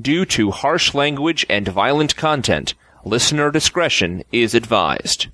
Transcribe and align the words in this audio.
Due 0.00 0.24
to 0.24 0.52
harsh 0.52 0.94
language 0.94 1.44
and 1.50 1.66
violent 1.66 2.14
content, 2.14 2.74
listener 3.04 3.50
discretion 3.50 4.22
is 4.30 4.54
advised. 4.54 5.26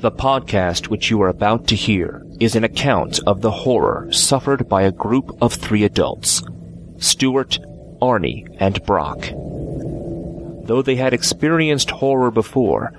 The 0.00 0.12
podcast 0.12 0.88
which 0.88 1.10
you 1.10 1.22
are 1.22 1.28
about 1.28 1.66
to 1.68 1.74
hear 1.74 2.22
is 2.38 2.54
an 2.54 2.62
account 2.62 3.20
of 3.26 3.40
the 3.40 3.50
horror 3.50 4.12
suffered 4.12 4.68
by 4.68 4.82
a 4.82 4.92
group 4.92 5.36
of 5.40 5.54
three 5.54 5.84
adults 5.84 6.42
Stuart, 6.98 7.58
Arnie, 8.02 8.54
and 8.60 8.84
Brock. 8.84 9.30
Though 10.66 10.82
they 10.82 10.96
had 10.96 11.14
experienced 11.14 11.90
horror 11.90 12.30
before, 12.30 12.92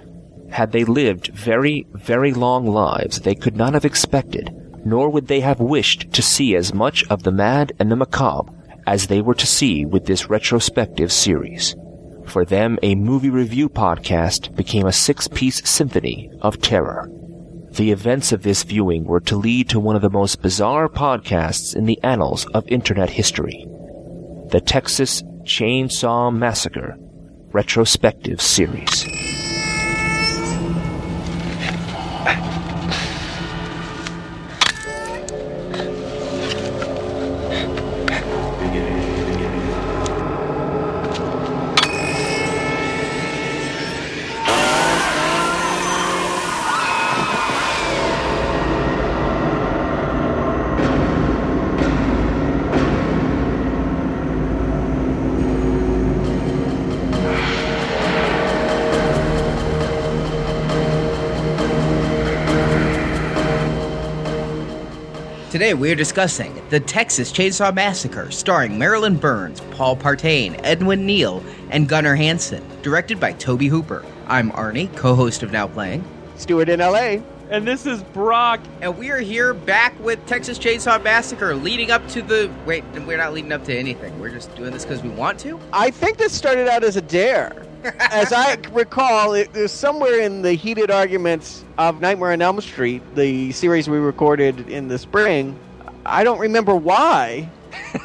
had 0.49 0.71
they 0.71 0.83
lived 0.83 1.27
very, 1.27 1.85
very 1.93 2.33
long 2.33 2.65
lives 2.65 3.19
they 3.19 3.35
could 3.35 3.55
not 3.55 3.75
have 3.75 3.85
expected, 3.85 4.58
nor 4.89 5.09
would 5.09 5.27
they 5.27 5.39
have 5.39 5.59
wished 5.59 6.11
to 6.11 6.21
see 6.21 6.55
as 6.55 6.73
much 6.73 7.03
of 7.09 7.23
the 7.23 7.31
mad 7.31 7.71
and 7.79 7.91
the 7.91 7.95
macabre 7.95 8.51
as 8.87 9.05
they 9.07 9.21
were 9.21 9.35
to 9.35 9.45
see 9.45 9.85
with 9.85 10.05
this 10.05 10.29
retrospective 10.29 11.11
series. 11.11 11.75
For 12.25 12.43
them, 12.43 12.79
a 12.81 12.95
movie 12.95 13.29
review 13.29 13.69
podcast 13.69 14.55
became 14.55 14.87
a 14.87 14.91
six-piece 14.91 15.67
symphony 15.69 16.31
of 16.41 16.61
terror. 16.61 17.09
The 17.71 17.91
events 17.91 18.31
of 18.31 18.41
this 18.41 18.63
viewing 18.63 19.05
were 19.05 19.19
to 19.21 19.35
lead 19.35 19.69
to 19.69 19.79
one 19.79 19.95
of 19.95 20.01
the 20.01 20.09
most 20.09 20.41
bizarre 20.41 20.89
podcasts 20.89 21.75
in 21.75 21.85
the 21.85 21.99
annals 22.03 22.47
of 22.47 22.67
internet 22.67 23.11
history. 23.11 23.67
The 24.47 24.61
Texas 24.61 25.21
Chainsaw 25.43 26.35
Massacre 26.35 26.95
Retrospective 27.51 28.41
Series. 28.41 29.05
Today 65.59 65.73
we 65.73 65.91
are 65.91 65.95
discussing 65.95 66.61
The 66.69 66.79
Texas 66.79 67.33
Chainsaw 67.33 67.75
Massacre, 67.75 68.31
starring 68.31 68.79
Marilyn 68.79 69.17
Burns, 69.17 69.59
Paul 69.71 69.97
Partain, 69.97 70.57
Edwin 70.63 71.05
Neal, 71.05 71.43
and 71.69 71.85
Gunnar 71.85 72.15
Hansen, 72.15 72.65
directed 72.81 73.19
by 73.19 73.33
Tobe 73.33 73.63
Hooper. 73.63 74.05
I'm 74.27 74.51
Arnie, 74.51 74.95
co-host 74.95 75.43
of 75.43 75.51
Now 75.51 75.67
Playing, 75.67 76.05
Stuart 76.37 76.69
in 76.69 76.79
LA. 76.79 77.17
And 77.49 77.67
this 77.67 77.85
is 77.85 78.01
Brock. 78.03 78.61
and 78.79 78.97
we 78.97 79.09
are 79.11 79.19
here 79.19 79.53
back 79.53 79.99
with 79.99 80.25
Texas 80.27 80.57
Chainsaw 80.57 81.03
Massacre, 81.03 81.53
leading 81.53 81.91
up 81.91 82.07
to 82.07 82.21
the. 82.21 82.49
Wait, 82.65 82.85
we're 82.93 83.17
not 83.17 83.33
leading 83.33 83.51
up 83.51 83.65
to 83.65 83.77
anything. 83.77 84.17
We're 84.17 84.29
just 84.29 84.55
doing 84.55 84.71
this 84.71 84.85
because 84.85 85.03
we 85.03 85.09
want 85.09 85.41
to. 85.41 85.59
I 85.73 85.91
think 85.91 86.17
this 86.17 86.31
started 86.31 86.69
out 86.69 86.85
as 86.85 86.95
a 86.95 87.01
dare. 87.01 87.65
As 88.11 88.33
I 88.33 88.55
recall, 88.71 89.33
it 89.33 89.53
was 89.53 89.71
somewhere 89.71 90.19
in 90.19 90.41
the 90.41 90.53
heated 90.53 90.91
arguments 90.91 91.63
of 91.77 92.01
Nightmare 92.01 92.31
on 92.33 92.41
Elm 92.41 92.59
Street, 92.61 93.01
the 93.15 93.51
series 93.51 93.89
we 93.89 93.97
recorded 93.97 94.69
in 94.69 94.87
the 94.87 94.97
spring. 94.97 95.57
I 96.05 96.23
don't 96.23 96.39
remember 96.39 96.75
why, 96.75 97.49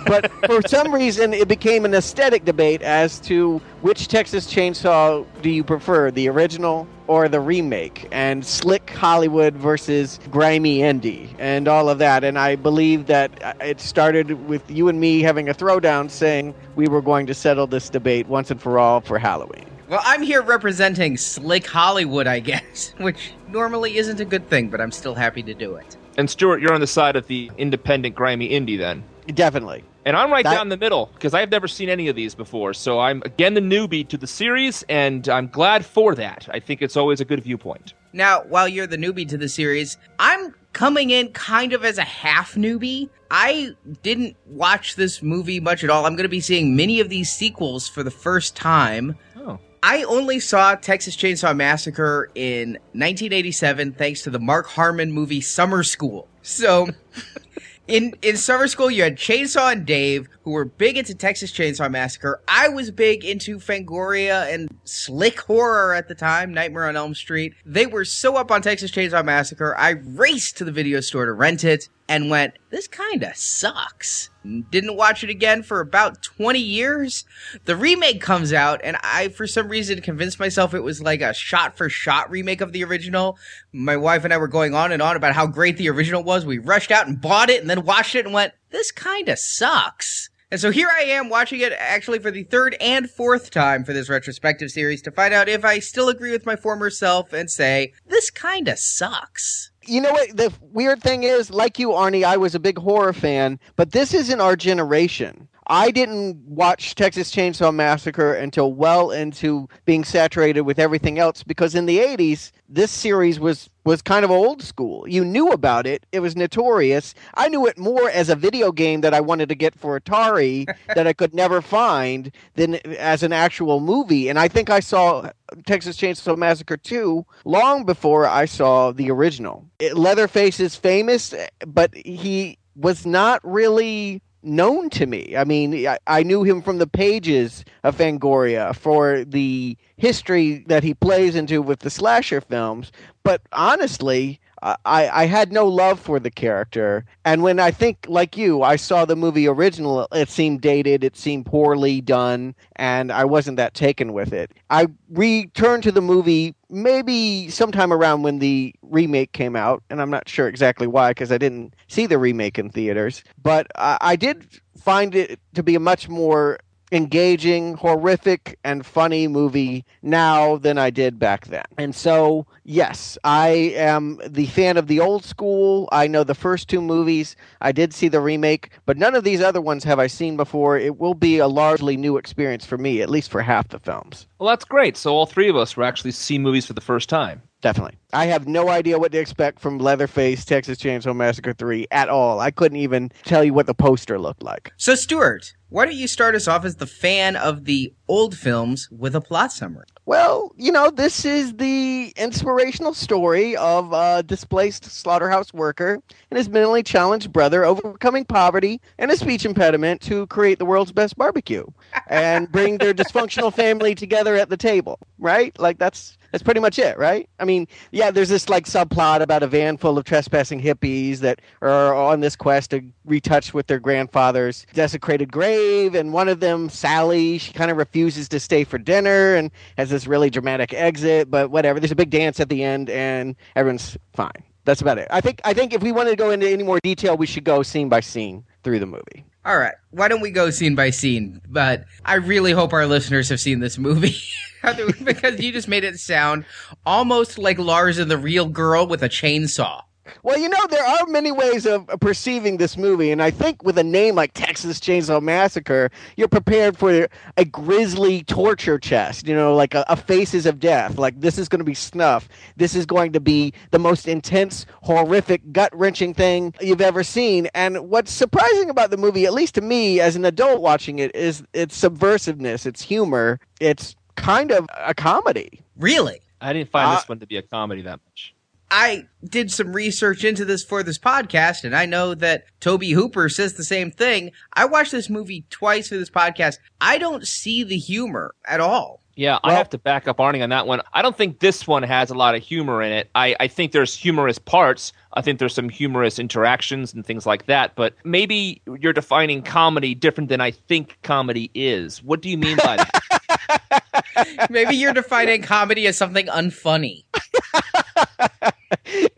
but 0.07 0.31
for 0.47 0.61
some 0.67 0.93
reason 0.93 1.33
it 1.33 1.49
became 1.49 1.85
an 1.85 1.95
aesthetic 1.95 2.45
debate 2.45 2.83
as 2.83 3.21
to 3.21 3.59
which 3.83 4.09
Texas 4.09 4.47
Chainsaw 4.47 5.27
do 5.43 5.51
you 5.51 5.65
prefer, 5.65 6.11
the 6.11 6.29
original 6.29 6.87
or 7.07 7.29
the 7.29 7.41
remake, 7.41 8.09
and 8.13 8.45
slick 8.45 8.89
Hollywood 8.91 9.55
versus 9.55 10.19
grimy 10.31 10.79
indie, 10.79 11.29
and 11.39 11.69
all 11.69 11.91
of 11.91 11.99
that. 11.99 12.25
And 12.25 12.39
I 12.39 12.57
believe 12.57 13.07
that 13.07 13.57
it 13.61 13.79
started 13.81 14.49
with 14.49 14.71
you 14.71 14.89
and 14.89 14.99
me 15.01 15.21
having 15.21 15.49
a 15.49 15.55
throwdown 15.55 16.11
saying 16.11 16.55
we 16.77 16.89
were 16.89 17.03
going 17.03 17.27
to 17.27 17.35
settle 17.35 17.67
this 17.67 17.91
debate 17.91 18.27
once 18.27 18.51
and 18.51 18.61
for 18.61 18.79
all 18.79 19.01
for 19.03 19.19
Halloween. 19.19 19.67
Well, 19.89 20.01
I'm 20.03 20.23
here 20.23 20.41
representing 20.41 21.19
Slick 21.19 21.67
Hollywood, 21.67 22.27
I 22.27 22.41
guess, 22.41 22.95
which 22.99 23.33
normally 23.49 23.99
isn't 23.99 24.19
a 24.19 24.25
good 24.25 24.49
thing, 24.49 24.71
but 24.71 24.81
I'm 24.81 24.93
still 24.93 25.15
happy 25.15 25.43
to 25.43 25.55
do 25.55 25.77
it. 25.77 25.97
And 26.17 26.31
Stuart, 26.31 26.63
you're 26.63 26.73
on 26.73 26.81
the 26.81 26.87
side 26.87 27.17
of 27.17 27.27
the 27.27 27.51
independent 27.59 28.15
grimy 28.15 28.49
indie 28.49 28.79
then. 28.79 29.05
Definitely. 29.29 29.85
And 30.05 30.17
I'm 30.17 30.31
right 30.31 30.45
That- 30.45 30.55
down 30.55 30.69
the 30.69 30.77
middle 30.77 31.11
because 31.15 31.33
I've 31.35 31.51
never 31.51 31.67
seen 31.67 31.89
any 31.89 32.09
of 32.09 32.17
these 32.17 32.35
before. 32.35 32.75
So 32.75 33.01
I'm 33.01 33.23
again 33.25 33.55
the 33.55 33.61
newbie 33.61 34.07
to 34.09 34.19
the 34.19 34.27
series, 34.27 34.85
and 34.89 35.27
I'm 35.29 35.49
glad 35.49 35.85
for 35.87 36.15
that. 36.17 36.47
I 36.53 36.61
think 36.61 36.83
it's 36.83 36.97
always 36.97 37.21
a 37.21 37.25
good 37.25 37.43
viewpoint. 37.43 37.95
Now, 38.13 38.43
while 38.49 38.69
you're 38.69 38.87
the 38.87 38.99
newbie 38.99 39.27
to 39.31 39.39
the 39.39 39.49
series, 39.49 39.97
I'm 40.19 40.55
coming 40.73 41.11
in 41.11 41.29
kind 41.33 41.73
of 41.73 41.85
as 41.85 41.99
a 41.99 42.03
half 42.05 42.55
newbie. 42.55 43.09
I 43.31 43.71
didn't 44.03 44.37
watch 44.47 44.95
this 44.97 45.23
movie 45.23 45.59
much 45.59 45.83
at 45.83 45.91
all. 45.91 46.05
I'm 46.07 46.15
going 46.15 46.25
to 46.25 46.29
be 46.29 46.41
seeing 46.41 46.77
many 46.77 47.01
of 47.01 47.09
these 47.09 47.33
sequels 47.33 47.89
for 47.89 48.03
the 48.03 48.11
first 48.11 48.55
time. 48.55 49.17
Oh. 49.37 49.59
I 49.83 50.05
only 50.05 50.39
saw 50.39 50.75
Texas 50.77 51.17
Chainsaw 51.17 51.57
Massacre 51.57 52.31
in 52.35 52.75
1987 52.93 53.93
thanks 53.93 54.23
to 54.23 54.31
the 54.31 54.39
Mark 54.39 54.67
Harmon 54.67 55.11
movie 55.11 55.41
Summer 55.41 55.83
School. 55.83 56.29
So, 56.43 56.89
in 57.87 58.15
in 58.23 58.37
summer 58.37 58.69
school, 58.69 58.91
you 58.91 59.03
had 59.03 59.17
Chainsaw 59.17 59.73
and 59.73 59.85
Dave, 59.85 60.29
who 60.43 60.53
were 60.53 60.65
big 60.65 60.97
into 60.97 61.15
Texas 61.15 61.53
Chainsaw 61.53 61.91
Massacre. 61.91 62.41
I 62.49 62.69
was 62.69 62.91
big 62.91 63.25
into 63.25 63.59
Fangoria 63.59 64.53
and 64.53 64.69
slick 64.85 65.41
horror 65.41 65.95
at 65.95 66.09
the 66.09 66.15
time, 66.15 66.53
Nightmare 66.53 66.89
on 66.89 66.97
Elm 66.97 67.15
Street. 67.15 67.55
They 67.67 67.87
were 67.87 68.05
so 68.05 68.37
up 68.37 68.51
on 68.51 68.63
Texas 68.63 68.91
Chainsaw 68.91 69.25
Massacre, 69.25 69.77
I 69.77 69.91
raced 69.91 70.57
to 70.59 70.65
the 70.65 70.73
video 70.73 71.01
store 71.01 71.27
to 71.27 71.33
rent 71.33 71.65
it 71.65 71.89
and 72.09 72.31
went, 72.31 72.55
"This 72.71 72.87
kinda 72.87 73.33
sucks." 73.35 74.31
Didn't 74.71 74.97
watch 74.97 75.25
it 75.25 75.31
again 75.31 75.63
for 75.63 75.81
about 75.81 76.23
20 76.23 76.59
years. 76.59 77.25
The 77.65 77.77
remake 77.77 78.21
comes 78.21 78.53
out, 78.53 78.81
and 78.85 78.99
I, 79.03 79.29
for 79.29 79.47
some 79.47 79.69
reason, 79.69 80.03
convinced 80.03 80.39
myself 80.39 80.75
it 80.75 80.83
was 80.83 81.01
like 81.01 81.23
a 81.23 81.33
shot 81.33 81.79
for 81.79 81.89
shot 81.89 82.31
remake 82.31 82.61
of 82.61 82.73
the 82.73 82.85
original. 82.85 83.39
My 83.73 83.97
wife 83.97 84.25
and 84.25 84.35
I 84.35 84.39
were 84.39 84.49
going 84.49 84.75
on 84.75 84.93
and 84.93 85.01
on 85.01 85.17
about 85.17 85.35
how 85.35 85.47
great 85.47 85.77
the 85.79 85.89
original 85.89 86.23
was. 86.23 86.45
We 86.45 86.59
rushed 86.59 86.91
out 86.91 87.07
and 87.07 87.21
bought 87.21 87.49
it 87.51 87.61
and 87.61 87.71
then 87.71 87.85
watched 87.85 88.15
it 88.15 88.27
and 88.27 88.35
went, 88.35 88.53
this 88.71 88.91
kinda 88.91 89.37
sucks. 89.37 90.29
And 90.51 90.61
so 90.61 90.71
here 90.71 90.91
I 90.95 91.03
am 91.05 91.31
watching 91.31 91.61
it 91.61 91.73
actually 91.77 92.21
for 92.21 92.31
the 92.31 92.45
third 92.45 92.77
and 92.81 93.11
fourth 93.11 93.51
time 93.51 93.83
for 93.83 93.93
this 93.93 94.09
retrospective 94.09 94.71
series 94.71 95.03
to 95.03 95.11
find 95.11 95.35
out 95.35 95.49
if 95.49 95.65
I 95.65 95.81
still 95.81 96.09
agree 96.09 96.31
with 96.31 96.47
my 96.47 96.55
former 96.55 96.91
self 96.91 97.33
and 97.33 97.51
say, 97.51 97.93
this 98.07 98.31
kinda 98.31 98.77
sucks. 98.77 99.71
You 99.87 100.01
know 100.01 100.13
what? 100.13 100.37
The 100.37 100.53
weird 100.61 101.03
thing 101.03 101.25
is, 101.25 101.51
like 101.51 101.79
you, 101.79 101.91
Arnie, 101.91 102.25
I 102.25 102.37
was 102.37 102.55
a 102.55 102.61
big 102.61 102.79
horror 102.79 103.13
fan, 103.13 103.59
but 103.77 103.93
this 103.93 104.15
isn't 104.15 104.41
our 104.41 104.57
generation. 104.57 105.49
I 105.67 105.91
didn't 105.91 106.37
watch 106.47 106.95
Texas 106.95 107.31
Chainsaw 107.31 107.75
Massacre 107.75 108.35
until 108.35 108.73
well 108.73 109.11
into 109.11 109.69
being 109.85 110.05
saturated 110.05 110.63
with 110.63 110.79
everything 110.79 111.19
else 111.19 111.43
because 111.43 111.75
in 111.75 111.87
the 111.87 111.99
80s, 111.99 112.53
this 112.69 112.91
series 112.91 113.41
was, 113.41 113.71
was 113.85 114.03
kind 114.03 114.25
of 114.25 114.31
old 114.31 114.63
school. 114.63 115.09
You 115.09 115.25
knew 115.25 115.51
about 115.53 115.87
it, 115.87 116.05
it 116.13 116.21
was 116.21 116.37
notorious. 116.37 117.15
I 117.35 117.49
knew 117.49 117.67
it 117.67 117.79
more 117.79 118.11
as 118.11 118.29
a 118.29 118.37
video 118.37 118.73
game 118.73 119.01
that 119.03 119.15
I 119.15 119.21
wanted 119.21 119.49
to 119.49 119.55
get 119.55 119.75
for 119.75 119.99
Atari 119.99 120.67
that 120.95 121.07
I 121.07 121.13
could 121.13 121.35
never 121.35 121.63
find 121.63 122.31
than 122.55 122.75
as 122.99 123.23
an 123.23 123.33
actual 123.33 123.81
movie. 123.81 124.29
And 124.29 124.39
I 124.39 124.49
think 124.49 124.69
I 124.69 124.81
saw 124.81 125.31
Texas 125.67 125.97
Chainsaw 125.97 126.37
Massacre 126.37 126.77
2 126.77 127.25
long 127.45 127.85
before 127.85 128.27
I 128.27 128.45
saw 128.45 128.93
the 128.93 129.11
original. 129.11 129.67
It, 129.79 129.97
Leatherface 129.97 130.61
is 130.61 130.77
famous, 130.77 131.33
eh, 131.33 131.49
but 131.67 131.95
he 131.95 132.59
was 132.77 133.07
not 133.07 133.41
really 133.45 134.21
known 134.45 134.91
to 134.91 135.07
me. 135.07 135.37
I 135.37 135.45
mean, 135.45 135.87
I, 135.87 135.99
I 136.07 136.23
knew 136.23 136.43
him 136.43 136.63
from 136.63 136.79
the 136.79 136.87
pages 136.87 137.65
of 137.83 137.97
Fangoria 137.97 138.75
for 138.75 139.25
the 139.25 139.77
history 139.97 140.65
that 140.67 140.83
he 140.83 140.95
plays 140.95 141.35
into 141.35 141.63
with 141.63 141.81
the 141.81 141.91
slasher 141.91 142.41
films, 142.41 142.93
but 143.23 143.43
honestly, 143.53 144.41
I, 144.65 145.11
I 145.11 145.27
had 145.27 145.53
no 145.53 145.67
love 145.67 146.01
for 146.01 146.19
the 146.19 146.31
character. 146.31 147.05
And 147.25 147.43
when 147.43 147.61
I 147.61 147.71
think, 147.71 148.07
like 148.09 148.37
you, 148.37 148.63
I 148.63 148.77
saw 148.77 149.05
the 149.05 149.15
movie 149.15 149.47
original, 149.47 150.09
it 150.11 150.31
seemed 150.31 150.63
dated, 150.63 151.05
it 151.05 151.17
seemed 151.17 151.45
poorly 151.45 152.01
done, 152.01 152.55
and 152.77 153.13
I 153.13 153.27
wasn't 153.27 153.59
that 153.59 153.75
taken 153.75 154.15
with 154.15 154.33
it. 154.33 154.53
I 154.71 154.87
returned 155.11 155.83
to 155.83 155.93
the 155.93 156.01
movie 156.01 156.55
maybe 156.71 157.51
sometime 157.51 157.93
around 157.93 158.23
when 158.23 158.39
the 158.39 158.75
remake 158.83 159.33
came 159.33 159.55
out, 159.55 159.83
and 159.91 160.01
I'm 160.01 160.11
not 160.11 160.29
sure 160.29 160.49
exactly 160.49 160.87
why 160.87 161.11
because 161.11 161.31
I 161.31 161.39
didn't 161.39 161.75
see 161.89 162.07
the 162.07 162.19
remake 162.19 162.59
in 162.59 162.71
theaters, 162.71 163.23
but 163.43 163.67
I, 163.77 163.99
I 164.01 164.17
did 164.17 164.49
find 164.81 165.15
it 165.15 165.39
to 165.55 165.63
be 165.63 165.75
a 165.75 165.81
much 165.81 166.09
more 166.09 166.59
engaging, 166.95 167.75
horrific, 167.75 168.57
and 168.63 168.87
funny 168.87 169.27
movie 169.27 169.85
now 170.01 170.57
than 170.57 170.79
I 170.79 170.91
did 170.91 171.19
back 171.19 171.47
then. 171.47 171.65
And 171.77 171.93
so, 171.93 172.47
yes, 172.63 173.19
I 173.25 173.49
am 173.75 174.21
the 174.25 174.47
fan 174.47 174.77
of 174.77 174.87
the 174.87 175.01
old 175.01 175.25
school. 175.25 175.89
I 175.91 176.07
know 176.07 176.23
the 176.23 176.37
first 176.37 176.69
two 176.69 176.81
movies. 176.81 177.35
I 177.61 177.73
did 177.73 177.93
see 177.93 178.07
the 178.07 178.21
remake, 178.21 178.71
but 178.87 178.97
none 178.97 179.17
of 179.17 179.25
these 179.25 179.41
other 179.41 179.61
ones 179.61 179.83
have 179.83 179.99
I 179.99 180.07
seen 180.07 180.37
before. 180.37 180.79
It 180.79 180.99
will 180.99 181.15
be 181.15 181.39
a 181.39 181.49
largely 181.49 181.97
new 181.97 182.17
experience 182.17 182.65
for 182.65 182.79
me, 182.79 183.03
at 183.03 183.11
least 183.11 183.29
for 183.29 183.43
half 183.43 183.69
the 183.69 183.81
films. 183.81 184.29
Well, 184.45 184.53
that's 184.53 184.67
great. 184.67 184.99
So 184.99 185.15
all 185.15 185.25
three 185.25 185.49
of 185.49 185.57
us 185.57 185.75
were 185.75 185.85
actually 185.85 186.11
see 186.11 186.39
movies 186.39 186.67
for 186.67 186.75
the 186.75 186.83
first 186.83 187.09
time. 187.09 187.41
Definitely. 187.63 187.97
I 188.13 188.27
have 188.27 188.47
no 188.47 188.69
idea 188.69 188.99
what 188.99 189.11
to 189.13 189.19
expect 189.19 189.59
from 189.59 189.79
Leatherface 189.79 190.45
Texas 190.45 190.77
Chainsaw 190.77 191.17
Massacre 191.17 191.55
3 191.55 191.87
at 191.91 192.11
all. 192.11 192.41
I 192.41 192.51
couldn't 192.51 192.77
even 192.77 193.11
tell 193.25 193.43
you 193.43 193.55
what 193.55 193.65
the 193.65 193.73
poster 193.73 194.19
looked 194.19 194.43
like. 194.43 194.71
So, 194.77 194.97
Stuart, 194.97 195.55
why 195.71 195.87
don't 195.87 195.95
you 195.95 196.07
start 196.07 196.35
us 196.35 196.47
off 196.47 196.67
as 196.67 196.77
the 196.77 196.87
fan 196.87 197.37
of 197.37 197.65
the 197.65 197.95
old 198.07 198.37
films 198.37 198.87
with 198.91 199.17
a 199.17 199.23
plot 199.23 199.51
summary? 199.51 199.87
Well, 200.07 200.53
you 200.59 200.71
know, 200.71 200.91
this 200.91 201.25
is 201.25 201.55
the 201.55 202.13
inspirational 202.17 202.93
story 202.93 203.57
of 203.57 203.91
a 203.95 204.23
displaced 204.23 204.85
slaughterhouse 204.85 205.55
worker 205.55 206.03
and 206.31 206.37
his 206.37 206.49
mentally 206.49 206.83
challenged 206.83 207.33
brother 207.33 207.65
overcoming 207.65 208.27
poverty 208.27 208.83
and 208.99 209.11
a 209.11 209.17
speech 209.17 209.47
impediment 209.47 210.03
to 210.03 210.27
create 210.27 210.59
the 210.59 210.67
world's 210.67 210.93
best 210.93 211.17
barbecue 211.17 211.65
and 212.09 212.53
bring 212.53 212.77
their 212.77 212.93
dysfunctional 212.95 213.53
family 213.53 213.95
together 213.95 214.37
at 214.37 214.51
the 214.51 214.59
table, 214.59 214.99
right? 215.19 215.59
Like 215.59 215.79
that's 215.79 216.19
that's 216.35 216.43
pretty 216.43 216.59
much 216.59 216.81
it, 216.81 216.99
right? 216.99 217.31
I 217.39 217.45
mean, 217.45 217.69
yeah, 217.93 218.11
there's 218.11 218.29
this 218.29 218.49
like 218.49 218.65
subplot 218.65 219.21
about 219.21 219.45
a 219.45 219.47
van 219.47 219.77
full 219.77 219.97
of 219.97 220.05
trespassing 220.05 220.61
hippies 220.61 221.19
that 221.19 221.41
are 221.63 221.95
on 221.95 222.19
this 222.19 222.35
quest 222.35 222.73
to 222.73 222.83
retouch 223.05 223.55
with 223.55 223.69
their 223.69 223.79
grandfather's 223.79 224.67
desecrated 224.75 225.31
grave, 225.31 225.95
and 225.95 226.13
one 226.13 226.29
of 226.29 226.41
them, 226.41 226.69
Sally, 226.69 227.39
she 227.39 227.53
kind 227.53 227.71
of 227.71 227.77
refuses 227.77 228.29
to 228.31 228.41
stay 228.41 228.65
for 228.65 228.79
dinner 228.79 229.37
and 229.37 229.53
has 229.79 229.91
this 229.91 230.09
really 230.09 230.29
dramatic 230.29 230.75
exit, 230.75 231.31
but 231.31 231.53
whatever. 231.53 231.79
There's 231.79 231.93
a 231.93 231.95
big 231.95 232.11
dance 232.11 232.41
at 232.41 232.49
the 232.49 232.65
end, 232.65 232.91
and 232.91 233.37
everyone's 233.55 233.97
fine. 234.13 234.43
That's 234.65 234.81
about 234.81 234.99
it. 234.99 235.07
I 235.13 235.21
think 235.21 235.41
I 235.45 235.55
think 235.55 235.73
if 235.73 235.85
we 235.85 235.93
wanted 235.93 236.11
to 236.11 236.17
go 236.17 236.31
into 236.31 236.51
any 236.51 236.65
more 236.65 236.81
detail, 236.83 237.17
we 237.17 237.27
should 237.27 237.45
go 237.45 237.63
scene 237.63 237.89
by 237.89 238.01
scene 238.01 238.45
through 238.65 238.81
the 238.81 238.87
movie. 238.87 239.25
All 239.45 239.59
right. 239.59 239.75
Why 239.91 240.09
don't 240.09 240.21
we 240.21 240.31
go 240.31 240.51
scene 240.51 240.75
by 240.75 240.91
scene? 240.91 241.41
But 241.49 241.85
I 242.05 242.15
really 242.15 242.53
hope 242.53 242.73
our 242.73 242.87
listeners 242.87 243.29
have 243.29 243.41
seen 243.41 243.61
this 243.61 243.79
movie. 243.79 244.17
because 245.05 245.41
you 245.41 245.53
just 245.53 245.69
made 245.69 245.85
it 245.85 246.01
sound 246.01 246.47
almost 246.87 247.39
like 247.39 247.59
Lars 247.59 247.99
and 247.99 248.11
the 248.11 248.17
real 248.17 248.49
girl 248.49 248.87
with 248.87 249.03
a 249.03 249.09
chainsaw. 249.09 249.83
Well, 250.23 250.39
you 250.39 250.49
know, 250.49 250.67
there 250.71 250.85
are 250.85 251.07
many 251.07 251.33
ways 251.33 251.67
of 251.67 251.87
perceiving 252.01 252.59
this 252.59 252.77
movie, 252.77 253.11
and 253.11 253.23
I 253.23 253.31
think 253.31 253.63
with 253.63 253.79
a 253.79 253.85
name 253.85 254.15
like 254.15 254.33
Texas 254.35 254.79
Chainsaw 254.79 255.23
Massacre, 255.23 255.91
you're 256.17 256.29
prepared 256.29 256.77
for 256.77 257.09
a 257.37 257.45
grisly 257.45 258.23
torture 258.25 258.79
chest, 258.79 259.27
you 259.27 259.35
know, 259.35 259.55
like 259.55 259.75
a, 259.75 259.85
a 259.89 259.97
faces 259.97 260.47
of 260.47 260.61
death. 260.61 260.99
Like, 260.99 261.21
this 261.21 261.39
is 261.39 261.49
going 261.49 261.61
to 261.61 261.65
be 261.65 261.75
snuff. 261.75 262.29
This 262.57 262.75
is 262.75 262.87
going 262.87 263.13
to 263.13 263.21
be 263.21 263.53
the 263.71 263.79
most 263.79 264.07
intense, 264.07 264.67
horrific, 264.83 265.53
gut 265.53 265.75
wrenching 265.75 266.13
thing 266.15 266.55
you've 266.61 266.81
ever 266.81 267.03
seen. 267.03 267.49
And 267.55 267.89
what's 267.89 268.13
surprising 268.13 268.71
about 268.71 268.91
the 268.91 268.97
movie, 268.97 269.25
at 269.25 269.33
least 269.33 269.55
to 269.55 269.61
me 269.61 270.01
as 270.01 270.17
an 270.17 270.25
adult 270.25 270.61
watching 270.61 270.99
it, 270.99 271.15
is 271.15 271.43
its 271.53 271.81
subversiveness, 271.81 272.67
its 272.67 272.83
humor, 272.83 273.41
its 273.61 273.97
kind 274.17 274.53
of 274.53 274.69
a 274.77 274.95
comedy. 274.95 275.63
Really? 275.79 276.21
I 276.41 276.53
didn't 276.53 276.71
find 276.71 276.91
Uh, 276.91 276.97
this 276.97 277.09
one 277.09 277.21
to 277.21 277.27
be 277.27 277.37
a 277.39 277.43
comedy 277.43 277.83
that 277.83 278.01
much. 278.07 278.34
I 278.77 279.07
did 279.25 279.53
some 279.53 279.73
research 279.73 280.25
into 280.25 280.45
this 280.45 280.65
for 280.65 280.83
this 280.83 280.99
podcast, 280.99 281.63
and 281.63 281.77
I 281.77 281.87
know 281.87 282.13
that 282.17 282.43
Tobe 282.59 282.83
Hooper 282.83 283.29
says 283.29 283.55
the 283.55 283.63
same 283.63 283.93
thing. 283.93 284.33
I 284.53 284.65
watched 284.65 284.91
this 284.91 285.09
movie 285.09 285.45
twice 285.49 285.89
for 285.89 285.97
this 285.97 286.11
podcast. 286.11 286.59
I 286.81 286.99
don't 286.99 287.25
see 287.25 287.63
the 287.63 287.79
humor 287.79 288.35
at 288.49 288.59
all. 288.59 289.01
Yeah, 289.15 289.39
I 289.45 289.53
have 289.53 289.71
to 289.71 289.79
back 289.79 290.09
up 290.09 290.17
Arnie 290.17 290.43
on 290.43 290.49
that 290.51 290.67
one. 290.67 290.83
I 290.93 291.03
don't 291.03 291.17
think 291.17 291.39
this 291.39 291.69
one 291.69 291.85
has 291.85 292.11
a 292.11 292.15
lot 292.15 292.35
of 292.35 292.43
humor 292.43 292.83
in 292.83 292.91
it. 292.91 293.11
I, 293.15 293.37
I 293.39 293.47
think 293.47 293.71
there's 293.71 293.95
humorous 293.95 294.41
parts. 294.41 294.93
I 295.13 295.23
think 295.23 295.39
there's 295.39 295.55
some 295.55 295.69
humorous 295.69 296.19
interactions 296.19 296.93
and 296.93 297.07
things 297.07 297.27
like 297.27 297.47
that. 297.47 297.77
But 297.77 297.95
maybe 298.03 298.61
you're 298.81 298.93
defining 298.93 299.43
comedy 299.43 299.95
different 299.95 300.31
than 300.31 300.41
I 300.41 300.51
think 300.51 300.99
comedy 301.05 301.49
is. 301.55 302.03
What 302.03 302.23
do 302.23 302.29
you 302.29 302.37
mean 302.37 302.57
by 302.57 302.79
that? 302.79 303.84
Maybe 304.51 304.77
you're 304.77 304.93
defining 304.93 305.43
comedy 305.43 305.87
as 305.87 305.97
something 305.97 306.27
unfunny. 306.27 307.05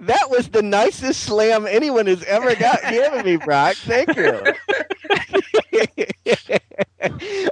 That 0.06 0.30
was 0.30 0.48
the 0.48 0.62
nicest 0.62 1.24
slam 1.24 1.66
anyone 1.66 2.06
has 2.06 2.22
ever 2.24 2.54
got 2.54 2.80
given 2.90 3.24
me, 3.24 3.36
Brock. 3.36 3.74
Thank 3.76 4.16
you. 4.16 4.40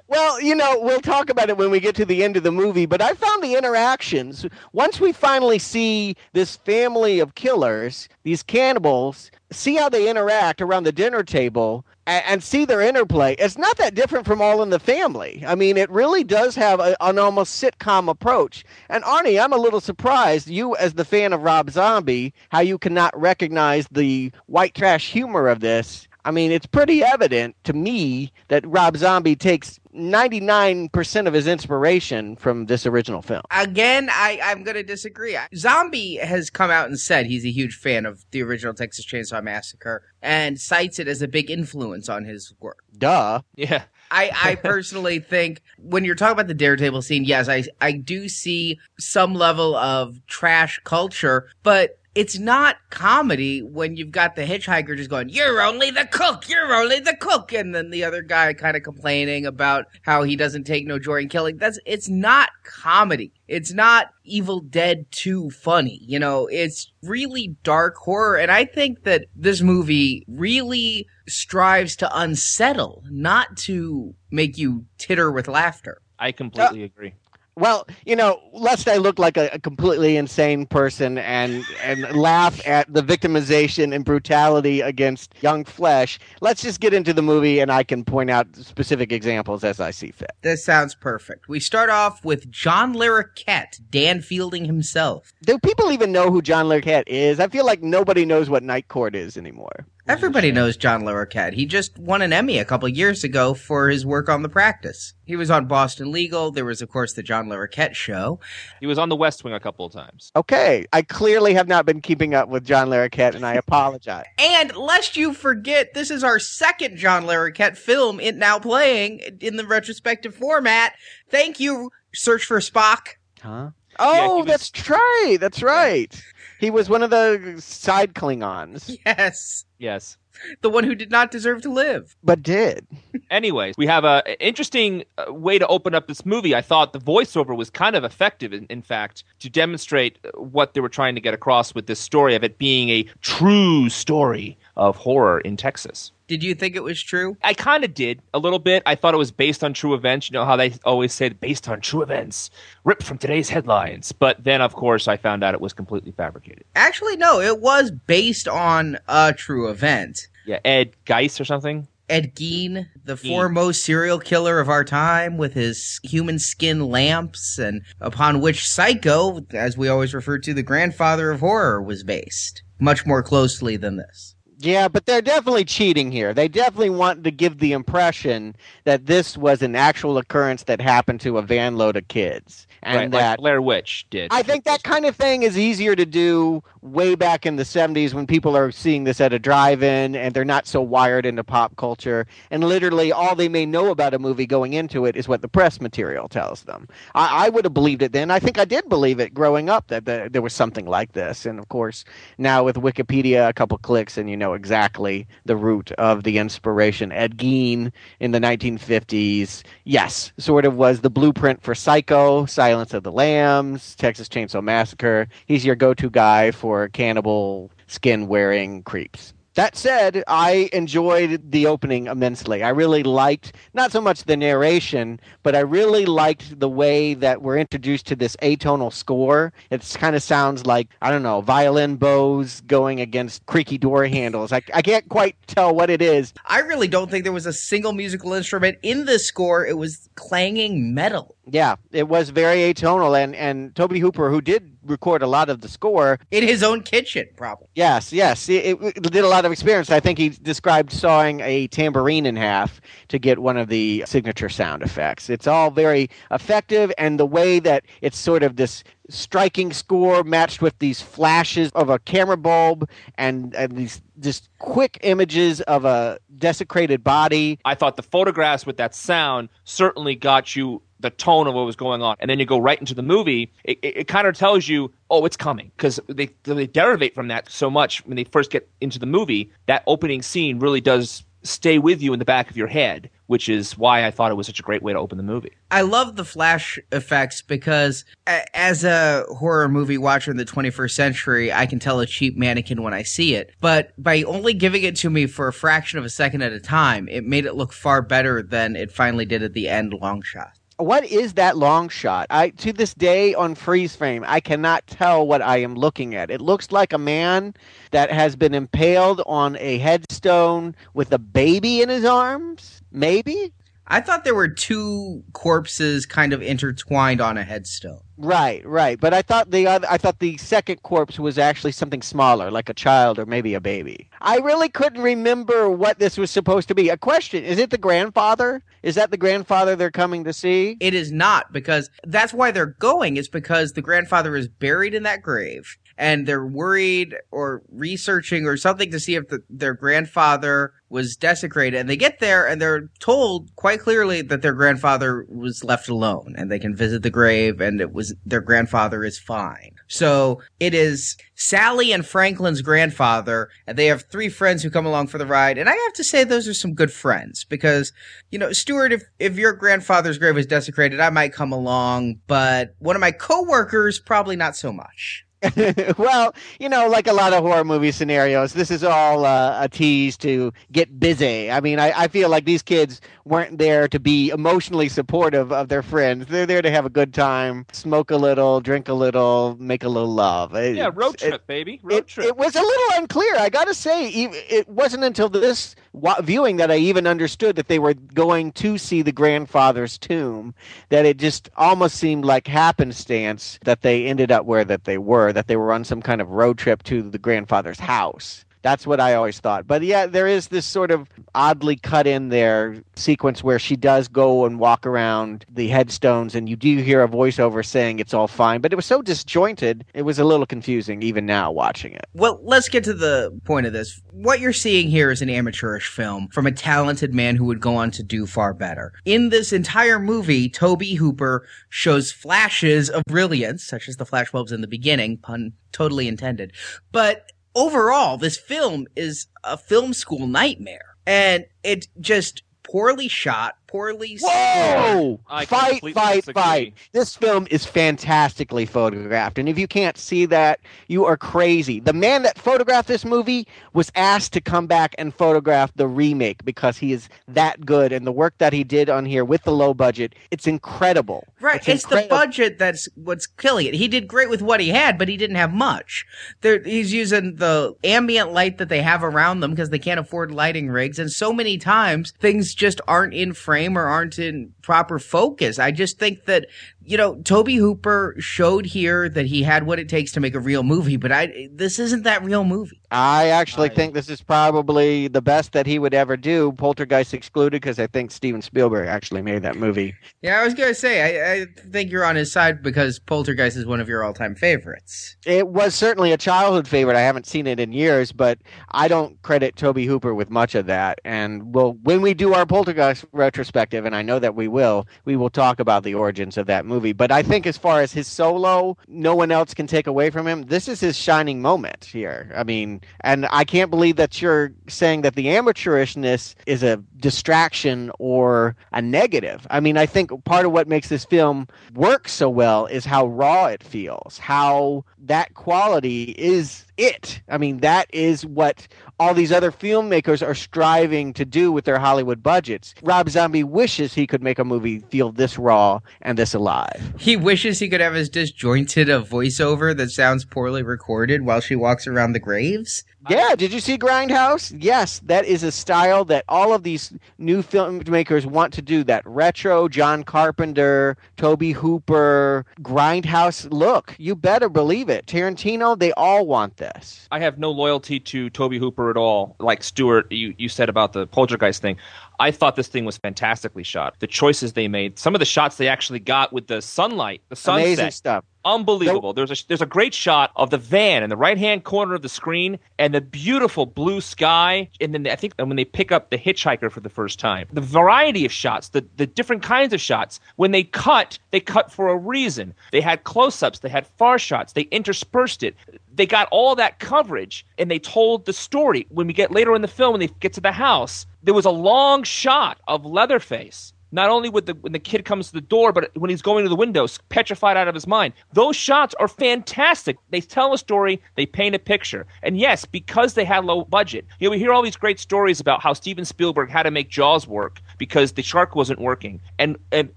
well, 0.07 0.41
you 0.41 0.55
know, 0.55 0.79
we'll 0.81 1.01
talk 1.01 1.31
about 1.31 1.51
it 1.51 1.57
when 1.57 1.71
we 1.71 1.81
get 1.81 1.97
to 1.97 2.05
the 2.05 2.23
end 2.23 2.37
of 2.37 2.45
the 2.45 2.53
movie, 2.53 2.87
but 2.87 3.03
I 3.03 3.15
found 3.15 3.43
the 3.43 3.57
interactions 3.57 4.47
once 4.73 5.01
we 5.01 5.13
finally 5.13 5.59
see 5.59 6.17
this 6.33 6.57
family 6.57 7.19
of 7.19 7.35
killers, 7.35 8.09
these 8.23 8.45
cannibals, 8.45 9.33
see 9.51 9.75
how 9.75 9.89
they 9.89 10.09
interact 10.09 10.63
around 10.63 10.85
the 10.85 10.93
dinner 10.93 11.25
table 11.25 11.85
and, 12.07 12.25
and 12.27 12.43
see 12.43 12.65
their 12.65 12.81
interplay. 12.81 13.35
It's 13.39 13.59
not 13.59 13.77
that 13.79 13.95
different 13.95 14.27
from 14.27 14.41
All 14.41 14.63
in 14.63 14.71
the 14.71 14.79
Family. 14.79 15.43
I 15.47 15.55
mean, 15.55 15.77
it 15.77 15.91
really 15.91 16.25
does 16.25 16.55
have 16.55 16.81
a, 16.81 16.97
an 17.01 17.19
almost 17.19 17.63
sitcom 17.63 18.09
approach. 18.09 18.65
And 18.89 19.05
Arnie, 19.05 19.43
I'm 19.43 19.53
a 19.53 19.59
little 19.59 19.81
surprised, 19.81 20.49
you 20.49 20.77
as 20.77 20.95
the 20.95 21.05
fan 21.05 21.33
of 21.33 21.43
Rob 21.43 21.71
Zombie, 21.71 22.33
how 22.51 22.61
you 22.61 22.79
cannot 22.79 23.19
recognize 23.19 23.87
the 23.91 24.33
white 24.47 24.75
trash 24.75 25.11
humor 25.11 25.49
of 25.49 25.61
this. 25.61 26.09
I 26.25 26.31
mean, 26.31 26.53
it's 26.53 26.67
pretty 26.67 27.03
evident 27.03 27.57
to 27.65 27.73
me 27.73 28.33
that 28.49 28.67
Rob 28.67 28.97
Zombie 28.97 29.37
takes 29.37 29.79
99% 29.95 31.27
of 31.27 31.35
his 31.35 31.47
inspiration 31.47 32.37
from 32.37 32.67
this 32.67 32.87
original 32.87 33.23
film. 33.23 33.43
Again, 33.51 34.09
I, 34.11 34.41
I'm 34.43 34.63
going 34.63 34.77
to 34.77 34.83
disagree. 34.83 35.37
Zombie 35.55 36.17
has 36.17 36.51
come 36.51 36.71
out 36.71 36.89
and 36.89 36.99
said 36.99 37.27
he's 37.27 37.45
a 37.45 37.51
huge 37.51 37.77
fan 37.77 38.07
of 38.07 38.25
the 38.31 38.43
original 38.43 38.75
Texas 38.75 39.07
Chainsaw 39.07 39.43
Massacre 39.43 40.03
and 40.23 40.61
cites 40.61 40.99
it 40.99 41.09
as 41.09 41.23
a 41.23 41.29
big 41.29 41.51
influence 41.51 42.09
on 42.09 42.25
his 42.25 42.55
work. 42.59 42.79
Duh. 42.97 43.43
yeah. 43.55 43.85
I, 44.11 44.31
I 44.43 44.55
personally 44.63 45.21
think 45.21 45.63
when 45.79 46.05
you're 46.05 46.15
talking 46.15 46.33
about 46.33 46.49
the 46.49 46.55
dare 46.55 46.77
table 46.77 47.03
scene, 47.03 47.25
yes, 47.25 47.49
I 47.49 47.65
I 47.81 47.93
do 47.93 48.29
see 48.29 48.79
some 48.99 49.35
level 49.35 49.75
of 49.77 50.25
trash 50.27 50.81
culture, 50.85 51.49
but 51.63 51.99
it's 52.15 52.39
not 52.39 52.77
comedy 52.91 53.61
when 53.63 53.97
you've 53.97 54.13
got 54.13 54.37
the 54.37 54.45
hitchhiker 54.45 54.97
just 54.97 55.11
going, 55.11 55.29
"You're 55.29 55.61
only 55.61 55.91
the 55.91 56.07
cook, 56.07 56.49
you're 56.49 56.73
only 56.73 57.01
the 57.01 57.17
cook," 57.17 57.53
and 57.53 57.75
then 57.75 57.91
the 57.91 58.05
other 58.05 58.23
guy 58.23 58.53
kind 58.55 58.77
of 58.77 58.83
complaining 58.83 59.47
about 59.47 59.87
how 60.03 60.23
he 60.23 60.37
doesn't 60.37 60.65
take 60.65 60.87
no 60.87 60.99
joy 60.99 61.23
in 61.23 61.29
killing. 61.29 61.57
That's 61.57 61.79
it's 61.85 62.09
not 62.09 62.51
comedy. 62.65 63.33
It's 63.49 63.73
not 63.73 64.11
Evil 64.25 64.61
Dead 64.61 65.07
2 65.11 65.51
funny. 65.51 66.01
You 66.03 66.19
know, 66.19 66.47
it's 66.47 66.93
really 67.03 67.57
dark 67.63 67.97
horror, 67.97 68.37
and 68.37 68.51
I 68.51 68.65
think 68.65 69.03
that 69.05 69.27
this 69.35 69.61
movie 69.61 70.25
really 70.29 71.07
strives 71.27 71.97
to 71.97 72.19
unsettle, 72.19 73.03
not 73.11 73.57
to 73.57 74.15
make 74.31 74.57
you 74.57 74.87
titter 74.99 75.33
with 75.33 75.49
laughter. 75.49 76.01
I 76.19 76.33
completely 76.33 76.83
uh, 76.83 76.87
agree. 76.87 77.15
Well, 77.57 77.87
you 78.05 78.17
know, 78.17 78.41
lest 78.53 78.89
I 78.89 78.97
look 78.97 79.19
like 79.19 79.37
a, 79.37 79.49
a 79.53 79.59
completely 79.61 80.17
insane 80.17 80.67
person 80.67 81.19
and 81.19 81.65
and 81.83 82.03
laugh 82.17 82.67
at 82.67 82.93
the 82.93 83.03
victimization 83.03 83.95
and 83.95 84.05
brutality 84.05 84.81
against 84.81 85.35
young 85.41 85.65
flesh, 85.65 86.19
let's 86.41 86.63
just 86.63 86.81
get 86.81 86.93
into 86.93 87.13
the 87.13 87.23
movie 87.23 87.61
and 87.61 87.71
I 87.71 87.85
can 87.85 88.05
point 88.05 88.31
out 88.31 88.49
specific 88.57 89.13
examples 89.13 89.63
as 89.63 89.79
I 89.79 89.93
see 89.93 90.11
fit. 90.11 90.33
This 90.43 90.65
sounds 90.65 90.97
perfect. 90.97 91.49
We 91.49 91.61
start 91.61 91.91
off 91.91 92.25
with 92.25 92.51
John 92.51 92.95
Larroquette, 92.95 93.81
Dan 93.89 94.21
Fielding 94.21 94.65
himself. 94.65 95.33
Do 95.45 95.59
people 95.59 95.93
even 95.93 96.11
know 96.11 96.31
who 96.31 96.43
John 96.43 96.67
Larroquette 96.67 97.05
is? 97.07 97.39
I 97.39 97.47
feel 97.47 97.65
like 97.65 97.83
nobody 97.83 98.25
knows 98.25 98.51
what 98.51 98.65
Night 98.65 98.89
Court 98.89 99.15
is 99.15 99.37
anymore. 99.37 99.87
Everybody 100.07 100.53
knows 100.53 100.77
John 100.77 101.01
Larroquette. 101.03 101.55
He 101.55 101.65
just 101.65 101.99
won 101.99 102.21
an 102.21 102.31
Emmy 102.31 102.59
a 102.59 102.65
couple 102.67 102.87
years 102.91 103.25
ago 103.25 103.55
for 103.55 103.89
his 103.89 104.05
work 104.05 104.29
on 104.29 104.43
The 104.43 104.51
Practice. 104.51 105.15
He 105.25 105.35
was 105.35 105.51
on 105.51 105.65
Boston 105.67 106.13
Legal. 106.13 106.51
There 106.51 106.67
was, 106.67 106.83
of 106.83 106.91
course, 106.91 107.15
the 107.15 107.23
John 107.23 107.47
Larroquette 107.49 107.95
show. 107.95 108.39
He 108.81 108.87
was 108.87 108.99
on 108.99 109.09
the 109.09 109.17
West 109.17 109.45
Wing 109.45 109.55
a 109.55 109.61
couple 109.61 109.87
of 109.87 109.95
times. 109.95 110.31
Okay, 110.37 110.85
I 110.93 111.01
clearly 111.01 111.55
have 111.55 111.69
not 111.69 111.87
been 111.87 112.03
keeping 112.03 112.35
up 112.35 112.51
with 112.51 112.67
John 112.67 112.89
Larroquette, 112.89 113.35
and 113.35 113.47
I 113.47 113.55
apologize. 113.55 114.27
And 114.39 114.77
lest 114.77 115.17
you 115.17 115.33
forget, 115.33 115.95
this 115.95 116.11
is 116.11 116.23
our 116.23 116.39
second 116.39 116.97
John 116.99 117.25
Larroquette 117.25 117.77
film, 117.79 118.21
it 118.21 118.37
now 118.37 118.59
playing 118.59 119.21
in 119.41 119.57
the 119.57 119.67
retrospective 119.67 120.35
format. 120.35 120.93
Thank 121.31 121.59
you, 121.61 121.91
Search 122.15 122.45
for 122.45 122.59
Spock. 122.61 123.15
Huh? 123.43 123.71
he 123.91 123.97
Oh, 123.99 124.39
was- 124.39 124.47
that's 124.47 124.91
right. 124.91 125.37
That's 125.41 125.63
right. 125.63 126.23
He 126.65 126.71
was 126.71 126.89
one 126.89 127.03
of 127.03 127.11
the 127.11 127.57
side 127.61 128.15
Klingons, 128.15 128.99
Yes. 129.07 129.67
Yes. 129.79 130.17
The 130.63 130.71
one 130.71 130.83
who 130.85 130.95
did 130.95 131.11
not 131.11 131.31
deserve 131.31 131.63
to 131.63 131.71
live. 131.71 132.17
but 132.25 132.43
did. 132.43 132.87
Anyways, 133.31 133.77
we 133.77 133.87
have 133.87 134.05
a 134.05 134.23
a 134.27 134.43
interesting 134.45 135.05
uh, 135.19 135.33
way 135.33 135.59
to 135.59 135.67
open 135.69 135.95
up 135.95 136.09
this 136.09 136.25
movie. 136.25 136.55
I 136.57 136.63
thought 136.63 136.93
the 136.93 136.99
voiceover 136.99 137.55
was 137.57 137.69
kind 137.71 137.95
of 137.95 138.03
effective, 138.03 138.53
in, 138.53 138.67
in 138.71 138.83
fact, 138.83 139.23
to 139.41 139.51
demonstrate 139.51 140.19
uh, 140.25 140.41
what 140.41 140.73
they 140.75 140.81
were 140.81 140.89
trying 140.89 141.15
to 141.15 141.21
get 141.21 141.35
across 141.35 141.75
with 141.75 141.87
this 141.87 142.01
story 142.01 142.35
of 142.35 142.43
it 142.43 142.59
being 142.59 142.89
a 142.89 143.05
true 143.21 143.89
story 143.91 144.57
of 144.77 144.97
horror 144.97 145.41
in 145.41 145.57
Texas. 145.57 146.13
Did 146.27 146.43
you 146.43 146.55
think 146.55 146.75
it 146.75 146.83
was 146.83 147.03
true? 147.03 147.37
I 147.43 147.53
kind 147.53 147.85
of 147.85 147.93
did 147.93 148.23
a 148.33 148.39
little 148.39 148.59
bit. 148.59 148.83
I 148.87 148.95
thought 148.95 149.13
it 149.13 149.19
was 149.19 149.31
based 149.31 149.63
on 149.63 149.75
true 149.75 149.93
events. 149.93 150.31
You 150.31 150.35
know 150.35 150.47
how 150.47 150.57
they 150.57 150.73
always 150.85 151.13
say 151.13 151.29
based 151.29 151.69
on 151.69 151.81
true 151.81 152.03
events, 152.03 152.51
ripped 152.85 153.03
from 153.03 153.19
today's 153.19 153.51
headlines. 153.51 154.13
But 154.13 154.43
then, 154.43 154.63
of 154.63 154.75
course, 154.75 155.07
I 155.07 155.19
found 155.19 155.45
out 155.45 155.53
it 155.53 155.61
was 155.61 155.75
completely 155.75 156.13
fabricated. 156.13 156.65
Actually, 156.75 157.17
no, 157.17 157.41
it 157.41 157.61
was 157.61 157.91
based 157.91 158.49
on 158.49 158.99
a 159.07 159.35
true 159.35 159.69
event. 159.69 160.29
Yeah, 160.47 160.61
Ed 160.65 160.93
Geis 161.05 161.41
or 161.41 161.45
something. 161.45 161.89
Ed 162.09 162.35
Gein, 162.35 162.87
the 163.05 163.15
Gein. 163.17 163.29
foremost 163.29 163.83
serial 163.83 164.19
killer 164.19 164.61
of 164.61 164.69
our 164.69 164.85
time, 164.85 165.39
with 165.39 165.55
his 165.55 166.01
human 166.03 166.39
skin 166.39 166.89
lamps, 166.89 167.59
and 167.59 167.83
upon 168.01 168.41
which 168.41 168.69
Psycho, 168.69 169.45
as 169.53 169.77
we 169.77 169.89
always 169.89 170.13
refer 170.13 170.39
to, 170.39 170.53
the 170.53 170.63
grandfather 170.63 171.31
of 171.31 171.41
horror, 171.41 171.83
was 171.83 172.03
based. 172.03 172.63
Much 172.79 173.07
more 173.07 173.23
closely 173.23 173.77
than 173.77 173.97
this. 173.97 174.34
Yeah, 174.65 174.89
but 174.89 175.07
they're 175.07 175.23
definitely 175.23 175.65
cheating 175.65 176.11
here. 176.11 176.33
They 176.33 176.49
definitely 176.49 176.91
want 176.91 177.25
to 177.25 177.31
give 177.31 177.59
the 177.59 177.73
impression 177.73 178.57
that 178.85 179.07
this 179.07 179.37
was 179.37 179.63
an 179.63 179.77
actual 179.77 180.17
occurrence 180.17 180.65
that 180.65 180.81
happened 180.81 181.21
to 181.23 181.39
a 181.39 181.43
van 181.43 181.77
load 181.77 181.97
of 181.97 182.09
kids. 182.09 182.67
And 182.83 182.97
right, 182.97 183.11
that 183.11 183.31
like 183.31 183.39
Blair 183.39 183.63
Witch 183.63 184.07
did. 184.11 184.31
I 184.33 184.43
think 184.43 184.65
that 184.65 184.83
kind 184.83 185.07
of 185.07 185.17
thing 185.17 185.43
is 185.43 185.59
easier 185.59 185.97
to 185.97 186.05
do 186.05 186.63
way 186.83 187.15
back 187.15 187.47
in 187.47 187.57
the 187.57 187.63
70s 187.63 188.13
when 188.13 188.27
people 188.27 188.57
are 188.57 188.71
seeing 188.71 189.05
this 189.05 189.21
at 189.21 189.33
a 189.33 189.39
drive-in 189.39 190.15
and 190.15 190.35
they're 190.35 190.45
not 190.45 190.67
so 190.67 190.83
wired 190.83 191.25
into 191.25 191.43
pop 191.43 191.77
culture 191.77 192.27
and 192.51 192.63
literally 192.63 193.11
all 193.11 193.35
they 193.35 193.49
may 193.49 193.65
know 193.65 193.91
about 193.91 194.13
a 194.13 194.19
movie 194.19 194.47
going 194.47 194.75
into 194.75 195.07
it 195.07 195.17
is 195.17 195.27
what 195.27 195.41
the 195.41 195.49
press 195.49 195.81
material 195.81 196.29
tells 196.29 196.63
them. 196.65 196.87
I, 197.15 197.47
I 197.47 197.49
would 197.49 197.65
have 197.65 197.73
believed 197.73 198.03
it 198.03 198.13
then. 198.13 198.31
I 198.31 198.39
think 198.39 198.59
I 198.59 198.67
did 198.67 198.89
believe 198.91 199.19
it 199.19 199.33
growing 199.33 199.71
up 199.71 199.89
that 199.89 200.05
the, 200.05 200.29
there 200.31 200.43
was 200.43 200.53
something 200.53 200.87
like 200.87 201.13
this. 201.13 201.47
And 201.47 201.59
of 201.59 201.69
course, 201.71 202.05
now 202.37 202.65
with 202.65 202.77
Wikipedia, 202.77 203.49
a 203.49 203.55
couple 203.55 203.79
clicks 203.79 204.19
and 204.19 204.29
you 204.29 204.37
know 204.37 204.54
exactly 204.55 205.27
the 205.45 205.57
root 205.57 205.93
of 205.93 206.23
the 206.23 206.39
inspiration. 206.39 207.13
Ed 207.13 207.37
Gein 207.37 207.93
in 208.21 208.31
the 208.31 208.41
1950s, 208.41 209.63
yes, 209.85 210.33
sort 210.39 210.65
of 210.65 210.77
was 210.77 211.01
the 211.01 211.11
blueprint 211.11 211.63
for 211.63 211.75
Psycho, 211.75 212.47
Silence 212.47 212.95
of 212.95 213.03
the 213.03 213.13
Lambs, 213.13 213.95
Texas 213.97 214.29
Chainsaw 214.29 214.63
Massacre. 214.63 215.29
He's 215.47 215.65
your 215.65 215.77
go-to 215.77 216.09
guy 216.09 216.51
for 216.51 216.89
cannibal 216.89 217.71
skin 217.87 218.27
wearing 218.29 218.83
creeps. 218.85 219.34
That 219.55 219.77
said, 219.77 220.25
I 220.27 220.69
enjoyed 220.73 221.53
the 221.53 221.67
opening 221.69 222.09
immensely. 222.09 222.65
I 222.65 222.71
really 222.71 223.05
liked 223.05 223.55
not 223.73 223.93
so 223.93 224.01
much 224.01 224.25
the 224.25 224.37
narration, 224.37 225.21
but 225.45 225.55
I 225.55 225.61
really 225.61 226.07
liked 226.07 226.59
the 226.59 226.69
way 226.69 227.15
that 227.15 227.41
we're 227.41 227.59
introduced 227.59 228.07
to 228.09 228.17
this 228.17 228.35
atonal 228.43 228.93
score. 228.93 229.53
It 229.71 229.89
kind 229.97 230.17
of 230.17 230.25
sounds 230.25 230.67
like, 230.67 230.89
I 231.03 231.13
don't 231.13 231.23
know, 231.23 231.41
violin 231.41 231.95
bows 231.95 232.63
going 232.63 233.01
against 233.01 233.47
creaky 233.47 233.79
door 233.79 234.07
handles. 234.07 234.53
I, 234.53 234.61
I 234.75 234.83
can't 234.83 235.09
quite 235.09 235.37
tell 235.47 235.73
what 235.73 235.89
it 235.89 236.03
is. 236.03 236.35
I 236.47 236.59
really 236.59 236.89
don't 236.89 237.09
think 237.09 237.23
there 237.23 237.33
was 237.33 237.47
a 237.47 237.53
single 237.53 237.93
musical 237.93 238.33
instrument 238.33 238.79
in 238.83 239.05
this 239.05 239.25
score. 239.25 239.65
It 239.65 239.79
was 239.79 240.09
clanging 240.17 240.95
metal. 240.95 241.37
Yeah, 241.51 241.77
it 241.93 242.09
was 242.09 242.31
very 242.31 242.73
atonal, 242.73 243.23
and 243.23 243.35
and 243.37 243.75
Tobe 243.75 243.97
Hooper, 243.97 244.31
who 244.31 244.41
did 244.41 244.71
record 244.85 245.23
a 245.23 245.27
lot 245.27 245.49
of 245.49 245.61
the 245.61 245.69
score, 245.69 246.19
In 246.31 246.43
his 246.43 246.63
own 246.63 246.83
kitchen, 246.83 247.27
probably. 247.37 247.69
yes, 247.75 248.13
yes, 248.13 248.49
it, 248.49 248.79
it 248.83 249.03
did 249.03 249.25
a 249.25 249.29
lot 249.29 249.45
of 249.45 249.53
experience. 249.53 249.91
I 249.91 250.01
think 250.01 250.19
he 250.19 250.29
described 250.31 250.93
sawing 250.93 251.41
a 251.41 251.67
tambourine 251.69 252.27
in 252.27 252.37
half 252.37 252.81
to 253.09 253.19
get 253.19 253.39
one 253.39 253.57
of 253.57 253.69
the 253.69 254.05
signature 254.07 254.49
sound 254.51 254.83
effects. 254.83 255.31
It's 255.31 255.47
all 255.47 255.71
very 255.71 256.09
effective, 256.31 256.93
and 256.99 257.19
the 257.19 257.27
way 257.27 257.59
that 257.61 257.85
it's 258.03 258.19
sort 258.19 258.43
of 258.43 258.57
this 258.57 258.85
striking 259.11 259.73
score 259.73 260.25
matched 260.25 260.63
with 260.63 260.79
these 260.79 261.01
flashes 261.03 261.71
of 261.75 261.91
a 261.91 261.99
camera 262.01 262.39
bulb 262.39 262.89
and, 263.19 263.55
and 263.55 263.73
these 263.77 264.01
just 264.21 264.49
quick 264.59 264.99
images 265.03 265.61
of 265.63 265.85
a 265.85 266.19
desecrated 266.39 267.05
body. 267.05 267.59
I 267.67 267.75
thought 267.75 267.97
the 267.97 268.03
photographs 268.03 268.65
with 268.65 268.79
that 268.79 268.95
sound 268.95 269.51
certainly 269.65 270.15
got 270.15 270.57
you 270.57 270.81
the 271.05 271.11
tone 271.11 271.47
of 271.47 271.55
what 271.55 271.67
was 271.67 271.77
going 271.77 272.01
on. 272.01 272.17
And 272.19 272.31
then 272.31 272.39
you 272.39 272.47
go 272.47 272.59
right 272.59 272.81
into 272.81 272.95
the 272.95 273.03
movie, 273.03 273.53
it, 273.63 273.79
it, 273.83 273.97
it 273.99 274.09
kind 274.09 274.27
of 274.27 274.35
tells 274.35 274.67
you, 274.67 274.91
oh, 275.11 275.27
it's 275.27 275.37
coming. 275.37 275.71
Because 275.77 276.01
they, 276.09 276.31
they 276.45 276.67
derivate 276.67 277.15
from 277.15 277.29
that 277.29 277.51
so 277.51 277.69
much 277.71 278.05
when 278.07 278.17
they 278.17 278.25
first 278.25 278.51
get 278.51 278.69
into 278.81 278.99
the 278.99 279.07
movie. 279.07 279.53
That 279.67 279.85
opening 279.87 280.23
scene 280.23 280.59
really 280.59 280.81
does 280.81 281.23
stay 281.43 281.79
with 281.79 282.01
you 282.01 282.15
in 282.15 282.19
the 282.19 282.25
back 282.25 282.49
of 282.49 282.57
your 282.57 282.69
head, 282.69 283.11
which 283.27 283.51
is 283.51 283.77
why 283.77 284.07
I 284.07 284.11
thought 284.11 284.31
it 284.31 284.35
was 284.35 284.47
such 284.47 284.61
a 284.61 284.63
great 284.63 284.83
way 284.83 284.95
to 284.95 284.99
open 284.99 285.19
the 285.19 285.25
movie. 285.25 285.53
I 285.71 285.83
love 285.83 286.17
the 286.17 286.25
flash 286.25 286.79
effects 286.91 287.43
because 287.43 288.07
a- 288.27 288.57
as 288.57 288.83
a 288.83 289.25
horror 289.29 289.69
movie 289.69 289.99
watcher 289.99 290.31
in 290.31 290.39
the 290.39 290.47
21st 290.47 290.93
century, 290.93 291.53
I 291.53 291.67
can 291.67 291.79
tell 291.79 292.01
a 292.01 292.07
cheap 292.07 292.35
mannequin 292.39 292.83
when 292.83 292.95
I 292.95 293.03
see 293.03 293.35
it. 293.35 293.53
But 293.61 293.93
by 294.03 294.23
only 294.23 294.55
giving 294.55 294.85
it 294.85 294.97
to 294.97 295.11
me 295.11 295.27
for 295.27 295.47
a 295.47 295.53
fraction 295.53 295.99
of 295.99 296.07
a 296.07 296.11
second 296.11 296.41
at 296.41 296.53
a 296.53 296.61
time, 296.61 297.09
it 297.11 297.25
made 297.27 297.45
it 297.45 297.57
look 297.57 297.75
far 297.75 298.01
better 298.01 298.43
than 298.43 298.75
it 298.75 298.91
finally 298.91 299.27
did 299.27 299.43
at 299.43 299.53
the 299.53 299.69
end 299.69 299.93
long 299.93 300.23
shot. 300.23 300.53
What 300.77 301.05
is 301.05 301.35
that 301.35 301.57
long 301.57 301.89
shot? 301.89 302.27
I 302.31 302.51
to 302.51 302.73
this 302.73 302.95
day 302.95 303.33
on 303.35 303.55
freeze 303.55 303.95
frame, 303.95 304.25
I 304.27 304.41
cannot 304.41 304.87
tell 304.87 305.27
what 305.27 305.41
I 305.41 305.59
am 305.59 305.75
looking 305.77 306.17
at. 306.17 306.31
It 306.31 306.41
looks 306.41 306.73
like 306.73 306.93
a 306.93 306.99
man 306.99 307.55
that 307.93 308.11
has 308.11 308.35
been 308.35 308.55
impaled 308.55 309.23
on 309.27 309.57
a 309.61 309.79
headstone 309.79 310.75
with 310.93 311.13
a 311.13 311.19
baby 311.19 311.81
in 311.81 311.89
his 311.89 312.05
arms. 312.05 312.83
Maybe. 312.91 313.53
I 313.87 314.01
thought 314.01 314.25
there 314.25 314.35
were 314.35 314.49
two 314.49 315.23
corpses 315.33 316.07
kind 316.07 316.33
of 316.33 316.43
intertwined 316.43 317.21
on 317.21 317.37
a 317.37 317.45
headstone. 317.45 318.01
Right, 318.17 318.65
right. 318.65 319.01
But 319.01 319.13
I 319.13 319.23
thought 319.23 319.51
the 319.51 319.67
other, 319.67 319.87
I 319.91 319.99
thought 319.99 320.21
the 320.21 320.37
second 320.37 320.83
corpse 320.83 321.19
was 321.19 321.37
actually 321.37 321.73
something 321.73 322.03
smaller, 322.03 322.51
like 322.51 322.69
a 322.69 322.75
child 322.75 323.19
or 323.19 323.27
maybe 323.27 323.55
a 323.55 323.61
baby. 323.61 324.09
I 324.21 324.39
really 324.39 324.69
couldn't 324.69 325.03
remember 325.03 325.69
what 325.69 325.99
this 325.99 326.17
was 326.17 326.31
supposed 326.31 326.69
to 326.69 326.75
be. 326.75 326.89
A 326.91 326.97
question: 326.97 327.45
Is 327.45 327.59
it 327.59 327.71
the 327.71 327.79
grandfather? 327.79 328.63
Is 328.83 328.95
that 328.95 329.11
the 329.11 329.17
grandfather 329.17 329.75
they're 329.75 329.91
coming 329.91 330.25
to 330.25 330.33
see? 330.33 330.77
It 330.79 330.95
is 330.95 331.11
not 331.11 331.53
because 331.53 331.91
that's 332.05 332.35
why 332.35 332.51
they're 332.51 332.77
going 332.79 333.17
is 333.17 333.29
because 333.29 333.73
the 333.73 333.83
grandfather 333.83 334.37
is 334.37 334.47
buried 334.47 334.95
in 334.95 335.03
that 335.05 335.23
grave 335.23 335.77
and 335.97 336.27
they're 336.27 336.47
worried 336.47 337.15
or 337.31 337.63
researching 337.71 338.47
or 338.47 338.57
something 338.57 338.91
to 338.91 339.01
see 339.01 339.15
if 339.15 339.29
the, 339.29 339.41
their 339.49 339.75
grandfather 339.75 340.73
was 340.89 341.17
desecrated 341.17 341.79
and 341.79 341.89
they 341.89 341.97
get 341.97 342.19
there 342.21 342.47
and 342.47 342.61
they're 342.61 342.89
told 342.99 343.55
quite 343.57 343.81
clearly 343.81 344.23
that 344.23 344.43
their 344.43 344.53
grandfather 344.53 345.25
was 345.29 345.65
left 345.65 345.89
alone 345.89 346.35
and 346.37 346.51
they 346.51 346.59
can 346.59 346.75
visit 346.75 347.03
the 347.03 347.11
grave 347.11 347.61
and 347.61 347.81
it 347.81 347.93
was 347.93 348.04
their 348.27 348.41
grandfather 348.41 349.05
is 349.05 349.19
fine. 349.19 349.77
So 349.89 350.43
it 350.61 350.75
is 350.75 351.17
Sally 351.35 351.93
and 351.93 352.05
Franklin's 352.05 352.63
grandfather 352.63 353.49
and 353.67 353.79
they 353.79 353.87
have 353.87 354.05
three 354.11 354.29
friends 354.29 354.63
who 354.63 354.71
come 354.71 354.87
along 354.87 355.07
for 355.07 355.19
the 355.19 355.27
ride 355.27 355.59
and 355.59 355.69
I 355.69 355.75
have 355.75 355.93
to 355.95 356.05
say 356.05 356.25
those 356.25 356.49
are 356.49 356.55
some 356.55 356.75
good 356.75 356.93
friends 356.93 357.45
because 357.45 357.93
you 358.31 358.39
know, 358.39 358.53
Stuart, 358.53 358.93
if, 358.93 359.05
if 359.19 359.39
your 359.39 359.53
grandfather's 359.53 360.19
grave 360.19 360.35
was 360.35 360.47
desecrated, 360.47 361.01
I 361.01 361.11
might 361.11 361.33
come 361.33 361.53
along, 361.53 362.21
but 362.27 362.75
one 362.79 362.97
of 362.97 363.01
my 363.01 363.13
coworkers, 363.13 364.01
probably 364.01 364.37
not 364.37 364.57
so 364.57 364.73
much. 364.73 365.25
well, 365.99 366.35
you 366.59 366.69
know, 366.69 366.89
like 366.89 367.07
a 367.07 367.13
lot 367.13 367.33
of 367.33 367.43
horror 367.43 367.65
movie 367.65 367.93
scenarios, 367.93 368.53
this 368.53 368.71
is 368.71 368.83
all 368.85 369.25
uh, 369.25 369.63
a 369.63 369.69
tease 369.69 370.17
to 370.19 370.53
get 370.73 370.99
busy. 370.99 371.51
I 371.51 371.61
mean, 371.61 371.79
I, 371.79 371.93
I 372.03 372.09
feel 372.09 372.29
like 372.29 372.45
these 372.45 372.63
kids 372.63 373.01
weren't 373.25 373.59
there 373.59 373.89
to 373.89 373.99
be 374.01 374.31
emotionally 374.31 374.89
supportive 374.89 375.53
of 375.53 375.69
their 375.69 375.83
friends. 375.83 376.27
They're 376.27 376.47
there 376.47 376.63
to 376.63 376.71
have 376.71 376.85
a 376.87 376.91
good 376.91 377.13
time, 377.15 377.67
smoke 377.73 378.11
a 378.11 378.17
little, 378.17 378.61
drink 378.61 378.89
a 378.89 378.95
little, 378.95 379.57
make 379.59 379.85
a 379.85 379.89
little 379.89 380.13
love. 380.13 380.55
It- 380.55 380.77
Yeah, 380.77 380.91
road 380.93 381.15
it- 381.23 381.29
trip, 381.29 381.47
baby. 381.47 381.81
Road 381.83 381.99
it, 381.99 382.07
trip. 382.07 382.27
it 382.27 382.37
was 382.37 382.55
a 382.55 382.61
little 382.63 382.89
unclear. 382.97 383.37
I 383.37 383.49
got 383.49 383.67
to 383.67 383.75
say, 383.75 384.09
it 384.09 384.69
wasn't 384.69 385.05
until 385.05 385.29
this 385.29 385.75
viewing 386.21 386.57
that 386.57 386.71
I 386.71 386.77
even 386.77 387.07
understood 387.07 387.57
that 387.57 387.69
they 387.69 387.79
were 387.79 387.95
going 387.95 388.53
to 388.53 388.79
see 388.79 389.03
the 389.03 389.13
grandfather's 389.13 389.99
tomb. 389.99 390.55
That 390.89 391.07
it 391.07 391.19
just 391.19 391.49
almost 391.57 391.97
seemed 391.97 392.25
like 392.25 392.47
happenstance 392.47 393.59
that 393.65 393.83
they 393.83 394.07
ended 394.07 394.33
up 394.33 394.45
where 394.45 394.65
that 394.65 394.85
they 394.85 394.99
were. 394.99 395.33
That 395.33 395.47
they 395.47 395.57
were 395.57 395.73
on 395.73 395.85
some 395.85 396.03
kind 396.03 396.21
of 396.21 396.31
road 396.31 396.59
trip 396.59 396.83
to 396.85 397.03
the 397.03 397.19
grandfather's 397.19 397.81
house. 397.81 398.45
That's 398.65 398.87
what 398.87 398.99
I 398.99 399.13
always 399.13 399.39
thought. 399.41 399.67
But 399.67 399.83
yeah, 399.83 400.07
there 400.07 400.27
is 400.27 400.49
this 400.49 400.65
sort 400.65 400.91
of 400.91 401.07
oddly 401.35 401.77
cut 401.77 402.07
in 402.07 402.31
there 402.31 402.83
sequence 402.97 403.45
where 403.45 403.59
she 403.59 403.77
does 403.77 404.09
go 404.09 404.47
and 404.47 404.59
walk 404.59 404.87
around 404.87 405.45
the 405.53 405.69
headstones, 405.69 406.35
and 406.35 406.49
you 406.49 406.57
do 406.57 406.79
hear 406.79 407.03
a 407.03 407.09
voiceover 407.09 407.63
saying 407.63 407.99
it's 407.99 408.15
all 408.15 408.27
fine. 408.27 408.63
But 408.63 408.73
it 408.73 408.77
was 408.77 408.87
so 408.87 409.03
disjointed, 409.03 409.85
it 409.93 410.03
was 410.03 410.19
a 410.19 410.25
little 410.25 410.47
confusing 410.47 411.03
even 411.03 411.27
now 411.27 411.53
watching 411.53 411.93
it. 411.93 412.07
Well, 412.15 412.41
let's 412.43 412.71
get 412.71 412.85
to 412.85 412.95
the 412.95 413.39
point 413.45 413.67
of 413.67 413.75
this. 413.75 414.01
What 414.13 414.41
you're 414.41 414.55
seeing 414.55 414.89
here 414.89 415.11
is 415.11 415.21
an 415.21 415.29
amateurish 415.29 415.89
film 415.89 416.29
from 416.29 416.47
a 416.47 416.53
talented 416.53 417.13
man 417.13 417.37
who 417.37 417.45
would 417.45 417.61
go 417.61 417.77
on 417.77 417.91
to 417.91 418.03
do 418.03 418.25
far 418.25 418.55
better. 418.55 418.95
In 419.05 419.29
this 419.29 419.53
entire 419.53 419.99
movie, 419.99 420.49
Tobe 420.49 420.85
Hooper 420.85 421.47
shows 421.69 422.13
flashes 422.13 422.89
of 422.89 423.03
brilliance, 423.05 423.63
such 423.63 423.91
as 423.91 423.99
the 423.99 424.07
flashbulbs 424.07 424.53
in 424.53 424.63
the 424.63 424.67
beginning, 424.67 425.19
pun 425.19 425.53
totally 425.73 426.09
intended. 426.09 426.53
But 426.93 427.27
overall, 427.55 428.17
this 428.17 428.37
film 428.37 428.87
is 428.97 429.27
a 429.43 429.57
film 429.57 429.93
school 429.93 430.27
nightmare. 430.27 430.97
And 431.07 431.47
it 431.63 431.89
just 432.01 432.43
poorly 432.63 433.09
shot, 433.09 433.57
poorly. 433.75 434.17
Whoa! 434.21 435.19
Fight, 435.27 435.49
fight, 435.49 435.83
disagree. 435.83 436.33
fight. 436.33 436.75
This 436.93 437.17
film 437.17 437.49
is 437.51 437.67
fantastically 437.67 438.67
photographed. 438.67 439.37
And 439.37 439.49
if 439.49 439.59
you 439.59 439.67
can't 439.67 439.99
see 439.99 440.27
that, 440.27 440.61
you 440.87 441.05
are 441.05 441.17
crazy. 441.17 441.81
The 441.81 441.93
man 441.93 442.23
that 442.23 442.39
photographed 442.39 442.87
this 442.87 443.05
movie 443.05 443.49
was 443.73 443.91
asked 443.97 444.33
to 444.35 444.41
come 444.41 444.69
back 444.69 444.95
and 444.97 445.13
photograph 445.13 445.73
the 445.75 445.89
remake 445.89 446.45
because 446.45 446.79
he 446.79 446.93
is 446.93 447.09
that 447.27 447.67
good. 447.67 447.91
And 447.91 448.07
the 448.07 448.13
work 448.13 448.39
that 448.39 448.53
he 448.53 448.63
did 448.63 448.89
on 448.89 449.05
here 449.05 449.25
with 449.25 449.43
the 449.43 449.51
low 449.51 449.75
budget, 449.75 450.15
it's 450.31 450.47
incredible. 450.47 451.27
Right, 451.41 451.57
it's, 451.57 451.83
the 451.83 451.97
incredible. 451.97 452.17
budget 452.17 452.59
that's 452.61 452.89
what's 452.95 453.27
killing 453.27 453.67
it. 453.67 453.75
He 453.75 453.89
did 453.89 454.07
great 454.07 454.31
with 454.31 454.41
what 454.41 454.61
he 454.61 454.69
had, 454.69 454.99
but 454.99 455.09
he 455.09 455.17
didn't 455.17 455.37
have 455.37 455.53
much. 455.53 456.07
There, 456.43 456.63
he's 456.63 456.93
using 456.93 457.35
the 457.37 457.75
ambient 457.83 458.33
light 458.33 458.59
that 458.59 458.69
they 458.69 458.83
have 458.83 459.03
around 459.03 459.41
them 459.41 459.51
because 459.51 459.71
they 459.71 459.81
can't 459.81 459.99
afford 459.99 460.31
lighting 460.31 460.69
rigs, 460.69 461.01
and 461.01 461.11
so 461.11 461.33
many 461.33 461.59
times 461.59 462.13
things 462.21 462.55
just 462.55 462.81
aren't 462.87 463.15
in 463.15 463.33
frame 463.33 463.64
or 463.77 463.87
aren't 463.87 464.19
in 464.19 464.53
proper 464.63 464.99
focus. 464.99 465.59
I 465.59 465.71
just 465.71 465.99
think 465.99 466.25
that 466.27 466.47
you 466.85 466.97
know 466.97 467.17
Tobe 467.23 467.51
Hooper 467.51 468.15
showed 468.19 468.67
here 468.67 469.09
that 469.09 469.27
he 469.27 469.43
had 469.43 469.67
what 469.67 469.79
it 469.79 469.89
takes 469.89 470.13
to 470.13 470.21
make 470.21 470.35
a 470.35 470.41
real 470.41 470.63
movie, 470.63 470.97
but 470.97 471.13
I 471.13 471.49
this 471.53 471.79
isn't 471.79 472.03
that 472.05 472.23
real 472.25 472.45
movie. 472.45 472.81
I 472.91 473.29
actually 473.29 473.71
I- 473.71 473.75
think 473.75 473.95
this 473.95 474.09
is 474.09 474.23
probably 474.23 475.09
the 475.09 475.23
best 475.23 475.53
that 475.53 475.67
he 475.67 475.79
would 475.79 475.95
ever 475.95 476.17
do, 476.17 476.53
Poltergeist 476.53 477.15
excluded, 477.15 477.61
because 477.61 477.79
I 477.79 477.87
think 477.87 478.11
Steven 478.11 478.43
Spielberg 478.43 478.87
actually 478.89 479.23
made 479.23 479.43
that 479.43 479.57
movie. 479.57 479.95
Yeah, 480.23 480.41
I 480.41 480.45
was 480.45 480.55
gonna 480.55 480.75
say 480.75 481.03
I, 481.03 481.33
I 481.43 481.47
think 481.71 481.91
you're 481.91 482.05
on 482.05 482.17
his 482.17 482.31
side 482.31 482.63
because 482.63 482.99
Poltergeist 482.99 483.57
is 483.57 483.67
one 483.67 483.81
of 483.81 483.89
your 483.89 484.05
all-time 484.05 484.35
favorites. 484.35 485.17
It 485.27 485.49
was 485.49 485.75
certainly 485.75 486.13
a 486.13 486.17
childhood 486.19 486.69
favorite. 486.69 486.97
I 486.97 487.01
haven't 487.01 487.27
seen 487.27 487.47
it 487.47 487.59
in 487.59 487.73
years, 487.73 488.13
but 488.13 488.39
I 488.71 488.89
don't 488.89 489.21
credit 489.23 489.57
Tobe 489.57 489.79
Hooper 489.79 490.15
with 490.15 490.31
much 490.31 490.55
of 490.55 490.67
that. 490.67 491.01
And 491.05 491.55
we'll, 491.55 491.73
when 491.83 492.03
we 492.03 492.15
do 492.15 492.35
our 492.35 492.47
Poltergeist 492.47 493.05
retrospective, 493.13 493.85
and 493.85 493.97
I 493.97 494.03
know 494.03 494.19
that 494.19 494.35
we 494.35 494.49
will, 494.49 494.87
we 495.05 495.17
will 495.17 495.31
talk 495.31 495.61
about 495.61 495.83
the 495.83 495.95
origins 495.95 496.37
of 496.37 496.47
that 496.47 496.67
movie. 496.67 496.74
But 496.93 497.11
I 497.11 497.23
think 497.23 497.47
as 497.47 497.57
far 497.57 497.81
as 497.81 497.93
his 497.93 498.07
solo, 498.07 498.77
no 498.89 499.15
one 499.15 499.31
else 499.31 499.55
can 499.55 499.67
take 499.67 499.87
away 499.87 500.11
from 500.11 500.27
him. 500.27 500.43
This 500.43 500.69
is 500.69 500.81
his 500.81 500.97
shining 500.97 501.41
moment 501.41 501.85
here. 501.85 502.33
I 502.35 502.45
mean, 502.45 502.81
and 503.01 503.27
I 503.31 503.45
can't 503.45 503.71
believe 503.71 503.97
that 503.97 504.21
you're 504.21 504.53
saying 504.69 505.03
that 505.03 505.15
the 505.15 505.27
amateurishness 505.27 506.35
is 506.47 506.63
a 506.63 506.83
distraction 506.99 507.91
or 507.99 508.57
a 508.73 508.83
negative. 508.83 509.47
I 509.51 509.61
mean, 509.61 509.77
I 509.77 509.87
think 509.87 510.25
part 510.25 510.47
of 510.47 510.53
what 510.53 510.69
makes 510.69 510.89
this 510.89 511.05
film 511.05 511.49
work 511.75 512.09
so 512.09 512.29
well 512.29 512.67
is 512.67 512.85
how 512.85 513.07
raw 513.07 513.47
it 513.47 513.63
feels, 513.63 514.19
how 514.19 514.85
that 514.99 515.35
quality 515.35 516.15
is 516.17 516.64
it. 516.77 517.23
I 517.29 517.39
mean, 517.39 517.59
that 517.59 517.93
is 517.93 518.25
what 518.27 518.67
all 518.99 519.15
these 519.15 519.33
other 519.33 519.51
filmmakers 519.51 520.27
are 520.27 520.35
striving 520.35 521.13
to 521.15 521.25
do 521.25 521.53
with 521.53 521.65
their 521.65 521.79
Hollywood 521.79 522.23
budgets. 522.23 522.75
Rob 522.83 523.09
Zombie 523.09 523.45
wishes 523.45 523.95
he 523.95 524.07
could 524.07 524.23
make 524.23 524.39
a 524.39 524.45
movie 524.45 524.81
feel 524.81 525.13
this 525.13 525.39
raw 525.39 525.81
and 526.03 526.19
this 526.19 526.35
alive. 526.35 526.95
He 526.99 527.17
wishes 527.17 527.59
he 527.59 527.69
could 527.69 527.81
have 527.81 527.95
as 527.95 528.09
disjointed 528.09 528.89
a 528.89 529.01
voiceover 529.01 529.77
that 529.77 529.91
sounds 529.91 530.25
poorly 530.25 530.63
recorded 530.63 531.23
while 531.23 531.41
she 531.41 531.57
walks 531.57 531.87
around 531.87 532.13
the 532.13 532.21
graves. 532.21 532.85
Yeah, 533.09 533.35
did 533.37 533.53
you 533.53 533.61
see 533.61 533.77
Grindhouse? 533.77 534.57
Yes, 534.59 535.01
that 535.05 535.25
is 535.25 535.43
a 535.43 535.53
style 535.53 536.05
that 536.07 536.25
all 536.29 536.55
of 536.55 536.63
these 536.63 536.93
new 537.19 537.43
filmmakers 537.43 538.25
want 538.25 538.53
to 538.55 538.63
do. 538.63 538.85
That 538.85 539.07
retro 539.07 539.69
John 539.69 540.05
Carpenter, 540.05 540.97
Tobe 541.17 541.53
Hooper, 541.53 542.47
Grindhouse 542.61 543.47
look. 543.51 543.95
You 543.99 544.15
better 544.15 544.49
believe 544.49 544.89
it. 544.89 545.07
Tarantino, 545.07 545.79
they 545.79 545.93
all 545.93 546.27
want 546.27 546.57
this. 546.57 547.09
I 547.11 547.21
have 547.21 547.39
no 547.39 547.51
loyalty 547.51 548.01
to 548.01 548.31
Tobe 548.31 548.55
Hooper 548.55 548.91
at 548.91 548.97
all. 548.97 549.37
Like 549.39 549.63
Stuart, 549.63 550.11
you, 550.11 550.35
you 550.39 550.49
said 550.49 550.69
about 550.69 550.93
the 550.93 551.07
poltergeist 551.07 551.61
thing. 551.61 551.77
I 552.21 552.31
thought 552.31 552.57
this 552.57 552.69
thing 552.69 552.85
was 552.85 552.97
fantastically 552.99 553.63
shot. 553.65 553.97
The 553.99 554.07
choices 554.07 554.53
they 554.53 554.69
made, 554.69 554.99
some 554.99 555.15
of 555.15 555.19
the 555.19 555.25
shots 555.25 555.57
they 555.57 555.69
actually 555.69 555.99
got 556.01 556.33
with 556.33 556.47
the 556.47 556.63
sunlight, 556.63 557.23
the 557.29 557.37
sunset, 557.37 557.67
Amazing 557.67 557.91
stuff. 557.91 558.25
unbelievable. 558.45 559.13
There's 559.13 559.31
a 559.31 559.47
there's 559.49 559.63
a 559.63 559.67
great 559.67 559.95
shot 559.95 560.31
of 560.37 560.51
the 560.51 560.59
van 560.59 561.03
in 561.03 561.11
the 561.11 561.17
right 561.17 561.39
hand 561.39 561.65
corner 561.65 561.95
of 561.95 562.03
the 562.03 562.09
screen 562.09 562.59
and 562.79 562.95
the 562.95 563.01
beautiful 563.01 563.67
blue 563.67 564.01
sky. 564.01 564.69
And 564.81 564.95
then 564.95 565.07
I 565.09 565.17
think 565.17 565.35
when 565.37 565.57
they 565.57 565.65
pick 565.65 565.91
up 565.93 566.11
the 566.11 566.19
hitchhiker 566.19 566.71
for 566.71 566.81
the 566.81 566.89
first 566.89 567.19
time, 567.19 567.49
the 567.53 567.61
variety 567.61 568.25
of 568.25 568.33
shots, 568.33 568.69
the 568.69 568.85
the 568.97 569.07
different 569.07 569.43
kinds 569.43 569.73
of 569.73 569.81
shots. 569.81 570.21
When 570.37 570.51
they 570.53 570.65
cut, 570.65 571.19
they 571.31 571.41
cut 571.41 571.73
for 571.73 571.89
a 571.89 571.97
reason. 571.97 572.55
They 572.71 572.81
had 572.81 573.05
close 573.05 573.43
ups, 573.43 573.59
they 573.61 573.69
had 573.69 573.87
far 573.87 574.19
shots, 574.19 574.53
they 574.53 574.63
interspersed 574.71 575.43
it. 575.43 575.57
They 575.97 576.07
got 576.07 576.29
all 576.31 576.55
that 576.57 576.81
coverage 576.81 577.47
and 577.59 577.71
they 577.71 577.79
told 577.79 578.27
the 578.27 578.33
story. 578.33 578.87
When 578.91 579.07
we 579.07 579.13
get 579.13 579.31
later 579.31 579.55
in 579.55 579.63
the 579.63 579.69
film, 579.69 579.93
when 579.93 580.01
they 580.01 580.09
get 580.21 580.33
to 580.35 580.41
the 580.41 580.51
house, 580.53 581.07
there 581.25 581.35
was 581.35 581.45
a 581.45 581.51
long 581.51 582.03
shot 582.03 582.61
of 582.69 582.85
Leatherface 582.85 583.73
not 583.95 584.11
only 584.11 584.29
with 584.29 584.47
the 584.47 584.55
when 584.55 584.73
the 584.73 584.79
kid 584.79 585.05
comes 585.05 585.29
to 585.29 585.35
the 585.35 585.41
door, 585.41 585.73
but 585.73 585.89
when 585.97 586.11
he's 586.11 586.21
going 586.21 586.45
to 586.45 586.49
the 586.49 586.57
windows, 586.57 586.99
petrified 587.11 587.57
out 587.57 587.69
of 587.69 587.75
his 587.75 587.87
mind. 587.87 588.13
Those 588.33 588.57
shots 588.57 588.93
are 588.99 589.07
fantastic. 589.07 589.97
They 590.11 590.21
tell 590.21 590.53
a 590.53 590.59
story, 590.59 591.01
they 591.15 591.27
paint 591.27 591.55
a 591.55 591.61
picture. 591.61 592.05
And 592.25 592.37
yes, 592.37 592.65
because 592.65 593.15
they 593.15 593.25
had 593.25 593.45
low 593.45 593.65
budget, 593.65 594.05
you 594.19 594.27
know, 594.27 594.33
we 594.33 594.39
hear 594.41 594.53
all 594.53 594.63
these 594.63 594.77
great 594.77 594.99
stories 594.99 595.39
about 595.39 595.63
how 595.63 595.75
Steven 595.75 596.05
Spielberg 596.05 596.51
had 596.51 596.65
to 596.65 596.73
make 596.73 596.91
Jaws 596.91 597.29
work 597.29 597.63
because 597.79 598.13
the 598.13 598.23
shark 598.23 598.55
wasn't 598.55 598.81
working. 598.81 599.21
And, 599.39 599.57
and 599.73 599.91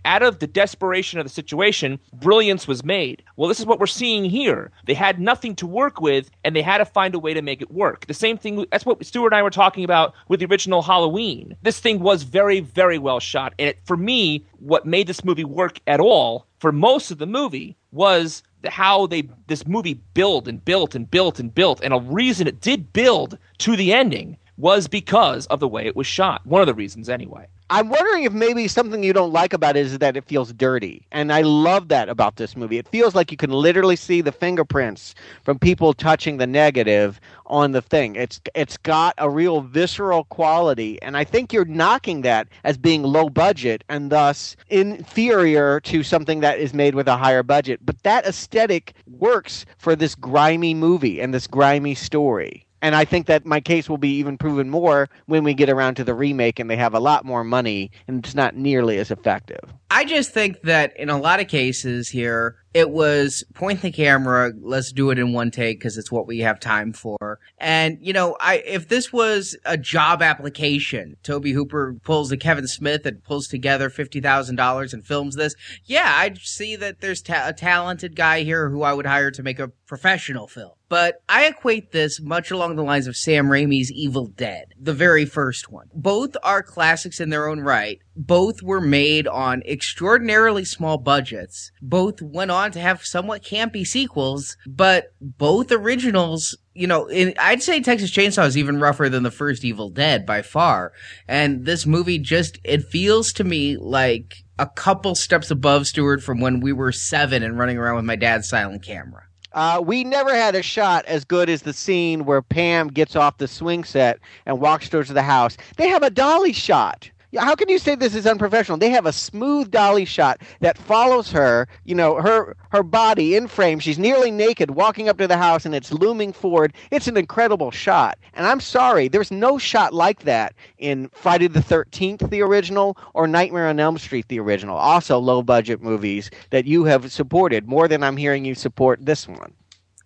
out 0.05 0.23
of 0.23 0.39
the 0.39 0.47
desperation 0.47 1.19
of 1.19 1.25
the 1.25 1.29
situation, 1.29 1.99
brilliance 2.13 2.67
was 2.67 2.83
made. 2.83 3.23
Well, 3.35 3.47
this 3.47 3.59
is 3.59 3.65
what 3.65 3.79
we're 3.79 3.87
seeing 3.87 4.25
here. 4.25 4.71
They 4.85 4.93
had 4.93 5.19
nothing 5.19 5.55
to 5.57 5.67
work 5.67 6.01
with, 6.01 6.29
and 6.43 6.55
they 6.55 6.61
had 6.61 6.79
to 6.79 6.85
find 6.85 7.15
a 7.15 7.19
way 7.19 7.33
to 7.33 7.41
make 7.41 7.61
it 7.61 7.71
work. 7.71 8.07
The 8.07 8.13
same 8.13 8.37
thing, 8.37 8.65
that's 8.71 8.85
what 8.85 9.03
Stuart 9.05 9.27
and 9.27 9.35
I 9.35 9.43
were 9.43 9.49
talking 9.49 9.83
about 9.83 10.13
with 10.27 10.39
the 10.39 10.45
original 10.47 10.81
Halloween. 10.81 11.55
This 11.61 11.79
thing 11.79 11.99
was 11.99 12.23
very, 12.23 12.59
very 12.59 12.97
well 12.97 13.19
shot. 13.19 13.53
And 13.59 13.69
it, 13.69 13.79
for 13.85 13.97
me, 13.97 14.45
what 14.59 14.85
made 14.85 15.07
this 15.07 15.23
movie 15.23 15.45
work 15.45 15.79
at 15.87 15.99
all 15.99 16.47
for 16.59 16.71
most 16.71 17.11
of 17.11 17.17
the 17.17 17.25
movie 17.25 17.77
was 17.91 18.43
how 18.65 19.07
they 19.07 19.29
this 19.47 19.67
movie 19.67 19.93
built 20.13 20.47
and 20.47 20.63
built 20.65 20.95
and 20.95 21.09
built 21.09 21.39
and 21.39 21.53
built 21.53 21.79
and 21.81 21.93
a 21.93 21.99
reason 21.99 22.47
it 22.47 22.59
did 22.59 22.91
build 22.91 23.37
to 23.59 23.75
the 23.75 23.93
ending 23.93 24.37
was 24.57 24.87
because 24.87 25.45
of 25.47 25.59
the 25.59 25.67
way 25.67 25.85
it 25.85 25.95
was 25.95 26.07
shot 26.07 26.45
one 26.45 26.61
of 26.61 26.67
the 26.67 26.73
reasons 26.73 27.09
anyway 27.09 27.47
I'm 27.69 27.89
wondering 27.89 28.23
if 28.23 28.31
maybe 28.31 28.69
something 28.69 29.03
you 29.03 29.11
don't 29.11 29.33
like 29.33 29.51
about 29.51 29.75
it 29.75 29.85
is 29.85 29.99
that 29.99 30.15
it 30.15 30.23
feels 30.23 30.53
dirty. 30.53 31.05
And 31.11 31.33
I 31.33 31.41
love 31.41 31.89
that 31.89 32.07
about 32.07 32.37
this 32.37 32.55
movie. 32.55 32.77
It 32.77 32.87
feels 32.87 33.13
like 33.13 33.29
you 33.29 33.35
can 33.35 33.49
literally 33.49 33.97
see 33.97 34.21
the 34.21 34.31
fingerprints 34.31 35.13
from 35.43 35.59
people 35.59 35.93
touching 35.93 36.37
the 36.37 36.47
negative 36.47 37.19
on 37.47 37.73
the 37.73 37.81
thing. 37.81 38.15
It's 38.15 38.39
it's 38.55 38.77
got 38.77 39.15
a 39.17 39.29
real 39.29 39.59
visceral 39.59 40.23
quality 40.25 41.01
and 41.01 41.17
I 41.17 41.25
think 41.25 41.51
you're 41.51 41.65
knocking 41.65 42.21
that 42.21 42.47
as 42.63 42.77
being 42.77 43.03
low 43.03 43.27
budget 43.27 43.83
and 43.89 44.09
thus 44.09 44.55
inferior 44.69 45.81
to 45.81 46.03
something 46.03 46.39
that 46.39 46.59
is 46.59 46.73
made 46.73 46.95
with 46.95 47.09
a 47.09 47.17
higher 47.17 47.43
budget. 47.43 47.81
But 47.85 48.01
that 48.03 48.25
aesthetic 48.25 48.93
works 49.07 49.65
for 49.77 49.93
this 49.93 50.15
grimy 50.15 50.73
movie 50.73 51.19
and 51.19 51.33
this 51.33 51.47
grimy 51.47 51.95
story. 51.95 52.66
And 52.81 52.95
I 52.95 53.05
think 53.05 53.25
that 53.27 53.45
my 53.45 53.59
case 53.59 53.89
will 53.89 53.97
be 53.97 54.15
even 54.17 54.37
proven 54.37 54.69
more 54.69 55.09
when 55.25 55.43
we 55.43 55.53
get 55.53 55.69
around 55.69 55.95
to 55.95 56.03
the 56.03 56.13
remake 56.13 56.59
and 56.59 56.69
they 56.69 56.77
have 56.77 56.93
a 56.93 56.99
lot 56.99 57.25
more 57.25 57.43
money 57.43 57.91
and 58.07 58.23
it's 58.23 58.35
not 58.35 58.55
nearly 58.55 58.97
as 58.99 59.09
effective. 59.09 59.73
I 59.89 60.05
just 60.05 60.31
think 60.31 60.61
that 60.61 60.95
in 60.97 61.09
a 61.09 61.17
lot 61.17 61.39
of 61.39 61.47
cases 61.47 62.09
here, 62.09 62.57
it 62.77 62.91
was 62.91 63.43
point 63.55 63.81
the 63.81 63.91
camera, 63.91 64.53
let's 64.61 64.91
do 64.91 65.09
it 65.09 65.17
in 65.17 65.33
one 65.33 65.49
take 65.49 65.79
because 65.79 65.97
it's 65.97 66.11
what 66.11 66.27
we 66.27 66.41
have 66.41 66.59
time 66.59 66.93
for. 66.93 67.39
And 67.57 67.97
you 67.99 68.13
know, 68.13 68.37
I 68.39 68.57
if 68.57 68.87
this 68.87 69.11
was 69.11 69.57
a 69.65 69.79
job 69.79 70.21
application, 70.21 71.17
Tobe 71.23 71.47
Hooper 71.47 71.95
pulls 72.03 72.31
a 72.31 72.37
Kevin 72.37 72.67
Smith 72.67 73.03
and 73.07 73.23
pulls 73.23 73.47
together 73.47 73.89
fifty 73.89 74.21
thousand 74.21 74.57
dollars 74.57 74.93
and 74.93 75.03
films 75.03 75.35
this. 75.35 75.55
Yeah, 75.85 76.13
I'd 76.17 76.37
see 76.37 76.75
that 76.75 77.01
there's 77.01 77.23
ta- 77.23 77.47
a 77.47 77.53
talented 77.53 78.15
guy 78.15 78.43
here 78.43 78.69
who 78.69 78.83
I 78.83 78.93
would 78.93 79.07
hire 79.07 79.31
to 79.31 79.41
make 79.41 79.57
a 79.57 79.69
professional 79.87 80.47
film. 80.47 80.73
But 80.89 81.21
I 81.27 81.47
equate 81.47 81.91
this 81.91 82.21
much 82.21 82.49
along 82.51 82.75
the 82.75 82.83
lines 82.83 83.07
of 83.07 83.17
Sam 83.17 83.47
Raimi's 83.47 83.91
Evil 83.91 84.27
Dead, 84.27 84.73
the 84.79 84.93
very 84.93 85.25
first 85.25 85.69
one. 85.69 85.89
Both 85.93 86.37
are 86.43 86.63
classics 86.63 87.19
in 87.19 87.29
their 87.29 87.47
own 87.47 87.59
right. 87.59 87.99
Both 88.17 88.63
were 88.63 88.81
made 88.81 89.27
on 89.27 89.61
extraordinarily 89.63 90.65
small 90.65 90.97
budgets. 90.97 91.71
Both 91.81 92.21
went 92.21 92.51
on 92.51 92.71
to 92.71 92.79
have 92.79 93.05
somewhat 93.05 93.43
campy 93.43 93.85
sequels, 93.85 94.57
but 94.65 95.13
both 95.21 95.71
originals 95.71 96.57
you 96.77 96.85
know, 96.85 97.07
in, 97.07 97.33
I'd 97.39 97.63
say 97.63 97.81
Texas 97.81 98.11
Chainsaw 98.11 98.45
is 98.45 98.55
even 98.55 98.79
rougher 98.79 99.09
than 99.09 99.23
the 99.23 99.31
first 99.31 99.65
Evil 99.65 99.89
Dead 99.89 100.27
by 100.27 100.43
far. 100.43 100.93
And 101.27 101.65
this 101.65 101.87
movie 101.87 102.19
just, 102.19 102.59
it 102.63 102.83
feels 102.83 103.33
to 103.33 103.43
me 103.43 103.77
like 103.77 104.43
a 104.59 104.67
couple 104.67 105.15
steps 105.15 105.49
above 105.49 105.87
Stuart 105.87 106.21
from 106.21 106.39
when 106.39 106.59
we 106.59 106.73
were 106.73 106.91
seven 106.91 107.41
and 107.41 107.57
running 107.57 107.79
around 107.79 107.95
with 107.95 108.05
my 108.05 108.15
dad's 108.15 108.47
silent 108.47 108.83
camera. 108.83 109.23
Uh, 109.53 109.81
we 109.83 110.03
never 110.03 110.35
had 110.35 110.53
a 110.53 110.61
shot 110.61 111.03
as 111.05 111.25
good 111.25 111.49
as 111.49 111.63
the 111.63 111.73
scene 111.73 112.25
where 112.25 112.43
Pam 112.43 112.89
gets 112.89 113.15
off 113.15 113.39
the 113.39 113.47
swing 113.47 113.83
set 113.83 114.19
and 114.45 114.59
walks 114.59 114.87
towards 114.87 115.09
the 115.09 115.23
house. 115.23 115.57
They 115.77 115.87
have 115.87 116.03
a 116.03 116.11
dolly 116.11 116.53
shot. 116.53 117.09
How 117.37 117.55
can 117.55 117.69
you 117.69 117.79
say 117.79 117.95
this 117.95 118.15
is 118.15 118.27
unprofessional? 118.27 118.77
They 118.77 118.89
have 118.89 119.05
a 119.05 119.13
smooth 119.13 119.71
dolly 119.71 120.05
shot 120.05 120.41
that 120.59 120.77
follows 120.77 121.31
her, 121.31 121.67
you 121.85 121.95
know, 121.95 122.21
her 122.21 122.55
her 122.71 122.83
body 122.83 123.35
in 123.35 123.47
frame. 123.47 123.79
She's 123.79 123.99
nearly 123.99 124.31
naked 124.31 124.71
walking 124.71 125.09
up 125.09 125.17
to 125.17 125.27
the 125.27 125.37
house 125.37 125.65
and 125.65 125.73
it's 125.73 125.91
looming 125.91 126.33
forward. 126.33 126.73
It's 126.91 127.07
an 127.07 127.17
incredible 127.17 127.71
shot. 127.71 128.17
And 128.33 128.45
I'm 128.45 128.59
sorry, 128.59 129.07
there's 129.07 129.31
no 129.31 129.57
shot 129.57 129.93
like 129.93 130.23
that 130.23 130.53
in 130.77 131.09
Friday 131.13 131.47
the 131.47 131.59
13th 131.59 132.29
the 132.29 132.41
original 132.41 132.97
or 133.13 133.27
Nightmare 133.27 133.67
on 133.67 133.79
Elm 133.79 133.97
Street 133.97 134.27
the 134.27 134.39
original. 134.39 134.77
Also 134.77 135.17
low 135.17 135.41
budget 135.41 135.81
movies 135.81 136.29
that 136.49 136.65
you 136.65 136.83
have 136.85 137.11
supported 137.11 137.67
more 137.67 137.87
than 137.87 138.03
I'm 138.03 138.17
hearing 138.17 138.45
you 138.45 138.55
support 138.55 139.05
this 139.05 139.27
one. 139.27 139.53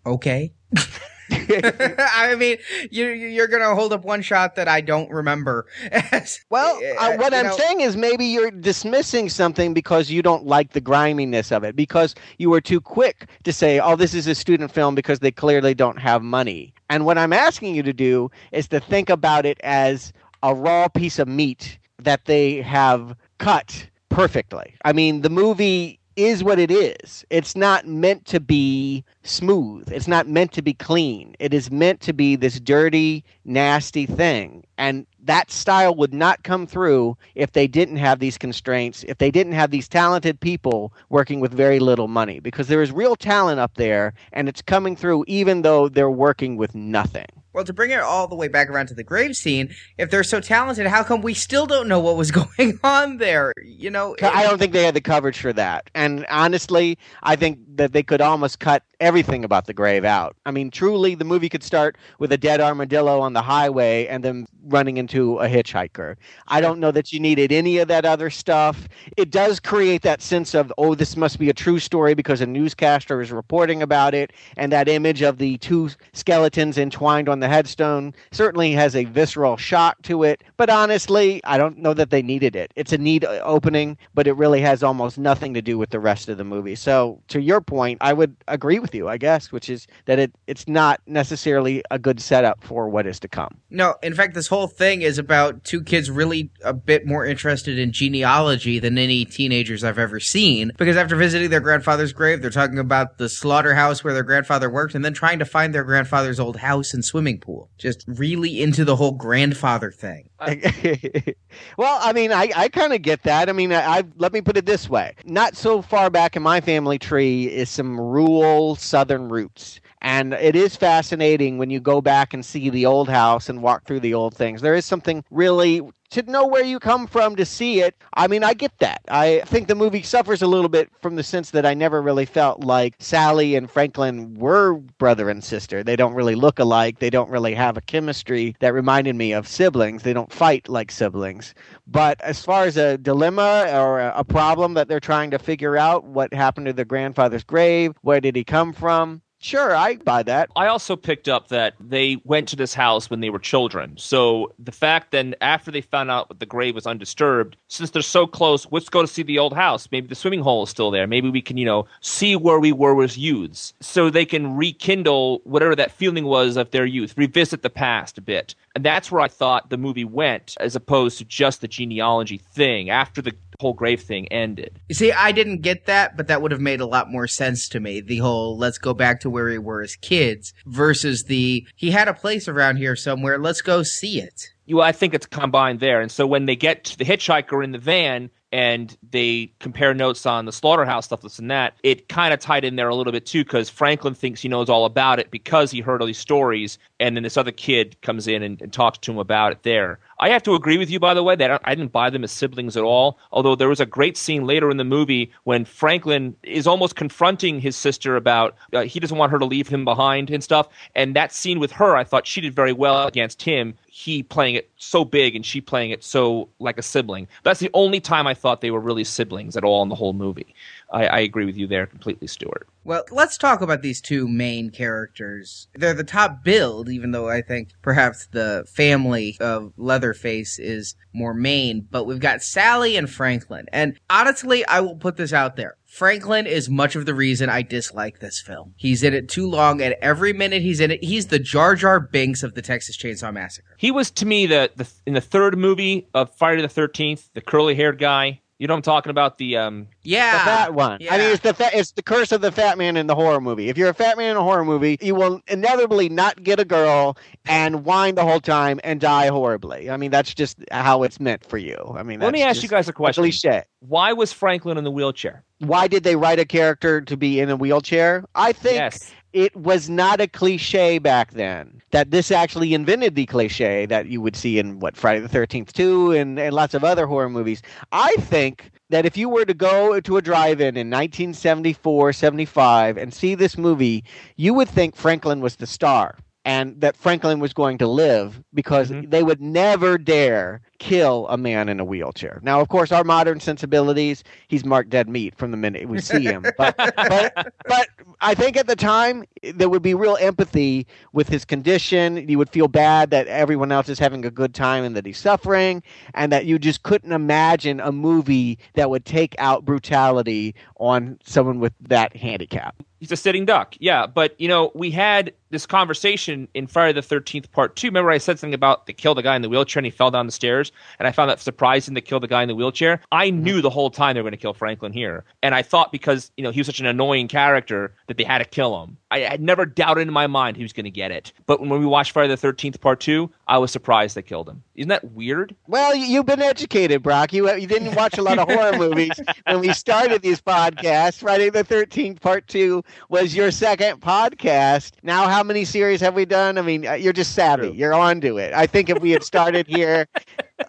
Okay. 0.06 0.52
I 1.32 2.36
mean, 2.38 2.58
you, 2.89 3.08
you're 3.08 3.48
going 3.48 3.62
to 3.62 3.74
hold 3.74 3.94
up 3.94 4.04
one 4.04 4.22
shot 4.22 4.56
that 4.56 4.67
I 4.67 4.82
don't 4.82 5.10
remember. 5.10 5.65
well, 6.50 6.80
uh, 7.00 7.15
what 7.15 7.34
I'm 7.34 7.48
know, 7.48 7.56
saying 7.56 7.82
is 7.82 7.96
maybe 7.96 8.26
you're 8.26 8.52
dismissing 8.52 9.30
something 9.30 9.74
because 9.74 10.10
you 10.10 10.22
don't 10.22 10.46
like 10.46 10.74
the 10.74 10.82
griminess 10.82 11.52
of 11.52 11.63
it, 11.63 11.76
because 11.76 12.15
you 12.38 12.50
were 12.50 12.62
too 12.62 12.82
quick 12.82 13.30
to 13.44 13.54
say, 13.54 13.80
oh, 13.80 13.96
this 13.96 14.13
is 14.13 14.28
a 14.28 14.36
student 14.36 14.72
film 14.72 14.96
because 14.96 15.20
they 15.20 15.32
clearly 15.32 15.74
don't 15.74 15.98
have 15.98 16.22
money. 16.22 16.74
And 16.89 17.06
what 17.06 17.17
I'm 17.17 17.34
asking 17.34 17.76
you 17.76 17.84
to 17.84 17.94
do 17.94 18.30
is 18.52 18.67
to 18.70 18.80
think 18.80 19.10
about 19.10 19.46
it 19.46 19.60
as 19.63 20.12
a 20.44 20.54
raw 20.54 20.88
piece 20.89 21.20
of 21.20 21.28
meat 21.28 21.80
that 22.00 22.26
they 22.26 22.62
have 22.62 23.15
cut 23.38 23.88
perfectly. 24.10 24.76
I 24.84 24.91
mean, 24.91 25.22
the 25.22 25.30
movie 25.30 26.00
is 26.25 26.43
what 26.43 26.60
it 26.60 26.71
is. 26.71 27.25
It's 27.29 27.55
not 27.55 27.88
meant 27.88 28.25
to 28.27 28.39
be 28.39 29.03
smooth. 29.23 29.91
It's 29.91 30.07
not 30.07 30.27
meant 30.27 30.51
to 30.53 30.62
be 30.62 30.73
clean. 30.73 31.36
It 31.39 31.53
is 31.53 31.71
meant 31.71 32.01
to 32.01 32.13
be 32.13 32.36
this 32.36 32.60
dirty, 32.60 33.23
nasty 33.45 34.05
thing. 34.05 34.65
And 34.77 35.05
that 35.23 35.51
style 35.51 35.95
would 35.95 36.13
not 36.13 36.43
come 36.43 36.65
through 36.67 37.17
if 37.36 37.51
they 37.51 37.67
didn't 37.67 37.97
have 37.97 38.19
these 38.19 38.38
constraints, 38.38 39.03
if 39.07 39.17
they 39.17 39.31
didn't 39.31 39.53
have 39.53 39.71
these 39.71 39.88
talented 39.88 40.39
people 40.39 40.93
working 41.10 41.39
with 41.39 41.53
very 41.53 41.79
little 41.79 42.07
money, 42.07 42.39
because 42.39 42.67
there 42.67 42.81
is 42.81 42.91
real 42.91 43.15
talent 43.15 43.60
up 43.60 43.75
there 43.75 44.13
and 44.34 44.49
it's 44.49 44.62
coming 44.62 44.95
through 44.95 45.23
even 45.27 45.62
though 45.62 45.89
they're 45.89 46.10
working 46.10 46.57
with 46.57 46.73
nothing. 46.75 47.40
Well, 47.53 47.65
to 47.65 47.73
bring 47.73 47.91
it 47.91 47.99
all 47.99 48.27
the 48.27 48.35
way 48.35 48.47
back 48.47 48.69
around 48.69 48.87
to 48.87 48.93
the 48.93 49.03
grave 49.03 49.35
scene, 49.35 49.73
if 49.97 50.09
they're 50.09 50.23
so 50.23 50.39
talented, 50.39 50.87
how 50.87 51.03
come 51.03 51.21
we 51.21 51.33
still 51.33 51.65
don't 51.65 51.87
know 51.87 51.99
what 51.99 52.15
was 52.15 52.31
going 52.57 52.79
on 52.83 53.17
there? 53.17 53.53
You 53.63 53.89
know, 53.89 54.15
I 54.21 54.43
don't 54.43 54.57
think 54.57 54.73
they 54.73 54.83
had 54.83 54.93
the 54.93 55.01
coverage 55.01 55.39
for 55.39 55.53
that. 55.53 55.89
And 55.93 56.25
honestly, 56.29 56.97
I 57.23 57.35
think 57.35 57.59
that 57.75 57.93
they 57.93 58.03
could 58.03 58.21
almost 58.21 58.59
cut 58.59 58.83
everything 58.99 59.43
about 59.43 59.65
the 59.65 59.73
grave 59.73 60.05
out. 60.05 60.35
I 60.45 60.51
mean, 60.51 60.71
truly, 60.71 61.15
the 61.15 61.25
movie 61.25 61.49
could 61.49 61.63
start 61.63 61.97
with 62.19 62.31
a 62.31 62.37
dead 62.37 62.61
armadillo 62.61 63.19
on 63.19 63.33
the 63.33 63.41
highway 63.41 64.07
and 64.07 64.23
then 64.23 64.45
running 64.63 64.97
into 64.97 65.38
a 65.39 65.47
hitchhiker. 65.47 66.15
I 66.47 66.62
don't 66.62 66.80
know 66.80 66.91
that 66.91 67.12
you 67.12 67.19
needed 67.19 67.52
any 67.52 67.78
of 67.78 67.88
that 67.88 68.06
other 68.06 68.30
stuff. 68.30 68.88
It 69.17 69.32
does 69.32 69.60
create 69.60 70.02
that 70.04 70.21
sense 70.21 70.54
of, 70.54 70.71
oh, 70.78 70.95
this 70.95 71.17
must 71.17 71.39
be 71.39 71.50
a 71.50 71.54
true 71.54 71.80
story 71.80 72.13
because 72.13 72.41
a 72.41 72.45
newscaster 72.45 73.21
is 73.21 73.32
reporting 73.32 73.82
about 73.82 74.13
it. 74.13 74.34
And 74.58 74.71
that 74.71 74.88
image 74.88 75.21
of 75.21 75.38
the 75.38 75.58
two 75.58 75.89
skeletons 76.13 76.78
entwined 76.78 77.30
on 77.30 77.39
the 77.39 77.47
headstone 77.47 78.13
certainly 78.32 78.71
has 78.74 78.95
a 78.95 79.06
visceral 79.06 79.58
shock 79.58 80.02
to 80.04 80.24
it. 80.24 80.43
But 80.58 80.69
honestly, 80.69 81.41
I 81.43 81.58
don't 81.58 81.78
know 81.78 81.93
that 81.93 82.10
they 82.10 82.21
needed 82.21 82.56
it. 82.56 82.71
It's 82.76 82.93
a 82.93 82.97
neat 82.97 83.24
uh, 83.24 83.41
opening, 83.43 83.97
but 84.13 84.28
it 84.28 84.34
really 84.34 84.62
has 84.62 84.84
almost 84.84 85.17
nothing 85.17 85.54
to 85.54 85.62
do 85.62 85.78
with 85.78 85.89
the 85.89 86.00
rest 86.00 86.30
of 86.30 86.38
the 86.38 86.43
movie. 86.43 86.76
So, 86.76 87.21
to 87.30 87.41
your 87.41 87.62
point, 87.62 87.97
I 88.02 88.13
would 88.13 88.36
agree 88.47 88.80
with 88.80 88.93
you, 88.93 89.08
I 89.08 89.17
guess, 89.17 89.52
which 89.52 89.69
is 89.69 89.88
that 90.06 90.19
it 90.19 90.32
it's 90.47 90.67
not 90.67 91.02
necessarily 91.08 91.84
a 91.91 92.00
good 92.00 92.19
setup 92.19 92.63
for 92.63 92.89
what 92.89 93.08
is 93.08 93.19
to 93.21 93.28
come. 93.28 93.58
No, 93.69 93.95
in 94.04 94.13
fact, 94.13 94.34
this 94.34 94.47
whole 94.51 94.67
thing 94.67 95.01
is 95.01 95.17
about 95.17 95.63
two 95.63 95.81
kids 95.81 96.11
really 96.11 96.51
a 96.63 96.73
bit 96.73 97.07
more 97.07 97.25
interested 97.25 97.79
in 97.79 97.91
genealogy 97.91 98.79
than 98.79 98.97
any 98.97 99.23
teenagers 99.23 99.83
I've 99.83 99.97
ever 99.97 100.19
seen. 100.19 100.73
Because 100.77 100.97
after 100.97 101.15
visiting 101.15 101.49
their 101.49 101.61
grandfather's 101.61 102.11
grave, 102.13 102.41
they're 102.41 102.51
talking 102.51 102.77
about 102.77 103.17
the 103.17 103.29
slaughterhouse 103.29 104.03
where 104.03 104.13
their 104.13 104.23
grandfather 104.23 104.69
worked, 104.69 104.93
and 104.93 105.03
then 105.03 105.13
trying 105.13 105.39
to 105.39 105.45
find 105.45 105.73
their 105.73 105.83
grandfather's 105.83 106.39
old 106.39 106.57
house 106.57 106.93
and 106.93 107.03
swimming 107.03 107.39
pool. 107.39 107.69
Just 107.77 108.03
really 108.07 108.61
into 108.61 108.85
the 108.85 108.97
whole 108.97 109.13
grandfather 109.13 109.91
thing. 109.91 110.29
well, 111.77 111.99
I 112.01 112.13
mean, 112.13 112.31
I, 112.31 112.51
I 112.55 112.69
kind 112.69 112.93
of 112.93 113.01
get 113.01 113.23
that. 113.23 113.49
I 113.49 113.53
mean, 113.53 113.71
I, 113.71 113.99
I 113.99 114.03
let 114.17 114.33
me 114.33 114.41
put 114.41 114.57
it 114.57 114.65
this 114.65 114.89
way: 114.89 115.15
not 115.25 115.55
so 115.55 115.81
far 115.81 116.09
back 116.09 116.35
in 116.35 116.43
my 116.43 116.61
family 116.61 116.99
tree 116.99 117.45
is 117.45 117.69
some 117.69 117.99
rural 117.99 118.75
Southern 118.75 119.29
roots. 119.29 119.81
And 120.01 120.33
it 120.33 120.55
is 120.55 120.75
fascinating 120.75 121.57
when 121.57 121.69
you 121.69 121.79
go 121.79 122.01
back 122.01 122.33
and 122.33 122.43
see 122.43 122.69
the 122.69 122.85
old 122.85 123.07
house 123.07 123.49
and 123.49 123.61
walk 123.61 123.85
through 123.85 123.99
the 123.99 124.13
old 124.13 124.35
things. 124.35 124.61
There 124.61 124.75
is 124.75 124.85
something 124.85 125.23
really 125.29 125.81
to 126.11 126.23
know 126.23 126.45
where 126.45 126.63
you 126.63 126.79
come 126.79 127.07
from 127.07 127.35
to 127.37 127.45
see 127.45 127.81
it. 127.81 127.95
I 128.15 128.27
mean, 128.27 128.43
I 128.43 128.53
get 128.53 128.77
that. 128.79 129.01
I 129.07 129.41
think 129.45 129.67
the 129.67 129.75
movie 129.75 130.01
suffers 130.01 130.41
a 130.41 130.47
little 130.47 130.69
bit 130.69 130.89
from 131.01 131.15
the 131.15 131.23
sense 131.23 131.51
that 131.51 131.65
I 131.65 131.73
never 131.73 132.01
really 132.01 132.25
felt 132.25 132.63
like 132.63 132.95
Sally 132.99 133.55
and 133.55 133.69
Franklin 133.71 134.33
were 134.33 134.73
brother 134.73 135.29
and 135.29 135.43
sister. 135.43 135.83
They 135.83 135.95
don't 135.95 136.13
really 136.13 136.35
look 136.35 136.59
alike. 136.59 136.99
They 136.99 137.09
don't 137.09 137.29
really 137.29 137.53
have 137.53 137.77
a 137.77 137.81
chemistry 137.81 138.55
that 138.59 138.73
reminded 138.73 139.15
me 139.15 139.31
of 139.31 139.47
siblings. 139.47 140.03
They 140.03 140.13
don't 140.13 140.33
fight 140.33 140.67
like 140.67 140.91
siblings. 140.91 141.53
But 141.87 142.19
as 142.21 142.43
far 142.43 142.65
as 142.65 142.75
a 142.75 142.97
dilemma 142.97 143.69
or 143.71 143.99
a 143.99 144.23
problem 144.23 144.73
that 144.73 144.89
they're 144.89 144.99
trying 144.99 145.31
to 145.31 145.39
figure 145.39 145.77
out, 145.77 146.03
what 146.03 146.33
happened 146.33 146.65
to 146.65 146.73
their 146.73 146.85
grandfather's 146.85 147.43
grave? 147.43 147.93
Where 148.01 148.19
did 148.19 148.35
he 148.35 148.43
come 148.43 148.73
from? 148.73 149.21
Sure, 149.43 149.75
I 149.75 149.95
buy 149.95 150.21
that. 150.21 150.51
I 150.56 150.67
also 150.67 150.95
picked 150.95 151.27
up 151.27 151.47
that 151.47 151.73
they 151.80 152.17
went 152.25 152.47
to 152.49 152.56
this 152.56 152.75
house 152.75 153.10
when 153.10 153.21
they 153.21 153.32
were 153.32 153.39
children. 153.39 153.95
So 153.97 154.54
the 154.60 154.71
fact 154.71 155.10
then 155.10 155.34
after 155.41 155.71
they 155.71 155.82
found 155.82 156.12
out 156.12 156.38
the 156.38 156.45
grave 156.45 156.75
was 156.75 156.86
undisturbed, 156.86 157.58
since 157.67 157.89
they're 157.89 158.04
so 158.04 158.27
close, 158.27 158.67
let's 158.69 158.88
go 158.88 159.01
to 159.01 159.08
see 159.08 159.23
the 159.23 159.39
old 159.39 159.54
house. 159.54 159.88
Maybe 159.91 160.08
the 160.08 160.13
swimming 160.13 160.41
hole 160.41 160.62
is 160.62 160.69
still 160.69 160.91
there. 160.91 161.08
Maybe 161.08 161.32
we 161.32 161.41
can, 161.41 161.58
you 161.58 161.65
know, 161.65 161.88
see 162.01 162.36
where 162.36 162.60
we 162.60 162.71
were 162.71 163.04
as 163.04 163.17
youths. 163.17 163.73
So 163.82 164.12
they 164.12 164.25
can 164.25 164.56
rekindle 164.56 165.41
whatever 165.43 165.75
that 165.75 165.91
feeling 165.91 166.25
was 166.25 166.56
of 166.56 166.69
their 166.69 166.86
youth, 166.86 167.17
revisit 167.17 167.63
the 167.63 167.71
past 167.71 168.19
a 168.19 168.21
bit. 168.21 168.54
And 168.75 168.86
that's 168.86 169.12
where 169.12 169.21
I 169.21 169.27
thought 169.27 169.71
the 169.71 169.77
movie 169.77 170.06
went, 170.06 170.56
as 170.60 170.75
opposed 170.75 171.17
to 171.17 171.25
just 171.25 171.62
the 171.62 171.67
genealogy 171.67 172.38
thing 172.38 172.91
after 172.91 173.23
the 173.23 173.34
whole 173.62 173.74
grave 173.74 174.02
thing 174.02 174.28
ended. 174.30 174.80
You 174.89 174.95
see, 174.95 175.12
I 175.12 175.32
didn't 175.32 175.62
get 175.62 175.86
that, 175.86 176.17
but 176.17 176.28
that 176.28 176.41
would 176.41 176.52
have 176.52 176.60
made 176.60 176.82
a 176.82 176.86
lot 176.86 177.10
more 177.10 177.28
sense 177.28 177.69
to 177.69 177.80
me. 177.80 178.02
The 178.02 178.17
whole 178.17 178.58
let's 178.58 178.78
go 178.78 178.93
back 178.93 179.21
to 179.21 179.30
where 179.30 179.45
we 179.45 179.60
were 179.60 179.82
as 179.82 179.95
kids 179.95 180.54
versus 180.65 181.26
the 181.26 181.65
he 181.76 181.91
had 181.91 182.08
a 182.08 182.13
place 182.13 182.47
around 182.47 182.78
here 182.78 182.95
somewhere, 182.95 183.38
let's 183.38 183.62
go 183.62 183.84
see 183.84 184.19
it. 184.19 184.47
You, 184.65 184.82
I 184.82 184.91
think 184.91 185.13
it's 185.13 185.26
combined 185.26 185.80
there. 185.80 186.02
And 186.02 186.12
so 186.12 186.26
when 186.26 186.45
they 186.45 186.56
get 186.56 186.84
to 186.86 186.97
the 186.97 187.06
hitchhiker 187.06 187.63
in 187.63 187.71
the 187.71 187.78
van, 187.78 188.30
and 188.52 188.97
they 189.10 189.54
compare 189.60 189.93
notes 189.93 190.26
on 190.26 190.45
the 190.45 190.52
slaughterhouse 190.52 191.06
stuff, 191.06 191.21
this 191.21 191.39
and 191.39 191.50
that, 191.50 191.74
it 191.84 192.10
kind 192.10 192.34
of 192.34 192.39
tied 192.39 192.65
in 192.65 192.76
there 192.76 192.89
a 192.89 192.95
little 192.95 193.13
bit 193.13 193.26
too, 193.26 193.43
because 193.43 193.69
Franklin 193.69 194.13
thinks 194.13 194.41
he 194.41 194.50
knows 194.50 194.69
all 194.69 194.86
about 194.86 195.19
it 195.19 195.32
because 195.32 195.71
he 195.71 195.80
heard 195.80 196.02
all 196.02 196.08
these 196.08 196.17
stories, 196.17 196.78
and 197.01 197.15
then 197.15 197.23
this 197.23 197.35
other 197.35 197.51
kid 197.51 197.99
comes 198.01 198.27
in 198.27 198.43
and, 198.43 198.61
and 198.61 198.71
talks 198.71 198.99
to 198.99 199.11
him 199.11 199.17
about 199.17 199.51
it 199.51 199.63
there. 199.63 199.99
I 200.19 200.29
have 200.29 200.43
to 200.43 200.53
agree 200.53 200.77
with 200.77 200.91
you, 200.91 200.99
by 200.99 201.15
the 201.15 201.23
way, 201.23 201.35
that 201.35 201.59
I 201.65 201.73
didn't 201.73 201.91
buy 201.91 202.11
them 202.11 202.23
as 202.23 202.31
siblings 202.31 202.77
at 202.77 202.83
all. 202.83 203.17
Although 203.31 203.55
there 203.55 203.67
was 203.67 203.79
a 203.79 203.87
great 203.87 204.17
scene 204.17 204.45
later 204.45 204.69
in 204.69 204.77
the 204.77 204.83
movie 204.83 205.31
when 205.45 205.65
Franklin 205.65 206.35
is 206.43 206.67
almost 206.67 206.95
confronting 206.95 207.59
his 207.59 207.75
sister 207.75 208.15
about 208.15 208.55
uh, 208.71 208.81
he 208.81 208.99
doesn't 208.99 209.17
want 209.17 209.31
her 209.31 209.39
to 209.39 209.45
leave 209.45 209.67
him 209.67 209.83
behind 209.83 210.29
and 210.29 210.43
stuff. 210.43 210.67
And 210.93 211.15
that 211.15 211.33
scene 211.33 211.59
with 211.59 211.71
her, 211.71 211.95
I 211.97 212.03
thought 212.03 212.27
she 212.27 212.39
did 212.39 212.53
very 212.53 212.71
well 212.71 213.07
against 213.07 213.41
him. 213.41 213.73
He 213.87 214.21
playing 214.21 214.55
it 214.55 214.69
so 214.77 215.03
big 215.03 215.35
and 215.35 215.43
she 215.43 215.59
playing 215.59 215.89
it 215.89 216.03
so 216.03 216.49
like 216.59 216.77
a 216.77 216.83
sibling. 216.83 217.27
That's 217.41 217.59
the 217.59 217.71
only 217.73 217.99
time 217.99 218.27
I 218.27 218.35
thought 218.35 218.61
they 218.61 218.71
were 218.71 218.79
really 218.79 219.03
siblings 219.03 219.57
at 219.57 219.63
all 219.63 219.81
in 219.81 219.89
the 219.89 219.95
whole 219.95 220.13
movie. 220.13 220.53
I, 220.91 221.07
I 221.07 221.19
agree 221.19 221.45
with 221.45 221.57
you 221.57 221.65
there 221.65 221.87
completely, 221.87 222.27
Stuart. 222.27 222.67
Well, 222.83 223.05
let's 223.11 223.37
talk 223.37 223.61
about 223.61 223.81
these 223.81 224.01
two 224.01 224.27
main 224.27 224.71
characters. 224.71 225.67
They're 225.73 225.93
the 225.93 226.03
top 226.03 226.43
build, 226.43 226.89
even 226.91 227.12
though 227.12 227.30
I 227.30 227.41
think 227.41 227.69
perhaps 227.82 228.27
the 228.27 228.65
family 228.73 229.38
of 229.39 229.73
Leatherface 229.77 230.60
is 230.60 230.95
more 231.13 231.34
main. 231.34 231.88
But 231.89 232.06
we've 232.06 232.19
got 232.19 232.41
Sally 232.41 232.95
and 232.95 233.10
Franklin. 233.10 233.65
And 233.71 233.99
honestly, 234.10 234.65
I 234.65 234.80
will 234.82 234.95
put 234.95 235.17
this 235.17 235.34
out 235.34 235.56
there. 235.56 235.77
Franklin 235.86 236.47
is 236.47 236.69
much 236.69 236.95
of 236.95 237.06
the 237.06 237.13
reason 237.13 237.49
I 237.49 237.63
dislike 237.63 238.19
this 238.19 238.39
film. 238.39 238.73
He's 238.77 239.04
in 239.04 239.13
it 239.13 239.27
too 239.27 239.45
long, 239.45 239.82
and 239.82 239.93
every 240.01 240.32
minute 240.32 240.62
he's 240.62 240.80
in 240.80 240.89
it, 240.89 241.04
he's 241.04 241.27
the 241.27 241.38
Jar 241.38 241.75
Jar 241.75 241.99
Binks 241.99 242.43
of 242.43 242.54
the 242.54 242.62
Texas 242.62 242.97
Chainsaw 242.97 243.34
Massacre. 243.34 243.75
He 243.77 243.91
was 243.91 244.10
to 244.12 244.25
me 244.25 244.45
the, 244.45 244.71
the 244.75 244.89
in 245.06 245.15
the 245.15 245.21
third 245.21 245.58
movie 245.58 246.08
of 246.13 246.34
Friday 246.38 246.62
the 246.62 246.69
Thirteenth, 246.69 247.30
the 247.34 247.41
curly 247.41 247.75
haired 247.75 247.99
guy. 247.99 248.39
You 248.62 248.67
know 248.67 248.76
I'm 248.76 248.84
talking 248.84 249.10
about 249.10 249.39
the 249.39 249.58
um 249.58 249.88
yeah 250.04 250.34
the 250.34 250.45
fat 250.45 250.74
one. 250.76 251.00
Yeah. 251.02 251.15
I 251.15 251.17
mean, 251.17 251.32
it's 251.32 251.41
the 251.41 251.56
fa- 251.56 251.71
it's 251.74 251.93
the 251.93 252.04
curse 252.04 252.32
of 252.32 252.41
the 252.41 252.52
fat 252.52 252.78
man 252.78 252.95
in 252.95 253.08
the 253.08 253.15
horror 253.15 253.41
movie. 253.41 253.69
If 253.69 253.78
you're 253.80 253.89
a 253.89 253.93
fat 253.95 254.17
man 254.17 254.30
in 254.30 254.38
a 254.38 254.43
horror 254.43 254.63
movie, 254.63 255.00
you 255.02 255.15
will 255.15 255.41
inevitably 255.47 256.10
not 256.10 256.43
get 256.43 256.60
a 256.60 256.63
girl 256.63 257.17
and 257.47 257.86
whine 257.86 258.13
the 258.13 258.24
whole 258.24 258.39
time 258.39 258.80
and 258.84 259.02
die 259.02 259.30
horribly. 259.30 259.89
I 259.89 259.97
mean, 259.97 260.12
that's 260.12 260.36
just 260.36 260.60
how 260.69 261.02
it's 261.02 261.19
meant 261.19 261.43
for 261.43 261.58
you. 261.58 261.76
I 261.97 262.04
mean, 262.04 262.19
let 262.19 262.34
me 262.34 262.43
ask 262.43 262.62
you 262.62 262.69
guys 262.69 262.88
a 262.88 262.93
question. 262.93 263.24
Cliche. 263.24 263.63
Why 263.80 264.13
was 264.13 264.32
Franklin 264.32 264.78
in 264.78 264.84
the 264.84 264.91
wheelchair? 264.91 265.43
Why 265.58 265.88
did 265.88 266.04
they 266.04 266.15
write 266.15 266.38
a 266.38 266.45
character 266.45 267.02
to 267.02 267.17
be 267.17 267.39
in 267.39 267.50
a 267.50 267.56
wheelchair? 267.56 268.26
I 268.36 268.52
think 268.54 268.76
yes 268.76 269.12
it 269.34 269.56
was 269.56 269.89
not 269.89 270.22
a 270.22 270.28
cliche 270.28 271.00
back 271.00 271.32
then. 271.32 271.82
That 271.91 272.12
this 272.12 272.32
actually 272.32 272.74
invented 272.74 273.15
the 273.15 273.26
cliche 273.26 273.86
that 273.86 274.08
you 274.08 274.22
would 274.22 274.36
see 274.36 274.60
in 274.60 274.80
what 274.80 274.96
Friday 274.96 275.20
the 275.20 275.30
Thirteenth 275.30 275.74
Two 275.74 276.12
and, 276.12 276.39
and 276.39 276.54
lots 276.54 276.74
of 276.74 276.84
other 276.84 277.08
horror 277.08 277.30
movies. 277.30 277.62
I 277.91 278.13
think 278.20 278.72
that 278.89 279.06
if 279.06 279.17
you 279.17 279.30
were 279.30 279.46
to 279.46 279.54
go 279.54 280.00
to 280.00 280.17
a 280.17 280.22
drive-in 280.22 280.76
in 280.78 280.89
1974, 280.89 282.13
75 282.13 282.98
and 282.98 283.13
see 283.13 283.36
this 283.36 283.58
movie, 283.58 284.04
you 284.36 284.54
would 284.54 284.70
think 284.70 284.96
Franklin 284.96 285.39
was 285.39 285.56
the 285.56 285.67
star 285.67 286.17
and 286.43 286.80
that 286.82 286.95
Franklin 286.97 287.39
was 287.39 287.54
going 287.54 287.77
to 287.77 287.88
live 287.88 288.41
because 288.54 288.89
Mhm. 288.89 289.12
they 289.12 289.21
would 289.21 289.39
never 289.41 289.97
dare 289.97 290.62
kill 290.80 291.27
a 291.30 291.38
man 291.38 291.69
in 291.69 291.80
a 291.80 291.86
wheelchair. 291.86 292.39
Now, 292.41 292.60
of 292.60 292.67
course, 292.69 292.91
our 292.91 293.04
modern 293.04 293.39
sensibilities, 293.39 294.23
he's 294.47 294.65
marked 294.65 294.89
dead 294.89 295.08
meat 295.08 295.36
from 295.38 295.51
the 295.51 295.58
minute 295.58 295.88
we 295.88 295.99
see 295.99 296.23
him. 296.23 296.43
But 296.58 296.75
but 296.77 297.54
but 297.67 297.88
I 298.21 298.34
think 298.34 298.58
at 298.58 298.65
the 298.67 298.75
time 298.75 299.23
there 299.54 299.69
would 299.69 299.84
be 299.84 299.93
real 299.93 300.17
empathy 300.19 300.88
with 301.13 301.30
his 301.30 301.45
condition. 301.45 302.27
You 302.27 302.39
would 302.39 302.49
feel 302.49 302.67
bad 302.67 303.12
that 303.12 303.27
everyone 303.27 303.71
else 303.71 303.88
is 303.89 303.99
having 303.99 304.25
a 304.25 304.32
good 304.32 304.56
time 304.56 304.84
and 304.84 304.95
that 304.95 305.06
he's 305.06 305.19
suffering, 305.19 305.84
and 306.15 306.32
that 306.32 306.45
you 306.45 306.58
just 306.58 306.82
couldn't 306.82 307.12
imagine 307.12 307.80
a 307.80 307.91
movie 307.91 308.58
that 308.73 308.89
would 308.89 309.06
take 309.06 309.36
out 309.38 309.63
brutality 309.65 310.56
on 310.77 311.19
someone 311.23 311.60
with 311.60 311.73
that 311.82 312.15
handicap. 312.15 312.75
He's 312.99 313.12
a 313.12 313.15
sitting 313.15 313.45
duck. 313.45 313.75
Yeah, 313.80 314.08
but 314.08 314.34
you 314.39 314.47
know, 314.47 314.71
we 314.73 314.89
had 314.91 315.34
this 315.51 315.65
conversation 315.65 316.47
in 316.53 316.67
Friday 316.67 316.93
the 316.93 317.01
Thirteenth 317.01 317.51
Part 317.51 317.75
Two. 317.75 317.87
Remember, 317.87 318.09
I 318.09 318.17
said 318.17 318.39
something 318.39 318.53
about 318.53 318.85
they 318.87 318.93
killed 318.93 319.17
the 319.17 319.23
guy 319.23 319.35
in 319.35 319.41
the 319.41 319.49
wheelchair 319.49 319.79
and 319.79 319.85
he 319.85 319.91
fell 319.91 320.11
down 320.11 320.25
the 320.25 320.31
stairs, 320.31 320.71
and 320.99 321.07
I 321.07 321.11
found 321.11 321.29
that 321.29 321.39
surprising 321.39 321.95
to 321.95 322.01
kill 322.01 322.19
the 322.19 322.27
guy 322.27 322.41
in 322.41 322.47
the 322.47 322.55
wheelchair. 322.55 323.01
I 323.11 323.29
mm-hmm. 323.29 323.43
knew 323.43 323.61
the 323.61 323.69
whole 323.69 323.91
time 323.91 324.15
they 324.15 324.21
were 324.21 324.23
going 324.23 324.31
to 324.31 324.37
kill 324.37 324.53
Franklin 324.53 324.93
here, 324.93 325.23
and 325.43 325.53
I 325.53 325.61
thought 325.61 325.91
because 325.91 326.31
you 326.37 326.43
know 326.43 326.51
he 326.51 326.59
was 326.59 326.67
such 326.67 326.79
an 326.79 326.85
annoying 326.85 327.27
character 327.27 327.93
that 328.07 328.17
they 328.17 328.23
had 328.23 328.39
to 328.39 328.45
kill 328.45 328.83
him. 328.83 328.97
I 329.11 329.19
had 329.19 329.41
never 329.41 329.65
doubted 329.65 330.07
in 330.07 330.13
my 330.13 330.27
mind 330.27 330.55
he 330.55 330.63
was 330.63 330.73
going 330.73 330.85
to 330.85 330.91
get 330.91 331.11
it. 331.11 331.33
But 331.45 331.59
when 331.59 331.69
we 331.69 331.85
watched 331.85 332.11
Friday 332.11 332.29
the 332.29 332.37
Thirteenth 332.37 332.79
Part 332.79 332.99
Two, 333.01 333.29
I 333.47 333.57
was 333.57 333.71
surprised 333.71 334.15
they 334.15 334.21
killed 334.21 334.47
him. 334.47 334.63
Isn't 334.75 334.89
that 334.89 335.11
weird? 335.11 335.55
Well, 335.67 335.93
you- 335.93 336.05
you've 336.05 336.25
been 336.25 336.41
educated, 336.41 337.03
Brock. 337.03 337.33
You 337.33 337.49
uh, 337.49 337.53
you 337.53 337.67
didn't 337.67 337.95
watch 337.95 338.17
a 338.17 338.21
lot 338.21 338.39
of 338.39 338.49
horror 338.49 338.77
movies 338.77 339.19
when 339.45 339.59
we 339.59 339.73
started 339.73 340.21
these 340.21 340.41
podcasts. 340.41 341.19
Friday 341.19 341.49
the 341.49 341.63
Thirteenth 341.63 342.21
Part 342.21 342.47
Two 342.47 342.83
was 343.09 343.35
your 343.35 343.51
second 343.51 344.01
podcast. 344.01 344.93
Now, 345.03 345.27
how 345.27 345.40
many 345.43 345.65
series 345.65 346.01
have 346.01 346.13
we 346.15 346.25
done? 346.25 346.58
I 346.58 346.62
mean, 346.62 346.86
uh, 346.88 346.93
you're 346.93 347.13
just 347.13 347.34
savvy. 347.34 347.67
True. 347.69 347.77
You're 347.77 347.93
onto 347.93 348.38
it. 348.38 348.54
I 348.54 348.67
think 348.67 348.89
if 348.89 348.99
we 349.01 349.12
had 349.12 349.23
started 349.23 349.67
here, 349.69 350.08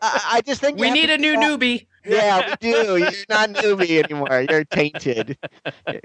I, 0.00 0.20
I 0.34 0.40
just 0.42 0.60
think 0.60 0.78
We 0.78 0.90
need 0.90 1.10
a 1.10 1.18
new 1.18 1.32
stop- 1.34 1.44
newbie. 1.60 1.86
Yeah, 2.04 2.56
we 2.60 2.72
do. 2.72 2.96
You're 2.96 3.12
not 3.28 3.50
newbie 3.50 4.02
anymore. 4.02 4.44
You're 4.50 4.64
tainted. 4.64 5.38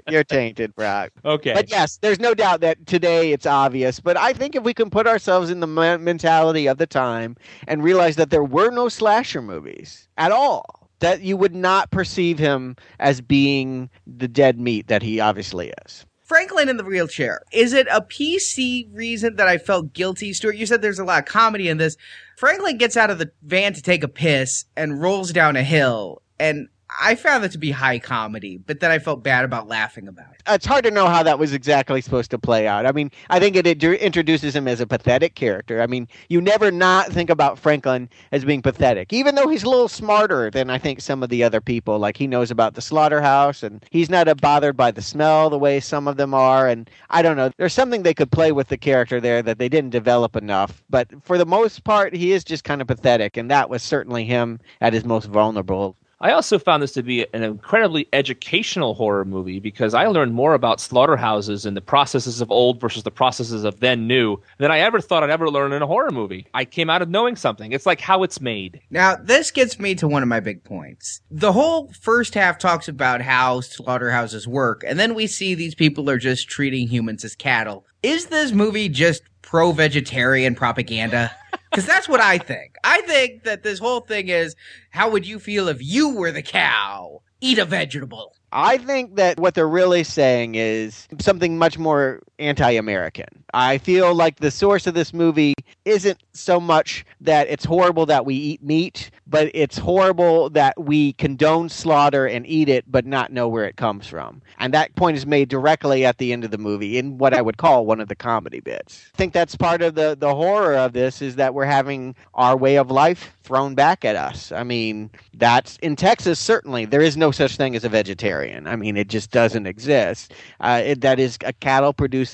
You're 0.08 0.22
tainted, 0.22 0.74
Brock. 0.76 1.10
Okay. 1.24 1.52
But 1.52 1.70
yes, 1.70 1.98
there's 2.00 2.20
no 2.20 2.34
doubt 2.34 2.60
that 2.60 2.86
today 2.86 3.32
it's 3.32 3.46
obvious. 3.46 3.98
But 3.98 4.16
I 4.16 4.32
think 4.32 4.54
if 4.54 4.62
we 4.62 4.72
can 4.74 4.90
put 4.90 5.08
ourselves 5.08 5.50
in 5.50 5.58
the 5.58 5.66
mentality 5.66 6.68
of 6.68 6.78
the 6.78 6.86
time 6.86 7.36
and 7.66 7.82
realize 7.82 8.14
that 8.14 8.30
there 8.30 8.44
were 8.44 8.70
no 8.70 8.88
slasher 8.88 9.42
movies 9.42 10.06
at 10.18 10.30
all, 10.30 10.88
that 11.00 11.22
you 11.22 11.36
would 11.36 11.54
not 11.54 11.90
perceive 11.90 12.38
him 12.38 12.76
as 13.00 13.20
being 13.20 13.90
the 14.06 14.28
dead 14.28 14.58
meat 14.60 14.86
that 14.88 15.02
he 15.02 15.18
obviously 15.18 15.72
is. 15.84 16.06
Franklin 16.28 16.68
in 16.68 16.76
the 16.76 16.84
wheelchair. 16.84 17.40
Is 17.52 17.72
it 17.72 17.88
a 17.90 18.02
PC 18.02 18.86
reason 18.92 19.36
that 19.36 19.48
I 19.48 19.56
felt 19.56 19.94
guilty, 19.94 20.34
Stuart? 20.34 20.56
You 20.56 20.66
said 20.66 20.82
there's 20.82 20.98
a 20.98 21.04
lot 21.04 21.20
of 21.20 21.24
comedy 21.24 21.70
in 21.70 21.78
this. 21.78 21.96
Franklin 22.36 22.76
gets 22.76 22.98
out 22.98 23.10
of 23.10 23.18
the 23.18 23.32
van 23.42 23.72
to 23.72 23.82
take 23.82 24.04
a 24.04 24.08
piss 24.08 24.66
and 24.76 25.00
rolls 25.00 25.32
down 25.32 25.56
a 25.56 25.62
hill, 25.62 26.20
and 26.38 26.68
I 27.00 27.16
found 27.16 27.44
it 27.44 27.52
to 27.52 27.58
be 27.58 27.70
high 27.70 27.98
comedy, 27.98 28.56
but 28.56 28.80
then 28.80 28.90
I 28.90 28.98
felt 28.98 29.22
bad 29.22 29.44
about 29.44 29.68
laughing 29.68 30.08
about 30.08 30.32
it. 30.32 30.42
It's 30.48 30.64
hard 30.64 30.84
to 30.84 30.90
know 30.90 31.06
how 31.06 31.22
that 31.22 31.38
was 31.38 31.52
exactly 31.52 32.00
supposed 32.00 32.30
to 32.30 32.38
play 32.38 32.66
out. 32.66 32.86
I 32.86 32.92
mean, 32.92 33.10
I 33.28 33.38
think 33.38 33.56
it 33.56 33.66
introduces 33.66 34.56
him 34.56 34.66
as 34.66 34.80
a 34.80 34.86
pathetic 34.86 35.34
character. 35.34 35.82
I 35.82 35.86
mean, 35.86 36.08
you 36.30 36.40
never 36.40 36.70
not 36.70 37.08
think 37.08 37.28
about 37.28 37.58
Franklin 37.58 38.08
as 38.32 38.44
being 38.44 38.62
pathetic, 38.62 39.12
even 39.12 39.34
though 39.34 39.48
he's 39.48 39.64
a 39.64 39.68
little 39.68 39.88
smarter 39.88 40.50
than 40.50 40.70
I 40.70 40.78
think 40.78 41.02
some 41.02 41.22
of 41.22 41.28
the 41.28 41.44
other 41.44 41.60
people. 41.60 41.98
Like 41.98 42.16
he 42.16 42.26
knows 42.26 42.50
about 42.50 42.74
the 42.74 42.80
slaughterhouse, 42.80 43.62
and 43.62 43.84
he's 43.90 44.08
not 44.08 44.34
bothered 44.40 44.76
by 44.76 44.90
the 44.90 45.02
smell 45.02 45.50
the 45.50 45.58
way 45.58 45.80
some 45.80 46.08
of 46.08 46.16
them 46.16 46.32
are. 46.32 46.68
And 46.68 46.88
I 47.10 47.20
don't 47.20 47.36
know, 47.36 47.50
there's 47.58 47.74
something 47.74 48.02
they 48.02 48.14
could 48.14 48.32
play 48.32 48.50
with 48.50 48.68
the 48.68 48.78
character 48.78 49.20
there 49.20 49.42
that 49.42 49.58
they 49.58 49.68
didn't 49.68 49.90
develop 49.90 50.36
enough. 50.36 50.82
But 50.88 51.08
for 51.22 51.36
the 51.36 51.46
most 51.46 51.84
part, 51.84 52.14
he 52.14 52.32
is 52.32 52.44
just 52.44 52.64
kind 52.64 52.80
of 52.80 52.88
pathetic, 52.88 53.36
and 53.36 53.50
that 53.50 53.68
was 53.68 53.82
certainly 53.82 54.24
him 54.24 54.58
at 54.80 54.94
his 54.94 55.04
most 55.04 55.26
vulnerable. 55.26 55.96
I 56.20 56.32
also 56.32 56.58
found 56.58 56.82
this 56.82 56.92
to 56.92 57.02
be 57.04 57.26
an 57.32 57.44
incredibly 57.44 58.08
educational 58.12 58.94
horror 58.94 59.24
movie 59.24 59.60
because 59.60 59.94
I 59.94 60.06
learned 60.06 60.34
more 60.34 60.54
about 60.54 60.80
slaughterhouses 60.80 61.64
and 61.64 61.76
the 61.76 61.80
processes 61.80 62.40
of 62.40 62.50
old 62.50 62.80
versus 62.80 63.04
the 63.04 63.12
processes 63.12 63.62
of 63.62 63.78
then 63.78 64.08
new 64.08 64.38
than 64.58 64.72
I 64.72 64.80
ever 64.80 65.00
thought 65.00 65.22
I'd 65.22 65.30
ever 65.30 65.48
learn 65.48 65.72
in 65.72 65.80
a 65.80 65.86
horror 65.86 66.10
movie. 66.10 66.48
I 66.54 66.64
came 66.64 66.90
out 66.90 67.02
of 67.02 67.08
knowing 67.08 67.36
something. 67.36 67.70
It's 67.70 67.86
like 67.86 68.00
how 68.00 68.24
it's 68.24 68.40
made. 68.40 68.80
Now, 68.90 69.14
this 69.14 69.52
gets 69.52 69.78
me 69.78 69.94
to 69.94 70.08
one 70.08 70.24
of 70.24 70.28
my 70.28 70.40
big 70.40 70.64
points. 70.64 71.20
The 71.30 71.52
whole 71.52 71.92
first 72.00 72.34
half 72.34 72.58
talks 72.58 72.88
about 72.88 73.20
how 73.20 73.60
slaughterhouses 73.60 74.48
work, 74.48 74.82
and 74.84 74.98
then 74.98 75.14
we 75.14 75.28
see 75.28 75.54
these 75.54 75.76
people 75.76 76.10
are 76.10 76.18
just 76.18 76.48
treating 76.48 76.88
humans 76.88 77.24
as 77.24 77.36
cattle. 77.36 77.86
Is 78.02 78.26
this 78.26 78.50
movie 78.50 78.88
just 78.88 79.22
pro 79.42 79.70
vegetarian 79.70 80.56
propaganda? 80.56 81.30
Because 81.70 81.86
that's 81.86 82.08
what 82.08 82.20
I 82.20 82.38
think. 82.38 82.76
I 82.84 83.00
think 83.02 83.44
that 83.44 83.62
this 83.62 83.78
whole 83.78 84.00
thing 84.00 84.28
is 84.28 84.56
how 84.90 85.10
would 85.10 85.26
you 85.26 85.38
feel 85.38 85.68
if 85.68 85.78
you 85.80 86.10
were 86.10 86.32
the 86.32 86.42
cow? 86.42 87.22
Eat 87.40 87.58
a 87.58 87.64
vegetable. 87.64 88.34
I 88.50 88.78
think 88.78 89.16
that 89.16 89.38
what 89.38 89.54
they're 89.54 89.68
really 89.68 90.04
saying 90.04 90.54
is 90.54 91.06
something 91.20 91.58
much 91.58 91.78
more 91.78 92.22
anti 92.38 92.72
American. 92.72 93.26
I 93.54 93.78
feel 93.78 94.14
like 94.14 94.40
the 94.40 94.50
source 94.50 94.86
of 94.86 94.94
this 94.94 95.14
movie 95.14 95.54
isn't 95.84 96.22
so 96.32 96.60
much 96.60 97.04
that 97.20 97.48
it's 97.48 97.64
horrible 97.64 98.06
that 98.06 98.26
we 98.26 98.34
eat 98.34 98.62
meat, 98.62 99.10
but 99.26 99.50
it's 99.54 99.78
horrible 99.78 100.50
that 100.50 100.78
we 100.78 101.14
condone 101.14 101.68
slaughter 101.68 102.26
and 102.26 102.46
eat 102.46 102.68
it, 102.68 102.84
but 102.86 103.06
not 103.06 103.32
know 103.32 103.48
where 103.48 103.64
it 103.64 103.76
comes 103.76 104.06
from. 104.06 104.42
And 104.58 104.72
that 104.74 104.94
point 104.96 105.16
is 105.16 105.26
made 105.26 105.48
directly 105.48 106.04
at 106.04 106.18
the 106.18 106.32
end 106.32 106.44
of 106.44 106.50
the 106.50 106.58
movie 106.58 106.98
in 106.98 107.18
what 107.18 107.34
I 107.34 107.42
would 107.42 107.56
call 107.56 107.86
one 107.86 108.00
of 108.00 108.08
the 108.08 108.14
comedy 108.14 108.60
bits. 108.60 109.06
I 109.14 109.16
think 109.16 109.32
that's 109.32 109.56
part 109.56 109.82
of 109.82 109.94
the, 109.94 110.16
the 110.18 110.34
horror 110.34 110.76
of 110.76 110.92
this 110.92 111.22
is 111.22 111.36
that 111.36 111.54
we're 111.54 111.64
having 111.64 112.14
our 112.34 112.56
way 112.56 112.76
of 112.76 112.90
life 112.90 113.32
thrown 113.42 113.74
back 113.74 114.04
at 114.04 114.14
us. 114.14 114.52
I 114.52 114.62
mean, 114.62 115.10
that's 115.34 115.78
in 115.78 115.96
Texas, 115.96 116.38
certainly. 116.38 116.84
There 116.84 117.00
is 117.00 117.16
no 117.16 117.30
such 117.30 117.56
thing 117.56 117.74
as 117.74 117.84
a 117.84 117.88
vegetarian. 117.88 118.66
I 118.66 118.76
mean, 118.76 118.96
it 118.96 119.08
just 119.08 119.30
doesn't 119.30 119.66
exist. 119.66 120.34
Uh, 120.60 120.82
it, 120.84 121.00
that 121.00 121.18
is 121.18 121.38
a 121.44 121.54
cattle 121.54 121.94
producing 121.94 122.27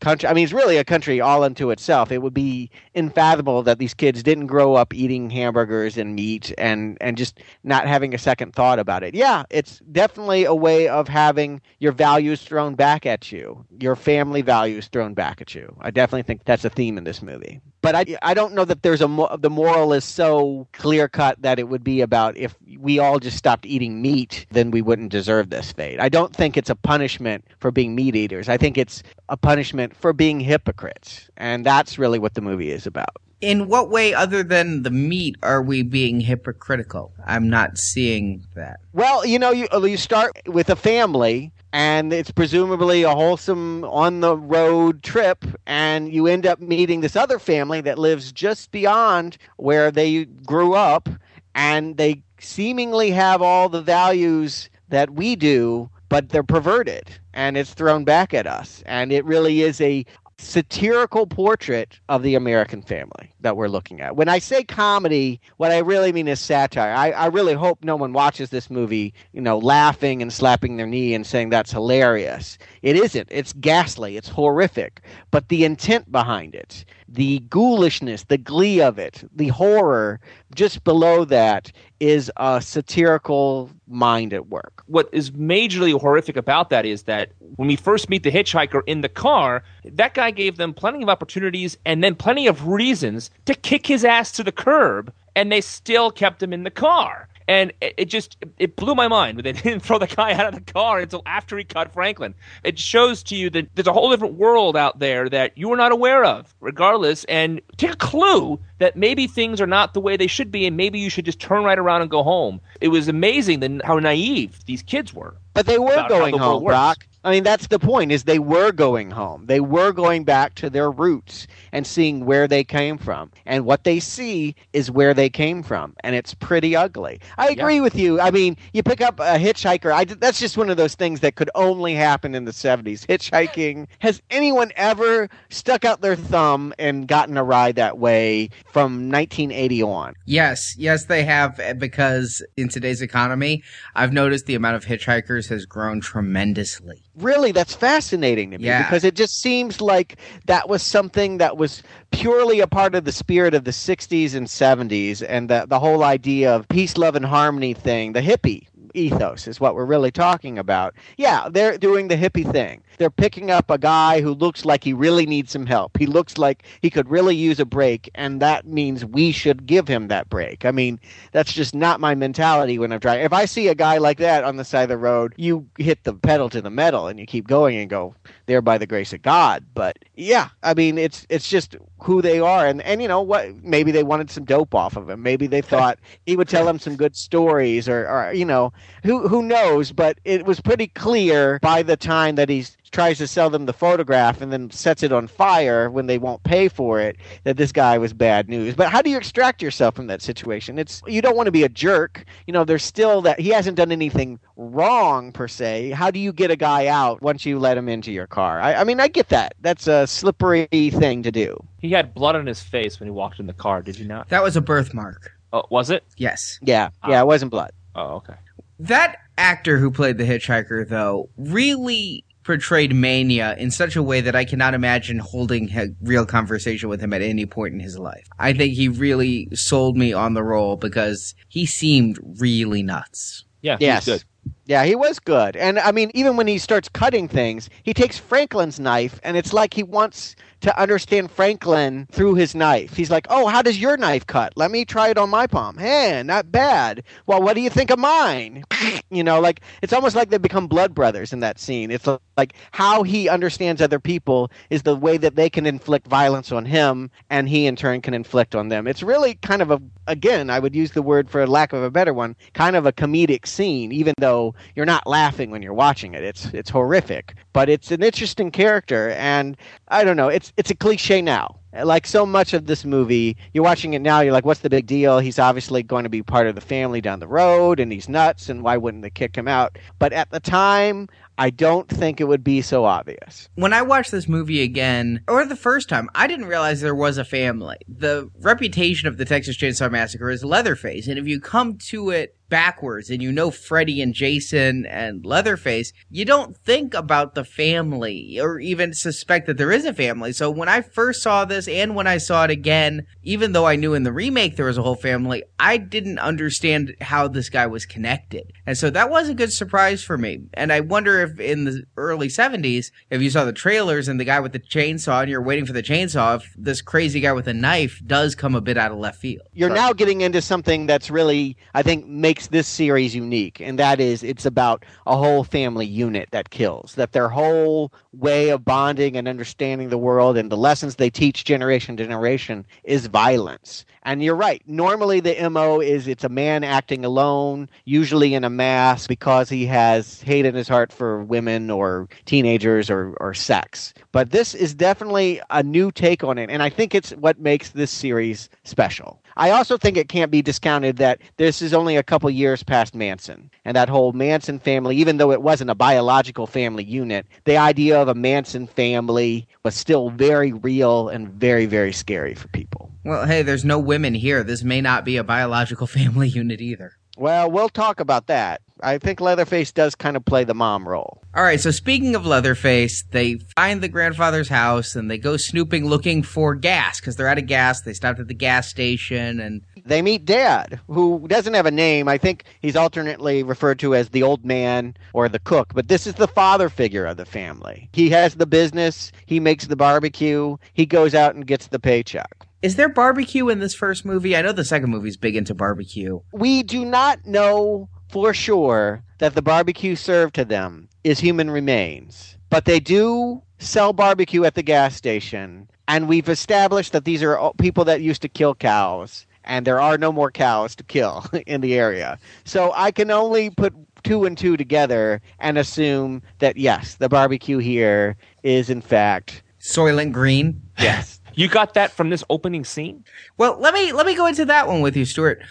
country. 0.00 0.28
I 0.28 0.32
mean, 0.32 0.44
it's 0.44 0.52
really 0.52 0.76
a 0.76 0.84
country 0.84 1.20
all 1.20 1.42
unto 1.42 1.70
itself. 1.70 2.12
It 2.12 2.22
would 2.22 2.34
be 2.34 2.70
unfathomable 2.94 3.62
that 3.62 3.78
these 3.78 3.94
kids 3.94 4.22
didn't 4.22 4.46
grow 4.46 4.74
up 4.74 4.94
eating 4.94 5.30
hamburgers 5.30 5.96
and 5.96 6.14
meat 6.14 6.52
and, 6.58 6.96
and 7.00 7.16
just 7.16 7.40
not 7.64 7.86
having 7.86 8.14
a 8.14 8.18
second 8.18 8.54
thought 8.54 8.78
about 8.78 9.02
it. 9.02 9.14
Yeah, 9.14 9.44
it's 9.50 9.80
definitely 9.92 10.44
a 10.44 10.54
way 10.54 10.88
of 10.88 11.08
having 11.08 11.60
your 11.78 11.92
values 11.92 12.42
thrown 12.42 12.74
back 12.74 13.06
at 13.06 13.32
you, 13.32 13.64
your 13.80 13.96
family 13.96 14.42
values 14.42 14.88
thrown 14.88 15.14
back 15.14 15.40
at 15.40 15.54
you. 15.54 15.74
I 15.80 15.90
definitely 15.90 16.22
think 16.22 16.44
that's 16.44 16.64
a 16.64 16.70
theme 16.70 16.98
in 16.98 17.04
this 17.04 17.22
movie. 17.22 17.60
But 17.82 17.94
I, 17.94 18.04
I 18.22 18.34
don't 18.34 18.54
know 18.54 18.64
that 18.64 18.82
there's 18.82 19.00
a 19.00 19.06
mo- 19.06 19.36
the 19.38 19.50
moral 19.50 19.92
is 19.92 20.04
so 20.04 20.66
clear 20.72 21.08
cut 21.08 21.40
that 21.42 21.60
it 21.60 21.68
would 21.68 21.84
be 21.84 22.00
about 22.00 22.36
if 22.36 22.56
we 22.78 22.98
all 22.98 23.20
just 23.20 23.36
stopped 23.36 23.64
eating 23.64 24.02
meat, 24.02 24.44
then 24.50 24.72
we 24.72 24.82
wouldn't 24.82 25.12
deserve 25.12 25.50
this 25.50 25.70
fate. 25.70 26.00
I 26.00 26.08
don't 26.08 26.34
think 26.34 26.56
it's 26.56 26.70
a 26.70 26.74
punishment 26.74 27.44
for 27.60 27.70
being 27.70 27.94
meat 27.94 28.16
eaters. 28.16 28.48
I 28.48 28.56
think 28.56 28.76
it's 28.76 29.04
a 29.28 29.36
punishment 29.36 29.94
for 29.96 30.12
being 30.12 30.40
hypocrites, 30.40 31.28
and 31.36 31.64
that's 31.64 31.98
really 31.98 32.18
what 32.18 32.34
the 32.34 32.40
movie 32.40 32.70
is 32.70 32.86
about. 32.86 33.16
In 33.40 33.68
what 33.68 33.90
way, 33.90 34.14
other 34.14 34.42
than 34.42 34.82
the 34.82 34.90
meat, 34.90 35.36
are 35.42 35.62
we 35.62 35.82
being 35.82 36.20
hypocritical? 36.20 37.12
I'm 37.26 37.50
not 37.50 37.76
seeing 37.76 38.42
that. 38.54 38.80
Well, 38.94 39.26
you 39.26 39.38
know, 39.38 39.50
you 39.50 39.68
uh, 39.72 39.82
you 39.82 39.98
start 39.98 40.32
with 40.46 40.70
a 40.70 40.76
family, 40.76 41.52
and 41.72 42.12
it's 42.12 42.30
presumably 42.30 43.02
a 43.02 43.10
wholesome 43.10 43.84
on 43.84 44.20
the 44.20 44.36
road 44.36 45.02
trip, 45.02 45.44
and 45.66 46.10
you 46.10 46.26
end 46.26 46.46
up 46.46 46.60
meeting 46.60 47.02
this 47.02 47.16
other 47.16 47.38
family 47.38 47.82
that 47.82 47.98
lives 47.98 48.32
just 48.32 48.70
beyond 48.70 49.36
where 49.56 49.90
they 49.90 50.24
grew 50.24 50.72
up, 50.72 51.08
and 51.54 51.98
they 51.98 52.22
seemingly 52.40 53.10
have 53.10 53.42
all 53.42 53.68
the 53.68 53.82
values 53.82 54.70
that 54.88 55.10
we 55.10 55.36
do, 55.36 55.90
but 56.08 56.28
they're 56.28 56.42
perverted, 56.42 57.10
and 57.34 57.56
it's 57.56 57.74
thrown 57.74 58.04
back 58.04 58.34
at 58.34 58.46
us, 58.46 58.82
and 58.86 59.12
it 59.12 59.24
really 59.24 59.62
is 59.62 59.80
a 59.80 60.04
satirical 60.38 61.26
portrait 61.26 61.98
of 62.08 62.22
the 62.22 62.34
American 62.34 62.82
family 62.82 63.32
that 63.40 63.56
we're 63.56 63.68
looking 63.68 64.00
at. 64.00 64.16
When 64.16 64.28
I 64.28 64.38
say 64.38 64.64
comedy, 64.64 65.40
what 65.56 65.72
I 65.72 65.78
really 65.78 66.12
mean 66.12 66.28
is 66.28 66.40
satire. 66.40 66.92
I, 66.92 67.10
I 67.12 67.26
really 67.26 67.54
hope 67.54 67.82
no 67.82 67.96
one 67.96 68.12
watches 68.12 68.50
this 68.50 68.70
movie, 68.70 69.14
you 69.32 69.40
know, 69.40 69.58
laughing 69.58 70.20
and 70.20 70.32
slapping 70.32 70.76
their 70.76 70.86
knee 70.86 71.14
and 71.14 71.26
saying 71.26 71.50
that's 71.50 71.72
hilarious. 71.72 72.58
It 72.82 72.96
isn't. 72.96 73.28
It's 73.30 73.54
ghastly. 73.54 74.16
It's 74.16 74.28
horrific. 74.28 75.00
But 75.30 75.48
the 75.48 75.64
intent 75.64 76.12
behind 76.12 76.54
it, 76.54 76.84
the 77.08 77.40
ghoulishness, 77.48 78.24
the 78.24 78.38
glee 78.38 78.80
of 78.80 78.98
it, 78.98 79.24
the 79.34 79.48
horror 79.48 80.20
just 80.54 80.84
below 80.84 81.24
that 81.24 81.72
is 82.00 82.30
a 82.36 82.60
satirical 82.60 83.70
mind 83.88 84.32
at 84.32 84.48
work. 84.48 84.82
What 84.86 85.08
is 85.12 85.30
majorly 85.30 85.98
horrific 85.98 86.36
about 86.36 86.70
that 86.70 86.84
is 86.84 87.04
that 87.04 87.30
when 87.56 87.68
we 87.68 87.76
first 87.76 88.10
meet 88.10 88.22
the 88.22 88.30
hitchhiker 88.30 88.82
in 88.86 89.00
the 89.00 89.08
car, 89.08 89.62
that 89.84 90.14
guy 90.14 90.30
gave 90.30 90.56
them 90.56 90.74
plenty 90.74 91.02
of 91.02 91.08
opportunities 91.08 91.78
and 91.84 92.04
then 92.04 92.14
plenty 92.14 92.46
of 92.46 92.68
reasons 92.68 93.30
to 93.46 93.54
kick 93.54 93.86
his 93.86 94.04
ass 94.04 94.32
to 94.32 94.42
the 94.42 94.52
curb, 94.52 95.12
and 95.34 95.50
they 95.50 95.60
still 95.60 96.10
kept 96.10 96.42
him 96.42 96.52
in 96.52 96.62
the 96.64 96.70
car. 96.70 97.28
And 97.48 97.72
it, 97.80 97.94
it 97.96 98.04
just 98.06 98.36
it 98.58 98.76
blew 98.76 98.94
my 98.94 99.08
mind 99.08 99.38
they 99.38 99.52
didn't 99.52 99.80
throw 99.80 99.98
the 99.98 100.06
guy 100.06 100.32
out 100.32 100.46
of 100.46 100.54
the 100.54 100.72
car 100.72 100.98
until 101.00 101.22
after 101.26 101.56
he 101.56 101.64
cut 101.64 101.92
Franklin. 101.92 102.34
It 102.64 102.78
shows 102.78 103.22
to 103.24 103.36
you 103.36 103.50
that 103.50 103.68
there's 103.74 103.86
a 103.86 103.92
whole 103.92 104.10
different 104.10 104.34
world 104.34 104.76
out 104.76 104.98
there 104.98 105.28
that 105.28 105.56
you 105.56 105.72
are 105.72 105.76
not 105.76 105.92
aware 105.92 106.24
of, 106.24 106.54
regardless. 106.60 107.24
And 107.24 107.60
take 107.76 107.92
a 107.92 107.96
clue 107.96 108.58
that 108.78 108.96
maybe 108.96 109.26
things 109.26 109.60
are 109.60 109.66
not 109.66 109.94
the 109.94 110.00
way 110.00 110.16
they 110.16 110.26
should 110.26 110.50
be, 110.50 110.66
and 110.66 110.76
maybe 110.76 110.98
you 110.98 111.10
should 111.10 111.24
just 111.24 111.40
turn 111.40 111.64
right 111.64 111.78
around 111.78 112.02
and 112.02 112.10
go 112.10 112.22
home. 112.22 112.60
It 112.80 112.88
was 112.88 113.08
amazing 113.08 113.60
the, 113.60 113.80
how 113.84 113.98
naive 113.98 114.64
these 114.66 114.82
kids 114.82 115.14
were. 115.14 115.36
But 115.54 115.66
they 115.66 115.78
were 115.78 116.06
going 116.08 116.32
the 116.32 116.38
home. 116.38 116.64
Brock. 116.64 117.06
I 117.26 117.32
mean, 117.32 117.42
that's 117.42 117.66
the 117.66 117.80
point. 117.80 118.12
Is 118.12 118.22
they 118.22 118.38
were 118.38 118.70
going 118.70 119.10
home. 119.10 119.46
They 119.46 119.58
were 119.58 119.90
going 119.90 120.22
back 120.22 120.54
to 120.56 120.70
their 120.70 120.92
roots 120.92 121.48
and 121.72 121.84
seeing 121.84 122.24
where 122.24 122.46
they 122.46 122.62
came 122.62 122.98
from. 122.98 123.32
And 123.46 123.64
what 123.64 123.82
they 123.82 123.98
see 123.98 124.54
is 124.72 124.92
where 124.92 125.12
they 125.12 125.28
came 125.28 125.64
from, 125.64 125.96
and 126.04 126.14
it's 126.14 126.34
pretty 126.34 126.76
ugly. 126.76 127.20
I 127.36 127.48
agree 127.48 127.80
with 127.80 127.96
you. 127.96 128.20
I 128.20 128.30
mean, 128.30 128.56
you 128.72 128.84
pick 128.84 129.00
up 129.00 129.18
a 129.18 129.38
hitchhiker. 129.38 129.92
I 129.92 130.04
that's 130.04 130.38
just 130.38 130.56
one 130.56 130.70
of 130.70 130.76
those 130.76 130.94
things 130.94 131.18
that 131.18 131.34
could 131.34 131.50
only 131.56 131.94
happen 131.94 132.32
in 132.36 132.44
the 132.44 132.52
'70s. 132.52 133.04
Hitchhiking. 133.04 133.88
Has 133.98 134.22
anyone 134.30 134.70
ever 134.76 135.28
stuck 135.48 135.84
out 135.84 136.02
their 136.02 136.14
thumb 136.14 136.74
and 136.78 137.08
gotten 137.08 137.36
a 137.36 137.42
ride 137.42 137.74
that 137.74 137.98
way 137.98 138.50
from 138.72 139.10
1980 139.10 139.82
on? 139.82 140.14
Yes, 140.26 140.76
yes, 140.78 141.06
they 141.06 141.24
have 141.24 141.58
eh, 141.58 141.72
because 141.72 142.40
in 142.56 142.68
today's 142.68 143.02
economy, 143.02 143.64
I've 143.96 144.12
noticed 144.12 144.46
the 144.46 144.54
amount 144.54 144.76
of 144.76 144.84
hitchhikers 144.84 145.48
has 145.48 145.66
grown 145.66 146.00
tremendously. 146.00 147.02
Really 147.16 147.52
that's 147.52 147.74
fascinating 147.74 148.50
to 148.50 148.58
me 148.58 148.64
Yeah. 148.64 148.82
because 148.82 149.04
it 149.04 149.14
just 149.14 149.40
seems 149.40 149.80
like 149.80 150.16
that 150.46 150.68
was 150.68 150.82
something 150.82 151.38
that 151.38 151.56
was 151.56 151.82
purely 152.10 152.60
a 152.60 152.66
part 152.66 152.94
of 152.94 153.04
the 153.04 153.12
spirit 153.12 153.54
of 153.54 153.64
the 153.64 153.70
60s 153.70 154.34
and 154.34 154.46
70s 154.46 155.24
and 155.26 155.48
the, 155.48 155.66
the 155.68 155.78
whole 155.80 156.04
idea 156.04 156.54
of 156.54 156.68
peace 156.68 156.96
love 156.96 157.16
and 157.16 157.24
harmony 157.24 157.74
thing 157.74 158.12
the 158.12 158.20
hippie 158.20 158.66
ethos 158.96 159.46
is 159.46 159.60
what 159.60 159.74
we're 159.74 159.84
really 159.84 160.10
talking 160.10 160.58
about 160.58 160.94
yeah 161.16 161.48
they're 161.50 161.78
doing 161.78 162.08
the 162.08 162.16
hippie 162.16 162.50
thing 162.50 162.82
they're 162.98 163.10
picking 163.10 163.50
up 163.50 163.70
a 163.70 163.78
guy 163.78 164.20
who 164.20 164.32
looks 164.34 164.64
like 164.64 164.82
he 164.82 164.92
really 164.92 165.26
needs 165.26 165.52
some 165.52 165.66
help 165.66 165.96
he 165.96 166.06
looks 166.06 166.38
like 166.38 166.64
he 166.80 166.90
could 166.90 167.08
really 167.08 167.36
use 167.36 167.60
a 167.60 167.66
break 167.66 168.10
and 168.14 168.40
that 168.40 168.66
means 168.66 169.04
we 169.04 169.32
should 169.32 169.66
give 169.66 169.86
him 169.88 170.08
that 170.08 170.28
break 170.28 170.64
i 170.64 170.70
mean 170.70 170.98
that's 171.32 171.52
just 171.52 171.74
not 171.74 172.00
my 172.00 172.14
mentality 172.14 172.78
when 172.78 172.92
I'm 172.92 172.98
driving. 172.98 173.24
If 173.24 173.32
I 173.32 173.44
see 173.44 173.68
a 173.68 173.74
guy 173.74 173.98
like 173.98 174.18
that 174.18 174.44
on 174.44 174.56
the 174.56 174.64
side 174.64 174.84
of 174.84 174.88
the 174.88 174.96
road, 174.96 175.34
you 175.36 175.66
hit 175.78 176.04
the 176.04 176.14
pedal 176.14 176.48
to 176.50 176.60
the 176.60 176.70
metal 176.70 177.06
and 177.06 177.18
you 177.18 177.26
keep 177.26 177.46
going 177.46 177.76
and 177.76 177.88
go 177.90 178.14
there 178.46 178.62
by 178.62 178.78
the 178.78 178.86
grace 178.86 179.12
of 179.12 179.22
God. 179.22 179.64
But 179.74 179.98
yeah, 180.14 180.48
I 180.62 180.74
mean 180.74 180.98
it's 180.98 181.26
it's 181.28 181.48
just 181.48 181.76
who 181.98 182.22
they 182.22 182.40
are. 182.40 182.66
And 182.66 182.82
and 182.82 183.00
you 183.02 183.08
know 183.08 183.20
what? 183.20 183.62
Maybe 183.62 183.90
they 183.90 184.02
wanted 184.02 184.30
some 184.30 184.44
dope 184.44 184.74
off 184.74 184.96
of 184.96 185.08
him. 185.08 185.22
Maybe 185.22 185.46
they 185.46 185.62
thought 185.62 185.98
he 186.26 186.36
would 186.36 186.48
tell 186.48 186.64
them 186.64 186.78
some 186.78 186.96
good 186.96 187.16
stories 187.16 187.88
or 187.88 188.08
or 188.08 188.32
you 188.32 188.44
know, 188.44 188.72
who 189.02 189.28
who 189.28 189.42
knows, 189.42 189.92
but 189.92 190.18
it 190.24 190.44
was 190.46 190.60
pretty 190.60 190.88
clear 190.88 191.58
by 191.60 191.82
the 191.82 191.96
time 191.96 192.34
that 192.36 192.48
he's 192.48 192.76
tries 192.96 193.18
to 193.18 193.26
sell 193.26 193.50
them 193.50 193.66
the 193.66 193.74
photograph 193.74 194.40
and 194.40 194.50
then 194.50 194.70
sets 194.70 195.02
it 195.02 195.12
on 195.12 195.26
fire 195.26 195.90
when 195.90 196.06
they 196.06 196.16
won't 196.16 196.42
pay 196.44 196.66
for 196.66 196.98
it 196.98 197.18
that 197.44 197.58
this 197.58 197.70
guy 197.70 197.98
was 197.98 198.14
bad 198.14 198.48
news 198.48 198.74
but 198.74 198.88
how 198.88 199.02
do 199.02 199.10
you 199.10 199.18
extract 199.18 199.60
yourself 199.60 199.94
from 199.94 200.06
that 200.06 200.22
situation 200.22 200.78
it's 200.78 201.02
you 201.06 201.20
don't 201.20 201.36
want 201.36 201.44
to 201.46 201.52
be 201.52 201.62
a 201.62 201.68
jerk 201.68 202.24
you 202.46 202.54
know 202.54 202.64
there's 202.64 202.82
still 202.82 203.20
that 203.20 203.38
he 203.38 203.50
hasn't 203.50 203.76
done 203.76 203.92
anything 203.92 204.40
wrong 204.56 205.30
per 205.30 205.46
se 205.46 205.90
how 205.90 206.10
do 206.10 206.18
you 206.18 206.32
get 206.32 206.50
a 206.50 206.56
guy 206.56 206.86
out 206.86 207.20
once 207.20 207.44
you 207.44 207.58
let 207.58 207.76
him 207.76 207.86
into 207.86 208.10
your 208.10 208.26
car 208.26 208.62
i, 208.62 208.72
I 208.72 208.84
mean 208.84 208.98
i 208.98 209.08
get 209.08 209.28
that 209.28 209.52
that's 209.60 209.86
a 209.86 210.06
slippery 210.06 210.66
thing 210.70 211.22
to 211.22 211.30
do 211.30 211.62
He 211.82 211.90
had 211.90 212.14
blood 212.14 212.34
on 212.34 212.46
his 212.46 212.62
face 212.62 212.98
when 212.98 213.08
he 213.08 213.10
walked 213.10 213.40
in 213.40 213.46
the 213.46 213.52
car, 213.52 213.82
did 213.82 213.98
you 213.98 214.06
not? 214.06 214.30
That 214.30 214.42
was 214.42 214.56
a 214.56 214.62
birthmark. 214.62 215.32
Oh, 215.52 215.64
was 215.68 215.90
it? 215.90 216.02
Yes. 216.16 216.58
yeah 216.62 216.88
ah. 217.02 217.10
yeah 217.10 217.20
it 217.20 217.26
wasn't 217.26 217.50
blood 217.50 217.72
Oh, 217.94 218.16
okay. 218.16 218.34
That 218.78 219.16
actor 219.38 219.78
who 219.78 219.90
played 219.90 220.18
the 220.18 220.24
hitchhiker, 220.24 220.86
though, 220.86 221.30
really 221.38 222.26
portrayed 222.46 222.94
mania 222.94 223.56
in 223.58 223.72
such 223.72 223.96
a 223.96 224.02
way 224.02 224.20
that 224.20 224.36
I 224.36 224.44
cannot 224.44 224.72
imagine 224.72 225.18
holding 225.18 225.68
a 225.76 225.88
real 226.00 226.24
conversation 226.24 226.88
with 226.88 227.00
him 227.00 227.12
at 227.12 227.20
any 227.20 227.44
point 227.44 227.74
in 227.74 227.80
his 227.80 227.98
life. 227.98 228.24
I 228.38 228.52
think 228.52 228.74
he 228.74 228.88
really 228.88 229.48
sold 229.52 229.96
me 229.96 230.12
on 230.12 230.34
the 230.34 230.44
role 230.44 230.76
because 230.76 231.34
he 231.48 231.66
seemed 231.66 232.20
really 232.40 232.84
nuts. 232.84 233.44
Yeah, 233.62 233.78
yes 233.80 234.04
he's 234.04 234.14
good. 234.14 234.54
Yeah, 234.68 234.84
he 234.84 234.96
was 234.96 235.20
good. 235.20 235.54
And 235.54 235.78
I 235.78 235.92
mean, 235.92 236.10
even 236.12 236.36
when 236.36 236.48
he 236.48 236.58
starts 236.58 236.88
cutting 236.88 237.28
things, 237.28 237.70
he 237.84 237.94
takes 237.94 238.18
Franklin's 238.18 238.80
knife 238.80 239.20
and 239.22 239.36
it's 239.36 239.52
like 239.52 239.72
he 239.72 239.84
wants 239.84 240.34
to 240.62 240.80
understand 240.80 241.30
Franklin 241.30 242.08
through 242.10 242.34
his 242.34 242.52
knife. 242.52 242.96
He's 242.96 243.10
like, 243.10 243.26
"Oh, 243.30 243.46
how 243.46 243.62
does 243.62 243.80
your 243.80 243.96
knife 243.96 244.26
cut? 244.26 244.54
Let 244.56 244.72
me 244.72 244.84
try 244.84 245.08
it 245.10 245.18
on 245.18 245.30
my 245.30 245.46
palm. 245.46 245.78
Hey, 245.78 246.20
not 246.24 246.50
bad. 246.50 247.04
Well, 247.26 247.40
what 247.40 247.54
do 247.54 247.60
you 247.60 247.70
think 247.70 247.90
of 247.90 248.00
mine?" 248.00 248.64
you 249.10 249.22
know, 249.22 249.38
like 249.40 249.60
it's 249.82 249.92
almost 249.92 250.16
like 250.16 250.30
they 250.30 250.38
become 250.38 250.66
blood 250.66 250.94
brothers 250.94 251.32
in 251.32 251.38
that 251.40 251.60
scene. 251.60 251.92
It's 251.92 252.08
like 252.36 252.54
how 252.72 253.04
he 253.04 253.28
understands 253.28 253.80
other 253.80 254.00
people 254.00 254.50
is 254.70 254.82
the 254.82 254.96
way 254.96 255.16
that 255.18 255.36
they 255.36 255.48
can 255.48 255.66
inflict 255.66 256.08
violence 256.08 256.50
on 256.50 256.64
him 256.64 257.10
and 257.30 257.48
he 257.48 257.66
in 257.66 257.76
turn 257.76 258.00
can 258.00 258.14
inflict 258.14 258.56
on 258.56 258.68
them. 258.68 258.88
It's 258.88 259.02
really 259.02 259.34
kind 259.36 259.62
of 259.62 259.70
a 259.70 259.80
again, 260.08 260.50
I 260.50 260.58
would 260.58 260.74
use 260.74 260.92
the 260.92 261.02
word 261.02 261.30
for 261.30 261.46
lack 261.46 261.72
of 261.72 261.82
a 261.84 261.90
better 261.90 262.14
one, 262.14 262.34
kind 262.54 262.74
of 262.74 262.86
a 262.86 262.92
comedic 262.92 263.46
scene 263.46 263.92
even 263.92 264.14
though 264.18 264.55
you're 264.74 264.86
not 264.86 265.06
laughing 265.06 265.50
when 265.50 265.62
you're 265.62 265.74
watching 265.74 266.14
it. 266.14 266.22
It's 266.22 266.46
it's 266.46 266.70
horrific, 266.70 267.34
but 267.52 267.68
it's 267.68 267.90
an 267.90 268.02
interesting 268.02 268.50
character 268.50 269.10
and 269.10 269.56
I 269.88 270.04
don't 270.04 270.16
know, 270.16 270.28
it's 270.28 270.52
it's 270.56 270.70
a 270.70 270.74
cliche 270.74 271.22
now. 271.22 271.58
Like 271.84 272.06
so 272.06 272.24
much 272.24 272.54
of 272.54 272.66
this 272.66 272.86
movie, 272.86 273.36
you're 273.52 273.64
watching 273.64 273.92
it 273.92 274.00
now, 274.00 274.20
you're 274.20 274.32
like, 274.32 274.46
what's 274.46 274.60
the 274.60 274.70
big 274.70 274.86
deal? 274.86 275.18
He's 275.18 275.38
obviously 275.38 275.82
going 275.82 276.04
to 276.04 276.10
be 276.10 276.22
part 276.22 276.46
of 276.46 276.54
the 276.54 276.62
family 276.62 277.02
down 277.02 277.20
the 277.20 277.28
road 277.28 277.80
and 277.80 277.92
he's 277.92 278.08
nuts 278.08 278.48
and 278.48 278.62
why 278.62 278.78
wouldn't 278.78 279.02
they 279.02 279.10
kick 279.10 279.36
him 279.36 279.46
out? 279.46 279.78
But 279.98 280.14
at 280.14 280.30
the 280.30 280.40
time, 280.40 281.08
I 281.38 281.50
don't 281.50 281.88
think 281.88 282.20
it 282.20 282.24
would 282.24 282.42
be 282.42 282.62
so 282.62 282.84
obvious. 282.84 283.48
When 283.56 283.72
I 283.72 283.82
watched 283.82 284.10
this 284.10 284.28
movie 284.28 284.62
again, 284.62 285.22
or 285.28 285.44
the 285.44 285.56
first 285.56 285.88
time, 285.88 286.08
I 286.14 286.26
didn't 286.26 286.46
realize 286.46 286.80
there 286.80 286.94
was 286.94 287.18
a 287.18 287.24
family. 287.24 287.76
The 287.88 288.30
reputation 288.40 289.06
of 289.06 289.18
the 289.18 289.26
Texas 289.26 289.56
Chainsaw 289.56 289.90
Massacre 289.90 290.30
is 290.30 290.44
Leatherface, 290.44 291.08
and 291.08 291.18
if 291.18 291.26
you 291.26 291.40
come 291.40 291.76
to 291.88 292.10
it 292.10 292.35
backwards 292.48 293.10
and 293.10 293.22
you 293.22 293.32
know 293.32 293.50
Freddy 293.50 294.00
and 294.00 294.14
Jason 294.14 294.86
and 294.86 295.24
Leatherface, 295.24 295.92
you 296.10 296.24
don't 296.24 296.56
think 296.56 296.94
about 296.94 297.34
the 297.34 297.44
family 297.44 298.38
or 298.40 298.58
even 298.60 298.94
suspect 298.94 299.46
that 299.46 299.58
there 299.58 299.72
is 299.72 299.84
a 299.84 299.92
family. 299.92 300.32
So 300.32 300.50
when 300.50 300.68
I 300.68 300.80
first 300.80 301.22
saw 301.22 301.44
this 301.44 301.68
and 301.68 301.94
when 301.94 302.06
I 302.06 302.18
saw 302.18 302.44
it 302.44 302.50
again, 302.50 303.06
even 303.22 303.52
though 303.52 303.66
I 303.66 303.76
knew 303.76 303.94
in 303.94 304.02
the 304.02 304.12
remake 304.12 304.56
there 304.56 304.66
was 304.66 304.78
a 304.78 304.82
whole 304.82 304.96
family, 304.96 305.42
I 305.58 305.76
didn't 305.76 306.18
understand 306.18 306.94
how 307.00 307.28
this 307.28 307.48
guy 307.48 307.66
was 307.66 307.86
connected. 307.86 308.52
And 308.66 308.76
so 308.76 308.90
that 308.90 309.10
was 309.10 309.28
a 309.28 309.34
good 309.34 309.52
surprise 309.52 310.02
for 310.02 310.18
me. 310.18 310.42
And 310.54 310.72
I 310.72 310.80
wonder 310.80 311.20
if 311.20 311.40
in 311.40 311.64
the 311.64 311.84
early 311.96 312.28
70s, 312.28 312.90
if 313.10 313.22
you 313.22 313.30
saw 313.30 313.44
the 313.44 313.52
trailers 313.52 314.08
and 314.08 314.18
the 314.20 314.24
guy 314.24 314.40
with 314.40 314.52
the 314.52 314.60
chainsaw 314.60 315.22
and 315.22 315.30
you're 315.30 315.42
waiting 315.42 315.66
for 315.66 315.72
the 315.72 315.82
chainsaw, 315.82 316.36
if 316.36 316.52
this 316.56 316.82
crazy 316.82 317.20
guy 317.20 317.32
with 317.32 317.48
a 317.48 317.54
knife 317.54 318.00
does 318.06 318.34
come 318.34 318.54
a 318.54 318.60
bit 318.60 318.76
out 318.76 318.92
of 318.92 318.98
left 318.98 319.20
field. 319.20 319.46
You're 319.52 319.70
now 319.70 319.92
getting 319.92 320.20
into 320.20 320.42
something 320.42 320.86
that's 320.86 321.10
really, 321.10 321.56
I 321.74 321.82
think, 321.82 322.06
makes 322.06 322.35
this 322.48 322.66
series 322.68 323.14
unique, 323.14 323.60
and 323.60 323.78
that 323.78 324.00
is 324.00 324.22
it's 324.22 324.46
about 324.46 324.84
a 325.06 325.16
whole 325.16 325.44
family 325.44 325.86
unit 325.86 326.28
that 326.32 326.50
kills. 326.50 326.94
That 326.94 327.12
their 327.12 327.28
whole 327.28 327.92
way 328.12 328.50
of 328.50 328.64
bonding 328.64 329.16
and 329.16 329.28
understanding 329.28 329.88
the 329.88 329.98
world 329.98 330.36
and 330.36 330.50
the 330.50 330.56
lessons 330.56 330.96
they 330.96 331.10
teach 331.10 331.44
generation 331.44 331.96
to 331.96 332.04
generation 332.04 332.66
is 332.84 333.06
violence. 333.06 333.84
And 334.02 334.22
you're 334.22 334.36
right. 334.36 334.62
Normally, 334.66 335.20
the 335.20 335.48
MO 335.50 335.80
is 335.80 336.06
it's 336.06 336.24
a 336.24 336.28
man 336.28 336.62
acting 336.62 337.04
alone, 337.04 337.68
usually 337.84 338.34
in 338.34 338.44
a 338.44 338.50
mask, 338.50 339.08
because 339.08 339.48
he 339.48 339.66
has 339.66 340.22
hate 340.22 340.44
in 340.44 340.54
his 340.54 340.68
heart 340.68 340.92
for 340.92 341.24
women 341.24 341.70
or 341.70 342.08
teenagers 342.24 342.88
or, 342.88 343.16
or 343.20 343.34
sex. 343.34 343.94
But 344.12 344.30
this 344.30 344.54
is 344.54 344.74
definitely 344.74 345.40
a 345.50 345.62
new 345.62 345.90
take 345.90 346.22
on 346.22 346.38
it. 346.38 346.50
And 346.50 346.62
I 346.62 346.70
think 346.70 346.94
it's 346.94 347.10
what 347.12 347.40
makes 347.40 347.70
this 347.70 347.90
series 347.90 348.48
special. 348.64 349.20
I 349.36 349.50
also 349.50 349.76
think 349.76 349.96
it 349.96 350.08
can't 350.08 350.30
be 350.30 350.42
discounted 350.42 350.96
that 350.96 351.20
this 351.36 351.60
is 351.60 351.74
only 351.74 351.96
a 351.96 352.02
couple 352.02 352.30
years 352.30 352.62
past 352.62 352.94
Manson. 352.94 353.50
And 353.64 353.76
that 353.76 353.88
whole 353.88 354.12
Manson 354.12 354.58
family, 354.58 354.96
even 354.96 355.18
though 355.18 355.30
it 355.32 355.42
wasn't 355.42 355.70
a 355.70 355.74
biological 355.74 356.46
family 356.46 356.84
unit, 356.84 357.26
the 357.44 357.56
idea 357.56 358.00
of 358.00 358.08
a 358.08 358.14
Manson 358.14 358.66
family 358.66 359.46
was 359.62 359.74
still 359.74 360.10
very 360.10 360.52
real 360.52 361.08
and 361.08 361.28
very, 361.28 361.66
very 361.66 361.92
scary 361.92 362.34
for 362.34 362.48
people. 362.48 362.90
Well, 363.04 363.26
hey, 363.26 363.42
there's 363.42 363.64
no 363.64 363.78
women 363.78 364.14
here. 364.14 364.42
This 364.42 364.62
may 364.62 364.80
not 364.80 365.04
be 365.04 365.16
a 365.16 365.24
biological 365.24 365.86
family 365.86 366.28
unit 366.28 366.60
either. 366.60 366.92
Well, 367.16 367.50
we'll 367.50 367.68
talk 367.68 368.00
about 368.00 368.26
that. 368.26 368.60
I 368.82 368.98
think 368.98 369.20
Leatherface 369.20 369.72
does 369.72 369.94
kind 369.94 370.16
of 370.16 370.24
play 370.24 370.44
the 370.44 370.54
mom 370.54 370.86
role. 370.86 371.22
All 371.34 371.42
right, 371.42 371.60
so 371.60 371.70
speaking 371.70 372.14
of 372.14 372.26
Leatherface, 372.26 373.04
they 373.10 373.36
find 373.56 373.80
the 373.80 373.88
grandfather's 373.88 374.48
house 374.48 374.94
and 374.96 375.10
they 375.10 375.18
go 375.18 375.36
snooping 375.36 375.86
looking 375.86 376.22
for 376.22 376.54
gas 376.54 377.00
because 377.00 377.16
they're 377.16 377.28
out 377.28 377.38
of 377.38 377.46
gas. 377.46 377.80
They 377.80 377.94
stopped 377.94 378.20
at 378.20 378.28
the 378.28 378.34
gas 378.34 378.68
station 378.68 379.40
and 379.40 379.62
they 379.84 380.02
meet 380.02 380.24
Dad, 380.24 380.80
who 380.88 381.26
doesn't 381.28 381.54
have 381.54 381.66
a 381.66 381.70
name. 381.70 382.08
I 382.08 382.18
think 382.18 382.44
he's 382.60 382.76
alternately 382.76 383.42
referred 383.42 383.78
to 383.80 383.94
as 383.94 384.10
the 384.10 384.22
old 384.22 384.44
man 384.44 384.94
or 385.12 385.28
the 385.28 385.38
cook, 385.38 385.72
but 385.74 385.88
this 385.88 386.06
is 386.06 386.14
the 386.14 386.28
father 386.28 386.68
figure 386.68 387.06
of 387.06 387.16
the 387.16 387.26
family. 387.26 387.88
He 387.92 388.10
has 388.10 388.34
the 388.34 388.46
business, 388.46 389.12
he 389.24 389.40
makes 389.40 389.66
the 389.66 389.76
barbecue, 389.76 390.56
he 390.74 390.86
goes 390.86 391.14
out 391.14 391.34
and 391.34 391.46
gets 391.46 391.68
the 391.68 391.80
paycheck. 391.80 392.46
Is 392.62 392.76
there 392.76 392.88
barbecue 392.88 393.48
in 393.48 393.60
this 393.60 393.74
first 393.74 394.04
movie? 394.04 394.36
I 394.36 394.42
know 394.42 394.52
the 394.52 394.64
second 394.64 394.90
movie's 394.90 395.16
big 395.16 395.36
into 395.36 395.54
barbecue. 395.54 396.20
We 396.32 396.62
do 396.62 396.84
not 396.84 397.24
know 397.26 397.88
for 398.08 398.32
sure 398.34 399.02
that 399.18 399.34
the 399.34 399.42
barbecue 399.42 399.96
served 399.96 400.34
to 400.34 400.44
them 400.44 400.88
is 401.04 401.18
human 401.18 401.50
remains, 401.50 402.36
but 402.50 402.64
they 402.64 402.80
do 402.80 403.42
sell 403.58 403.92
barbecue 403.92 404.44
at 404.44 404.54
the 404.54 404.62
gas 404.62 404.94
station, 404.94 405.68
and 405.88 406.08
we've 406.08 406.28
established 406.28 406.92
that 406.92 407.04
these 407.04 407.22
are 407.22 407.52
people 407.58 407.84
that 407.84 408.02
used 408.02 408.22
to 408.22 408.28
kill 408.28 408.54
cows, 408.54 409.26
and 409.44 409.66
there 409.66 409.80
are 409.80 409.96
no 409.96 410.12
more 410.12 410.30
cows 410.30 410.74
to 410.76 410.84
kill 410.84 411.24
in 411.46 411.60
the 411.60 411.74
area. 411.74 412.18
So 412.44 412.72
I 412.74 412.90
can 412.90 413.10
only 413.10 413.50
put 413.50 413.74
two 414.02 414.24
and 414.24 414.36
two 414.36 414.56
together 414.56 415.20
and 415.40 415.58
assume 415.58 416.22
that 416.38 416.56
yes, 416.56 416.96
the 416.96 417.08
barbecue 417.08 417.58
here 417.58 418.16
is 418.42 418.70
in 418.70 418.80
fact 418.80 419.42
Soylent 419.60 420.12
Green. 420.12 420.62
yes. 420.78 421.20
You 421.34 421.48
got 421.48 421.74
that 421.74 421.90
from 421.90 422.08
this 422.08 422.24
opening 422.30 422.64
scene? 422.64 423.04
Well, 423.36 423.58
let 423.60 423.74
me 423.74 423.92
let 423.92 424.06
me 424.06 424.14
go 424.14 424.24
into 424.26 424.46
that 424.46 424.66
one 424.68 424.80
with 424.80 424.96
you, 424.96 425.04
Stuart. 425.04 425.42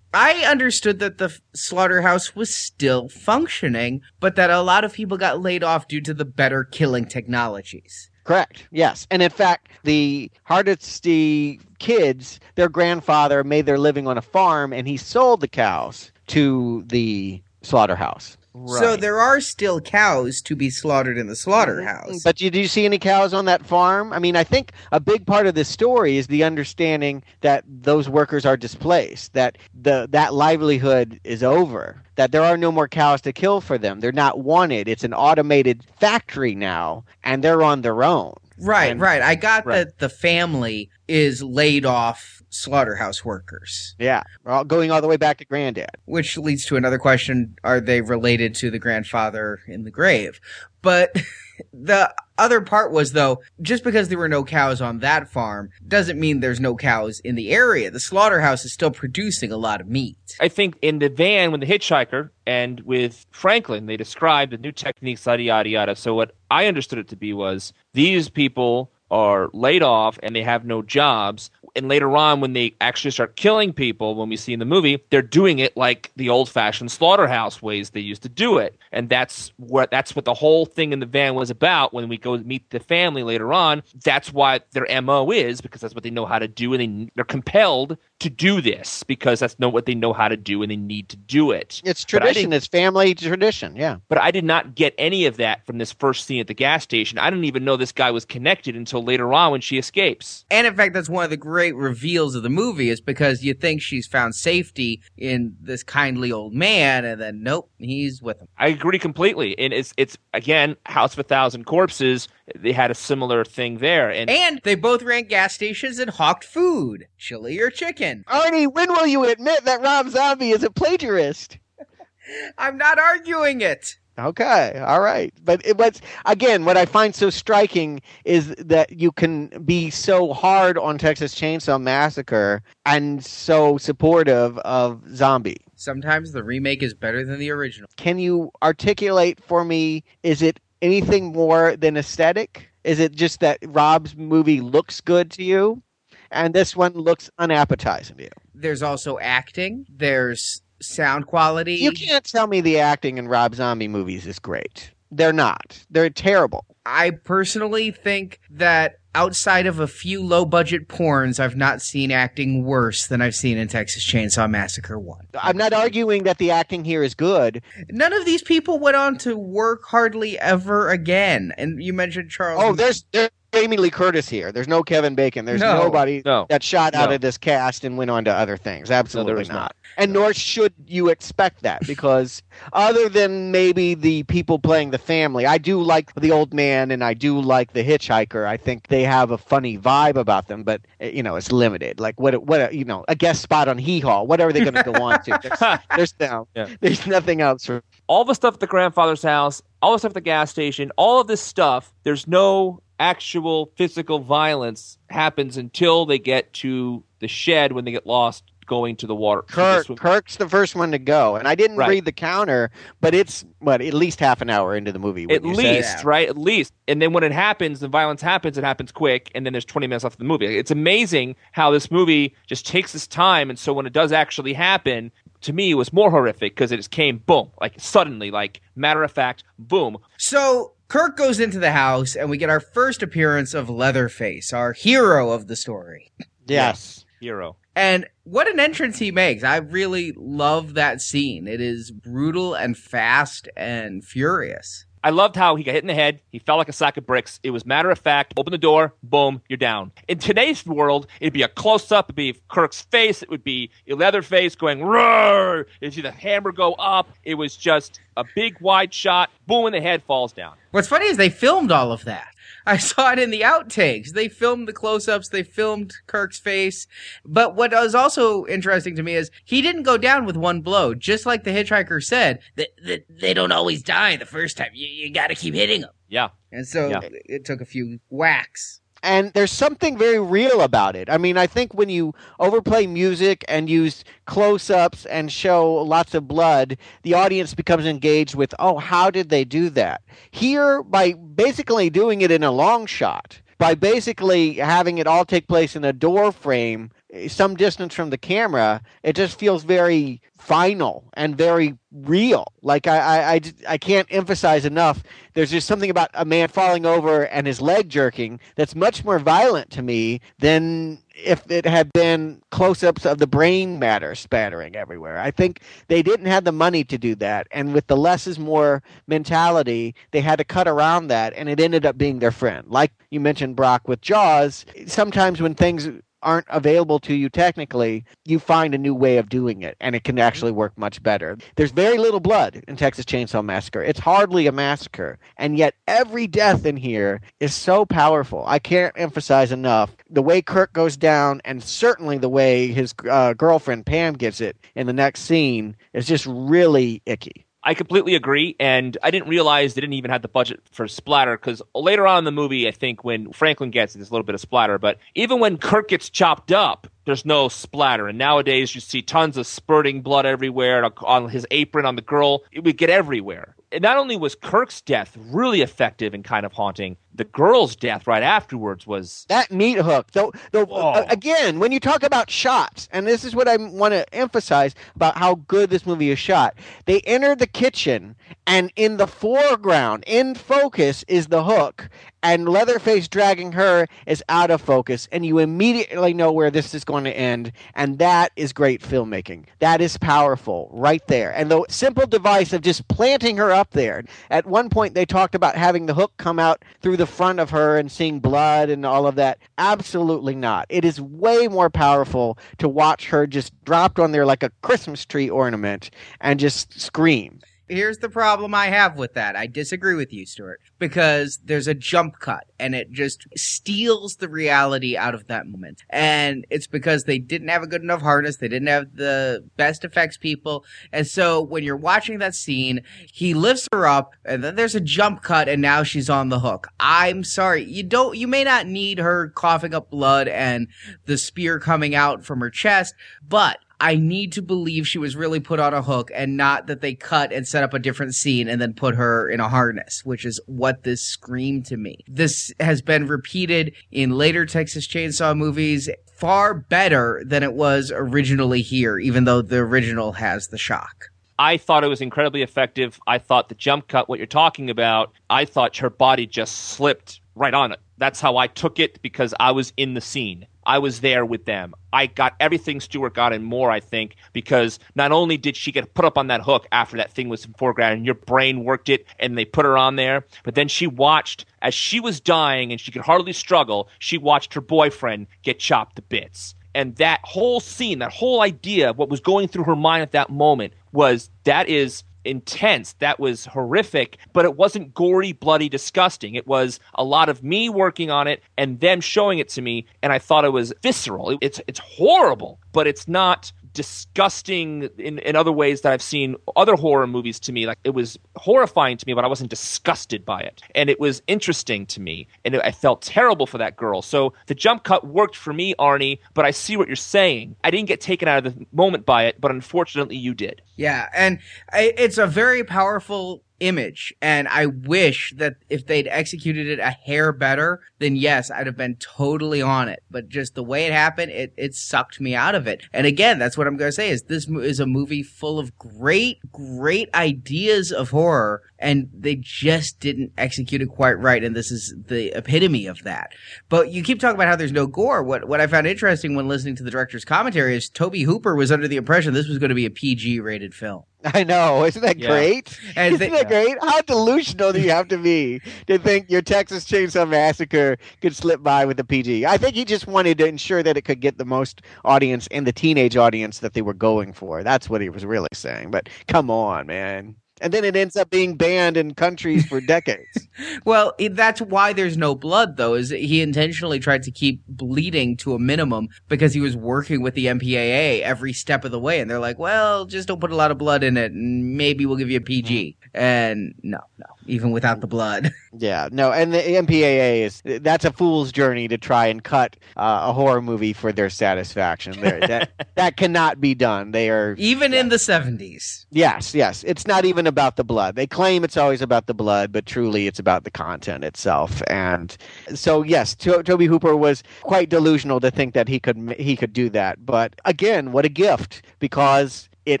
I 0.14 0.44
understood 0.44 0.98
that 0.98 1.18
the 1.18 1.36
slaughterhouse 1.54 2.36
was 2.36 2.54
still 2.54 3.08
functioning, 3.08 4.02
but 4.20 4.36
that 4.36 4.50
a 4.50 4.60
lot 4.60 4.84
of 4.84 4.92
people 4.92 5.16
got 5.16 5.40
laid 5.40 5.64
off 5.64 5.88
due 5.88 6.00
to 6.02 6.12
the 6.12 6.24
better 6.24 6.64
killing 6.64 7.06
technologies. 7.06 8.10
Correct. 8.24 8.68
Yes. 8.70 9.06
And 9.10 9.22
in 9.22 9.30
fact, 9.30 9.68
the 9.84 10.30
Hardesty 10.44 11.60
kids, 11.78 12.38
their 12.54 12.68
grandfather 12.68 13.42
made 13.42 13.66
their 13.66 13.78
living 13.78 14.06
on 14.06 14.16
a 14.18 14.22
farm 14.22 14.72
and 14.72 14.86
he 14.86 14.96
sold 14.96 15.40
the 15.40 15.48
cows 15.48 16.12
to 16.28 16.84
the 16.86 17.42
slaughterhouse. 17.62 18.36
So 18.66 18.96
there 18.96 19.18
are 19.18 19.40
still 19.40 19.80
cows 19.80 20.42
to 20.42 20.54
be 20.54 20.68
slaughtered 20.68 21.16
in 21.16 21.26
the 21.26 21.36
slaughterhouse. 21.36 22.22
But 22.22 22.36
did 22.36 22.54
you 22.54 22.68
see 22.68 22.84
any 22.84 22.98
cows 22.98 23.32
on 23.32 23.46
that 23.46 23.64
farm? 23.64 24.12
I 24.12 24.18
mean, 24.18 24.36
I 24.36 24.44
think 24.44 24.72
a 24.92 25.00
big 25.00 25.26
part 25.26 25.46
of 25.46 25.54
this 25.54 25.68
story 25.68 26.18
is 26.18 26.26
the 26.26 26.44
understanding 26.44 27.22
that 27.40 27.64
those 27.66 28.10
workers 28.10 28.44
are 28.44 28.58
displaced, 28.58 29.32
that 29.32 29.56
the 29.74 30.06
that 30.10 30.34
livelihood 30.34 31.18
is 31.24 31.42
over, 31.42 32.02
that 32.16 32.30
there 32.30 32.42
are 32.42 32.58
no 32.58 32.70
more 32.70 32.88
cows 32.88 33.22
to 33.22 33.32
kill 33.32 33.62
for 33.62 33.78
them. 33.78 34.00
They're 34.00 34.12
not 34.12 34.40
wanted. 34.40 34.86
It's 34.86 35.04
an 35.04 35.14
automated 35.14 35.84
factory 35.98 36.54
now, 36.54 37.04
and 37.24 37.42
they're 37.42 37.62
on 37.62 37.80
their 37.80 38.04
own. 38.04 38.34
Right, 38.62 38.90
and- 38.92 39.00
right. 39.00 39.22
I 39.22 39.34
got 39.34 39.66
Right. 39.66 39.84
that 39.84 39.98
the 39.98 40.08
family 40.08 40.90
is 41.08 41.42
laid 41.42 41.84
off 41.84 42.42
slaughterhouse 42.50 43.24
workers, 43.24 43.94
Yeah, 43.98 44.22
all- 44.46 44.64
going 44.64 44.90
all 44.90 45.00
the 45.00 45.08
way 45.08 45.16
back 45.16 45.38
to 45.38 45.44
granddad. 45.44 45.90
which 46.04 46.36
leads 46.36 46.64
to 46.66 46.76
another 46.76 46.98
question: 46.98 47.56
Are 47.64 47.80
they 47.80 48.00
related 48.00 48.54
to 48.56 48.70
the 48.70 48.78
grandfather 48.78 49.60
in 49.66 49.84
the 49.84 49.90
grave? 49.90 50.38
But 50.82 51.16
the 51.72 52.14
other 52.38 52.60
part 52.60 52.92
was 52.92 53.12
though, 53.12 53.40
just 53.60 53.84
because 53.84 54.08
there 54.08 54.18
were 54.18 54.28
no 54.28 54.44
cows 54.44 54.80
on 54.80 54.98
that 54.98 55.28
farm 55.28 55.70
doesn't 55.86 56.18
mean 56.18 56.40
there's 56.40 56.60
no 56.60 56.74
cows 56.76 57.20
in 57.20 57.34
the 57.34 57.50
area. 57.50 57.90
The 57.90 58.00
slaughterhouse 58.00 58.64
is 58.64 58.72
still 58.72 58.90
producing 58.90 59.52
a 59.52 59.56
lot 59.56 59.80
of 59.80 59.88
meat. 59.88 60.16
I 60.40 60.48
think 60.48 60.76
in 60.82 60.98
the 60.98 61.08
van 61.08 61.52
with 61.52 61.60
the 61.60 61.66
hitchhiker 61.66 62.30
and 62.46 62.80
with 62.80 63.26
Franklin, 63.30 63.86
they 63.86 63.96
described 63.96 64.52
the 64.52 64.58
new 64.58 64.72
techniques, 64.72 65.26
yada 65.26 65.42
yada 65.42 65.68
yada. 65.68 65.96
So 65.96 66.14
what 66.14 66.34
I 66.50 66.66
understood 66.66 66.98
it 66.98 67.08
to 67.08 67.16
be 67.16 67.32
was 67.32 67.72
these 67.94 68.28
people 68.28 68.91
are 69.12 69.50
laid 69.52 69.82
off 69.82 70.18
and 70.22 70.34
they 70.34 70.42
have 70.42 70.64
no 70.64 70.82
jobs. 70.82 71.50
And 71.74 71.88
later 71.88 72.16
on, 72.18 72.40
when 72.40 72.52
they 72.52 72.74
actually 72.82 73.12
start 73.12 73.36
killing 73.36 73.72
people, 73.72 74.14
when 74.14 74.28
we 74.28 74.36
see 74.36 74.52
in 74.52 74.58
the 74.58 74.66
movie, 74.66 75.02
they're 75.08 75.22
doing 75.22 75.58
it 75.58 75.74
like 75.74 76.10
the 76.16 76.28
old-fashioned 76.28 76.90
slaughterhouse 76.92 77.62
ways 77.62 77.90
they 77.90 78.00
used 78.00 78.22
to 78.24 78.28
do 78.28 78.58
it, 78.58 78.76
and 78.90 79.08
that's 79.08 79.52
what 79.56 79.90
that's 79.90 80.14
what 80.14 80.26
the 80.26 80.34
whole 80.34 80.66
thing 80.66 80.92
in 80.92 81.00
the 81.00 81.06
van 81.06 81.34
was 81.34 81.48
about. 81.48 81.94
When 81.94 82.10
we 82.10 82.18
go 82.18 82.36
meet 82.36 82.68
the 82.68 82.80
family 82.80 83.22
later 83.22 83.54
on, 83.54 83.82
that's 84.04 84.34
what 84.34 84.66
their 84.72 84.86
mo 85.00 85.30
is 85.30 85.62
because 85.62 85.80
that's 85.80 85.94
what 85.94 86.04
they 86.04 86.10
know 86.10 86.26
how 86.26 86.38
to 86.38 86.46
do, 86.46 86.74
and 86.74 86.80
they, 86.82 87.10
they're 87.14 87.24
compelled 87.24 87.96
to 88.18 88.28
do 88.28 88.60
this 88.60 89.02
because 89.04 89.40
that's 89.40 89.58
know 89.58 89.70
what 89.70 89.86
they 89.86 89.94
know 89.94 90.12
how 90.12 90.28
to 90.28 90.36
do, 90.36 90.60
and 90.62 90.70
they 90.70 90.76
need 90.76 91.08
to 91.08 91.16
do 91.16 91.52
it. 91.52 91.80
It's 91.86 92.04
tradition. 92.04 92.52
It's 92.52 92.66
family 92.66 93.14
tradition. 93.14 93.76
Yeah. 93.76 93.96
but 94.10 94.18
I 94.18 94.30
did 94.30 94.44
not 94.44 94.74
get 94.74 94.94
any 94.98 95.24
of 95.24 95.38
that 95.38 95.64
from 95.64 95.78
this 95.78 95.90
first 95.90 96.26
scene 96.26 96.40
at 96.40 96.48
the 96.48 96.54
gas 96.54 96.82
station. 96.82 97.18
I 97.18 97.30
didn't 97.30 97.46
even 97.46 97.64
know 97.64 97.78
this 97.78 97.92
guy 97.92 98.10
was 98.10 98.26
connected 98.26 98.76
until 98.76 99.01
later 99.04 99.32
on 99.32 99.52
when 99.52 99.60
she 99.60 99.78
escapes. 99.78 100.44
And 100.50 100.66
in 100.66 100.74
fact, 100.74 100.94
that's 100.94 101.08
one 101.08 101.24
of 101.24 101.30
the 101.30 101.36
great 101.36 101.74
reveals 101.74 102.34
of 102.34 102.42
the 102.42 102.50
movie 102.50 102.90
is 102.90 103.00
because 103.00 103.42
you 103.42 103.54
think 103.54 103.82
she's 103.82 104.06
found 104.06 104.34
safety 104.34 105.02
in 105.16 105.56
this 105.60 105.82
kindly 105.82 106.32
old 106.32 106.54
man, 106.54 107.04
and 107.04 107.20
then 107.20 107.42
nope, 107.42 107.70
he's 107.78 108.22
with 108.22 108.40
him. 108.40 108.48
I 108.58 108.68
agree 108.68 108.98
completely, 108.98 109.58
and 109.58 109.72
it's 109.72 109.92
it's 109.96 110.16
again 110.34 110.76
House 110.86 111.12
of 111.12 111.20
a 111.20 111.24
Thousand 111.24 111.64
Corpses. 111.64 112.28
They 112.56 112.72
had 112.72 112.90
a 112.90 112.94
similar 112.94 113.44
thing 113.44 113.78
there, 113.78 114.10
and 114.10 114.28
And 114.28 114.60
they 114.64 114.74
both 114.74 115.02
ran 115.02 115.24
gas 115.24 115.54
stations 115.54 115.98
and 115.98 116.10
hawked 116.10 116.44
food, 116.44 117.06
chili 117.18 117.60
or 117.60 117.70
chicken. 117.70 118.24
Arnie, 118.28 118.72
when 118.72 118.92
will 118.92 119.06
you 119.06 119.24
admit 119.24 119.64
that 119.64 119.82
Rob 119.82 120.08
Zombie 120.08 120.50
is 120.50 120.62
a 120.62 120.70
plagiarist? 120.70 121.58
I'm 122.58 122.76
not 122.78 122.98
arguing 122.98 123.60
it. 123.60 123.96
Okay, 124.18 124.78
all 124.86 125.00
right. 125.00 125.32
But 125.42 125.64
it 125.64 125.78
was 125.78 126.00
again 126.26 126.64
what 126.64 126.76
I 126.76 126.84
find 126.84 127.14
so 127.14 127.30
striking 127.30 128.02
is 128.24 128.54
that 128.58 128.92
you 128.92 129.10
can 129.10 129.48
be 129.64 129.88
so 129.90 130.32
hard 130.32 130.76
on 130.76 130.98
Texas 130.98 131.34
Chainsaw 131.34 131.80
Massacre 131.80 132.62
and 132.84 133.24
so 133.24 133.78
supportive 133.78 134.58
of 134.58 135.02
Zombie. 135.14 135.64
Sometimes 135.76 136.32
the 136.32 136.44
remake 136.44 136.82
is 136.82 136.94
better 136.94 137.24
than 137.24 137.38
the 137.38 137.50
original. 137.50 137.88
Can 137.96 138.18
you 138.18 138.50
articulate 138.62 139.42
for 139.42 139.64
me 139.64 140.04
is 140.22 140.42
it 140.42 140.60
anything 140.82 141.32
more 141.32 141.76
than 141.76 141.96
aesthetic? 141.96 142.68
Is 142.84 142.98
it 142.98 143.12
just 143.12 143.40
that 143.40 143.58
Rob's 143.66 144.16
movie 144.16 144.60
looks 144.60 145.00
good 145.00 145.30
to 145.32 145.42
you 145.42 145.82
and 146.30 146.52
this 146.52 146.76
one 146.76 146.92
looks 146.92 147.30
unappetizing 147.38 148.16
to 148.18 148.24
you? 148.24 148.30
There's 148.54 148.82
also 148.82 149.18
acting. 149.18 149.86
There's 149.88 150.62
sound 150.82 151.26
quality. 151.26 151.76
You 151.76 151.92
can't 151.92 152.24
tell 152.24 152.46
me 152.46 152.60
the 152.60 152.78
acting 152.78 153.18
in 153.18 153.28
Rob 153.28 153.54
Zombie 153.54 153.88
movies 153.88 154.26
is 154.26 154.38
great. 154.38 154.92
They're 155.10 155.32
not. 155.32 155.84
They're 155.90 156.10
terrible. 156.10 156.64
I 156.86 157.10
personally 157.10 157.90
think 157.90 158.40
that 158.50 158.98
outside 159.14 159.66
of 159.66 159.78
a 159.78 159.86
few 159.86 160.24
low 160.24 160.44
budget 160.44 160.88
porns, 160.88 161.38
I've 161.38 161.56
not 161.56 161.82
seen 161.82 162.10
acting 162.10 162.64
worse 162.64 163.06
than 163.06 163.20
I've 163.20 163.34
seen 163.34 163.58
in 163.58 163.68
Texas 163.68 164.04
Chainsaw 164.08 164.48
Massacre 164.50 164.98
1. 164.98 165.28
I'm 165.34 165.56
not 165.56 165.72
arguing 165.72 166.24
that 166.24 166.38
the 166.38 166.50
acting 166.50 166.84
here 166.84 167.02
is 167.02 167.14
good. 167.14 167.62
None 167.90 168.12
of 168.12 168.24
these 168.24 168.42
people 168.42 168.78
went 168.78 168.96
on 168.96 169.18
to 169.18 169.36
work 169.36 169.84
hardly 169.84 170.38
ever 170.38 170.88
again. 170.88 171.52
And 171.58 171.82
you 171.82 171.92
mentioned 171.92 172.30
Charles. 172.30 172.62
Oh, 172.64 172.72
there's 172.74 173.04
there's 173.12 173.30
Jamie 173.52 173.76
Lee 173.76 173.90
Curtis 173.90 174.28
here. 174.30 174.50
There's 174.50 174.66
no 174.68 174.82
Kevin 174.82 175.14
Bacon. 175.14 175.44
There's 175.44 175.60
No. 175.60 175.82
nobody 175.82 176.22
No. 176.24 176.46
that 176.48 176.62
shot 176.62 176.94
out 176.94 177.12
of 177.12 177.20
this 177.20 177.36
cast 177.36 177.84
and 177.84 177.98
went 177.98 178.10
on 178.10 178.24
to 178.24 178.32
other 178.32 178.56
things. 178.56 178.90
Absolutely 178.90 179.44
not. 179.44 179.52
not. 179.54 179.76
And 179.98 180.12
nor 180.14 180.32
should 180.32 180.72
you 180.86 181.10
expect 181.10 181.62
that 181.62 181.82
because 181.86 182.42
other 182.72 183.10
than 183.10 183.50
maybe 183.52 183.92
the 183.94 184.22
people 184.24 184.58
playing 184.58 184.90
the 184.90 184.98
family, 184.98 185.44
I 185.44 185.58
do 185.58 185.82
like 185.82 186.14
the 186.14 186.30
old 186.30 186.54
man 186.54 186.90
and 186.90 187.04
I 187.04 187.12
do 187.12 187.38
like 187.38 187.74
the 187.74 187.84
hitchhiker. 187.84 188.46
I 188.46 188.56
think 188.56 188.88
they 188.88 189.02
have 189.02 189.30
a 189.30 189.36
funny 189.38 189.76
vibe 189.76 190.16
about 190.16 190.48
them, 190.48 190.62
but 190.62 190.80
uh, 191.02 191.06
you 191.06 191.22
know, 191.22 191.36
it's 191.36 191.52
limited. 191.52 192.00
Like 192.00 192.18
what 192.18 192.42
what 192.46 192.72
you 192.72 192.86
know, 192.86 193.04
a 193.08 193.14
guest 193.14 193.42
spot 193.42 193.68
on 193.68 193.76
Hee 193.76 194.00
Haw. 194.00 194.22
What 194.22 194.40
are 194.40 194.50
they 194.50 194.60
going 194.60 194.74
to 194.74 194.82
go 194.82 194.92
on 194.94 195.22
to? 195.24 195.38
There's, 195.42 195.80
there's 195.96 196.14
no, 196.30 196.48
Yeah. 196.56 196.68
there's 196.80 197.06
nothing 197.06 197.42
else 197.42 197.66
for 197.66 197.82
all 198.06 198.24
the 198.24 198.34
stuff 198.34 198.54
at 198.54 198.60
the 198.60 198.66
grandfather's 198.66 199.22
house, 199.22 199.60
all 199.82 199.92
the 199.92 199.98
stuff 199.98 200.10
at 200.10 200.14
the 200.14 200.20
gas 200.22 200.50
station, 200.50 200.90
all 200.96 201.20
of 201.20 201.26
this 201.26 201.40
stuff, 201.42 201.92
there's 202.04 202.26
no 202.26 202.80
actual 203.02 203.72
physical 203.76 204.20
violence 204.20 204.96
happens 205.10 205.56
until 205.56 206.06
they 206.06 206.18
get 206.18 206.52
to 206.54 207.02
the 207.18 207.28
shed 207.28 207.72
when 207.72 207.84
they 207.84 207.90
get 207.90 208.06
lost 208.06 208.44
going 208.66 208.94
to 208.94 209.08
the 209.08 209.14
water. 209.14 209.42
to 209.42 209.46
the 209.48 209.52
Kirk, 209.54 209.86
swim- 209.86 209.98
Kirk's 209.98 210.36
the 210.36 210.48
first 210.48 210.76
one 210.76 210.92
to 210.92 210.98
go, 210.98 211.34
and 211.34 211.48
I 211.48 211.56
didn't 211.56 211.76
Right. 211.78 211.88
read 211.90 212.04
the 212.04 212.12
counter, 212.12 212.70
but 213.00 213.12
it's 213.12 213.44
what 213.58 213.82
at 213.82 213.92
least 213.92 214.20
half 214.20 214.40
an 214.40 214.48
hour 214.48 214.76
into 214.76 214.92
the 214.92 215.00
movie. 215.00 215.24
At 215.24 215.42
wouldn't 215.42 215.46
you 215.48 215.54
say? 215.56 215.76
least, 215.78 216.04
right? 216.04 216.28
At 216.28 216.38
least. 216.38 216.72
And 216.86 217.02
then 217.02 217.12
when 217.12 217.24
it 217.24 217.32
happens, 217.32 217.80
the 217.80 217.88
violence 217.88 218.22
happens, 218.22 218.56
it 218.56 218.62
happens 218.64 218.92
quick, 218.92 219.32
and 219.34 219.44
then 219.44 219.52
there's 219.52 219.64
20 219.64 219.88
minutes 219.88 220.04
left 220.04 220.14
of 220.14 220.18
the 220.18 220.24
movie. 220.24 220.46
It's 220.56 220.70
amazing 220.70 221.34
how 221.50 221.72
this 221.72 221.90
movie 221.90 222.34
just 222.46 222.64
takes 222.64 222.94
its 222.94 223.08
time, 223.08 223.50
and 223.50 223.58
so 223.58 223.72
when 223.72 223.84
it 223.84 223.92
does 223.92 224.12
actually 224.12 224.52
happen, 224.52 225.10
to 225.42 225.52
me, 225.52 225.72
it 225.72 225.74
was 225.74 225.92
more 225.92 226.10
horrific 226.12 226.54
because 226.54 226.70
it 226.70 226.76
just 226.76 226.92
came 226.92 227.18
boom, 227.18 227.50
like 227.60 227.74
suddenly, 227.78 228.30
like 228.30 228.60
matter 228.76 229.02
of 229.02 229.10
fact, 229.10 229.42
boom. 229.58 229.98
So 230.18 230.72
Kirk 230.92 231.16
goes 231.16 231.40
into 231.40 231.58
the 231.58 231.72
house, 231.72 232.14
and 232.14 232.28
we 232.28 232.36
get 232.36 232.50
our 232.50 232.60
first 232.60 233.02
appearance 233.02 233.54
of 233.54 233.70
Leatherface, 233.70 234.52
our 234.52 234.74
hero 234.74 235.30
of 235.30 235.46
the 235.46 235.56
story. 235.56 236.12
Yes. 236.46 237.06
Hero. 237.18 237.56
And 237.74 238.06
what 238.24 238.46
an 238.46 238.60
entrance 238.60 238.98
he 238.98 239.10
makes. 239.10 239.42
I 239.42 239.56
really 239.56 240.12
love 240.14 240.74
that 240.74 241.00
scene. 241.00 241.48
It 241.48 241.62
is 241.62 241.90
brutal 241.90 242.52
and 242.52 242.76
fast 242.76 243.48
and 243.56 244.04
furious. 244.04 244.84
I 245.04 245.10
loved 245.10 245.34
how 245.34 245.56
he 245.56 245.64
got 245.64 245.72
hit 245.72 245.82
in 245.82 245.88
the 245.88 245.94
head. 245.94 246.22
He 246.30 246.38
fell 246.38 246.56
like 246.56 246.68
a 246.68 246.72
sack 246.72 246.96
of 246.96 247.04
bricks. 247.04 247.40
It 247.42 247.50
was 247.50 247.66
matter 247.66 247.90
of 247.90 247.98
fact. 247.98 248.34
Open 248.36 248.52
the 248.52 248.58
door, 248.58 248.94
boom, 249.02 249.42
you're 249.48 249.56
down. 249.56 249.90
In 250.06 250.18
today's 250.18 250.64
world, 250.64 251.08
it'd 251.20 251.32
be 251.32 251.42
a 251.42 251.48
close 251.48 251.90
up. 251.90 252.06
It'd 252.06 252.14
be 252.14 252.40
Kirk's 252.48 252.82
face. 252.82 253.22
It 253.22 253.28
would 253.28 253.42
be 253.42 253.70
Leatherface 253.88 254.54
going 254.54 254.82
roar. 254.84 255.66
You'd 255.80 255.94
see 255.94 256.02
the 256.02 256.12
hammer 256.12 256.52
go 256.52 256.74
up. 256.74 257.08
It 257.24 257.34
was 257.34 257.56
just 257.56 258.00
a 258.16 258.24
big 258.34 258.60
wide 258.60 258.94
shot. 258.94 259.30
Boom, 259.46 259.66
and 259.66 259.74
the 259.74 259.80
head 259.80 260.02
falls 260.04 260.32
down. 260.32 260.54
What's 260.70 260.88
funny 260.88 261.06
is 261.06 261.16
they 261.16 261.30
filmed 261.30 261.72
all 261.72 261.90
of 261.90 262.04
that. 262.04 262.31
I 262.66 262.76
saw 262.78 263.12
it 263.12 263.18
in 263.18 263.30
the 263.30 263.40
outtakes. 263.40 264.10
They 264.12 264.28
filmed 264.28 264.68
the 264.68 264.72
close-ups. 264.72 265.28
They 265.28 265.42
filmed 265.42 265.94
Kirk's 266.06 266.38
face. 266.38 266.86
But 267.24 267.54
what 267.56 267.72
was 267.72 267.94
also 267.94 268.46
interesting 268.46 268.96
to 268.96 269.02
me 269.02 269.14
is 269.14 269.30
he 269.44 269.62
didn't 269.62 269.82
go 269.84 269.96
down 269.96 270.26
with 270.26 270.36
one 270.36 270.60
blow. 270.60 270.94
Just 270.94 271.24
like 271.26 271.44
the 271.44 271.50
hitchhiker 271.50 272.02
said, 272.02 272.40
that, 272.56 272.68
that 272.84 273.04
they 273.08 273.32
don't 273.34 273.52
always 273.52 273.82
die 273.82 274.16
the 274.16 274.26
first 274.26 274.56
time. 274.56 274.70
You, 274.74 274.86
you 274.86 275.12
got 275.12 275.28
to 275.28 275.34
keep 275.34 275.54
hitting 275.54 275.80
them. 275.82 275.90
Yeah. 276.08 276.28
And 276.50 276.66
so 276.68 276.90
Yeah. 276.90 277.00
it 277.02 277.44
took 277.46 277.60
a 277.62 277.64
few 277.64 277.98
whacks. 278.10 278.80
And 279.02 279.32
there's 279.32 279.52
something 279.52 279.98
very 279.98 280.18
real 280.18 280.60
about 280.60 280.96
it. 280.96 281.10
I 281.10 281.18
mean, 281.18 281.36
I 281.36 281.46
think 281.46 281.74
when 281.74 281.88
you 281.88 282.14
overplay 282.38 282.86
music 282.86 283.44
and 283.48 283.68
use 283.68 284.04
close-ups 284.26 285.06
and 285.06 285.32
show 285.32 285.74
lots 285.74 286.14
of 286.14 286.28
blood, 286.28 286.76
the 287.02 287.14
audience 287.14 287.54
becomes 287.54 287.86
engaged 287.86 288.34
with, 288.34 288.54
"Oh, 288.58 288.78
how 288.78 289.10
did 289.10 289.28
they 289.28 289.44
do 289.44 289.70
that?" 289.70 290.02
Here 290.30 290.82
by 290.82 291.12
basically 291.12 291.90
doing 291.90 292.20
it 292.20 292.30
in 292.30 292.42
a 292.42 292.50
long 292.52 292.86
shot, 292.86 293.40
by 293.58 293.74
basically 293.74 294.54
having 294.54 294.98
it 294.98 295.06
all 295.06 295.24
take 295.24 295.46
place 295.46 295.76
in 295.76 295.84
a 295.84 295.92
door 295.92 296.32
frame 296.32 296.90
some 297.28 297.56
distance 297.56 297.94
from 297.94 298.10
the 298.10 298.18
camera, 298.18 298.80
it 299.02 299.16
just 299.16 299.38
feels 299.38 299.64
very 299.64 300.20
final 300.38 301.04
and 301.14 301.36
very 301.36 301.76
real. 301.92 302.44
Like 302.62 302.86
I, 302.86 303.34
I, 303.34 303.40
I 303.68 303.78
can't 303.78 304.08
emphasize 304.10 304.64
enough. 304.64 305.02
There's 305.34 305.50
just 305.50 305.66
something 305.66 305.90
about 305.90 306.10
a 306.14 306.24
man 306.24 306.48
falling 306.48 306.86
over 306.86 307.26
and 307.26 307.46
his 307.46 307.60
leg 307.60 307.88
jerking 307.88 308.40
that's 308.56 308.74
much 308.74 309.04
more 309.04 309.18
violent 309.18 309.70
to 309.70 309.82
me 309.82 310.20
than 310.38 311.02
if 311.14 311.48
it 311.50 311.66
had 311.66 311.92
been 311.92 312.40
close-ups 312.50 313.04
of 313.04 313.18
the 313.18 313.26
brain 313.26 313.78
matter 313.78 314.14
spattering 314.14 314.74
everywhere. 314.74 315.18
I 315.18 315.30
think 315.30 315.60
they 315.88 316.02
didn't 316.02 316.26
have 316.26 316.44
the 316.44 316.52
money 316.52 316.84
to 316.84 316.96
do 316.96 317.14
that, 317.16 317.46
and 317.50 317.74
with 317.74 317.86
the 317.86 317.96
less 317.96 318.26
is 318.26 318.38
more 318.38 318.82
mentality, 319.06 319.94
they 320.10 320.22
had 320.22 320.36
to 320.36 320.44
cut 320.44 320.66
around 320.66 321.08
that, 321.08 321.34
and 321.36 321.48
it 321.50 321.60
ended 321.60 321.84
up 321.84 321.98
being 321.98 322.18
their 322.18 322.32
friend. 322.32 322.66
Like 322.68 322.92
you 323.10 323.20
mentioned, 323.20 323.56
Brock 323.56 323.86
with 323.86 324.00
Jaws. 324.00 324.64
Sometimes 324.86 325.42
when 325.42 325.54
things 325.54 325.90
aren't 326.22 326.46
available 326.50 326.98
to 327.00 327.14
you 327.14 327.28
technically, 327.28 328.04
you 328.24 328.38
find 328.38 328.74
a 328.74 328.78
new 328.78 328.94
way 328.94 329.18
of 329.18 329.28
doing 329.28 329.62
it, 329.62 329.76
and 329.80 329.94
it 329.94 330.04
can 330.04 330.18
actually 330.18 330.52
work 330.52 330.76
much 330.76 331.02
better. 331.02 331.36
There's 331.56 331.70
very 331.72 331.98
little 331.98 332.20
blood 332.20 332.62
in 332.68 332.76
Texas 332.76 333.04
Chainsaw 333.04 333.44
Massacre. 333.44 333.82
It's 333.82 334.00
hardly 334.00 334.46
a 334.46 334.52
massacre, 334.52 335.18
and 335.36 335.56
yet 335.56 335.74
every 335.86 336.26
death 336.26 336.64
in 336.66 336.76
here 336.76 337.20
is 337.40 337.54
so 337.54 337.84
powerful. 337.84 338.44
I 338.46 338.58
can't 338.58 338.94
emphasize 338.96 339.52
enough 339.52 339.96
the 340.08 340.22
way 340.22 340.42
Kirk 340.42 340.72
goes 340.72 340.96
down, 340.96 341.40
and 341.44 341.62
certainly 341.62 342.18
the 342.18 342.28
way 342.28 342.68
his 342.68 342.94
uh, 343.10 343.34
girlfriend 343.34 343.86
Pam 343.86 344.14
gets 344.14 344.40
it 344.40 344.56
in 344.74 344.86
the 344.86 344.92
next 344.92 345.22
scene 345.22 345.76
is 345.92 346.06
just 346.06 346.26
really 346.26 347.02
icky. 347.06 347.46
I 347.64 347.74
completely 347.74 348.16
agree, 348.16 348.56
and 348.58 348.98
I 349.04 349.12
didn't 349.12 349.28
realize 349.28 349.74
they 349.74 349.80
didn't 349.80 349.92
even 349.92 350.10
have 350.10 350.22
the 350.22 350.28
budget 350.28 350.60
for 350.72 350.88
splatter 350.88 351.36
because 351.36 351.62
later 351.74 352.06
on 352.08 352.18
in 352.18 352.24
the 352.24 352.32
movie, 352.32 352.66
I 352.66 352.72
think 352.72 353.04
when 353.04 353.32
Franklin 353.32 353.70
gets 353.70 353.94
it, 353.94 353.98
there's 353.98 354.10
a 354.10 354.12
little 354.12 354.24
bit 354.24 354.34
of 354.34 354.40
splatter. 354.40 354.78
But 354.78 354.98
even 355.14 355.38
when 355.38 355.58
Kirk 355.58 355.88
gets 355.88 356.10
chopped 356.10 356.50
up, 356.50 356.88
there's 357.04 357.24
no 357.24 357.48
splatter. 357.48 358.08
And 358.08 358.18
nowadays, 358.18 358.74
you 358.74 358.80
see 358.80 359.00
tons 359.00 359.36
of 359.36 359.46
spurting 359.46 360.02
blood 360.02 360.26
everywhere 360.26 360.90
on 361.04 361.28
his 361.28 361.46
apron 361.52 361.86
on 361.86 361.94
the 361.94 362.02
girl. 362.02 362.42
It 362.50 362.64
would 362.64 362.76
get 362.76 362.90
everywhere. 362.90 363.54
And 363.72 363.82
not 363.82 363.96
only 363.96 364.16
was 364.16 364.34
Kirk's 364.34 364.80
death 364.82 365.16
really 365.18 365.62
effective 365.62 366.12
and 366.14 366.22
kind 366.22 366.44
of 366.44 366.52
haunting, 366.52 366.96
the 367.14 367.24
girl's 367.24 367.76
death 367.76 368.06
right 368.06 368.22
afterwards 368.22 368.86
was 368.86 369.26
That 369.28 369.50
meat 369.50 369.76
hook, 369.78 370.10
though, 370.12 370.32
though 370.52 370.66
Oh. 370.70 370.90
uh, 370.92 371.06
again, 371.10 371.58
when 371.58 371.70
you 371.72 371.80
talk 371.80 372.02
about 372.02 372.30
shots, 372.30 372.88
and 372.92 373.06
this 373.06 373.22
is 373.24 373.34
what 373.34 373.48
I 373.48 373.56
want 373.56 373.92
to 373.92 374.14
emphasize 374.14 374.74
about 374.96 375.18
how 375.18 375.34
good 375.46 375.68
this 375.70 375.86
movie 375.86 376.10
is 376.10 376.18
shot. 376.18 376.54
They 376.86 377.00
enter 377.00 377.34
the 377.34 377.46
kitchen, 377.46 378.16
and 378.46 378.72
in 378.76 378.96
the 378.96 379.06
foreground, 379.06 380.04
in 380.06 380.34
focus, 380.34 381.04
is 381.06 381.26
the 381.26 381.44
hook, 381.44 381.90
and 382.22 382.48
Leatherface 382.48 383.08
dragging 383.08 383.52
her 383.52 383.88
is 384.06 384.22
out 384.30 384.50
of 384.50 384.62
focus, 384.62 385.06
and 385.12 385.26
you 385.26 385.38
immediately 385.38 386.14
know 386.14 386.32
where 386.32 386.50
this 386.50 386.72
is 386.74 386.84
going 386.84 387.04
to 387.04 387.16
end, 387.16 387.52
and 387.74 387.98
that 387.98 388.32
is 388.36 388.52
great 388.54 388.80
filmmaking. 388.80 389.44
That 389.58 389.82
is 389.82 389.98
powerful 389.98 390.70
right 390.72 391.06
there. 391.08 391.30
And 391.34 391.50
the 391.50 391.64
simple 391.68 392.06
device 392.06 392.52
of 392.54 392.62
just 392.62 392.88
planting 392.88 393.36
her 393.36 393.50
up 393.52 393.61
there. 393.70 394.04
At 394.30 394.46
one 394.46 394.68
point, 394.68 394.94
they 394.94 395.06
talked 395.06 395.34
about 395.34 395.56
having 395.56 395.86
the 395.86 395.94
hook 395.94 396.12
come 396.16 396.38
out 396.38 396.64
through 396.80 396.96
the 396.96 397.06
front 397.06 397.40
of 397.40 397.50
her 397.50 397.78
and 397.78 397.90
seeing 397.90 398.20
blood 398.20 398.68
and 398.68 398.84
all 398.84 399.06
of 399.06 399.14
that. 399.16 399.38
Absolutely 399.58 400.34
not. 400.34 400.66
It 400.68 400.84
is 400.84 401.00
way 401.00 401.48
more 401.48 401.70
powerful 401.70 402.38
to 402.58 402.68
watch 402.68 403.08
her 403.08 403.26
just 403.26 403.52
dropped 403.64 403.98
on 403.98 404.12
there 404.12 404.26
like 404.26 404.42
a 404.42 404.52
Christmas 404.62 405.04
tree 405.04 405.30
ornament 405.30 405.90
and 406.20 406.40
just 406.40 406.80
scream. 406.80 407.40
Here's 407.72 407.96
the 407.96 408.10
problem 408.10 408.54
I 408.54 408.66
have 408.66 408.98
with 408.98 409.14
that. 409.14 409.34
I 409.34 409.46
disagree 409.46 409.94
with 409.94 410.12
you, 410.12 410.26
Stuart, 410.26 410.60
because 410.78 411.38
there's 411.42 411.66
a 411.66 411.72
jump 411.72 412.18
cut 412.18 412.44
and 412.58 412.74
it 412.74 412.92
just 412.92 413.26
steals 413.34 414.16
the 414.16 414.28
reality 414.28 414.94
out 414.94 415.14
of 415.14 415.26
that 415.28 415.46
moment. 415.46 415.82
And 415.88 416.46
it's 416.50 416.66
because 416.66 417.04
they 417.04 417.18
didn't 417.18 417.48
have 417.48 417.62
a 417.62 417.66
good 417.66 417.80
enough 417.80 418.02
harness. 418.02 418.36
They 418.36 418.48
didn't 418.48 418.68
have 418.68 418.94
the 418.94 419.48
best 419.56 419.86
effects 419.86 420.18
people. 420.18 420.66
And 420.92 421.06
so 421.06 421.40
when 421.40 421.64
you're 421.64 421.74
watching 421.74 422.18
that 422.18 422.34
scene, 422.34 422.82
he 423.10 423.32
lifts 423.32 423.66
her 423.72 423.86
up 423.86 424.16
and 424.26 424.44
then 424.44 424.54
there's 424.54 424.74
a 424.74 424.80
jump 424.80 425.22
cut 425.22 425.48
and 425.48 425.62
now 425.62 425.82
she's 425.82 426.10
on 426.10 426.28
the 426.28 426.40
hook. 426.40 426.68
I'm 426.78 427.24
sorry. 427.24 427.64
You 427.64 427.84
don't, 427.84 428.18
you 428.18 428.26
may 428.26 428.44
not 428.44 428.66
need 428.66 428.98
her 428.98 429.30
coughing 429.30 429.72
up 429.72 429.88
blood 429.88 430.28
and 430.28 430.68
the 431.06 431.16
spear 431.16 431.58
coming 431.58 431.94
out 431.94 432.22
from 432.22 432.40
her 432.40 432.50
chest, 432.50 432.94
but 433.26 433.60
I 433.82 433.96
need 433.96 434.30
to 434.34 434.42
believe 434.42 434.86
she 434.86 434.98
was 434.98 435.16
really 435.16 435.40
put 435.40 435.58
on 435.58 435.74
a 435.74 435.82
hook 435.82 436.12
and 436.14 436.36
not 436.36 436.68
that 436.68 436.82
they 436.82 436.94
cut 436.94 437.32
and 437.32 437.48
set 437.48 437.64
up 437.64 437.74
a 437.74 437.80
different 437.80 438.14
scene 438.14 438.46
and 438.48 438.62
then 438.62 438.74
put 438.74 438.94
her 438.94 439.28
in 439.28 439.40
a 439.40 439.48
harness, 439.48 440.04
which 440.04 440.24
is 440.24 440.40
what 440.46 440.84
this 440.84 441.02
screamed 441.02 441.66
to 441.66 441.76
me. 441.76 441.98
This 442.06 442.54
has 442.60 442.80
been 442.80 443.08
repeated 443.08 443.74
in 443.90 444.16
later 444.16 444.46
Texas 444.46 444.86
Chainsaw 444.86 445.36
movies 445.36 445.90
far 446.14 446.54
better 446.54 447.24
than 447.26 447.42
it 447.42 447.54
was 447.54 447.90
originally 447.92 448.62
here, 448.62 449.00
even 449.00 449.24
though 449.24 449.42
the 449.42 449.56
original 449.56 450.12
has 450.12 450.46
the 450.46 450.58
shock. 450.58 451.06
I 451.36 451.56
thought 451.56 451.82
it 451.82 451.88
was 451.88 452.00
incredibly 452.00 452.42
effective. 452.42 453.00
I 453.08 453.18
thought 453.18 453.48
the 453.48 453.56
jump 453.56 453.88
cut, 453.88 454.08
what 454.08 454.20
you're 454.20 454.26
talking 454.28 454.70
about, 454.70 455.12
I 455.28 455.44
thought 455.44 455.76
her 455.78 455.90
body 455.90 456.24
just 456.24 456.68
slipped 456.68 457.20
right 457.34 457.52
on 457.52 457.72
it. 457.72 457.80
That's 457.98 458.20
how 458.20 458.36
I 458.36 458.46
took 458.46 458.78
it 458.78 459.02
because 459.02 459.34
I 459.40 459.50
was 459.50 459.72
in 459.76 459.94
the 459.94 460.00
scene. 460.00 460.46
I 460.64 460.78
was 460.78 461.00
there 461.00 461.24
with 461.24 461.44
them. 461.44 461.74
I 461.92 462.06
got 462.06 462.34
everything 462.40 462.80
Stuart 462.80 463.14
got 463.14 463.32
and 463.32 463.44
more, 463.44 463.70
I 463.70 463.80
think, 463.80 464.16
because 464.32 464.78
not 464.94 465.12
only 465.12 465.36
did 465.36 465.56
she 465.56 465.72
get 465.72 465.94
put 465.94 466.04
up 466.04 466.16
on 466.16 466.28
that 466.28 466.42
hook 466.42 466.66
after 466.72 466.96
that 466.96 467.12
thing 467.12 467.28
was 467.28 467.44
in 467.44 467.52
foreground 467.54 467.94
and 467.94 468.06
your 468.06 468.14
brain 468.14 468.64
worked 468.64 468.88
it 468.88 469.06
and 469.18 469.36
they 469.36 469.44
put 469.44 469.64
her 469.64 469.76
on 469.76 469.96
there, 469.96 470.24
but 470.44 470.54
then 470.54 470.68
she 470.68 470.86
watched 470.86 471.44
as 471.60 471.74
she 471.74 472.00
was 472.00 472.20
dying 472.20 472.72
and 472.72 472.80
she 472.80 472.90
could 472.90 473.02
hardly 473.02 473.32
struggle, 473.32 473.88
she 473.98 474.18
watched 474.18 474.54
her 474.54 474.60
boyfriend 474.60 475.26
get 475.42 475.58
chopped 475.58 475.96
to 475.96 476.02
bits. 476.02 476.54
And 476.74 476.96
that 476.96 477.20
whole 477.22 477.60
scene, 477.60 477.98
that 477.98 478.12
whole 478.12 478.40
idea 478.40 478.92
what 478.94 479.10
was 479.10 479.20
going 479.20 479.48
through 479.48 479.64
her 479.64 479.76
mind 479.76 480.02
at 480.02 480.12
that 480.12 480.30
moment 480.30 480.72
was 480.92 481.28
that 481.44 481.68
is 481.68 482.02
intense. 482.24 482.94
That 482.94 483.20
was 483.20 483.46
horrific, 483.46 484.18
but 484.32 484.44
it 484.44 484.56
wasn't 484.56 484.94
gory, 484.94 485.32
bloody, 485.32 485.68
disgusting. 485.68 486.34
It 486.34 486.46
was 486.46 486.80
a 486.94 487.04
lot 487.04 487.28
of 487.28 487.42
me 487.42 487.68
working 487.68 488.10
on 488.10 488.26
it 488.26 488.42
and 488.56 488.80
them 488.80 489.00
showing 489.00 489.38
it 489.38 489.48
to 489.50 489.62
me, 489.62 489.86
and 490.02 490.12
I 490.12 490.18
thought 490.18 490.44
it 490.44 490.52
was 490.52 490.72
visceral. 490.82 491.38
It's 491.40 491.60
it's 491.66 491.80
horrible, 491.80 492.58
but 492.72 492.86
it's 492.86 493.08
not 493.08 493.52
disgusting 493.72 494.88
in, 494.98 495.18
in 495.20 495.36
other 495.36 495.52
ways 495.52 495.82
that 495.82 495.92
I've 495.92 496.02
seen 496.02 496.36
other 496.56 496.74
horror 496.74 497.06
movies 497.06 497.40
to 497.40 497.52
me. 497.52 497.66
Like 497.66 497.78
it 497.84 497.90
was 497.94 498.18
horrifying 498.36 498.96
to 498.96 499.06
me, 499.06 499.14
but 499.14 499.24
I 499.24 499.28
wasn't 499.28 499.50
disgusted 499.50 500.24
by 500.24 500.40
it. 500.40 500.62
And 500.74 500.90
it 500.90 501.00
was 501.00 501.22
interesting 501.26 501.86
to 501.86 502.00
me. 502.00 502.26
And 502.44 502.56
I 502.56 502.70
felt 502.70 503.02
terrible 503.02 503.46
for 503.46 503.58
that 503.58 503.76
girl. 503.76 504.02
So 504.02 504.32
the 504.46 504.54
jump 504.54 504.84
cut 504.84 505.06
worked 505.06 505.36
for 505.36 505.52
me, 505.52 505.74
Arnie, 505.78 506.18
but 506.34 506.44
I 506.44 506.50
see 506.50 506.76
what 506.76 506.88
you're 506.88 506.96
saying. 506.96 507.56
I 507.64 507.70
didn't 507.70 507.88
get 507.88 508.00
taken 508.00 508.28
out 508.28 508.46
of 508.46 508.54
the 508.54 508.66
moment 508.72 509.06
by 509.06 509.24
it, 509.24 509.40
but 509.40 509.50
unfortunately 509.50 510.16
you 510.16 510.34
did. 510.34 510.62
Yeah, 510.76 511.08
and 511.14 511.38
I, 511.72 511.92
it's 511.96 512.18
a 512.18 512.26
very 512.26 512.64
powerful 512.64 513.42
image, 513.62 514.12
and 514.20 514.48
I 514.48 514.66
wish 514.66 515.32
that 515.36 515.56
if 515.70 515.86
they'd 515.86 516.08
executed 516.08 516.66
it 516.66 516.78
a 516.78 516.90
hair 516.90 517.32
better, 517.32 517.80
then 517.98 518.16
yes, 518.16 518.50
I'd 518.50 518.66
have 518.66 518.76
been 518.76 518.96
totally 518.96 519.62
on 519.62 519.88
it. 519.88 520.02
But 520.10 520.28
just 520.28 520.54
the 520.54 520.64
way 520.64 520.86
it 520.86 520.92
happened, 520.92 521.32
it, 521.32 521.54
it 521.56 521.74
sucked 521.74 522.20
me 522.20 522.34
out 522.34 522.54
of 522.54 522.66
it. 522.66 522.82
And 522.92 523.06
again, 523.06 523.38
that's 523.38 523.56
what 523.56 523.66
I'm 523.66 523.76
going 523.76 523.88
to 523.88 523.92
say 523.94 524.10
is 524.10 524.24
this 524.24 524.48
is 524.48 524.80
a 524.80 524.86
movie 524.86 525.22
full 525.22 525.58
of 525.58 525.78
great, 525.78 526.38
great 526.52 527.08
ideas 527.14 527.92
of 527.92 528.10
horror 528.10 528.62
and 528.82 529.08
they 529.16 529.36
just 529.36 530.00
didn't 530.00 530.32
execute 530.36 530.82
it 530.82 530.88
quite 530.88 531.12
right. 531.12 531.42
And 531.42 531.54
this 531.54 531.70
is 531.70 531.94
the 532.08 532.36
epitome 532.36 532.86
of 532.86 533.02
that. 533.04 533.30
But 533.68 533.92
you 533.92 534.02
keep 534.02 534.18
talking 534.18 534.34
about 534.34 534.48
how 534.48 534.56
there's 534.56 534.72
no 534.72 534.86
gore. 534.86 535.22
What 535.22 535.46
what 535.48 535.60
I 535.60 535.68
found 535.68 535.86
interesting 535.86 536.34
when 536.34 536.48
listening 536.48 536.74
to 536.76 536.82
the 536.82 536.90
director's 536.90 537.24
commentary 537.24 537.76
is 537.76 537.88
Tobe 537.88 538.16
Hooper 538.16 538.54
was 538.54 538.72
under 538.72 538.88
the 538.88 538.96
impression 538.96 539.32
this 539.32 539.48
was 539.48 539.58
going 539.58 539.70
to 539.70 539.74
be 539.74 539.86
a 539.86 539.90
PG 539.90 540.40
rated 540.40 540.74
film. 540.74 541.04
I 541.34 541.44
know. 541.44 541.84
Isn't 541.84 542.02
that 542.02 542.18
Yeah. 542.18 542.28
great? 542.28 542.78
Isn't 542.96 543.18
they- 543.18 543.28
that 543.30 543.48
great? 543.48 543.76
How 543.80 544.00
delusional 544.02 544.72
do 544.72 544.80
you 544.80 544.90
have 544.90 545.08
to 545.08 545.18
be 545.18 545.60
to 545.86 545.98
think 545.98 546.30
your 546.30 546.42
Texas 546.42 546.84
Chainsaw 546.84 547.28
Massacre 547.28 547.96
could 548.20 548.34
slip 548.34 548.62
by 548.62 548.84
with 548.84 548.98
a 549.00 549.04
PG? 549.04 549.46
I 549.46 549.56
think 549.56 549.74
he 549.74 549.84
just 549.84 550.06
wanted 550.06 550.38
to 550.38 550.46
ensure 550.46 550.82
that 550.82 550.96
it 550.96 551.02
could 551.02 551.20
get 551.20 551.38
the 551.38 551.44
most 551.44 551.82
audience 552.04 552.48
and 552.50 552.66
the 552.66 552.72
teenage 552.72 553.16
audience 553.16 553.60
that 553.60 553.74
they 553.74 553.82
were 553.82 553.94
going 553.94 554.32
for. 554.32 554.62
That's 554.62 554.88
what 554.90 555.00
he 555.00 555.08
was 555.08 555.24
really 555.24 555.48
saying. 555.52 555.90
But 555.90 556.08
come 556.28 556.50
on, 556.50 556.86
man. 556.86 557.36
And 557.62 557.72
then 557.72 557.84
it 557.84 557.96
ends 557.96 558.16
up 558.16 558.28
being 558.28 558.56
banned 558.56 558.96
in 558.96 559.14
countries 559.14 559.64
for 559.66 559.80
decades. 559.80 560.48
Well, 560.84 561.14
that's 561.30 561.62
why 561.62 561.94
there's 561.94 562.18
no 562.18 562.34
blood, 562.34 562.76
though. 562.76 562.94
Is 562.94 563.08
he 563.08 563.40
intentionally 563.40 563.98
tried 563.98 564.22
to 564.24 564.30
keep 564.30 564.62
bleeding 564.68 565.36
to 565.38 565.54
a 565.54 565.58
minimum 565.58 566.08
because 566.28 566.52
he 566.52 566.60
was 566.60 566.76
working 566.76 567.22
with 567.22 567.34
the 567.34 567.46
MPAA 567.46 568.20
every 568.20 568.52
step 568.52 568.84
of 568.84 568.90
the 568.90 568.98
way, 568.98 569.20
and 569.20 569.30
they're 569.30 569.38
like, 569.38 569.58
"Well, 569.58 570.04
just 570.04 570.28
don't 570.28 570.40
put 570.40 570.50
a 570.52 570.56
lot 570.56 570.70
of 570.70 570.76
blood 570.76 571.02
in 571.02 571.16
it, 571.16 571.32
and 571.32 571.76
maybe 571.76 572.04
we'll 572.04 572.18
give 572.18 572.30
you 572.30 572.36
a 572.36 572.42
PG." 572.42 572.96
And 573.14 573.74
no, 573.82 573.98
no, 574.18 574.26
even 574.46 574.72
without 574.72 575.00
the 575.00 575.06
blood. 575.06 575.52
Yeah, 575.78 576.10
no, 576.12 576.32
and 576.32 576.52
the 576.52 576.58
MPAA 576.58 577.40
is 577.44 577.62
that's 577.80 578.04
a 578.04 578.12
fool's 578.12 578.52
journey 578.52 578.88
to 578.88 578.98
try 578.98 579.26
and 579.26 579.42
cut 579.42 579.74
uh, 579.96 580.24
a 580.24 580.32
horror 580.34 580.60
movie 580.60 580.92
for 580.92 581.12
their 581.12 581.30
satisfaction. 581.30 582.20
That 582.20 582.70
that 582.96 583.16
cannot 583.16 583.58
be 583.58 583.74
done. 583.74 584.10
They 584.10 584.28
are 584.28 584.54
even 584.58 584.92
in 584.92 585.08
the 585.08 585.16
70s. 585.16 586.04
Yes, 586.10 586.54
yes. 586.54 586.84
It's 586.84 587.06
not 587.06 587.24
even 587.24 587.46
about 587.52 587.76
the 587.76 587.84
blood. 587.84 588.16
They 588.16 588.26
claim 588.26 588.64
it's 588.64 588.76
always 588.78 589.02
about 589.02 589.26
the 589.26 589.34
blood, 589.34 589.70
but 589.72 589.84
truly 589.84 590.26
it's 590.26 590.38
about 590.38 590.64
the 590.64 590.70
content 590.70 591.22
itself. 591.22 591.82
And 591.86 592.34
so, 592.74 593.02
yes, 593.02 593.34
to- 593.36 593.62
Tobe 593.62 593.82
Hooper 593.92 594.16
was 594.16 594.42
quite 594.62 594.88
delusional 594.88 595.38
to 595.40 595.50
think 595.50 595.74
that 595.74 595.86
he 595.88 596.00
could 596.00 596.34
he 596.38 596.56
could 596.56 596.72
do 596.72 596.88
that. 596.90 597.24
But 597.26 597.54
again, 597.66 598.12
what 598.12 598.24
a 598.24 598.28
gift 598.30 598.82
because 598.98 599.68
it 599.84 600.00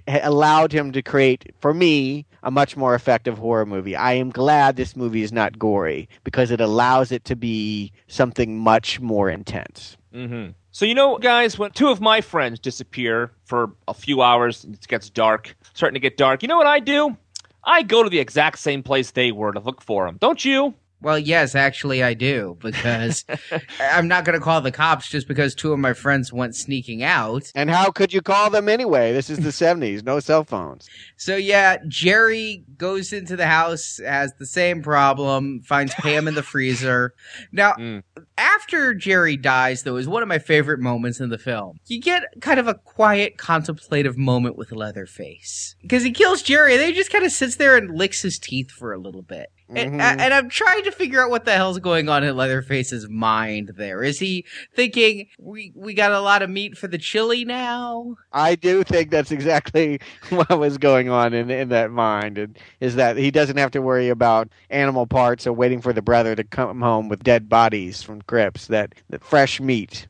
allowed 0.06 0.72
him 0.72 0.92
to 0.92 1.02
create 1.02 1.52
for 1.60 1.74
me 1.74 2.24
a 2.44 2.50
much 2.50 2.76
more 2.76 2.94
effective 2.94 3.36
horror 3.38 3.66
movie. 3.66 3.94
I 3.96 4.12
am 4.14 4.30
glad 4.30 4.76
this 4.76 4.94
movie 4.96 5.22
is 5.22 5.32
not 5.32 5.58
gory 5.58 6.08
because 6.24 6.50
it 6.50 6.60
allows 6.60 7.12
it 7.12 7.24
to 7.26 7.36
be 7.36 7.92
something 8.08 8.58
much 8.58 9.00
more 9.00 9.28
intense. 9.28 9.96
hmm 10.12 10.48
So 10.70 10.84
you 10.86 10.94
know, 10.94 11.18
guys, 11.18 11.58
when 11.58 11.70
two 11.72 11.88
of 11.88 12.00
my 12.00 12.20
friends 12.20 12.58
disappear 12.60 13.32
for 13.44 13.72
a 13.88 13.94
few 13.94 14.22
hours, 14.22 14.64
it 14.64 14.86
gets 14.88 15.10
dark, 15.10 15.56
starting 15.74 15.94
to 15.94 16.00
get 16.08 16.16
dark. 16.16 16.42
You 16.42 16.48
know 16.48 16.56
what 16.56 16.66
I 16.66 16.80
do? 16.80 17.16
I 17.64 17.82
go 17.82 18.02
to 18.02 18.10
the 18.10 18.18
exact 18.18 18.58
same 18.58 18.82
place 18.82 19.10
they 19.10 19.32
were 19.32 19.52
to 19.52 19.60
look 19.60 19.80
for 19.82 20.06
them. 20.06 20.16
Don't 20.20 20.44
you? 20.44 20.74
Well, 21.02 21.18
yes, 21.18 21.54
actually, 21.54 22.02
I 22.02 22.14
do 22.14 22.56
because 22.60 23.24
I'm 23.80 24.08
not 24.08 24.24
going 24.24 24.38
to 24.38 24.44
call 24.44 24.60
the 24.60 24.70
cops 24.72 25.08
just 25.08 25.28
because 25.28 25.54
two 25.54 25.72
of 25.72 25.78
my 25.78 25.92
friends 25.92 26.32
went 26.32 26.54
sneaking 26.56 27.02
out. 27.02 27.50
And 27.54 27.68
how 27.70 27.90
could 27.90 28.12
you 28.12 28.22
call 28.22 28.50
them 28.50 28.68
anyway? 28.68 29.12
This 29.12 29.28
is 29.28 29.38
the 29.38 29.50
70s, 29.64 30.04
no 30.04 30.20
cell 30.20 30.44
phones. 30.44 30.88
So 31.16 31.36
yeah, 31.36 31.78
Jerry 31.88 32.64
goes 32.78 33.12
into 33.12 33.36
the 33.36 33.46
house, 33.46 33.98
has 34.04 34.32
the 34.38 34.46
same 34.46 34.82
problem, 34.82 35.60
finds 35.62 35.92
Pam 35.94 36.28
in 36.28 36.34
the 36.34 36.42
freezer. 36.42 37.14
Now, 37.52 37.72
Mm. 37.74 38.02
after 38.38 38.94
Jerry 38.94 39.36
dies, 39.36 39.82
though, 39.82 39.96
is 39.96 40.06
one 40.08 40.22
of 40.22 40.28
my 40.28 40.38
favorite 40.38 40.78
moments 40.80 41.20
in 41.20 41.28
the 41.30 41.38
film. 41.38 41.78
You 41.86 42.00
get 42.00 42.22
kind 42.40 42.60
of 42.60 42.68
a 42.68 42.74
quiet, 42.74 43.38
contemplative 43.38 44.16
moment 44.16 44.56
with 44.56 44.70
Leatherface 44.72 45.74
because 45.82 46.02
he 46.02 46.12
kills 46.12 46.42
Jerry, 46.42 46.72
and 46.74 46.80
then 46.80 46.88
he 46.90 46.94
just 46.94 47.10
kind 47.10 47.24
of 47.24 47.32
sits 47.32 47.56
there 47.56 47.76
and 47.76 47.96
licks 47.96 48.22
his 48.22 48.38
teeth 48.38 48.70
for 48.70 48.92
a 48.92 48.98
little 48.98 49.22
bit. 49.22 49.48
And, 49.68 49.94
Mhm. 49.94 50.00
and 50.00 50.34
I'm 50.34 50.48
trying 50.50 50.84
to 50.84 50.90
figure 50.92 51.22
out 51.22 51.30
what 51.30 51.44
the 51.44 51.52
hell's 51.52 51.78
going 51.78 52.08
on 52.08 52.24
in 52.24 52.36
Leatherface's 52.36 53.08
mind. 53.08 53.72
There 53.76 54.02
is 54.02 54.18
he 54.18 54.44
thinking 54.74 55.28
we 55.38 55.72
we 55.74 55.94
got 55.94 56.12
a 56.12 56.20
lot 56.20 56.42
of 56.42 56.50
meat 56.50 56.76
for 56.76 56.88
the 56.88 56.98
chili 56.98 57.44
now? 57.44 58.16
I 58.32 58.54
do 58.54 58.82
think 58.84 59.10
that's 59.10 59.30
exactly 59.30 59.98
what 60.30 60.58
was 60.58 60.76
going 60.78 61.08
on 61.08 61.32
in 61.32 61.50
in 61.50 61.70
that 61.70 61.90
mind, 61.90 62.36
and 62.38 62.58
is 62.80 62.96
that 62.96 63.16
he 63.16 63.30
doesn't 63.30 63.56
have 63.56 63.70
to 63.70 63.80
worry 63.80 64.08
about 64.10 64.48
animal 64.68 65.06
parts 65.06 65.46
or 65.46 65.52
waiting 65.52 65.80
for 65.80 65.92
the 65.92 66.02
brother 66.02 66.34
to 66.36 66.44
come 66.44 66.80
home 66.82 67.08
with 67.08 67.22
dead 67.22 67.48
bodies 67.48 68.02
from 68.02 68.20
crypts. 68.22 68.66
That, 68.66 68.94
that 69.10 69.24
fresh 69.24 69.60
meat. 69.60 70.06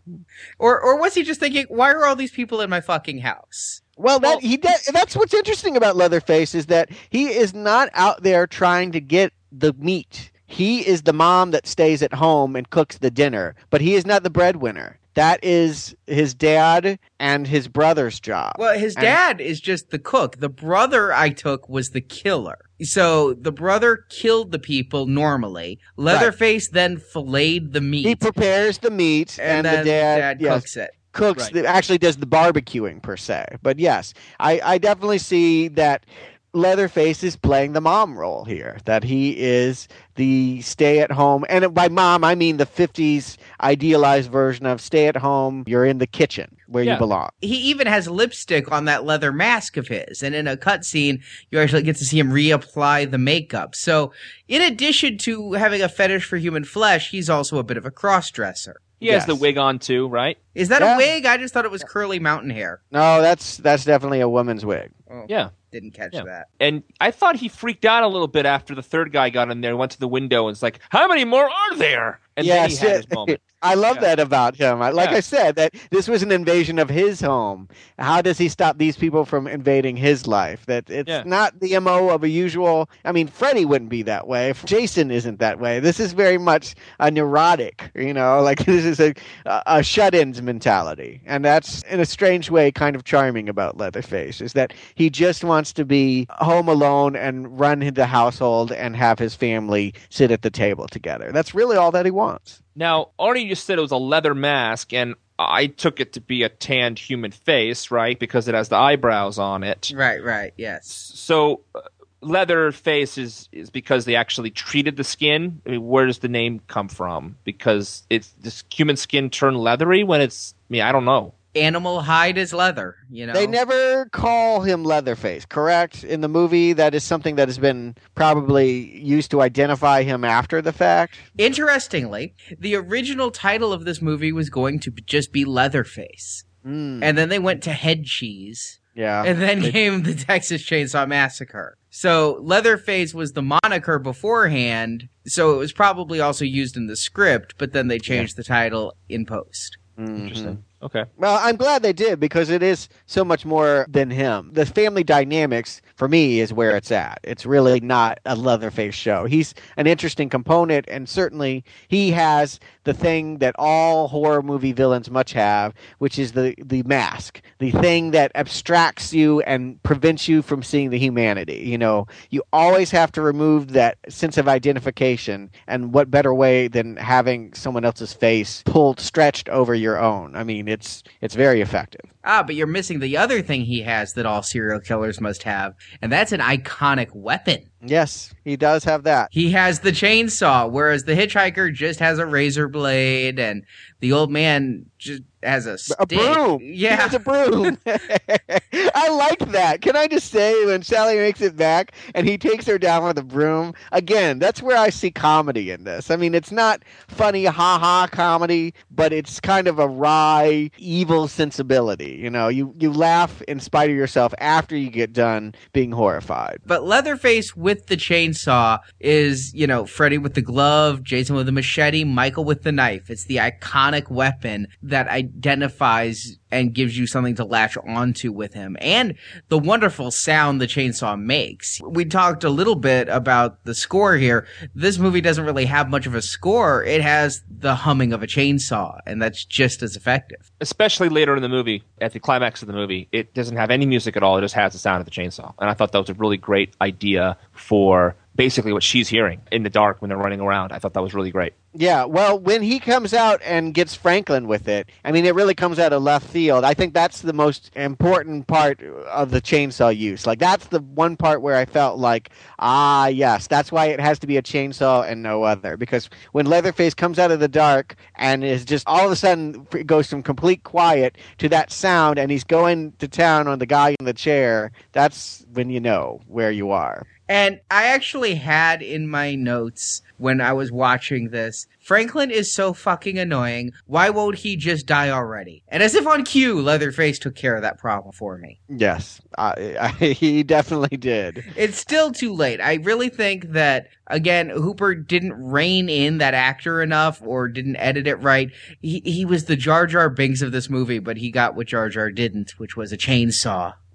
Or 0.59 0.81
or 0.81 0.99
was 0.99 1.15
he 1.15 1.23
just 1.23 1.41
thinking, 1.41 1.67
why 1.69 1.93
are 1.93 2.05
all 2.05 2.17
these 2.17 2.33
people 2.33 2.61
in 2.61 2.71
my 2.71 2.81
fucking 2.81 3.19
house? 3.19 3.83
Well, 3.97 4.19
that 4.21 4.41
he 4.41 4.57
does, 4.57 4.87
that's 4.87 5.15
what's 5.15 5.35
interesting 5.35 5.77
about 5.77 5.97
Leatherface 5.97 6.55
is 6.55 6.67
that 6.67 6.91
he 7.11 7.27
is 7.29 7.55
not 7.55 7.91
out 7.93 8.23
there 8.23 8.47
trying 8.47 8.91
to 8.93 9.01
get 9.01 9.33
the 9.53 9.73
meat. 9.75 10.31
He 10.47 10.87
is 10.87 11.03
the 11.03 11.13
mom 11.13 11.51
that 11.53 11.67
stays 11.67 12.03
at 12.03 12.13
home 12.15 12.57
and 12.57 12.69
cooks 12.71 12.99
the 12.99 13.11
dinner, 13.11 13.55
but 13.71 13.81
he 13.81 13.95
is 13.95 14.05
not 14.07 14.23
the 14.23 14.31
breadwinner. 14.31 14.99
That 15.15 15.43
is 15.45 15.95
his 16.07 16.35
dad 16.35 16.99
and 17.21 17.47
his 17.47 17.69
brother's 17.69 18.19
job. 18.19 18.55
Well, 18.59 18.79
his 18.79 18.95
And- 18.97 19.03
dad 19.03 19.41
is 19.43 19.61
just 19.61 19.91
the 19.91 19.99
cook. 19.99 20.39
The 20.41 20.49
brother 20.49 21.13
I 21.13 21.29
took 21.31 21.69
was 21.69 21.91
the 21.91 22.01
killer. 22.01 22.59
So 22.83 23.35
the 23.35 23.53
brother 23.53 24.07
killed 24.09 24.53
the 24.53 24.59
people 24.59 25.07
normally. 25.07 25.79
Leatherface 25.97 26.69
then 26.69 26.97
filleted 26.97 27.73
the 27.75 27.81
meat. 27.83 28.07
he 28.07 28.17
prepares 28.17 28.79
the 28.79 28.91
meat, 28.91 29.39
and, 29.41 29.67
and, 29.67 29.81
the 29.81 29.85
dad, 29.91 30.41
yes, 30.41 30.55
cooks 30.63 30.77
it. 30.77 30.91
cooks 31.13 31.43
Right. 31.45 31.53
the, 31.53 31.67
actually 31.67 31.99
does 31.99 32.17
the 32.17 32.27
barbecuing 32.27 33.03
per 33.03 33.19
se 33.19 33.45
but 33.63 33.79
yes 33.79 34.15
I, 34.41 34.61
I 34.65 34.79
definitely 34.79 35.19
see 35.19 35.69
that 35.69 36.07
leatherface 36.55 37.23
is 37.23 37.35
playing 37.37 37.73
the 37.73 37.81
mom 37.81 38.19
role 38.19 38.45
here 38.45 38.77
that 38.85 39.03
he 39.05 39.31
is 39.39 39.89
the 40.17 40.61
stay 40.61 40.99
at 41.01 41.11
home 41.11 41.47
and 41.49 41.73
by 41.73 41.89
mom 41.89 42.23
i 42.25 42.35
mean 42.35 42.59
the 42.59 42.67
50s 42.67 43.39
idealized 43.63 44.31
version 44.31 44.67
of 44.67 44.79
stay 44.81 45.07
at 45.07 45.17
home 45.17 45.65
you're 45.67 45.87
in 45.87 45.97
the 45.97 46.07
kitchen 46.07 46.55
where 46.67 46.85
Yeah. 46.85 46.93
you 46.95 46.99
belong 46.99 47.31
He 47.41 47.57
even 47.71 47.87
has 47.87 48.07
lipstick 48.09 48.71
on 48.71 48.85
that 48.85 49.05
leather 49.05 49.33
mask 49.33 49.77
of 49.79 49.89
his, 49.89 50.23
and 50.23 50.35
in 50.35 50.47
a 50.49 50.57
cutscene, 50.57 51.21
you 51.51 51.59
actually 51.59 51.83
get 51.83 51.97
to 51.97 52.05
see 52.07 52.19
him 52.19 52.31
reapply 52.31 53.11
the 53.11 53.19
makeup. 53.19 53.75
So, 53.75 54.13
in 54.49 54.63
addition 54.63 55.19
to 55.19 55.53
having 55.53 55.83
a 55.83 55.89
fetish 55.91 56.25
for 56.25 56.39
human 56.39 56.65
flesh, 56.65 57.11
he's 57.11 57.29
also 57.29 57.59
a 57.59 57.63
bit 57.63 57.77
of 57.77 57.85
a 57.85 57.91
cross-dresser. 57.91 58.77
He 59.01 59.09
has 59.09 59.23
Yes. 59.23 59.27
the 59.27 59.35
wig 59.35 59.59
on 59.59 59.81
too, 59.81 60.09
right? 60.09 60.39
Is 60.55 60.69
that 60.69 60.81
Yeah. 60.81 60.95
a 60.95 60.97
wig? 60.97 61.27
I 61.27 61.37
just 61.37 61.53
thought 61.53 61.67
it 61.67 61.71
was 61.71 61.85
curly 61.85 62.19
mountain 62.19 62.49
hair. 62.51 62.81
no 62.91 63.21
that's 63.21 63.59
that's 63.59 63.85
definitely 63.85 64.21
a 64.21 64.29
woman's 64.29 64.65
wig 64.65 64.91
Oh, 65.13 65.25
Yeah. 65.29 65.51
didn't 65.71 65.93
catch 65.93 66.13
Yeah. 66.15 66.23
that. 66.25 66.47
And 66.61 66.83
I 67.01 67.11
thought 67.11 67.37
he 67.37 67.49
freaked 67.49 67.85
out 67.85 68.03
a 68.03 68.09
little 68.09 68.29
bit 68.29 68.45
after 68.47 68.75
the 68.75 68.83
third 68.83 69.13
guy 69.13 69.31
got 69.31 69.51
in 69.51 69.61
there, 69.63 69.77
went 69.77 69.93
to 69.93 70.01
the 70.01 70.09
window, 70.09 70.41
and 70.41 70.53
was 70.53 70.63
like, 70.63 70.81
"How 70.91 71.07
many 71.09 71.25
more 71.25 71.45
are 71.49 71.77
there?" 71.77 72.21
And 72.37 72.47
then 72.47 72.69
he 72.71 72.75
Yes, 72.77 72.83
had 72.83 72.97
his 72.97 73.11
moment. 73.13 73.41
I 73.63 73.75
love 73.75 73.97
Yeah. 73.97 74.03
that 74.03 74.21
about 74.21 74.57
him. 74.57 74.81
Like 74.81 75.11
Yeah. 75.11 75.17
I 75.17 75.21
said, 75.21 75.55
that 75.57 75.75
this 75.91 76.09
was 76.09 76.23
an 76.23 76.33
invasion 76.33 76.79
of 76.79 76.89
his 76.89 77.21
home. 77.21 77.69
How 77.99 78.21
does 78.23 78.39
he 78.39 78.49
stop 78.49 78.79
these 78.79 78.97
people 78.97 79.25
from 79.27 79.47
invading 79.47 79.97
his 79.97 80.27
life? 80.27 80.65
That 80.67 80.89
it's 80.91 81.09
Yeah. 81.09 81.23
not 81.27 81.61
the 81.61 81.79
mo 81.79 82.09
of 82.09 82.25
a 82.25 82.29
usual. 82.29 82.89
I 83.05 83.13
mean, 83.13 83.29
Freddy 83.29 83.65
wouldn't 83.67 83.91
be 83.91 84.03
that 84.03 84.27
way. 84.27 84.53
Jason 84.65 85.11
isn't 85.11 85.39
that 85.41 85.61
way. 85.61 85.79
This 85.79 86.01
is 86.01 86.13
very 86.13 86.39
much 86.39 86.75
a 87.01 87.11
neurotic. 87.11 87.91
You 87.95 88.13
know, 88.15 88.41
like 88.43 88.65
this 88.65 88.85
is 88.85 88.99
a 89.01 89.13
a, 89.47 89.63
a 89.67 89.83
shut-ins 89.83 90.41
mentality, 90.43 91.21
and 91.27 91.45
that's 91.45 91.83
in 91.85 92.01
a 92.01 92.07
strange 92.07 92.51
way 92.51 92.73
kind 92.73 92.97
of 92.97 93.05
charming 93.05 93.49
about 93.49 93.77
Leatherface. 93.77 94.41
Is 94.41 94.55
that 94.55 94.73
he 94.95 95.02
just 95.11 95.45
wants 95.45 95.73
to 95.75 95.85
be 95.85 96.27
home 96.31 96.69
alone 96.69 97.17
and 97.17 97.59
run 97.59 97.81
the 97.81 98.07
household 98.07 98.73
and 98.73 98.97
have 98.97 99.19
his 99.19 99.35
family 99.35 99.95
sit 100.09 100.31
at 100.31 100.43
the 100.43 100.51
table 100.51 100.87
together. 100.89 101.33
That's 101.33 101.55
really 101.55 101.77
all 101.77 101.93
that 101.93 102.05
he 102.05 102.11
wants. 102.11 102.63
Now, 102.75 103.11
Arnie 103.19 103.49
just 103.49 103.65
said 103.65 103.79
it 103.79 103.83
was 103.83 103.91
a 103.91 103.97
leather 103.97 104.35
mask, 104.35 104.93
and 104.93 105.15
I 105.39 105.67
took 105.67 106.01
it 106.01 106.15
to 106.15 106.21
be 106.21 106.43
a 106.43 106.49
tanned 106.49 106.99
human 106.99 107.31
face, 107.31 107.91
right? 107.91 108.19
Because 108.19 108.49
it 108.49 108.55
has 108.55 108.69
the 108.69 108.77
eyebrows 108.77 109.39
on 109.39 109.63
it. 109.63 109.93
Right, 109.95 110.23
right, 110.23 110.53
yes. 110.57 111.13
So, 111.15 111.63
uh, 111.75 111.81
leather 112.23 112.71
face 112.71 113.19
is 113.19 113.49
is 113.53 113.69
because 113.69 114.05
they 114.05 114.15
actually 114.15 114.51
treated 114.51 114.97
the 114.97 115.05
skin. 115.05 115.61
I 115.67 115.71
mean, 115.71 115.87
where 115.87 116.07
does 116.07 116.21
the 116.21 116.29
name 116.29 116.61
come 116.67 116.89
from? 116.89 117.37
Because 117.45 118.05
it's 118.09 118.31
this 118.41 118.65
human 118.73 118.97
skin 118.97 119.29
turn 119.31 119.55
leathery 119.55 120.05
when 120.05 120.21
it's. 120.21 120.55
I 120.55 120.73
mean, 120.73 120.83
I 120.83 120.93
don't 120.93 121.05
know. 121.05 121.35
Animal 121.55 122.01
hide 122.01 122.39
is 122.39 122.53
leather, 122.55 122.97
you 123.11 123.27
know. 123.27 123.35
They 123.35 123.47
never 123.47 124.07
call 124.07 124.63
him 124.63 124.85
Leatherface, 124.85 125.45
correct? 125.45 126.03
In 126.03 126.23
the 126.23 126.29
movie, 126.29 126.73
that 126.73 126.95
is 126.95 127.05
something 127.05 127.37
that 127.37 127.49
has 127.49 127.59
been 127.59 127.95
probably 128.15 128.99
used 128.99 129.31
to 129.33 129.43
identify 129.43 130.03
him 130.03 130.25
after 130.25 130.63
the 130.63 130.73
fact. 130.73 131.17
Interestingly, 131.37 132.35
the 132.59 132.75
original 132.75 133.31
title 133.31 133.73
of 133.73 133.85
this 133.85 134.01
movie 134.01 134.33
was 134.33 134.49
going 134.51 134.81
to 134.81 134.91
just 134.91 135.33
be 135.33 135.45
Leatherface. 135.45 136.45
Mm, 136.67 137.01
And 137.03 137.19
then 137.19 137.29
they 137.29 137.39
went 137.39 137.63
to 137.65 137.73
Head 137.73 138.05
Cheese. 138.05 138.81
yeah. 138.95 139.23
And 139.25 139.41
then 139.43 139.61
They- 139.61 139.71
came 139.73 140.03
the 140.05 140.15
Texas 140.15 140.63
Chainsaw 140.63 141.07
Massacre. 141.07 141.77
So 141.91 142.39
Leatherface 142.41 143.13
was 143.13 143.33
the 143.33 143.43
moniker 143.43 143.99
beforehand. 143.99 145.09
So 145.27 145.55
it 145.55 145.59
was 145.59 145.73
probably 145.73 146.21
also 146.21 146.45
used 146.47 146.77
in 146.77 146.87
the 146.87 146.97
script, 146.97 147.57
but 147.59 147.73
then 147.75 147.89
they 147.89 147.99
changed 147.99 148.37
the 148.37 148.45
title 148.45 148.95
in 149.11 149.27
post. 149.27 149.77
Mhm. 149.99 150.19
Interesting. 150.23 150.65
Okay. 150.83 151.05
Well, 151.17 151.39
I'm 151.41 151.55
glad 151.57 151.83
they 151.83 151.93
did 151.93 152.19
because 152.19 152.51
it 152.51 152.63
is 152.63 152.89
so 153.07 153.25
much 153.25 153.47
more 153.47 153.87
than 153.89 154.11
him. 154.11 154.51
The 154.53 154.67
family 154.67 155.05
dynamics 155.05 155.81
for 155.95 156.09
me 156.09 156.41
is 156.41 156.53
where 156.53 156.77
it's 156.77 156.91
at. 156.91 157.21
It's 157.23 157.47
really 157.47 157.79
not 157.79 158.19
a 158.27 158.35
Leatherface 158.35 158.95
show. 158.95 159.25
He's 159.25 159.55
an 159.77 159.87
interesting 159.87 160.29
component, 160.29 160.87
and 160.89 161.09
certainly 161.09 161.65
he 161.87 162.11
has 162.11 162.59
the 162.83 162.95
thing 162.95 163.39
that 163.39 163.55
all 163.59 164.09
horror 164.09 164.43
movie 164.43 164.73
villains 164.73 165.09
much 165.09 165.33
have, 165.35 165.73
which 165.99 166.19
is 166.19 166.33
the 166.33 166.57
the 166.59 166.83
mask, 166.83 167.41
the 167.61 167.71
thing 167.71 168.11
that 168.11 168.33
abstracts 168.35 169.15
you 169.15 169.41
and 169.43 169.81
prevents 169.85 170.27
you 170.27 170.43
from 170.43 170.65
seeing 170.65 170.91
the 170.91 170.99
humanity. 170.99 171.63
You 171.65 171.79
know, 171.79 172.09
you 172.31 172.43
always 172.53 172.91
have 172.91 173.13
to 173.13 173.23
remove 173.23 173.73
that 173.73 173.99
sense 174.09 174.37
of 174.37 174.49
identification, 174.49 175.51
and 175.69 175.93
what 175.93 176.11
better 176.11 176.35
way 176.35 176.67
than 176.67 176.97
having 176.97 177.55
someone 177.55 177.85
else's 177.85 178.13
face 178.13 178.65
pulled, 178.67 178.99
stretched 178.99 179.49
over 179.49 179.77
your 179.77 180.01
own? 180.01 180.35
I 180.35 180.43
mean, 180.43 180.72
it's 180.73 181.03
it's 181.21 181.35
very 181.35 181.61
effective. 181.61 182.01
Ah, 182.25 182.43
but 182.43 182.55
you're 182.55 182.67
missing 182.67 183.01
the 183.01 183.17
other 183.17 183.43
thing 183.43 183.63
he 183.63 183.83
has 183.83 184.15
that 184.15 184.27
all 184.27 184.43
serial 184.43 184.81
killers 184.81 185.21
must 185.21 185.43
have, 185.43 185.75
and 186.01 186.11
that's 186.11 186.33
an 186.33 186.41
iconic 186.41 187.15
weapon. 187.15 187.71
Yes, 187.85 188.33
he 188.45 188.57
does 188.57 188.85
have 188.85 189.05
that. 189.05 189.29
He 189.31 189.51
has 189.53 189.81
the 189.81 189.91
chainsaw, 189.91 190.71
whereas 190.71 191.05
the 191.05 191.15
hitchhiker 191.15 191.73
just 191.73 192.01
has 192.01 192.19
a 192.19 192.27
razor 192.27 192.69
blade, 192.69 193.39
and 193.39 193.65
the 194.01 194.13
old 194.13 194.31
man 194.31 194.87
just 194.99 195.23
has 195.43 195.67
a. 195.67 195.79
A 195.99 196.07
broom. 196.07 196.61
He 196.61 196.73
Yeah. 196.75 196.97
has 196.97 197.15
a 197.15 197.19
broom. 197.19 197.79
I 197.87 199.09
like 199.09 199.51
that. 199.53 199.81
Can 199.83 199.97
I 199.97 200.07
just 200.07 200.31
say 200.31 200.65
when 200.67 200.83
Sally 200.83 201.17
makes 201.17 201.41
it 201.41 201.57
back 201.57 201.93
and 202.15 202.27
he 202.29 202.39
takes 202.39 202.67
her 202.67 202.79
down 202.79 203.05
with 203.05 203.19
a 203.19 203.23
broom? 203.23 203.75
Again, 203.93 204.39
that's 204.39 204.63
where 204.63 204.77
I 204.77 204.91
see 204.91 205.11
comedy 205.11 205.71
in 205.71 205.85
this. 205.85 206.11
I 206.11 206.17
mean, 206.17 206.35
it's 206.35 206.53
not 206.53 206.83
funny 207.09 207.45
ha 207.45 207.79
ha 207.79 208.09
comedy, 208.11 208.75
but 208.91 209.13
it's 209.13 209.41
kind 209.41 209.67
of 209.69 209.79
a 209.79 209.89
wry, 209.89 210.71
evil 210.79 211.29
sensibility. 211.29 212.13
You 212.23 212.31
know, 212.31 212.49
you 212.49 212.75
you 212.79 212.93
laugh 212.93 213.43
in 213.43 213.61
spite 213.61 213.91
of 213.91 213.97
yourself 213.97 214.33
after 214.39 214.77
you 214.77 214.91
get 214.91 215.13
done 215.13 215.55
being 215.73 215.93
horrified. 215.93 216.59
But 216.65 216.85
Leatherface 216.85 217.57
with 217.57 217.87
the 217.87 217.97
chainsaw 217.97 218.79
is, 219.01 219.53
you 219.55 219.67
know, 219.67 219.87
Freddy 219.87 220.19
with 220.19 220.35
the 220.35 220.43
glove, 220.43 221.03
Jason 221.03 221.37
with 221.37 221.47
the 221.47 221.53
machete, 221.53 222.05
Michael 222.05 222.45
with 222.45 222.63
the 222.63 222.73
knife. 222.73 223.11
It's 223.11 223.25
the 223.25 223.37
iconic 223.37 224.11
weapon 224.11 224.69
that 224.83 225.09
identifies 225.37 226.39
and 226.51 226.75
gives 226.75 226.97
you 226.97 227.07
something 227.07 227.35
to 227.37 227.45
latch 227.45 227.77
onto 227.79 228.31
with 228.31 228.55
him. 228.55 228.77
And 228.81 229.15
the 229.49 229.59
wonderful 229.59 230.11
sound 230.11 230.61
the 230.61 230.67
chainsaw 230.67 231.21
makes. 231.21 231.81
We 231.83 232.05
talked 232.05 232.45
a 232.45 232.51
little 232.51 232.75
bit 232.75 233.09
about 233.09 233.65
the 233.65 233.75
score 233.75 234.17
here. 234.17 234.47
This 234.75 234.99
movie 234.99 235.21
doesn't 235.21 235.45
really 235.45 235.65
have 235.65 235.89
much 235.89 236.07
of 236.07 236.15
a 236.15 236.23
score. 236.23 236.85
It 236.85 237.01
has 237.01 237.43
the 237.49 237.75
humming 237.75 238.13
of 238.13 238.23
a 238.23 238.27
chainsaw, 238.27 238.99
and 239.07 239.21
that's 239.21 239.45
just 239.45 239.83
as 239.83 239.97
effective. 239.97 240.51
Especially 240.61 241.09
later 241.09 241.35
in 241.35 241.43
the 241.43 241.49
movie, 241.49 241.83
at 242.01 242.13
the 242.13 242.21
climax 242.21 242.63
of 242.63 242.69
the 242.69 242.75
movie, 242.75 243.09
it 243.13 243.35
doesn't 243.35 243.57
have 243.57 243.71
any 243.71 243.87
music 243.87 244.17
at 244.17 244.23
all. 244.23 244.37
It 244.37 244.43
just 244.43 244.55
has 244.55 244.73
the 244.73 244.79
sound 244.79 245.01
of 245.01 245.07
the 245.07 245.11
chainsaw. 245.11 245.55
And 245.59 245.71
I 245.71 245.75
thought 245.75 245.93
that 245.93 245.99
was 245.99 246.11
a 246.11 246.15
really 246.15 246.37
great 246.37 246.75
idea 246.81 247.37
for 247.53 248.15
basically 248.35 248.73
what 248.73 248.83
she's 248.83 249.09
hearing 249.09 249.41
in 249.51 249.63
the 249.63 249.71
dark 249.71 250.01
when 250.01 250.09
they're 250.09 250.19
running 250.19 250.41
around. 250.41 250.73
I 250.73 250.79
thought 250.79 250.95
that 250.95 251.03
was 251.03 251.15
really 251.15 251.31
great. 251.31 251.53
Yeah, 251.75 252.05
well, 252.05 252.39
when 252.39 252.63
he 252.63 252.79
comes 252.79 253.15
out 253.15 253.41
and 253.43 253.73
gets 253.73 253.95
Franklin 253.95 254.47
with 254.47 254.69
it, 254.69 254.91
I 255.07 255.13
mean, 255.13 255.25
it 255.25 255.35
really 255.35 255.55
comes 255.55 255.79
out 255.79 255.95
of 255.95 256.03
left 256.03 256.27
field. 256.27 256.65
I 256.65 256.75
think 256.75 256.93
that's 256.93 257.23
the 257.23 257.33
most 257.33 257.71
important 257.75 258.47
part 258.47 258.83
of 258.83 259.31
the 259.31 259.41
chainsaw 259.41 259.97
use. 259.97 260.27
Like, 260.27 260.39
that's 260.39 260.67
the 260.67 260.81
one 260.81 261.17
part 261.17 261.41
where 261.41 261.57
I 261.57 261.65
felt 261.65 261.99
like, 261.99 262.31
ah, 262.59 263.07
yes, 263.07 263.47
that's 263.47 263.73
why 263.73 263.87
it 263.87 264.01
has 264.01 264.19
to 264.19 264.27
be 264.27 264.37
a 264.37 264.43
chainsaw 264.43 265.11
and 265.11 265.23
no 265.23 265.45
other. 265.45 265.79
Because 265.79 266.11
when 266.33 266.45
Leatherface 266.45 266.93
comes 266.93 267.19
out 267.19 267.31
of 267.31 267.41
the 267.41 267.49
dark 267.49 267.97
and 268.17 268.45
is 268.45 268.67
just 268.67 268.87
all 268.87 269.07
of 269.07 269.13
a 269.13 269.17
sudden 269.17 269.67
goes 269.87 270.09
from 270.09 270.23
complete 270.23 270.65
quiet 270.65 271.17
to 271.39 271.49
that 271.49 271.73
sound, 271.73 272.19
and 272.19 272.31
he's 272.31 272.45
going 272.45 272.93
to 272.99 273.09
town 273.09 273.49
on 273.49 273.59
the 273.59 273.67
guy 273.67 273.97
in 273.99 274.05
the 274.05 274.13
chair, 274.13 274.73
that's 274.93 275.47
when 275.53 275.71
you 275.71 275.81
know 275.81 276.21
where 276.27 276.51
you 276.51 276.71
are. 276.71 277.07
And 277.29 277.61
I 277.71 277.87
actually 277.87 278.35
had 278.35 278.83
in 278.83 279.09
my 279.09 279.35
notes 279.35 280.03
when 280.19 280.41
I 280.41 280.53
was 280.53 280.73
watching 280.73 281.29
this, 281.29 281.67
Franklin 281.93 282.31
is 282.31 282.51
so 282.51 282.73
fucking 282.73 283.19
annoying. 283.19 283.71
Why 283.85 284.09
won't 284.09 284.39
he 284.39 284.57
just 284.57 284.87
die 284.87 285.11
already? 285.11 285.63
And 285.69 285.83
as 285.83 285.95
if 285.95 286.07
on 286.07 286.25
cue, 286.25 286.59
Leatherface 286.59 287.19
took 287.19 287.35
care 287.35 287.55
of 287.55 287.61
that 287.61 287.77
problem 287.77 288.13
for 288.13 288.39
me. 288.39 288.61
Yes, 288.67 289.21
I, 289.37 289.77
I, 289.79 289.89
he 290.15 290.43
definitely 290.43 290.97
did. 290.97 291.45
It's 291.55 291.77
still 291.77 292.11
too 292.11 292.33
late. 292.33 292.63
I 292.63 292.77
really 292.77 293.11
think 293.11 293.51
that, 293.53 293.89
again, 294.07 294.49
Hooper 294.49 294.95
didn't 294.95 295.35
rein 295.35 295.91
in 295.91 296.17
that 296.17 296.33
actor 296.33 296.81
enough 296.81 297.21
or 297.23 297.47
didn't 297.47 297.77
edit 297.77 298.07
it 298.07 298.17
right. 298.23 298.51
He, 298.81 299.03
he 299.05 299.27
was 299.27 299.45
the 299.45 299.57
Jar 299.57 299.87
Jar 299.87 300.09
Binks 300.09 300.41
of 300.41 300.51
this 300.51 300.71
movie, 300.71 300.99
but 300.99 301.19
he 301.19 301.31
got 301.31 301.55
what 301.55 301.67
Jar 301.67 301.91
Jar 301.91 302.11
didn't, 302.11 302.53
which 302.57 302.75
was 302.75 302.91
a 302.91 302.97
chainsaw. 302.97 303.75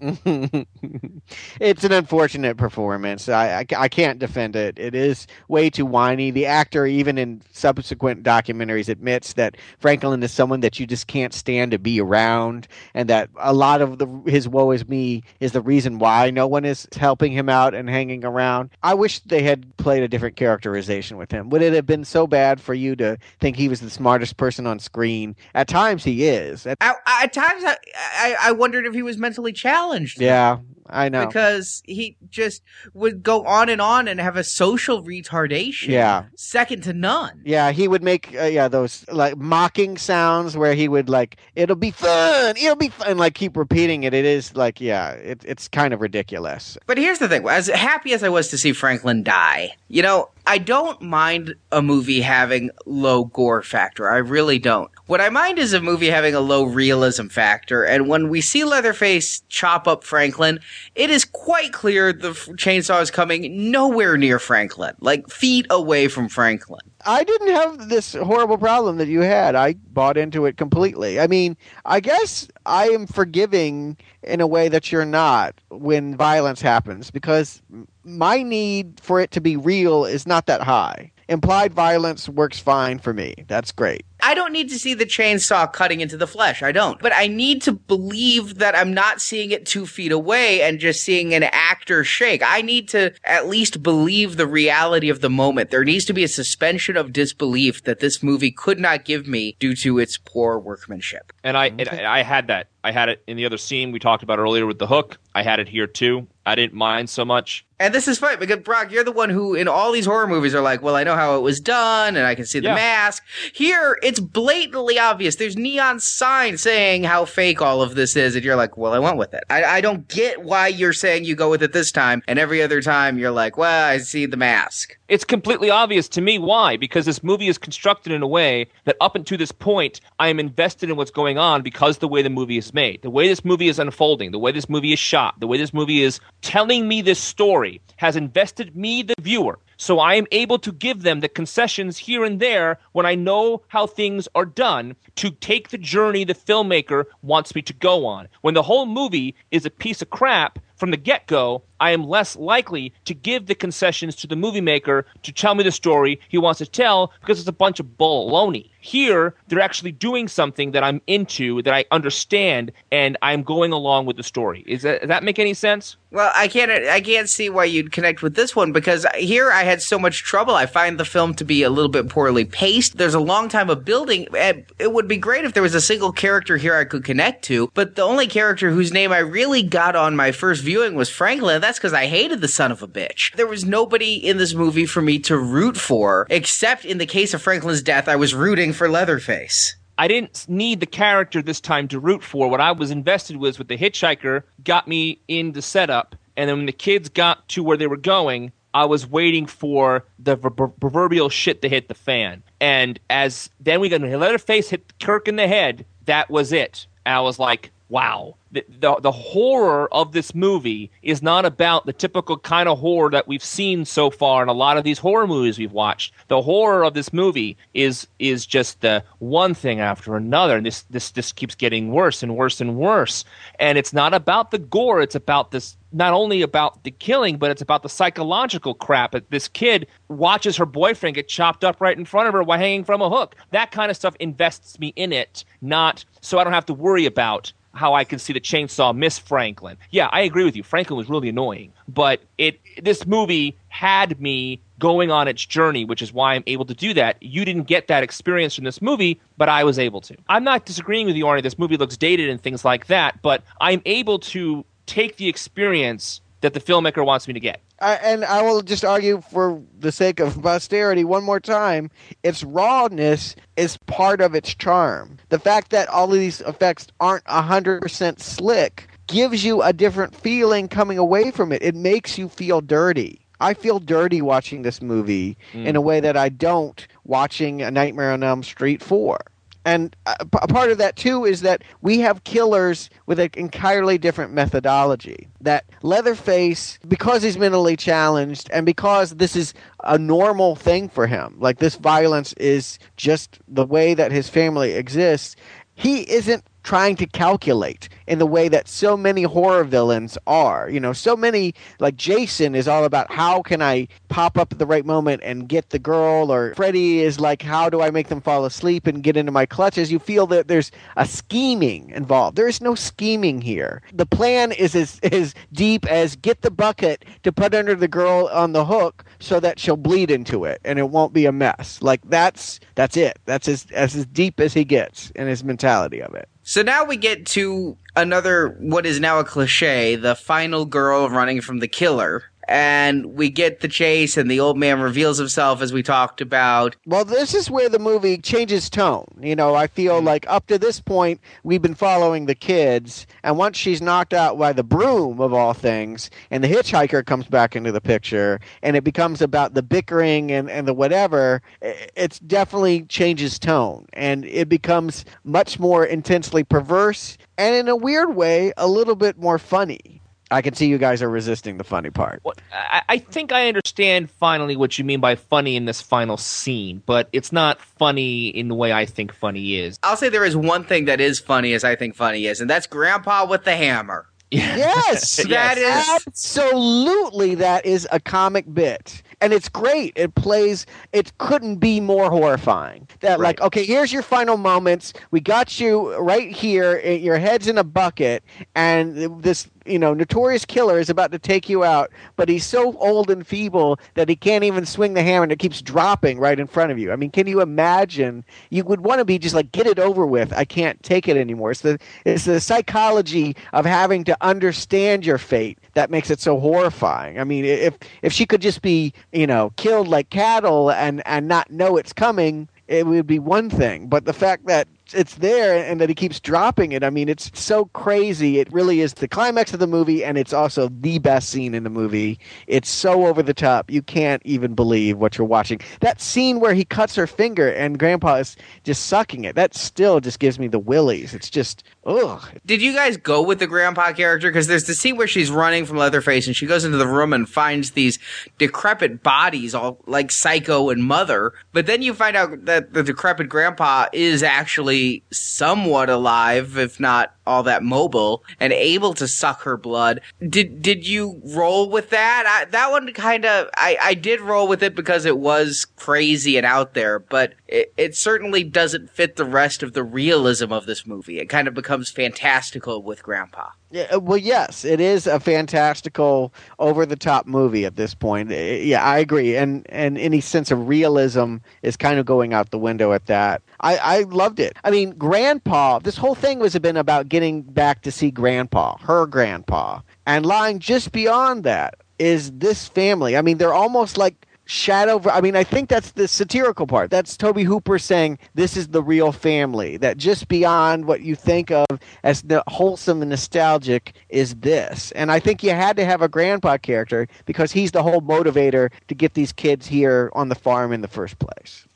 it's 1.60 1.82
an 1.82 1.90
unfortunate 1.90 2.56
performance. 2.56 3.28
I, 3.28 3.60
I, 3.60 3.66
I 3.76 3.88
can't 3.88 4.20
defend 4.20 4.54
it. 4.54 4.78
It 4.78 4.94
is 4.94 5.26
way 5.48 5.70
too 5.70 5.86
whiny. 5.86 6.30
The 6.30 6.46
actor, 6.46 6.86
even 6.86 7.18
in 7.18 7.42
subsequent 7.88 8.22
documentaries, 8.22 8.88
admits 8.90 9.32
that 9.32 9.56
Franklin 9.78 10.22
is 10.22 10.30
someone 10.30 10.60
that 10.60 10.78
you 10.78 10.86
just 10.86 11.06
can't 11.06 11.32
stand 11.32 11.70
to 11.70 11.78
be 11.78 12.00
around, 12.00 12.68
and 12.92 13.08
that 13.08 13.30
a 13.38 13.54
lot 13.54 13.80
of 13.80 13.98
the 13.98 14.06
his 14.26 14.46
woe 14.46 14.70
is 14.72 14.86
me 14.88 15.22
is 15.40 15.52
the 15.52 15.62
reason 15.62 15.98
why 15.98 16.30
no 16.30 16.46
one 16.46 16.66
is 16.66 16.86
helping 16.94 17.32
him 17.32 17.48
out 17.48 17.74
and 17.74 17.88
hanging 17.88 18.24
around. 18.24 18.70
I 18.82 18.92
wish 18.92 19.20
they 19.20 19.42
had 19.42 19.74
played 19.78 20.02
a 20.02 20.08
different 20.08 20.36
characterization 20.36 21.16
with 21.16 21.30
him. 21.30 21.48
Would 21.48 21.62
it 21.62 21.72
have 21.72 21.86
been 21.86 22.04
so 22.04 22.26
bad 22.26 22.60
for 22.60 22.74
you 22.74 22.94
to 22.96 23.16
think 23.40 23.56
he 23.56 23.68
was 23.70 23.80
the 23.80 23.90
smartest 23.90 24.36
person 24.36 24.66
on 24.66 24.78
screen? 24.78 25.34
At 25.54 25.66
times, 25.68 26.04
he 26.04 26.26
is. 26.26 26.66
At, 26.66 26.76
At, 26.82 26.96
at 27.06 27.32
times, 27.32 27.64
I, 27.64 27.76
I, 27.96 28.36
I 28.42 28.52
wondered 28.52 28.84
if 28.84 28.92
he 28.92 29.02
was 29.02 29.16
mentally 29.16 29.52
challenged. 29.52 30.20
yeah, 30.20 30.58
I 30.88 31.08
know. 31.08 31.26
Because 31.26 31.82
he 31.86 32.16
just 32.28 32.62
would 32.94 33.22
go 33.22 33.44
on 33.44 33.68
and 33.68 33.80
on 33.80 34.08
and 34.08 34.20
have 34.20 34.36
a 34.36 34.44
social 34.44 35.02
retardation. 35.02 35.88
Yeah. 35.88 36.24
Second 36.36 36.82
to 36.84 36.92
none. 36.92 37.42
Yeah, 37.44 37.72
he 37.72 37.88
would 37.88 38.02
make 38.02 38.34
uh, 38.38 38.44
yeah 38.44 38.68
those 38.68 39.04
like 39.10 39.36
mocking 39.36 39.96
sounds 39.96 40.56
where 40.56 40.74
he 40.74 40.88
would 40.88 41.08
like 41.08 41.36
it'll 41.54 41.76
be 41.76 41.90
fun, 41.90 42.56
it'll 42.56 42.76
be 42.76 42.88
fun, 42.88 43.08
and, 43.08 43.20
like 43.20 43.34
keep 43.34 43.56
repeating 43.56 44.04
it. 44.04 44.14
It 44.14 44.24
is 44.24 44.54
like 44.56 44.80
yeah, 44.80 45.12
it, 45.12 45.44
it's 45.44 45.68
kind 45.68 45.92
of 45.94 46.00
ridiculous. 46.00 46.78
But 46.86 46.98
here's 46.98 47.18
the 47.18 47.28
thing: 47.28 47.46
as 47.48 47.68
happy 47.68 48.12
as 48.12 48.22
I 48.22 48.28
was 48.28 48.48
to 48.48 48.58
see 48.58 48.72
Franklin 48.72 49.22
die, 49.22 49.76
you 49.88 50.02
know, 50.02 50.30
I 50.48 50.56
don't 50.56 51.02
mind 51.02 51.56
a 51.70 51.82
movie 51.82 52.22
having 52.22 52.70
low 52.86 53.24
gore 53.24 53.60
factor. 53.60 54.10
I 54.10 54.16
really 54.16 54.58
don't. 54.58 54.90
What 55.04 55.20
I 55.20 55.28
mind 55.28 55.58
is 55.58 55.74
a 55.74 55.80
movie 55.82 56.08
having 56.08 56.34
a 56.34 56.40
low 56.40 56.64
realism 56.64 57.26
factor. 57.26 57.84
And 57.84 58.08
when 58.08 58.30
we 58.30 58.40
see 58.40 58.64
Leatherface 58.64 59.42
chop 59.50 59.86
up 59.86 60.04
Franklin, 60.04 60.60
it 60.94 61.10
is 61.10 61.26
quite 61.26 61.74
clear 61.74 62.14
the 62.14 62.30
chainsaw 62.30 63.02
is 63.02 63.10
coming 63.10 63.70
nowhere 63.70 64.16
near 64.16 64.38
Franklin, 64.38 64.94
like 65.00 65.28
feet 65.28 65.66
away 65.68 66.08
from 66.08 66.30
Franklin. 66.30 66.80
I 67.06 67.24
didn't 67.24 67.48
have 67.48 67.88
this 67.88 68.14
horrible 68.14 68.58
problem 68.58 68.96
that 68.98 69.08
you 69.08 69.20
had. 69.20 69.54
I 69.54 69.74
bought 69.74 70.16
into 70.16 70.46
it 70.46 70.56
completely. 70.56 71.20
I 71.20 71.26
mean, 71.26 71.56
I 71.84 72.00
guess 72.00 72.48
I 72.66 72.88
am 72.88 73.06
forgiving 73.06 73.96
in 74.22 74.40
a 74.40 74.46
way 74.46 74.68
that 74.68 74.90
you're 74.90 75.04
not 75.04 75.54
when 75.70 76.16
violence 76.16 76.60
happens 76.60 77.10
because 77.10 77.62
my 78.04 78.42
need 78.42 79.00
for 79.00 79.20
it 79.20 79.30
to 79.32 79.40
be 79.40 79.56
real 79.56 80.04
is 80.04 80.26
not 80.26 80.46
that 80.46 80.62
high. 80.62 81.12
Implied 81.28 81.74
violence 81.74 82.28
works 82.28 82.58
fine 82.58 82.98
for 82.98 83.12
me. 83.12 83.34
That's 83.48 83.70
great. 83.70 84.04
I 84.20 84.34
don't 84.34 84.52
need 84.52 84.68
to 84.70 84.78
see 84.78 84.94
the 84.94 85.06
chainsaw 85.06 85.72
cutting 85.72 86.00
into 86.00 86.16
the 86.16 86.26
flesh. 86.26 86.62
I 86.62 86.72
don't. 86.72 87.00
But 87.00 87.12
I 87.14 87.26
need 87.28 87.62
to 87.62 87.72
believe 87.72 88.56
that 88.56 88.76
I'm 88.76 88.92
not 88.92 89.20
seeing 89.20 89.50
it 89.50 89.66
two 89.66 89.86
feet 89.86 90.12
away 90.12 90.62
and 90.62 90.78
just 90.80 91.02
seeing 91.02 91.34
an 91.34 91.44
actor 91.44 92.04
shake. 92.04 92.42
I 92.44 92.62
need 92.62 92.88
to 92.90 93.12
at 93.24 93.48
least 93.48 93.82
believe 93.82 94.36
the 94.36 94.46
reality 94.46 95.08
of 95.08 95.20
the 95.20 95.30
moment. 95.30 95.70
There 95.70 95.84
needs 95.84 96.04
to 96.06 96.12
be 96.12 96.24
a 96.24 96.28
suspension 96.28 96.96
of 96.96 97.12
disbelief 97.12 97.84
that 97.84 98.00
this 98.00 98.22
movie 98.22 98.50
could 98.50 98.78
not 98.78 99.04
give 99.04 99.26
me 99.26 99.56
due 99.60 99.74
to 99.76 99.98
its 99.98 100.18
poor 100.18 100.58
workmanship. 100.58 101.32
And 101.44 101.56
I, 101.56 101.66
it, 101.78 101.88
I 101.88 102.22
had 102.22 102.48
that. 102.48 102.68
I 102.84 102.92
had 102.92 103.08
it 103.08 103.22
in 103.26 103.36
the 103.36 103.44
other 103.44 103.58
scene 103.58 103.92
we 103.92 103.98
talked 103.98 104.22
about 104.22 104.38
earlier 104.38 104.64
with 104.64 104.78
the 104.78 104.86
hook. 104.86 105.18
I 105.34 105.42
had 105.42 105.58
it 105.58 105.68
here 105.68 105.86
too. 105.86 106.26
I 106.46 106.54
didn't 106.54 106.74
mind 106.74 107.10
so 107.10 107.24
much. 107.24 107.66
And 107.78 107.92
this 107.94 108.08
is 108.08 108.18
funny 108.18 108.36
because 108.36 108.58
Brock, 108.60 108.90
you're 108.90 109.04
the 109.04 109.12
one 109.12 109.30
who 109.30 109.54
in 109.54 109.68
all 109.68 109.92
these 109.92 110.06
horror 110.06 110.26
movies 110.26 110.54
are 110.54 110.62
like, 110.62 110.80
well, 110.80 110.96
I 110.96 111.04
know 111.04 111.14
how 111.14 111.36
it 111.36 111.40
was 111.40 111.60
done 111.60 112.16
and 112.16 112.26
I 112.26 112.34
can 112.34 112.46
see 112.46 112.60
the 112.60 112.68
Yeah. 112.68 112.74
mask. 112.74 113.22
Here, 113.52 113.98
it's 114.08 114.20
blatantly 114.20 114.98
obvious. 114.98 115.36
There's 115.36 115.58
neon 115.58 116.00
signs 116.00 116.62
saying 116.62 117.04
how 117.04 117.26
fake 117.26 117.60
all 117.60 117.82
of 117.82 117.94
this 117.94 118.16
is. 118.16 118.34
And 118.34 118.42
you're 118.42 118.56
like, 118.56 118.78
well, 118.78 118.94
I 118.94 118.98
went 118.98 119.18
with 119.18 119.34
it. 119.34 119.44
I, 119.50 119.64
I 119.64 119.80
don't 119.82 120.08
get 120.08 120.42
why 120.42 120.68
you're 120.68 120.94
saying 120.94 121.26
you 121.26 121.36
go 121.36 121.50
with 121.50 121.62
it 121.62 121.74
this 121.74 121.92
time. 121.92 122.22
And 122.26 122.38
every 122.38 122.62
other 122.62 122.80
time 122.80 123.18
you're 123.18 123.30
like, 123.30 123.58
well, 123.58 123.90
I 123.90 123.98
see 123.98 124.24
the 124.24 124.38
mask. 124.38 124.96
It's 125.08 125.26
completely 125.26 125.68
obvious 125.68 126.08
to 126.10 126.22
me 126.22 126.38
why, 126.38 126.78
because 126.78 127.04
this 127.04 127.22
movie 127.22 127.48
is 127.48 127.58
constructed 127.58 128.10
in 128.10 128.22
a 128.22 128.26
way 128.26 128.68
that 128.84 128.96
up 129.02 129.14
until 129.14 129.36
this 129.36 129.52
point, 129.52 130.00
I 130.18 130.28
am 130.28 130.40
invested 130.40 130.88
in 130.88 130.96
what's 130.96 131.10
going 131.10 131.36
on 131.36 131.60
because 131.60 131.98
the 131.98 132.08
way 132.08 132.22
the 132.22 132.30
movie 132.30 132.56
is 132.56 132.72
made, 132.72 133.02
the 133.02 133.10
way 133.10 133.28
this 133.28 133.44
movie 133.44 133.68
is 133.68 133.78
unfolding, 133.78 134.30
the 134.30 134.38
way 134.38 134.52
this 134.52 134.70
movie 134.70 134.94
is 134.94 134.98
shot, 134.98 135.38
the 135.38 135.46
way 135.46 135.58
this 135.58 135.74
movie 135.74 136.02
is 136.02 136.18
telling 136.40 136.88
me 136.88 137.02
this 137.02 137.20
story 137.20 137.82
has 137.96 138.16
invested 138.16 138.74
me, 138.74 139.02
the 139.02 139.14
viewer, 139.20 139.58
So 139.80 140.00
I 140.00 140.14
am 140.16 140.26
able 140.32 140.58
to 140.58 140.72
give 140.72 141.02
them 141.02 141.20
the 141.20 141.28
concessions 141.28 141.98
here 141.98 142.24
and 142.24 142.40
there 142.40 142.80
when 142.92 143.06
I 143.06 143.14
know 143.14 143.62
how 143.68 143.86
things 143.86 144.26
are 144.34 144.44
done 144.44 144.96
to 145.14 145.30
take 145.30 145.68
the 145.68 145.78
journey 145.78 146.24
the 146.24 146.34
filmmaker 146.34 147.04
wants 147.22 147.54
me 147.54 147.62
to 147.62 147.72
go 147.72 148.04
on. 148.04 148.26
When 148.40 148.54
the 148.54 148.64
whole 148.64 148.86
movie 148.86 149.36
is 149.52 149.64
a 149.64 149.70
piece 149.70 150.02
of 150.02 150.10
crap, 150.10 150.58
from 150.74 150.90
the 150.90 150.96
get 150.96 151.28
go, 151.28 151.62
I 151.80 151.90
am 151.90 152.04
less 152.04 152.36
likely 152.36 152.92
to 153.04 153.14
give 153.14 153.46
the 153.46 153.54
concessions 153.54 154.16
to 154.16 154.26
the 154.26 154.36
movie 154.36 154.60
maker 154.60 155.06
to 155.22 155.32
tell 155.32 155.54
me 155.54 155.64
the 155.64 155.72
story 155.72 156.20
he 156.28 156.38
wants 156.38 156.58
to 156.58 156.66
tell 156.66 157.12
because 157.20 157.38
it's 157.38 157.48
a 157.48 157.52
bunch 157.52 157.80
of 157.80 157.86
baloney. 157.98 158.70
Here, 158.80 159.34
they're 159.48 159.60
actually 159.60 159.92
doing 159.92 160.28
something 160.28 160.70
that 160.70 160.84
I'm 160.84 161.02
into, 161.06 161.60
that 161.62 161.74
I 161.74 161.84
understand, 161.90 162.72
and 162.92 163.18
I'm 163.22 163.42
going 163.42 163.72
along 163.72 164.06
with 164.06 164.16
the 164.16 164.22
story. 164.22 164.64
Is 164.66 164.82
that, 164.82 165.00
does 165.00 165.08
that 165.08 165.24
make 165.24 165.38
any 165.38 165.52
sense? 165.52 165.96
Well, 166.10 166.32
I 166.34 166.48
can't. 166.48 166.70
I 166.70 167.02
can't 167.02 167.28
see 167.28 167.50
why 167.50 167.64
you'd 167.64 167.92
connect 167.92 168.22
with 168.22 168.34
this 168.34 168.56
one 168.56 168.72
because 168.72 169.04
here 169.16 169.50
I 169.52 169.64
had 169.64 169.82
so 169.82 169.98
much 169.98 170.22
trouble. 170.22 170.54
I 170.54 170.64
find 170.64 170.98
the 170.98 171.04
film 171.04 171.34
to 171.34 171.44
be 171.44 171.62
a 171.62 171.68
little 171.68 171.90
bit 171.90 172.08
poorly 172.08 172.46
paced. 172.46 172.96
There's 172.96 173.14
a 173.14 173.20
long 173.20 173.50
time 173.50 173.68
of 173.68 173.84
building. 173.84 174.26
It 174.32 174.92
would 174.92 175.06
be 175.06 175.18
great 175.18 175.44
if 175.44 175.52
there 175.52 175.62
was 175.62 175.74
a 175.74 175.82
single 175.82 176.12
character 176.12 176.56
here 176.56 176.74
I 176.74 176.84
could 176.84 177.04
connect 177.04 177.44
to, 177.46 177.70
but 177.74 177.96
the 177.96 178.02
only 178.02 178.26
character 178.26 178.70
whose 178.70 178.90
name 178.90 179.12
I 179.12 179.18
really 179.18 179.62
got 179.62 179.96
on 179.96 180.16
my 180.16 180.32
first 180.32 180.62
viewing 180.62 180.94
was 180.94 181.10
Franklin. 181.10 181.60
That's 181.68 181.78
because 181.78 181.92
I 181.92 182.06
hated 182.06 182.40
the 182.40 182.48
son 182.48 182.72
of 182.72 182.82
a 182.82 182.88
bitch. 182.88 183.36
There 183.36 183.46
was 183.46 183.66
nobody 183.66 184.14
in 184.14 184.38
this 184.38 184.54
movie 184.54 184.86
for 184.86 185.02
me 185.02 185.18
to 185.18 185.36
root 185.36 185.76
for, 185.76 186.26
except 186.30 186.86
in 186.86 186.96
the 186.96 187.04
case 187.04 187.34
of 187.34 187.42
Franklin's 187.42 187.82
death, 187.82 188.08
I 188.08 188.16
was 188.16 188.34
rooting 188.34 188.72
for 188.72 188.88
Leatherface. 188.88 189.76
I 189.98 190.08
didn't 190.08 190.46
need 190.48 190.80
the 190.80 190.86
character 190.86 191.42
this 191.42 191.60
time 191.60 191.86
to 191.88 192.00
root 192.00 192.22
for. 192.22 192.48
What 192.48 192.62
I 192.62 192.72
was 192.72 192.90
invested 192.90 193.36
was 193.36 193.58
with 193.58 193.68
the 193.68 193.76
hitchhiker 193.76 194.44
got 194.64 194.88
me 194.88 195.20
in 195.28 195.52
the 195.52 195.60
setup, 195.60 196.16
and 196.38 196.48
then 196.48 196.56
when 196.56 196.64
the 196.64 196.72
kids 196.72 197.10
got 197.10 197.46
to 197.50 197.62
where 197.62 197.76
they 197.76 197.86
were 197.86 197.98
going, 197.98 198.50
I 198.72 198.86
was 198.86 199.06
waiting 199.06 199.44
for 199.44 200.06
the 200.18 200.38
proverbial 200.38 201.28
shit 201.28 201.60
to 201.60 201.68
hit 201.68 201.88
the 201.88 201.94
fan. 201.94 202.44
And 202.62 202.98
as 203.10 203.50
then 203.60 203.80
we 203.80 203.90
got 203.90 204.00
Leatherface 204.00 204.70
hit 204.70 204.98
Kirk 205.00 205.28
in 205.28 205.36
the 205.36 205.46
head, 205.46 205.84
that 206.06 206.30
was 206.30 206.50
it. 206.50 206.86
I 207.04 207.20
was 207.20 207.38
like, 207.38 207.72
wow, 207.90 208.36
the, 208.50 208.96
the, 209.00 209.12
horror 209.12 209.92
of 209.92 210.12
this 210.12 210.34
movie 210.34 210.90
is 211.02 211.22
not 211.22 211.44
about 211.44 211.84
the 211.86 211.92
typical 211.92 212.38
kind 212.38 212.68
of 212.68 212.78
horror 212.78 213.10
that 213.10 213.28
we've 213.28 213.44
seen 213.44 213.84
so 213.84 214.10
far 214.10 214.42
in 214.42 214.48
a 214.48 214.52
lot 214.52 214.78
of 214.78 214.84
these 214.84 214.98
horror 214.98 215.26
movies 215.26 215.58
we've 215.58 215.72
watched. 215.72 216.14
The 216.28 216.40
horror 216.40 216.84
of 216.84 216.94
this 216.94 217.12
movie 217.12 217.56
is 217.74 218.06
is 218.18 218.46
just 218.46 218.80
the 218.80 219.04
one 219.18 219.54
thing 219.54 219.80
after 219.80 220.16
another, 220.16 220.56
and 220.56 220.64
this 220.64 220.82
this 220.90 221.10
this 221.10 221.32
keeps 221.32 221.54
getting 221.54 221.92
worse 221.92 222.22
and 222.22 222.36
worse 222.36 222.60
and 222.60 222.76
worse. 222.76 223.24
And 223.58 223.76
it's 223.76 223.92
not 223.92 224.14
about 224.14 224.50
the 224.50 224.58
gore; 224.58 225.02
it's 225.02 225.14
about 225.14 225.50
this. 225.50 225.76
Not 225.90 226.12
only 226.12 226.42
about 226.42 226.84
the 226.84 226.90
killing, 226.90 227.38
but 227.38 227.50
it's 227.50 227.62
about 227.62 227.82
the 227.82 227.88
psychological 227.88 228.74
crap. 228.74 229.12
That 229.12 229.30
this 229.30 229.48
kid 229.48 229.86
watches 230.08 230.56
her 230.56 230.66
boyfriend 230.66 231.16
get 231.16 231.28
chopped 231.28 231.64
up 231.64 231.80
right 231.80 231.96
in 231.96 232.04
front 232.04 232.28
of 232.28 232.34
her 232.34 232.42
while 232.42 232.58
hanging 232.58 232.84
from 232.84 233.00
a 233.00 233.08
hook. 233.08 233.36
That 233.52 233.70
kind 233.70 233.90
of 233.90 233.96
stuff 233.96 234.14
invests 234.20 234.78
me 234.78 234.92
in 234.96 235.12
it, 235.12 235.44
not 235.62 236.04
so 236.20 236.38
I 236.38 236.44
don't 236.44 236.52
have 236.52 236.66
to 236.66 236.74
worry 236.74 237.06
about 237.06 237.52
how 237.78 237.94
I 237.94 238.04
can 238.04 238.18
see 238.18 238.32
the 238.32 238.40
chainsaw 238.40 238.94
miss 238.94 239.18
Franklin. 239.18 239.78
Yeah, 239.90 240.08
I 240.12 240.20
agree 240.22 240.44
with 240.44 240.56
you. 240.56 240.62
Franklin 240.62 240.96
was 240.96 241.08
really 241.08 241.28
annoying, 241.28 241.72
but 241.88 242.20
it 242.36 242.60
this 242.82 243.06
movie 243.06 243.56
had 243.68 244.20
me 244.20 244.60
going 244.78 245.10
on 245.10 245.28
its 245.28 245.44
journey, 245.44 245.84
which 245.84 246.02
is 246.02 246.12
why 246.12 246.34
I'm 246.34 246.44
able 246.46 246.64
to 246.66 246.74
do 246.74 246.92
that. 246.94 247.16
You 247.22 247.44
didn't 247.44 247.64
get 247.64 247.88
that 247.88 248.02
experience 248.02 248.54
from 248.54 248.64
this 248.64 248.82
movie, 248.82 249.20
but 249.36 249.48
I 249.48 249.64
was 249.64 249.78
able 249.78 250.00
to. 250.02 250.16
I'm 250.28 250.44
not 250.44 250.66
disagreeing 250.66 251.06
with 251.06 251.16
you, 251.16 251.24
Arnie. 251.24 251.42
This 251.42 251.58
movie 251.58 251.76
looks 251.76 251.96
dated 251.96 252.28
and 252.28 252.40
things 252.40 252.64
like 252.64 252.86
that, 252.86 253.20
but 253.22 253.42
I'm 253.60 253.82
able 253.86 254.18
to 254.20 254.64
take 254.86 255.16
the 255.16 255.28
experience 255.28 256.20
that 256.40 256.54
the 256.54 256.60
filmmaker 256.60 257.04
wants 257.04 257.26
me 257.26 257.34
to 257.34 257.40
get. 257.40 257.60
I, 257.80 257.94
and 257.96 258.24
I 258.24 258.42
will 258.42 258.62
just 258.62 258.84
argue 258.84 259.20
for 259.30 259.60
the 259.78 259.92
sake 259.92 260.20
of 260.20 260.40
posterity 260.42 261.04
one 261.04 261.24
more 261.24 261.40
time 261.40 261.90
its 262.22 262.42
rawness 262.44 263.34
is 263.56 263.76
part 263.86 264.20
of 264.20 264.34
its 264.34 264.54
charm. 264.54 265.18
The 265.28 265.38
fact 265.38 265.70
that 265.70 265.88
all 265.88 266.12
of 266.12 266.18
these 266.18 266.40
effects 266.42 266.86
aren't 267.00 267.24
100% 267.24 268.20
slick 268.20 268.88
gives 269.06 269.44
you 269.44 269.62
a 269.62 269.72
different 269.72 270.14
feeling 270.14 270.68
coming 270.68 270.98
away 270.98 271.30
from 271.30 271.52
it. 271.52 271.62
It 271.62 271.74
makes 271.74 272.18
you 272.18 272.28
feel 272.28 272.60
dirty. 272.60 273.20
I 273.40 273.54
feel 273.54 273.78
dirty 273.78 274.20
watching 274.20 274.62
this 274.62 274.82
movie 274.82 275.38
mm. 275.52 275.64
in 275.64 275.76
a 275.76 275.80
way 275.80 276.00
that 276.00 276.16
I 276.16 276.28
don't 276.28 276.86
watching 277.04 277.62
A 277.62 277.70
Nightmare 277.70 278.12
on 278.12 278.22
Elm 278.22 278.42
Street 278.42 278.82
4 278.82 279.18
and 279.64 279.94
a 280.06 280.16
uh, 280.20 280.46
part 280.46 280.70
of 280.70 280.78
that 280.78 280.96
too 280.96 281.24
is 281.24 281.42
that 281.42 281.62
we 281.82 281.98
have 282.00 282.24
killers 282.24 282.88
with 283.06 283.18
an 283.18 283.30
entirely 283.34 283.98
different 283.98 284.32
methodology. 284.32 285.28
That 285.40 285.64
Leatherface, 285.82 286.78
because 286.86 287.22
he's 287.22 287.38
mentally 287.38 287.76
challenged 287.76 288.48
and 288.52 288.64
because 288.64 289.16
this 289.16 289.36
is 289.36 289.54
a 289.84 289.98
normal 289.98 290.56
thing 290.56 290.88
for 290.88 291.06
him, 291.06 291.36
like 291.38 291.58
this 291.58 291.76
violence 291.76 292.32
is 292.34 292.78
just 292.96 293.38
the 293.48 293.66
way 293.66 293.94
that 293.94 294.12
his 294.12 294.28
family 294.28 294.72
exists, 294.72 295.36
he 295.74 296.10
isn't 296.10 296.44
trying 296.68 296.94
to 296.94 297.06
calculate 297.06 297.88
in 298.06 298.18
the 298.18 298.26
way 298.26 298.46
that 298.46 298.68
so 298.68 298.94
many 298.94 299.22
horror 299.22 299.64
villains 299.64 300.18
are. 300.26 300.68
You 300.68 300.80
know, 300.80 300.92
so 300.92 301.16
many 301.16 301.54
like 301.80 301.96
Jason 301.96 302.54
is 302.54 302.68
all 302.68 302.84
about 302.84 303.10
how 303.10 303.40
can 303.40 303.62
I 303.62 303.88
pop 304.10 304.36
up 304.36 304.52
at 304.52 304.58
the 304.58 304.66
right 304.66 304.84
moment 304.84 305.22
and 305.24 305.48
get 305.48 305.70
the 305.70 305.78
girl, 305.78 306.30
or 306.30 306.54
Freddy 306.56 307.00
is 307.00 307.18
like 307.18 307.40
how 307.40 307.70
do 307.70 307.80
I 307.80 307.90
make 307.90 308.08
them 308.08 308.20
fall 308.20 308.44
asleep 308.44 308.86
and 308.86 309.02
get 309.02 309.16
into 309.16 309.32
my 309.32 309.46
clutches. 309.46 309.90
You 309.90 309.98
feel 309.98 310.26
that 310.26 310.48
there's 310.48 310.70
a 310.98 311.06
scheming 311.06 311.88
involved. 311.88 312.36
There 312.36 312.46
is 312.46 312.60
no 312.60 312.74
scheming 312.74 313.40
here. 313.40 313.80
The 313.94 314.04
plan 314.04 314.52
is 314.52 314.74
as, 314.74 315.00
as 315.04 315.34
deep 315.54 315.90
as 315.90 316.16
get 316.16 316.42
the 316.42 316.50
bucket 316.50 317.06
to 317.22 317.32
put 317.32 317.54
under 317.54 317.76
the 317.76 317.88
girl 317.88 318.28
on 318.30 318.52
the 318.52 318.66
hook 318.66 319.06
so 319.20 319.40
that 319.40 319.58
she'll 319.58 319.78
bleed 319.78 320.10
into 320.10 320.44
it 320.44 320.60
and 320.66 320.78
it 320.78 320.90
won't 320.90 321.14
be 321.14 321.24
a 321.24 321.32
mess. 321.32 321.78
Like 321.80 322.02
that's 322.10 322.60
that's 322.74 322.98
it. 322.98 323.18
That's 323.24 323.48
as 323.48 323.66
as, 323.72 323.96
as 323.96 324.04
deep 324.04 324.38
as 324.38 324.52
he 324.52 324.64
gets 324.64 325.08
in 325.12 325.28
his 325.28 325.42
mentality 325.42 326.02
of 326.02 326.14
it. 326.14 326.28
So 326.48 326.62
now 326.62 326.82
we 326.82 326.96
get 326.96 327.26
to 327.26 327.76
another, 327.94 328.56
what 328.58 328.86
is 328.86 329.00
now 329.00 329.18
a 329.18 329.24
cliche, 329.24 329.96
the 329.96 330.14
final 330.14 330.64
girl 330.64 331.10
running 331.10 331.42
from 331.42 331.58
the 331.58 331.68
killer 331.68 332.24
and 332.48 333.06
we 333.06 333.30
get 333.30 333.60
the 333.60 333.68
chase 333.68 334.16
and 334.16 334.30
the 334.30 334.40
old 334.40 334.58
man 334.58 334.80
reveals 334.80 335.18
himself 335.18 335.62
as 335.62 335.72
we 335.72 335.82
talked 335.82 336.20
about. 336.20 336.76
Well 336.86 337.04
this 337.04 337.34
is 337.34 337.50
where 337.50 337.68
the 337.68 337.78
movie 337.78 338.18
changes 338.18 338.70
tone. 338.70 339.06
You 339.20 339.36
know 339.36 339.54
i 339.54 339.66
feel 339.66 340.00
mm. 340.00 340.04
like 340.04 340.24
up 340.28 340.46
to 340.46 340.58
this 340.58 340.80
point 340.80 341.20
we've 341.42 341.62
been 341.62 341.74
following 341.74 342.26
the 342.26 342.34
kids 342.34 343.06
and 343.22 343.36
once 343.36 343.56
she's 343.56 343.82
knocked 343.82 344.14
out 344.14 344.38
by 344.38 344.52
the 344.52 344.62
broom 344.62 345.20
of 345.20 345.32
all 345.32 345.52
things 345.52 346.10
and 346.30 346.42
the 346.42 346.48
hitchhiker 346.48 347.04
comes 347.04 347.26
back 347.26 347.54
into 347.54 347.72
the 347.72 347.80
picture 347.80 348.40
and 348.62 348.76
it 348.76 348.84
becomes 348.84 349.20
about 349.20 349.54
the 349.54 349.62
bickering 349.62 350.30
and, 350.30 350.50
and 350.50 350.66
the 350.66 350.74
whatever 350.74 351.42
it 351.60 352.20
definitely 352.26 352.82
changes 352.82 353.38
tone 353.38 353.86
and 353.92 354.24
it 354.24 354.48
becomes 354.48 355.04
much 355.24 355.58
more 355.58 355.84
intensely 355.84 356.44
perverse 356.44 357.18
and 357.36 357.54
in 357.54 357.68
a 357.68 357.76
weird 357.76 358.14
way 358.14 358.52
a 358.56 358.66
little 358.66 358.96
bit 358.96 359.18
more 359.18 359.38
funny 359.38 359.97
I 360.30 360.42
can 360.42 360.54
see 360.54 360.66
you 360.66 360.78
guys 360.78 361.02
are 361.02 361.08
resisting 361.08 361.58
the 361.58 361.64
funny 361.64 361.90
part. 361.90 362.20
Well, 362.22 362.34
I, 362.52 362.82
I, 362.88 362.98
think 362.98 363.32
I 363.32 363.48
understand 363.48 364.10
finally 364.10 364.56
what 364.56 364.78
you 364.78 364.84
mean 364.84 365.00
by 365.00 365.14
funny 365.14 365.56
in 365.56 365.64
this 365.64 365.80
final 365.80 366.16
scene, 366.16 366.82
but 366.86 367.08
it's 367.12 367.32
not 367.32 367.60
funny 367.60 368.28
in 368.28 368.48
the 368.48 368.54
way 368.54 368.72
I 368.72 368.84
think 368.84 369.12
funny 369.12 369.56
is. 369.56 369.78
I'll 369.82 369.96
say 369.96 370.08
there 370.08 370.24
is 370.24 370.36
one 370.36 370.64
thing 370.64 370.84
that 370.84 371.00
is 371.00 371.18
funny 371.18 371.54
as 371.54 371.64
I 371.64 371.76
think 371.76 371.94
funny 371.94 372.26
is, 372.26 372.40
and 372.40 372.50
that's 372.50 372.66
Grandpa 372.66 373.26
with 373.26 373.44
the 373.44 373.56
hammer. 373.56 374.06
Yes, 374.30 375.16
that 375.28 375.56
yes. 375.56 375.88
is 375.88 376.06
absolutely 376.06 377.34
that 377.36 377.64
is 377.64 377.88
a 377.90 377.98
comic 377.98 378.44
bit 378.52 379.02
and 379.20 379.32
it's 379.32 379.48
great. 379.48 379.92
It 379.96 380.14
plays. 380.14 380.66
It 380.92 381.16
couldn't 381.18 381.56
be 381.56 381.80
more 381.80 382.10
horrifying. 382.10 382.88
That 383.00 383.18
right. 383.18 383.38
like, 383.38 383.40
okay, 383.40 383.64
here's 383.64 383.92
your 383.92 384.02
final 384.02 384.36
moments. 384.36 384.92
We 385.10 385.20
got 385.20 385.58
you 385.60 385.96
right 385.96 386.30
here. 386.30 386.80
Eh, 386.82 386.94
your 386.94 387.18
head's 387.18 387.48
in 387.48 387.58
a 387.58 387.64
bucket, 387.64 388.22
and 388.54 389.22
this 389.22 389.48
you 389.66 389.78
know 389.78 389.94
notorious 389.94 390.44
killer 390.44 390.78
is 390.78 390.88
about 390.88 391.12
to 391.12 391.18
take 391.18 391.48
you 391.48 391.64
out, 391.64 391.90
but 392.16 392.28
he's 392.28 392.44
so 392.44 392.76
old 392.78 393.10
and 393.10 393.26
feeble 393.26 393.78
that 393.94 394.08
he 394.08 394.16
can't 394.16 394.44
even 394.44 394.64
swing 394.64 394.94
the 394.94 395.02
hammer, 395.02 395.24
and 395.24 395.32
it 395.32 395.38
keeps 395.38 395.60
dropping 395.60 396.18
right 396.18 396.38
in 396.38 396.46
front 396.46 396.72
of 396.72 396.78
you. 396.78 396.92
I 396.92 396.96
mean, 396.96 397.10
can 397.10 397.26
you 397.26 397.40
imagine? 397.40 398.24
You 398.50 398.64
would 398.64 398.80
want 398.82 398.98
to 399.00 399.04
be 399.04 399.18
just 399.18 399.34
like, 399.34 399.52
get 399.52 399.66
it 399.66 399.78
over 399.78 400.06
with. 400.06 400.32
I 400.32 400.44
can't 400.44 400.82
take 400.82 401.08
it 401.08 401.16
anymore. 401.16 401.50
It's 401.50 401.60
the 401.60 401.78
it's 402.04 402.24
the 402.24 402.40
psychology 402.40 403.36
of 403.52 403.64
having 403.64 404.04
to 404.04 404.16
understand 404.20 405.04
your 405.04 405.18
fate 405.18 405.58
that 405.74 405.90
makes 405.90 406.10
it 406.10 406.20
so 406.20 406.38
horrifying. 406.38 407.18
I 407.18 407.24
mean, 407.24 407.44
if 407.44 407.76
if 408.02 408.12
she 408.12 408.26
could 408.26 408.40
just 408.40 408.62
be 408.62 408.92
you 409.12 409.26
know 409.26 409.50
killed 409.56 409.88
like 409.88 410.10
cattle 410.10 410.70
and 410.70 411.06
and 411.06 411.28
not 411.28 411.50
know 411.50 411.76
it's 411.76 411.92
coming, 411.92 412.48
it 412.66 412.86
would 412.86 413.06
be 413.06 413.18
one 413.18 413.50
thing. 413.50 413.88
But 413.88 414.04
the 414.04 414.12
fact 414.12 414.46
that 414.46 414.68
it's 414.94 415.16
there 415.16 415.64
and 415.70 415.80
that 415.80 415.88
he 415.88 415.94
keeps 415.94 416.20
dropping 416.20 416.72
it. 416.72 416.82
I 416.82 416.90
mean, 416.90 417.08
it's 417.08 417.30
so 417.38 417.66
crazy. 417.66 418.38
It 418.38 418.52
really 418.52 418.80
is 418.80 418.94
the 418.94 419.08
climax 419.08 419.52
of 419.52 419.60
the 419.60 419.66
movie, 419.66 420.04
and 420.04 420.16
it's 420.16 420.32
also 420.32 420.68
the 420.68 420.98
best 420.98 421.28
scene 421.28 421.54
in 421.54 421.64
the 421.64 421.70
movie. 421.70 422.18
It's 422.46 422.70
so 422.70 423.06
over 423.06 423.22
the 423.22 423.34
top. 423.34 423.70
You 423.70 423.82
can't 423.82 424.22
even 424.24 424.54
believe 424.54 424.98
what 424.98 425.18
you're 425.18 425.26
watching. 425.26 425.60
That 425.80 426.00
scene 426.00 426.40
where 426.40 426.54
he 426.54 426.64
cuts 426.64 426.94
her 426.94 427.06
finger 427.06 427.52
and 427.52 427.78
Grandpa 427.78 428.16
is 428.16 428.36
just 428.64 428.86
sucking 428.86 429.24
it. 429.24 429.34
That 429.34 429.54
still 429.54 430.00
just 430.00 430.18
gives 430.18 430.38
me 430.38 430.48
the 430.48 430.58
willies. 430.58 431.14
It's 431.14 431.30
just 431.30 431.64
ugh. 431.88 432.28
Did 432.44 432.60
you 432.62 432.74
guys 432.74 432.96
go 432.96 433.22
with 433.22 433.38
the 433.38 433.46
grandpa 433.46 433.92
character? 433.92 434.28
Because 434.28 434.46
there's 434.46 434.64
the 434.64 434.74
scene 434.74 434.96
where 434.96 435.08
she's 435.08 435.30
running 435.30 435.64
from 435.64 435.78
Leatherface 435.78 436.26
and 436.26 436.36
she 436.36 436.46
goes 436.46 436.64
into 436.64 436.76
the 436.76 436.86
room 436.86 437.12
and 437.12 437.28
finds 437.28 437.72
these 437.72 437.98
decrepit 438.36 439.02
bodies, 439.02 439.54
all 439.54 439.78
like 439.86 440.12
Psycho 440.12 440.68
and 440.68 440.84
Mother. 440.84 441.32
But 441.52 441.66
then 441.66 441.82
you 441.82 441.94
find 441.94 442.16
out 442.16 442.44
that 442.44 442.74
the 442.74 442.82
decrepit 442.82 443.28
grandpa 443.28 443.86
is 443.92 444.22
actually 444.22 445.02
somewhat 445.10 445.88
alive, 445.88 446.58
if 446.58 446.78
not 446.78 447.14
all 447.28 447.42
that 447.42 447.62
mobile 447.62 448.24
and 448.40 448.52
able 448.52 448.94
to 448.94 449.06
suck 449.06 449.42
her 449.42 449.56
blood. 449.56 450.00
Did 450.26 450.62
did 450.62 450.86
you 450.86 451.20
roll 451.24 451.70
with 451.70 451.90
that? 451.90 452.24
I, 452.26 452.50
that 452.50 452.70
one 452.70 452.92
kind 452.94 453.24
of 453.24 453.48
I, 453.54 453.76
I 453.80 453.94
did 453.94 454.20
roll 454.20 454.48
with 454.48 454.62
it 454.62 454.74
because 454.74 455.04
it 455.04 455.18
was 455.18 455.66
crazy 455.76 456.36
and 456.36 456.46
out 456.46 456.74
there, 456.74 456.98
but 456.98 457.34
it, 457.46 457.72
it 457.76 457.94
certainly 457.94 458.42
doesn't 458.42 458.90
fit 458.90 459.16
the 459.16 459.24
rest 459.24 459.62
of 459.62 459.74
the 459.74 459.84
realism 459.84 460.52
of 460.52 460.66
this 460.66 460.86
movie. 460.86 461.20
It 461.20 461.28
kind 461.28 461.46
of 461.46 461.54
becomes 461.54 461.77
fantastical 461.84 462.82
with 462.82 463.02
Grandpa. 463.02 463.48
Yeah, 463.70 463.86
uh, 463.94 464.00
well, 464.00 464.18
yes, 464.18 464.64
it 464.64 464.80
is 464.80 465.06
a 465.06 465.20
fantastical, 465.20 466.32
over-the-top 466.58 467.26
movie 467.26 467.66
at 467.66 467.76
this 467.76 467.94
point. 467.94 468.30
Yeah, 468.30 468.82
I 468.82 468.98
agree, 468.98 469.36
and 469.36 469.66
and 469.68 469.98
any 469.98 470.20
sense 470.20 470.50
of 470.50 470.68
realism 470.68 471.36
is 471.62 471.76
kind 471.76 471.98
of 471.98 472.06
going 472.06 472.32
out 472.32 472.50
the 472.50 472.58
window 472.58 472.92
at 472.92 473.06
that. 473.06 473.42
I, 473.60 473.76
I 473.76 474.00
loved 474.02 474.40
it. 474.40 474.56
I 474.64 474.70
mean, 474.70 474.90
Grandpa. 474.92 475.80
This 475.80 475.96
whole 475.96 476.14
thing 476.14 476.38
was 476.38 476.58
been 476.58 476.76
about 476.76 477.08
getting 477.08 477.42
back 477.42 477.82
to 477.82 477.92
see 477.92 478.10
Grandpa, 478.10 478.78
her 478.78 479.06
Grandpa, 479.06 479.80
and 480.06 480.24
lying 480.24 480.58
just 480.58 480.92
beyond 480.92 481.44
that 481.44 481.76
is 481.98 482.32
this 482.32 482.68
family. 482.68 483.16
I 483.16 483.22
mean, 483.22 483.38
they're 483.38 483.54
almost 483.54 483.98
like 483.98 484.26
shadow 484.48 484.98
i 485.10 485.20
mean 485.20 485.36
i 485.36 485.44
think 485.44 485.68
that's 485.68 485.92
the 485.92 486.08
satirical 486.08 486.66
part. 486.66 486.90
That's 486.90 487.18
Tobe 487.18 487.40
Hooper 487.40 487.78
saying 487.78 488.18
this 488.34 488.56
is 488.56 488.68
the 488.68 488.82
real 488.82 489.12
family 489.12 489.76
that 489.76 489.98
just 489.98 490.26
beyond 490.26 490.86
what 490.86 491.02
you 491.02 491.14
think 491.14 491.50
of 491.50 491.66
as 492.02 492.22
the 492.22 492.42
wholesome 492.48 493.02
and 493.02 493.10
nostalgic 493.10 493.92
is 494.08 494.34
this. 494.36 494.90
And 494.92 495.12
i 495.12 495.20
think 495.20 495.42
you 495.42 495.50
had 495.50 495.76
to 495.76 495.84
have 495.84 496.00
a 496.00 496.08
grandpa 496.08 496.56
character 496.56 497.08
because 497.26 497.52
he's 497.52 497.72
the 497.72 497.82
whole 497.82 498.00
motivator 498.00 498.70
to 498.88 498.94
get 498.94 499.12
these 499.12 499.32
kids 499.32 499.66
here 499.66 500.10
on 500.14 500.30
the 500.30 500.34
farm 500.34 500.72
in 500.72 500.80
the 500.80 500.88
first 500.88 501.18
place. 501.18 501.66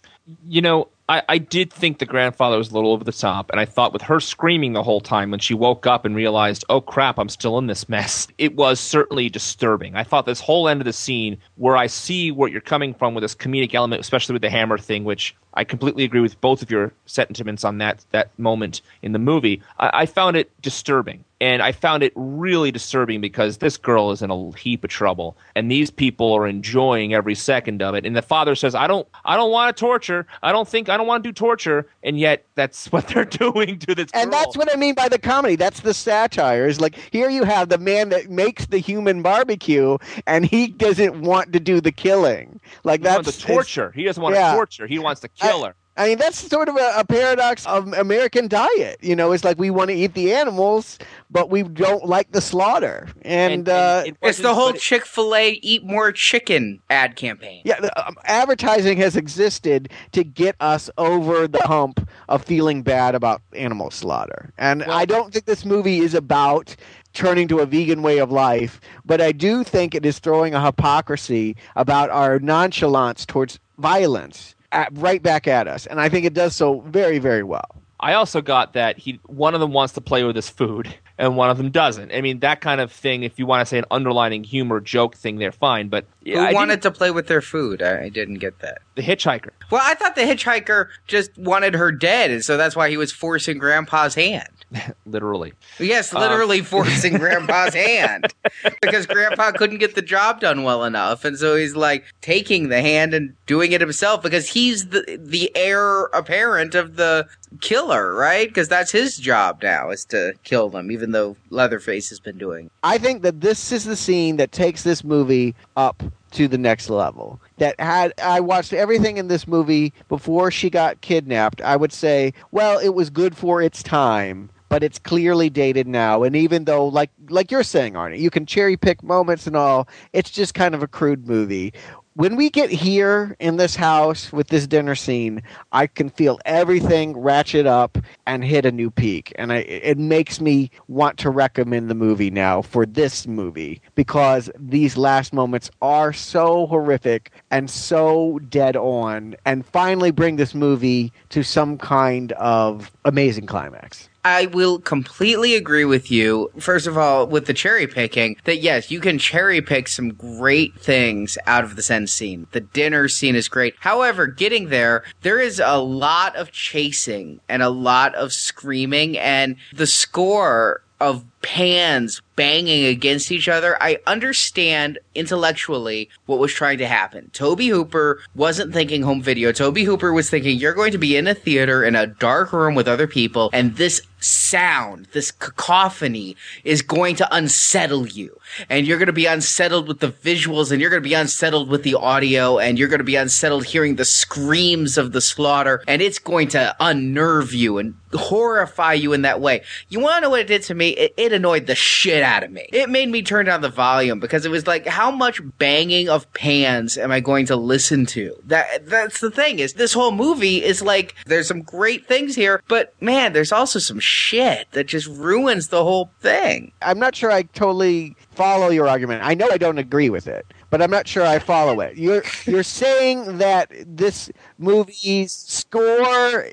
You 0.49 0.63
know, 0.63 0.89
I, 1.09 1.23
I 1.29 1.39
did 1.39 1.73
think 1.73 1.99
the 1.99 2.07
grandfather 2.07 2.59
was 2.59 2.71
a 2.71 2.75
little 2.75 2.93
over 2.93 3.05
the 3.05 3.13
top, 3.13 3.51
and 3.51 3.61
I 3.61 3.65
thought 3.65 3.93
with 3.93 4.03
her 4.03 4.21
screaming 4.21 4.73
the 4.73 4.83
whole 4.83 5.01
time 5.01 5.31
when 5.31 5.41
she 5.41 5.55
woke 5.55 5.87
up 5.87 6.05
and 6.05 6.15
realized, 6.15 6.65
oh 6.69 6.81
crap, 6.81 7.19
I'm 7.19 7.29
still 7.29 7.59
in 7.59 7.67
this 7.67 7.89
mess, 7.89 8.29
it 8.39 8.55
was 8.55 8.79
certainly 8.79 9.29
disturbing. 9.29 9.97
I 9.97 10.05
thought 10.05 10.27
this 10.27 10.41
whole 10.41 10.69
end 10.69 10.81
of 10.81 10.85
the 10.85 10.93
scene, 10.93 11.39
where 11.57 11.77
I 11.77 11.89
see 11.89 12.31
where 12.31 12.49
you're 12.49 12.61
coming 12.61 12.95
from 12.95 13.15
with 13.15 13.23
this 13.23 13.35
comedic 13.35 13.75
element, 13.75 14.01
especially 14.01 14.35
with 14.35 14.43
the 14.43 14.51
hammer 14.51 14.79
thing, 14.79 15.05
which 15.05 15.35
I 15.55 15.65
completely 15.65 16.05
agree 16.05 16.21
with 16.21 16.41
both 16.41 16.63
of 16.63 16.71
your 16.71 16.93
sentiments 17.07 17.65
on 17.65 17.79
that 17.79 18.05
that 18.11 18.37
moment 18.39 18.81
in 19.03 19.13
the 19.13 19.19
movie. 19.19 19.63
I, 19.79 19.91
I 20.03 20.07
found 20.07 20.37
it 20.37 20.51
disturbing, 20.63 21.25
and 21.41 21.63
I 21.63 21.73
found 21.73 22.03
it 22.03 22.13
really 22.15 22.71
disturbing 22.71 23.21
because 23.21 23.59
this 23.59 23.77
girl 23.77 24.11
is 24.13 24.23
in 24.23 24.31
a 24.31 24.57
heap 24.57 24.85
of 24.85 24.91
trouble, 24.91 25.37
and 25.55 25.71
these 25.71 25.91
people 25.91 26.33
are 26.33 26.47
enjoying 26.47 27.15
every 27.15 27.35
second 27.35 27.83
of 27.83 27.95
it. 27.95 28.07
And 28.07 28.17
the 28.17 28.23
father 28.23 28.55
says, 28.55 28.75
"I 28.75 28.87
don't, 28.87 29.07
I 29.25 29.37
don't 29.37 29.51
want 29.51 29.77
to 29.77 29.81
torture. 29.81 30.27
I 30.43 30.53
don't 30.53 30.69
think 30.69 30.89
I 30.89 30.97
don't 30.97 31.07
want 31.07 31.23
to 31.25 31.29
do 31.29 31.33
torture," 31.33 31.87
and 32.03 32.19
yet 32.19 32.45
that's 32.55 32.87
what 32.93 33.09
they're 33.09 33.25
doing 33.25 33.79
to 33.81 33.95
this. 33.95 34.11
and 34.15 34.31
girl. 34.31 34.41
that's 34.41 34.57
what 34.57 34.73
i 34.73 34.77
mean 34.77 34.95
by 34.95 35.09
the 35.09 35.19
comedy 35.19 35.57
that's 35.57 35.81
the 35.81 35.95
satire 35.95 36.67
is 36.67 36.81
like 36.81 36.97
here 37.11 37.31
you 37.31 37.45
have 37.45 37.69
the 37.69 37.79
man 37.79 38.11
that 38.11 38.31
makes 38.31 38.67
the 38.67 38.79
human 38.79 39.23
barbecue 39.23 39.97
and 40.27 40.45
he 40.45 40.69
doesn't 40.69 41.21
want 41.23 41.53
to 41.53 41.61
do 41.61 41.81
the 41.81 41.93
killing 41.93 42.61
like 42.85 43.01
He 43.01 43.05
that's 43.05 43.37
to 43.37 43.47
torture. 43.47 43.93
He 43.93 44.05
doesn't 44.05 44.23
want 44.23 44.35
yeah. 44.35 44.51
to 44.51 44.57
torture. 44.57 44.87
He 44.87 44.99
wants 44.99 45.21
to 45.23 45.29
kill 45.29 45.42
her. 45.43 45.75
I 45.95 46.09
mean, 46.09 46.19
that's 46.19 46.39
sort 46.39 46.71
of 46.71 46.77
a, 46.77 46.93
a 46.97 47.05
paradox 47.05 47.67
of 47.67 47.93
American 47.93 48.49
diet. 48.49 48.97
You 49.03 49.15
know, 49.15 49.33
it's 49.33 49.45
like 49.45 49.59
we 49.59 49.69
want 49.69 49.91
to 49.91 49.95
eat 49.95 50.15
the 50.15 50.33
animals, 50.33 50.99
but 51.31 51.51
we 51.51 51.65
don't 51.65 52.07
like 52.07 52.33
the 52.33 52.41
slaughter. 52.41 53.09
And, 53.23 53.69
uh, 53.69 54.05
it 54.07 54.17
It's 54.23 54.39
the 54.39 54.55
whole 54.55 54.73
Chick 54.73 55.05
Fil 55.05 55.35
A 55.35 55.51
"Eat 55.51 55.85
More 55.85 56.11
Chicken" 56.11 56.81
ad 56.89 57.17
campaign. 57.17 57.61
yeah, 57.65 57.79
the, 57.79 58.07
um, 58.09 58.17
advertising 58.25 58.97
has 58.99 59.17
existed 59.17 59.91
to 60.13 60.25
get 60.25 60.57
us 60.61 60.89
over 60.97 61.47
the 61.47 61.63
hump 61.67 62.09
of 62.31 62.43
feeling 62.43 62.83
bad 62.83 63.15
about 63.15 63.43
animal 63.53 63.91
slaughter. 63.91 64.51
And 64.57 64.83
I 64.85 65.05
don't 65.05 65.31
think 65.31 65.45
this 65.45 65.67
movie 65.67 65.99
is 65.99 66.15
about 66.15 66.75
turning 67.13 67.49
to 67.49 67.59
a 67.59 67.67
vegan 67.67 68.01
way 68.01 68.17
of 68.17 68.33
life, 68.33 68.81
but 69.05 69.21
I 69.21 69.33
do 69.33 69.63
think 69.63 69.95
it 69.95 70.07
is 70.07 70.19
throwing 70.19 70.55
a 70.55 70.65
hypocrisy 70.65 71.55
about 71.77 72.09
our 72.09 72.39
nonchalance 72.39 73.27
towards 73.27 73.59
violence 73.77 74.55
at, 74.73 74.97
right 74.99 75.23
back 75.23 75.47
at 75.47 75.69
us. 75.69 75.87
And 75.87 76.01
I 76.01 76.09
think 76.09 76.27
it 76.27 76.35
does 76.35 76.57
so 76.57 76.81
very, 76.81 77.19
very 77.19 77.43
well. 77.43 77.83
I 78.01 78.15
also 78.15 78.41
got 78.41 78.73
that 78.73 78.99
he 78.99 79.21
one 79.27 79.55
of 79.55 79.61
them 79.61 79.73
wants 79.73 79.95
to 79.95 80.01
play 80.01 80.25
with 80.25 80.35
his 80.35 80.51
food 80.51 80.93
and 81.19 81.37
one 81.37 81.51
of 81.51 81.57
them 81.57 81.71
doesn't. 81.71 82.13
I 82.13 82.21
mean 82.21 82.41
that 82.41 82.61
kind 82.61 82.81
of 82.81 82.91
thing. 82.91 83.23
If 83.23 83.39
you 83.39 83.47
want 83.47 83.61
to 83.61 83.67
say 83.67 83.79
an 83.79 83.85
underlining 83.93 84.43
humor 84.43 84.81
joke 84.81 85.15
thing, 85.15 85.37
they're 85.39 85.53
fine. 85.53 85.89
But 85.89 86.05
yeah, 86.21 86.41
Who 86.41 86.47
I 86.47 86.53
wanted 86.53 86.83
to 86.83 86.91
play 86.91 87.13
with 87.13 87.29
their 87.29 87.41
food? 87.41 87.81
I, 87.81 88.05
I 88.05 88.09
didn't 88.09 88.39
get 88.39 88.59
that. 88.59 88.83
the 88.97 89.03
hitchhiker? 89.03 89.51
Well, 89.71 89.83
I 89.85 89.95
thought 89.95 90.17
the 90.17 90.23
hitchhiker 90.23 90.89
just 91.07 91.39
wanted 91.39 91.75
her 91.75 91.93
dead, 91.93 92.33
and 92.33 92.45
so 92.45 92.57
that's 92.57 92.75
why 92.75 92.91
he 92.91 92.97
was 92.97 93.13
forcing 93.13 93.59
Grandpa's 93.59 94.17
hand. 94.17 94.49
Literally, 95.07 95.53
Yes, 95.79 96.15
um, 96.15 96.21
literally 96.21 96.61
forcing 96.63 97.19
Grandpa's 97.19 97.75
hand 97.75 98.33
because 98.81 99.07
Grandpa 99.07 99.53
couldn't 99.53 99.79
get 99.79 99.95
the 99.95 100.03
job 100.03 100.41
done 100.41 100.63
well 100.63 100.85
enough, 100.85 101.25
and 101.25 101.39
so 101.39 101.57
he's 101.57 101.77
like 101.77 102.05
taking 102.21 102.69
the 102.69 102.81
hand 102.81 103.15
and 103.15 103.35
doing 103.47 103.73
it 103.73 103.81
himself 103.81 104.23
because 104.23 104.49
he's 104.49 104.89
the 104.89 105.19
the 105.21 105.51
heir 105.55 106.05
apparent 106.07 106.75
of 106.75 106.97
the 106.97 107.27
killer, 107.61 108.15
right? 108.15 108.49
Because 108.49 108.69
that's 108.69 108.93
his 108.93 109.17
job 109.17 109.63
now 109.63 109.91
is 109.91 110.05
to 110.07 110.35
kill 110.45 110.71
them, 110.71 110.91
even 110.91 111.13
though 111.13 111.37
Leatherface 111.51 112.09
has 112.09 112.21
been 112.21 112.39
doing. 112.39 112.71
I 112.83 112.99
think 112.99 113.23
that 113.23 113.41
this 113.41 113.73
is 113.73 113.85
the 113.85 113.97
scene 113.97 114.37
that 114.37 114.53
takes 114.53 114.83
this 114.83 115.05
movie 115.05 115.55
up 115.77 116.03
to 116.33 116.49
the 116.49 116.59
next 116.59 116.91
level. 116.91 117.41
That 117.59 117.79
had 117.81 118.13
I 118.23 118.41
watched 118.41 118.73
everything 118.73 119.17
in 119.17 119.29
this 119.29 119.47
movie 119.47 119.93
before 120.09 120.51
she 120.51 120.71
got 120.71 121.01
kidnapped, 121.01 121.61
I 121.61 121.77
would 121.77 121.93
say, 121.93 122.33
well, 122.51 122.79
it 122.79 122.91
was 122.91 123.11
good 123.11 123.37
for 123.37 123.63
its 123.63 123.83
time, 123.83 124.51
but 124.69 124.83
it's 124.83 124.99
clearly 124.99 125.51
dated 125.51 125.87
now. 125.87 126.23
And 126.23 126.35
even 126.35 126.65
though, 126.65 126.87
like 126.87 127.11
like 127.29 127.51
you're 127.51 127.63
saying, 127.63 127.95
Arnie, 127.95 128.19
you 128.19 128.31
can 128.31 128.47
cherry 128.47 128.77
pick 128.77 129.03
moments 129.03 129.47
and 129.47 129.57
all, 129.57 129.89
it's 130.13 130.31
just 130.31 130.55
kind 130.55 130.75
of 130.75 130.83
a 130.83 130.89
crude 130.89 131.29
movie. 131.29 131.73
When 132.15 132.37
we 132.37 132.51
get 132.51 132.69
here 132.69 133.35
in 133.41 133.57
this 133.57 133.75
house 133.75 134.31
with 134.35 134.49
this 134.49 134.67
dinner 134.67 134.95
scene, 134.95 135.43
I 135.73 135.87
can 135.87 136.11
feel 136.11 136.39
everything 136.45 137.17
ratchet 137.17 137.65
up 137.65 137.97
and 138.27 138.45
hit 138.45 138.67
a 138.67 138.71
new 138.71 138.91
peak, 138.91 139.33
and 139.37 139.51
I, 139.51 139.61
it 139.61 139.97
makes 139.97 140.39
me 140.39 140.71
want 140.89 141.17
to 141.21 141.31
recommend 141.31 141.89
the 141.89 141.95
movie 141.95 142.31
now 142.31 142.61
for 142.61 142.85
this 142.85 143.27
movie 143.27 143.81
because 143.95 144.51
these 144.59 144.99
last 144.99 145.33
moments 145.33 145.71
are 145.81 146.13
so 146.13 146.67
horrific 146.67 147.31
and 147.51 147.71
so 147.71 148.39
dead 148.51 148.77
on, 148.77 149.35
and 149.47 149.65
finally 149.65 150.11
bring 150.11 150.37
this 150.37 150.55
movie 150.55 151.15
to 151.31 151.43
some 151.43 151.79
kind 151.79 152.33
of 152.33 152.93
amazing 153.07 153.47
climax. 153.47 154.11
I 154.25 154.47
will 154.47 154.79
completely 154.79 155.57
agree 155.57 155.85
with 155.85 156.11
you. 156.11 156.51
First 156.59 156.87
of 156.87 156.97
all, 156.97 157.27
with 157.27 157.47
the 157.47 157.55
cherry 157.55 157.89
picking, 157.89 158.37
that 158.45 158.59
yes, 158.59 158.91
you 158.91 159.01
can 159.01 159.19
cherry 159.19 159.61
pick 159.61 159.89
some 159.89 160.11
great 160.11 160.79
things 160.79 161.37
out 161.47 161.65
of 161.65 161.75
the 161.75 161.93
end 161.93 162.09
scene. 162.09 162.47
The 162.53 162.61
dinner 162.61 163.09
scene 163.09 163.35
is 163.35 163.49
great. 163.49 163.75
However, 163.81 164.29
getting 164.29 164.69
there, 164.69 165.03
there 165.23 165.41
is 165.41 165.61
a 165.63 165.79
lot 165.79 166.37
of 166.37 166.53
chasing 166.53 167.41
and 167.49 167.63
a 167.63 167.69
lot 167.69 168.15
of 168.15 168.33
screaming, 168.33 169.19
and 169.19 169.57
the 169.73 169.89
score 169.89 170.83
of 171.01 171.25
pans 171.43 172.23
banging 172.37 172.87
against 172.87 173.31
each 173.31 173.49
other. 173.49 173.81
I 173.83 173.99
understand 174.07 174.99
intellectually 175.15 176.09
what 176.27 176.39
was 176.39 176.53
trying 176.53 176.79
to 176.79 176.87
happen. 176.87 177.31
Tobe 177.33 177.61
Hooper 177.61 178.23
wasn't 178.35 178.73
thinking 178.73 179.03
home 179.03 179.23
video. 179.23 179.53
Tobe 179.53 179.79
Hooper 179.79 180.13
was 180.13 180.31
thinking 180.31 180.59
you're 180.59 180.73
going 180.73 180.93
to 180.93 180.99
be 180.99 181.17
in 181.17 181.27
a 181.27 181.35
theater 181.35 181.85
in 181.85 181.95
a 181.95 182.07
dark 182.07 182.53
room 182.53 182.75
with 182.75 182.89
other 182.89 183.07
people 183.07 183.51
and 183.53 183.77
this 183.77 184.01
sound, 184.23 185.09
this 185.13 185.31
cacophony 185.31 186.37
is 186.65 186.83
going 186.83 187.17
to 187.17 187.35
unsettle 187.35 188.07
you. 188.07 188.39
And 188.69 188.87
you're 188.87 188.99
going 188.99 189.07
to 189.07 189.13
be 189.13 189.27
unsettled 189.27 189.89
with 189.89 190.01
the 190.01 190.09
visuals 190.09 190.71
and 190.71 190.81
you're 190.81 190.91
going 190.91 191.03
to 191.03 191.09
be 191.09 191.15
unsettled 191.15 191.69
with 191.69 191.83
the 191.83 191.95
audio 191.95 192.59
and 192.59 192.79
you're 192.79 192.89
going 192.89 192.99
to 192.99 193.05
be 193.05 193.17
unsettled 193.17 193.65
hearing 193.65 193.97
the 193.97 194.05
screams 194.05 194.99
of 194.99 195.13
the 195.13 195.21
slaughter 195.21 195.83
and 195.89 196.01
it's 196.03 196.19
going 196.19 196.49
to 196.49 196.75
unnerve 196.81 197.53
you 197.53 197.79
and 197.79 197.95
horrify 198.13 198.93
you 198.93 199.13
in 199.13 199.23
that 199.23 199.41
way. 199.41 199.63
You 199.89 200.01
want 200.01 200.17
to 200.17 200.21
know 200.23 200.31
what 200.31 200.41
it 200.41 200.47
did 200.47 200.63
to 200.65 200.75
me? 200.75 200.91
It, 200.91 201.15
it 201.17 201.32
annoyed 201.33 201.67
the 201.67 201.75
shit 201.75 202.23
out 202.23 202.43
of 202.43 202.51
me. 202.51 202.69
It 202.73 202.89
made 202.89 203.09
me 203.09 203.23
turn 203.23 203.47
down 203.47 203.61
the 203.61 203.69
volume 203.69 204.21
because 204.21 204.45
it 204.45 204.51
was 204.51 204.67
like, 204.67 204.87
how 204.87 205.11
much 205.11 205.41
banging 205.59 206.09
of 206.09 206.33
pans 206.33 206.99
am 206.99 207.11
I 207.11 207.21
going 207.21 207.47
to 207.47 207.57
listen 207.57 208.07
to? 208.07 208.37
That 208.47 208.87
that's 208.87 209.21
the 209.21 209.31
thing 209.31 209.59
is 209.59 209.75
this 209.75 209.93
whole 209.93 210.13
movie 210.13 210.63
is 210.63 210.83
like 210.83 211.15
there's 211.27 211.49
some 211.49 211.63
great 211.63 212.07
things 212.07 212.35
here, 212.35 212.63
but 212.69 212.95
man, 213.01 213.33
there's 213.33 213.53
also 213.53 213.79
some 213.79 214.01
shit 214.01 214.71
that 214.73 214.85
just 214.85 215.07
ruins 215.07 215.69
the 215.69 215.83
whole 215.83 216.11
thing. 216.21 216.73
I'm 216.83 216.99
not 216.99 217.15
sure 217.17 217.31
I 217.31 217.43
totally 217.43 218.17
follow 218.33 218.69
your 218.69 218.89
argument. 218.89 219.23
I 219.25 219.35
know 219.35 219.49
I 219.51 219.59
don't 219.59 219.79
agree 219.79 220.11
with 220.11 220.27
it, 220.27 220.47
but 220.71 220.81
I'm 220.81 220.91
not 220.91 221.07
sure 221.07 221.25
I 221.25 221.39
follow 221.39 221.81
it. 221.81 221.97
You're 221.97 222.23
you're 222.47 222.63
saying 222.63 223.39
that 223.39 223.71
this 223.87 224.31
movie's 224.59 225.33
score 225.33 226.49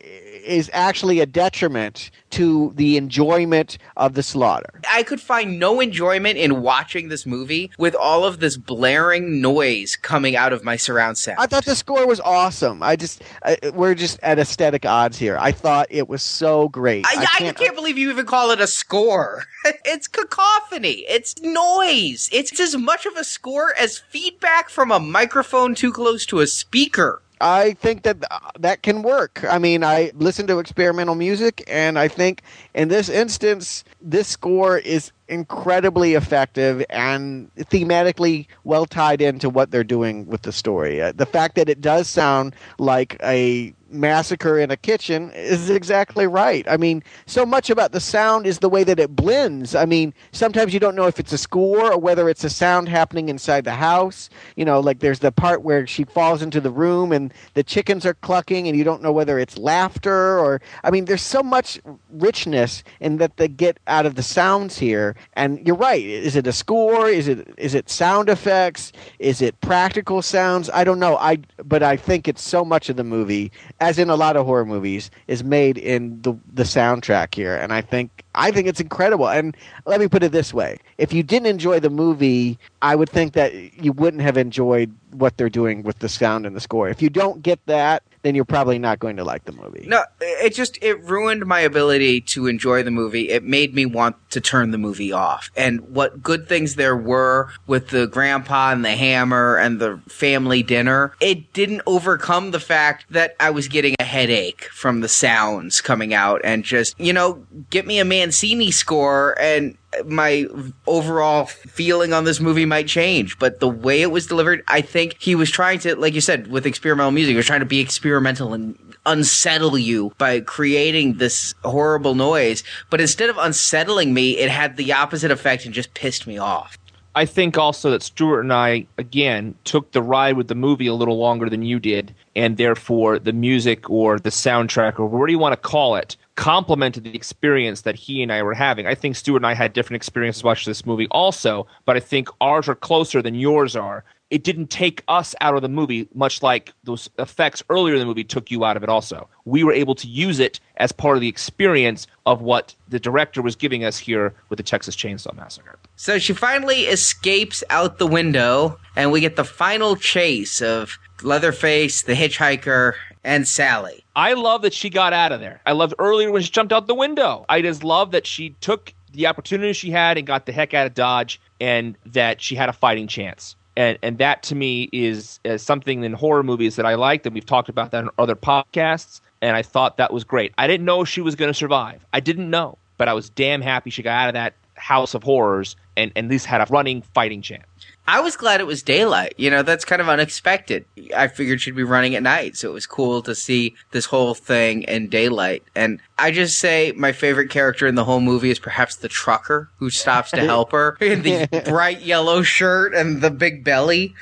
is 0.49 0.69
actually 0.73 1.19
a 1.19 1.25
detriment 1.25 2.09
to 2.31 2.73
the 2.75 2.97
enjoyment 2.97 3.77
of 3.95 4.13
the 4.15 4.23
slaughter. 4.23 4.81
I 4.91 5.03
could 5.03 5.21
find 5.21 5.59
no 5.59 5.79
enjoyment 5.79 6.37
in 6.37 6.61
watching 6.61 7.09
this 7.09 7.25
movie 7.25 7.71
with 7.77 7.95
all 7.95 8.25
of 8.25 8.39
this 8.39 8.57
blaring 8.57 9.41
noise 9.41 9.95
coming 9.95 10.35
out 10.35 10.51
of 10.51 10.63
my 10.63 10.75
surround 10.75 11.17
sound. 11.17 11.39
I 11.39 11.45
thought 11.45 11.65
the 11.65 11.75
score 11.75 12.07
was 12.07 12.19
awesome. 12.19 12.81
I 12.81 12.95
just 12.95 13.21
uh, 13.43 13.55
we're 13.73 13.95
just 13.95 14.19
at 14.21 14.39
aesthetic 14.39 14.85
odds 14.85 15.17
here. 15.17 15.37
I 15.39 15.51
thought 15.51 15.87
it 15.89 16.09
was 16.09 16.23
so 16.23 16.69
great. 16.69 17.05
I, 17.05 17.21
I 17.21 17.51
can't, 17.53 17.75
believe 17.75 17.97
you 17.97 18.09
even 18.09 18.25
call 18.25 18.51
it 18.51 18.59
a 18.59 18.67
score. 18.67 19.45
it's 19.85 20.07
cacophony. 20.07 21.05
It's 21.07 21.39
noise. 21.41 22.29
It's 22.31 22.59
as 22.59 22.75
much 22.75 23.05
of 23.05 23.15
a 23.15 23.23
score 23.23 23.73
as 23.79 23.99
feedback 23.99 24.69
from 24.69 24.91
a 24.91 24.99
microphone 24.99 25.75
too 25.75 25.93
close 25.93 26.25
to 26.27 26.39
a 26.39 26.47
speaker. 26.47 27.21
I 27.41 27.73
think 27.73 28.03
that 28.03 28.17
uh, 28.29 28.39
that 28.59 28.83
can 28.83 29.01
work. 29.01 29.43
I 29.49 29.59
mean, 29.59 29.83
I 29.83 30.11
listen 30.15 30.47
to 30.47 30.59
experimental 30.59 31.15
music, 31.15 31.63
and 31.67 31.97
I 31.97 32.07
think 32.07 32.41
in 32.73 32.89
this 32.89 33.09
instance, 33.09 33.83
this 34.01 34.27
score 34.27 34.77
is 34.77 35.11
incredibly 35.27 36.15
effective 36.15 36.83
and 36.89 37.53
thematically 37.55 38.47
well 38.63 38.85
tied 38.85 39.21
into 39.21 39.49
what 39.49 39.71
they're 39.71 39.83
doing 39.83 40.25
with 40.25 40.41
the 40.41 40.51
story. 40.51 41.01
Uh, 41.01 41.11
the 41.15 41.25
fact 41.25 41.55
that 41.55 41.69
it 41.69 41.81
does 41.81 42.07
sound 42.09 42.55
like 42.77 43.17
a 43.23 43.73
massacre 43.91 44.59
in 44.59 44.71
a 44.71 44.77
kitchen 44.77 45.31
is 45.31 45.69
exactly 45.69 46.27
right. 46.27 46.67
I 46.67 46.77
mean, 46.77 47.03
so 47.25 47.45
much 47.45 47.69
about 47.69 47.91
the 47.91 47.99
sound 47.99 48.45
is 48.45 48.59
the 48.59 48.69
way 48.69 48.83
that 48.83 48.99
it 48.99 49.15
blends. 49.15 49.75
I 49.75 49.85
mean, 49.85 50.13
sometimes 50.31 50.73
you 50.73 50.79
don't 50.79 50.95
know 50.95 51.07
if 51.07 51.19
it's 51.19 51.33
a 51.33 51.37
score 51.37 51.91
or 51.91 51.97
whether 51.97 52.29
it's 52.29 52.43
a 52.43 52.49
sound 52.49 52.89
happening 52.89 53.29
inside 53.29 53.63
the 53.63 53.73
house. 53.73 54.29
You 54.55 54.65
know, 54.65 54.79
like 54.79 54.99
there's 54.99 55.19
the 55.19 55.31
part 55.31 55.61
where 55.63 55.85
she 55.87 56.03
falls 56.03 56.41
into 56.41 56.61
the 56.61 56.71
room 56.71 57.11
and 57.11 57.33
the 57.53 57.63
chickens 57.63 58.05
are 58.05 58.13
clucking 58.15 58.67
and 58.67 58.77
you 58.77 58.83
don't 58.83 59.01
know 59.01 59.11
whether 59.11 59.39
it's 59.39 59.57
laughter 59.57 60.39
or 60.39 60.61
I 60.83 60.91
mean, 60.91 61.05
there's 61.05 61.21
so 61.21 61.43
much 61.43 61.79
richness 62.11 62.83
in 62.99 63.17
that 63.17 63.37
they 63.37 63.47
get 63.47 63.79
out 63.87 64.05
of 64.05 64.15
the 64.15 64.23
sounds 64.23 64.77
here. 64.77 65.15
And 65.33 65.65
you're 65.65 65.75
right. 65.75 66.03
Is 66.03 66.35
it 66.35 66.47
a 66.47 66.53
score? 66.53 67.07
Is 67.07 67.27
it 67.27 67.53
is 67.57 67.73
it 67.73 67.89
sound 67.89 68.29
effects? 68.29 68.91
Is 69.19 69.41
it 69.41 69.59
practical 69.61 70.21
sounds? 70.21 70.69
I 70.69 70.83
don't 70.83 70.99
know. 70.99 71.17
I 71.17 71.39
but 71.63 71.83
I 71.83 71.97
think 71.97 72.27
it's 72.27 72.41
so 72.41 72.63
much 72.63 72.89
of 72.89 72.95
the 72.95 73.03
movie 73.03 73.51
as 73.79 73.97
in 73.97 74.09
a 74.09 74.15
lot 74.15 74.35
of 74.35 74.45
horror 74.45 74.65
movies, 74.65 75.09
is 75.27 75.43
made 75.43 75.77
in 75.77 76.21
the 76.21 76.33
the 76.53 76.63
soundtrack 76.63 77.33
here, 77.33 77.55
and 77.55 77.71
I 77.71 77.81
think 77.81 78.23
I 78.35 78.51
think 78.51 78.67
it's 78.67 78.79
incredible. 78.79 79.29
And 79.29 79.55
let 79.85 79.99
me 79.99 80.07
put 80.07 80.23
it 80.23 80.31
this 80.31 80.53
way: 80.53 80.79
if 80.97 81.13
you 81.13 81.23
didn't 81.23 81.47
enjoy 81.47 81.79
the 81.79 81.89
movie, 81.89 82.57
I 82.81 82.95
would 82.95 83.09
think 83.09 83.33
that 83.33 83.53
you 83.83 83.91
wouldn't 83.91 84.23
have 84.23 84.37
enjoyed 84.37 84.93
what 85.11 85.37
they're 85.37 85.49
doing 85.49 85.83
with 85.83 85.99
the 85.99 86.09
sound 86.09 86.45
and 86.45 86.55
the 86.55 86.61
score. 86.61 86.89
If 86.89 87.01
you 87.01 87.09
don't 87.09 87.41
get 87.41 87.65
that, 87.65 88.03
then 88.21 88.35
you're 88.35 88.45
probably 88.45 88.79
not 88.79 88.99
going 88.99 89.17
to 89.17 89.23
like 89.23 89.45
the 89.45 89.51
movie. 89.51 89.85
No, 89.87 90.03
it 90.19 90.53
just 90.53 90.77
it 90.81 91.01
ruined 91.03 91.45
my 91.45 91.59
ability 91.59 92.21
to 92.21 92.47
enjoy 92.47 92.83
the 92.83 92.91
movie. 92.91 93.29
It 93.29 93.43
made 93.43 93.73
me 93.73 93.85
want 93.85 94.15
to 94.31 94.41
turn 94.41 94.71
the 94.71 94.77
movie 94.77 95.11
off. 95.11 95.51
And 95.55 95.81
what 95.89 96.21
good 96.21 96.47
things 96.47 96.75
there 96.75 96.97
were 96.97 97.51
with 97.67 97.89
the 97.89 98.07
grandpa 98.07 98.71
and 98.71 98.83
the 98.83 98.95
hammer 98.95 99.57
and 99.57 99.79
the 99.79 99.99
family 100.07 100.63
dinner, 100.63 101.13
it 101.21 101.53
didn't 101.53 101.81
overcome 101.85 102.51
the 102.51 102.59
fact 102.59 103.05
that 103.09 103.35
I 103.39 103.49
was 103.49 103.67
getting 103.67 103.95
a 103.99 104.03
headache 104.03 104.65
from 104.65 105.01
the 105.01 105.07
sounds 105.07 105.81
coming 105.81 106.13
out 106.13 106.41
and 106.43 106.63
just, 106.63 106.99
you 106.99 107.13
know, 107.13 107.45
get 107.69 107.85
me 107.85 107.99
a 107.99 108.05
Mancini 108.05 108.71
score 108.71 109.39
and 109.39 109.77
my 110.05 110.45
overall 110.87 111.45
feeling 111.45 112.13
on 112.13 112.23
this 112.23 112.39
movie 112.39 112.65
might 112.65 112.87
change, 112.87 113.37
but 113.39 113.59
the 113.59 113.67
way 113.67 114.01
it 114.01 114.11
was 114.11 114.27
delivered, 114.27 114.63
I 114.67 114.81
think 114.81 115.15
he 115.19 115.35
was 115.35 115.49
trying 115.49 115.79
to, 115.79 115.95
like 115.95 116.13
you 116.13 116.21
said, 116.21 116.47
with 116.47 116.65
experimental 116.65 117.11
music, 117.11 117.31
he 117.31 117.37
was 117.37 117.45
trying 117.45 117.61
to 117.61 117.65
be 117.65 117.79
experimental 117.79 118.53
and 118.53 118.77
unsettle 119.05 119.77
you 119.77 120.11
by 120.17 120.41
creating 120.41 121.15
this 121.15 121.55
horrible 121.63 122.15
noise. 122.15 122.63
But 122.89 123.01
instead 123.01 123.29
of 123.29 123.37
unsettling 123.37 124.13
me, 124.13 124.37
it 124.37 124.49
had 124.49 124.77
the 124.77 124.93
opposite 124.93 125.31
effect 125.31 125.65
and 125.65 125.73
just 125.73 125.93
pissed 125.93 126.27
me 126.27 126.37
off. 126.37 126.77
I 127.15 127.25
think 127.25 127.57
also 127.57 127.89
that 127.89 128.03
Stuart 128.03 128.41
and 128.41 128.53
I, 128.53 128.85
again, 128.97 129.55
took 129.63 129.91
the 129.91 130.01
ride 130.01 130.37
with 130.37 130.47
the 130.47 130.55
movie 130.55 130.87
a 130.87 130.93
little 130.93 131.17
longer 131.17 131.49
than 131.49 131.63
you 131.63 131.79
did, 131.79 132.13
and 132.35 132.55
therefore 132.55 133.17
the 133.17 133.33
music 133.33 133.89
or 133.89 134.19
the 134.19 134.29
soundtrack 134.29 134.99
or 134.99 135.07
whatever 135.07 135.27
you 135.29 135.39
want 135.39 135.53
to 135.53 135.57
call 135.57 135.95
it 135.95 136.15
complemented 136.39 137.03
the 137.03 137.13
experience 137.13 137.81
that 137.81 137.95
he 137.95 138.23
and 138.23 138.31
I 138.31 138.41
were 138.43 138.53
having. 138.53 138.87
I 138.87 138.95
think 138.95 139.17
Stuart 139.17 139.39
and 139.39 139.45
I 139.45 139.53
had 139.53 139.73
different 139.73 139.97
experiences 139.97 140.41
watching 140.41 140.71
this 140.71 140.85
movie 140.85 141.09
also, 141.11 141.67
but 141.83 141.97
I 141.97 141.99
think 141.99 142.29
ours 142.39 142.69
are 142.69 142.75
closer 142.75 143.21
than 143.21 143.35
yours 143.35 143.75
are. 143.75 144.05
It 144.29 144.45
didn't 144.45 144.67
take 144.67 145.03
us 145.09 145.35
out 145.41 145.55
of 145.55 145.61
the 145.61 145.67
movie, 145.67 146.07
much 146.13 146.41
like 146.41 146.71
those 146.85 147.09
effects 147.19 147.61
earlier 147.69 147.95
in 147.95 147.99
the 147.99 148.05
movie 148.05 148.23
took 148.23 148.51
you 148.51 148.63
out 148.63 148.77
of 148.77 148.83
it 148.83 148.89
also. 148.89 149.27
We 149.43 149.65
were 149.65 149.73
able 149.73 149.95
to 149.95 150.07
use 150.07 150.39
it 150.39 150.61
as 150.77 150.93
part 150.93 151.17
of 151.17 151.21
the 151.21 151.27
experience 151.27 152.07
of 152.25 152.41
what 152.41 152.73
the 152.87 153.01
director 153.01 153.41
was 153.41 153.57
giving 153.57 153.83
us 153.83 153.97
here 153.97 154.33
with 154.47 154.55
the 154.55 154.63
Texas 154.63 154.95
Chainsaw 154.95 155.35
Massacre. 155.35 155.77
So 155.97 156.19
she 156.19 156.31
finally 156.31 156.83
escapes 156.83 157.65
out 157.69 157.97
the 157.97 158.07
window, 158.07 158.79
and 158.95 159.11
we 159.11 159.19
get 159.19 159.35
the 159.35 159.43
final 159.43 159.97
chase 159.97 160.61
of 160.61 160.97
Leatherface, 161.21 162.03
the 162.03 162.13
hitchhiker, 162.13 162.93
and 163.29 163.47
Sally. 163.47 164.03
I 164.15 164.33
love 164.33 164.63
that 164.63 164.73
she 164.73 164.89
got 164.89 165.13
out 165.13 165.31
of 165.31 165.39
there. 165.39 165.61
I 165.67 165.73
loved 165.73 165.93
earlier 165.99 166.31
when 166.31 166.41
she 166.41 166.49
jumped 166.49 166.73
out 166.73 166.87
the 166.87 166.95
window. 166.95 167.45
I 167.47 167.61
just 167.61 167.83
love 167.83 168.09
that 168.11 168.25
she 168.25 168.55
took 168.59 168.91
the 169.13 169.27
opportunity 169.27 169.71
she 169.73 169.91
had 169.91 170.17
and 170.17 170.25
got 170.25 170.47
the 170.47 170.51
heck 170.51 170.73
out 170.73 170.87
of 170.87 170.95
Dodge, 170.95 171.39
and 171.61 171.95
that 172.07 172.41
she 172.41 172.55
had 172.55 172.69
a 172.69 172.73
fighting 172.73 173.07
chance. 173.07 173.55
And 173.77 173.99
and 174.01 174.17
that 174.17 174.41
to 174.43 174.55
me 174.55 174.89
is, 174.91 175.39
is 175.43 175.61
something 175.61 176.03
in 176.03 176.13
horror 176.13 176.41
movies 176.41 176.75
that 176.77 176.87
I 176.87 176.95
like. 176.95 177.21
That 177.21 177.33
we've 177.33 177.45
talked 177.45 177.69
about 177.69 177.91
that 177.91 178.03
in 178.03 178.09
other 178.17 178.35
podcasts, 178.35 179.21
and 179.43 179.55
I 179.55 179.61
thought 179.61 179.97
that 179.97 180.11
was 180.11 180.23
great. 180.23 180.51
I 180.57 180.65
didn't 180.65 180.85
know 180.87 181.05
she 181.05 181.21
was 181.21 181.35
going 181.35 181.49
to 181.49 181.57
survive. 181.57 182.03
I 182.11 182.19
didn't 182.19 182.49
know, 182.49 182.79
but 182.97 183.07
I 183.07 183.13
was 183.13 183.29
damn 183.29 183.61
happy 183.61 183.91
she 183.91 184.01
got 184.01 184.23
out 184.23 184.29
of 184.29 184.33
that 184.33 184.55
house 184.73 185.13
of 185.13 185.21
horrors 185.21 185.75
and, 185.97 186.11
and 186.15 186.25
at 186.25 186.31
least 186.31 186.47
had 186.47 186.61
a 186.61 186.65
running 186.71 187.03
fighting 187.03 187.43
chance. 187.43 187.65
I 188.07 188.21
was 188.21 188.35
glad 188.35 188.59
it 188.59 188.65
was 188.65 188.81
daylight. 188.81 189.35
You 189.37 189.51
know, 189.51 189.61
that's 189.61 189.85
kind 189.85 190.01
of 190.01 190.09
unexpected. 190.09 190.85
I 191.15 191.27
figured 191.27 191.61
she'd 191.61 191.75
be 191.75 191.83
running 191.83 192.15
at 192.15 192.23
night, 192.23 192.57
so 192.57 192.69
it 192.69 192.73
was 192.73 192.87
cool 192.87 193.21
to 193.21 193.35
see 193.35 193.75
this 193.91 194.05
whole 194.05 194.33
thing 194.33 194.81
in 194.83 195.09
daylight. 195.09 195.63
And 195.75 195.99
I 196.17 196.31
just 196.31 196.57
say 196.57 196.91
my 196.95 197.11
favorite 197.11 197.49
character 197.51 197.85
in 197.85 197.93
the 197.93 198.05
whole 198.05 198.19
movie 198.19 198.49
is 198.49 198.57
perhaps 198.57 198.95
the 198.95 199.09
trucker 199.09 199.69
who 199.77 199.91
stops 199.91 200.31
to 200.31 200.41
help 200.45 200.71
her 200.71 200.97
in 200.99 201.21
the 201.21 201.47
bright 201.65 202.01
yellow 202.01 202.41
shirt 202.41 202.95
and 202.95 203.21
the 203.21 203.29
big 203.31 203.63
belly. 203.63 204.15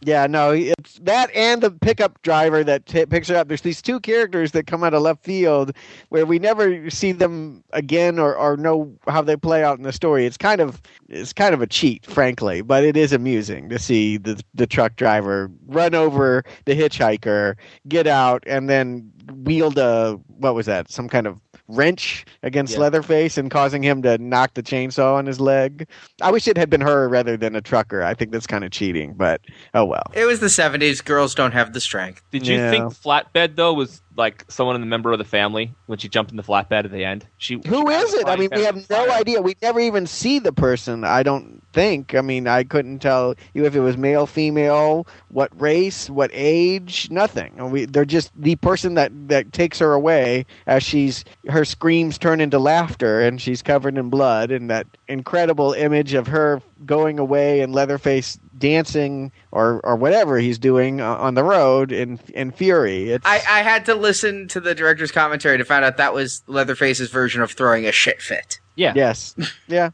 Yeah, 0.00 0.28
no, 0.28 0.52
it's 0.52 1.00
that 1.00 1.28
and 1.34 1.60
the 1.60 1.72
pickup 1.72 2.22
driver 2.22 2.62
that 2.62 2.86
t- 2.86 3.04
picks 3.06 3.28
her 3.28 3.36
up. 3.36 3.48
There's 3.48 3.62
these 3.62 3.82
two 3.82 3.98
characters 3.98 4.52
that 4.52 4.66
come 4.68 4.84
out 4.84 4.94
of 4.94 5.02
left 5.02 5.24
field 5.24 5.72
where 6.10 6.24
we 6.24 6.38
never 6.38 6.88
see 6.88 7.10
them 7.10 7.64
again 7.72 8.18
or, 8.20 8.36
or 8.36 8.56
know 8.56 8.94
how 9.08 9.22
they 9.22 9.36
play 9.36 9.64
out 9.64 9.76
in 9.76 9.82
the 9.82 9.92
story. 9.92 10.24
It's 10.24 10.36
kind 10.36 10.60
of 10.60 10.80
it's 11.08 11.32
kind 11.32 11.52
of 11.52 11.62
a 11.62 11.66
cheat, 11.66 12.06
frankly, 12.06 12.62
but 12.62 12.84
it 12.84 12.96
is 12.96 13.12
amusing 13.12 13.68
to 13.70 13.78
see 13.78 14.18
the 14.18 14.40
the 14.54 14.68
truck 14.68 14.94
driver 14.94 15.50
run 15.66 15.96
over 15.96 16.44
the 16.64 16.76
hitchhiker, 16.76 17.56
get 17.88 18.06
out, 18.06 18.44
and 18.46 18.68
then 18.68 19.10
wield 19.32 19.78
a 19.78 20.18
what 20.38 20.54
was 20.54 20.66
that? 20.66 20.90
Some 20.90 21.08
kind 21.08 21.26
of 21.26 21.40
wrench 21.68 22.24
against 22.42 22.74
Yeah. 22.74 22.80
Leatherface 22.80 23.36
and 23.38 23.50
causing 23.50 23.82
him 23.82 24.02
to 24.02 24.18
knock 24.18 24.54
the 24.54 24.62
chainsaw 24.62 25.14
on 25.14 25.26
his 25.26 25.38
leg. 25.40 25.86
I 26.22 26.30
wish 26.30 26.48
it 26.48 26.56
had 26.56 26.70
been 26.70 26.80
her 26.80 27.08
rather 27.08 27.36
than 27.36 27.54
a 27.54 27.60
trucker. 27.60 28.02
I 28.02 28.14
think 28.14 28.32
that's 28.32 28.46
kind 28.46 28.64
of 28.64 28.70
cheating, 28.70 29.14
but 29.16 29.40
oh 29.74 29.84
well. 29.84 30.10
It 30.14 30.24
was 30.24 30.40
the 30.40 30.46
70s. 30.46 31.04
Girls 31.04 31.34
don't 31.34 31.52
have 31.52 31.72
the 31.74 31.80
strength. 31.80 32.22
Did 32.30 32.46
you 32.46 32.56
Yeah. 32.56 32.70
think 32.70 32.84
flatbed 32.94 33.56
though 33.56 33.74
was 33.74 34.00
like 34.18 34.44
someone 34.48 34.74
in 34.74 34.82
the 34.82 34.86
member 34.86 35.12
of 35.12 35.18
the 35.18 35.24
family 35.24 35.72
when 35.86 35.98
she 35.98 36.08
jumped 36.08 36.30
in 36.32 36.36
the 36.36 36.42
flatbed 36.42 36.84
at 36.84 36.90
the 36.90 37.04
end? 37.04 37.26
She 37.38 37.54
Who 37.66 37.88
she 37.88 37.96
is 37.96 38.14
it? 38.14 38.28
I 38.28 38.36
mean, 38.36 38.50
we 38.54 38.64
have 38.64 38.90
no 38.90 39.10
idea. 39.10 39.40
We 39.40 39.56
never 39.62 39.80
even 39.80 40.06
see 40.06 40.40
the 40.40 40.52
person. 40.52 41.04
I 41.04 41.22
don't 41.22 41.62
think. 41.72 42.14
I 42.14 42.20
mean, 42.20 42.48
I 42.48 42.64
couldn't 42.64 42.98
tell 42.98 43.34
you 43.54 43.64
if 43.64 43.76
it 43.76 43.80
was 43.80 43.96
male, 43.96 44.26
female, 44.26 45.06
what 45.28 45.58
race, 45.60 46.10
what 46.10 46.30
age, 46.34 47.08
nothing. 47.10 47.54
And 47.56 47.72
We, 47.72 47.84
they're 47.84 48.04
just 48.04 48.32
the 48.36 48.56
person 48.56 48.94
that 48.94 49.12
that 49.28 49.52
takes 49.52 49.78
her 49.78 49.92
away 49.92 50.44
as 50.66 50.82
she's 50.82 51.24
her 51.48 51.64
screams 51.64 52.18
turn 52.18 52.40
into 52.40 52.58
laughter 52.58 53.20
and 53.20 53.40
she's 53.40 53.62
covered 53.62 53.96
in 53.96 54.10
blood 54.10 54.50
and 54.50 54.68
that 54.68 54.86
incredible 55.06 55.72
image 55.72 56.14
of 56.14 56.26
her 56.26 56.60
going 56.86 57.18
away 57.18 57.60
and 57.60 57.72
Leatherface 57.74 58.38
dancing 58.56 59.30
or 59.52 59.80
or 59.84 59.96
whatever 59.96 60.38
he's 60.38 60.58
doing 60.58 61.00
uh, 61.00 61.14
on 61.16 61.34
the 61.34 61.44
road 61.44 61.92
in 61.92 62.18
in 62.34 62.50
fury. 62.50 63.10
It's 63.10 63.26
I, 63.26 63.36
I 63.48 63.62
had 63.62 63.84
to 63.86 63.94
listen 63.94 64.48
to 64.48 64.60
the 64.60 64.74
director's 64.74 65.12
commentary 65.12 65.58
to 65.58 65.64
find 65.64 65.84
out 65.84 65.96
that 65.96 66.12
was 66.14 66.42
Leatherface's 66.46 67.10
version 67.10 67.40
of 67.42 67.52
throwing 67.52 67.86
a 67.86 67.92
shit 67.92 68.20
fit. 68.22 68.60
Yeah. 68.76 68.92
yes. 68.94 69.34
Yeah. 69.68 69.90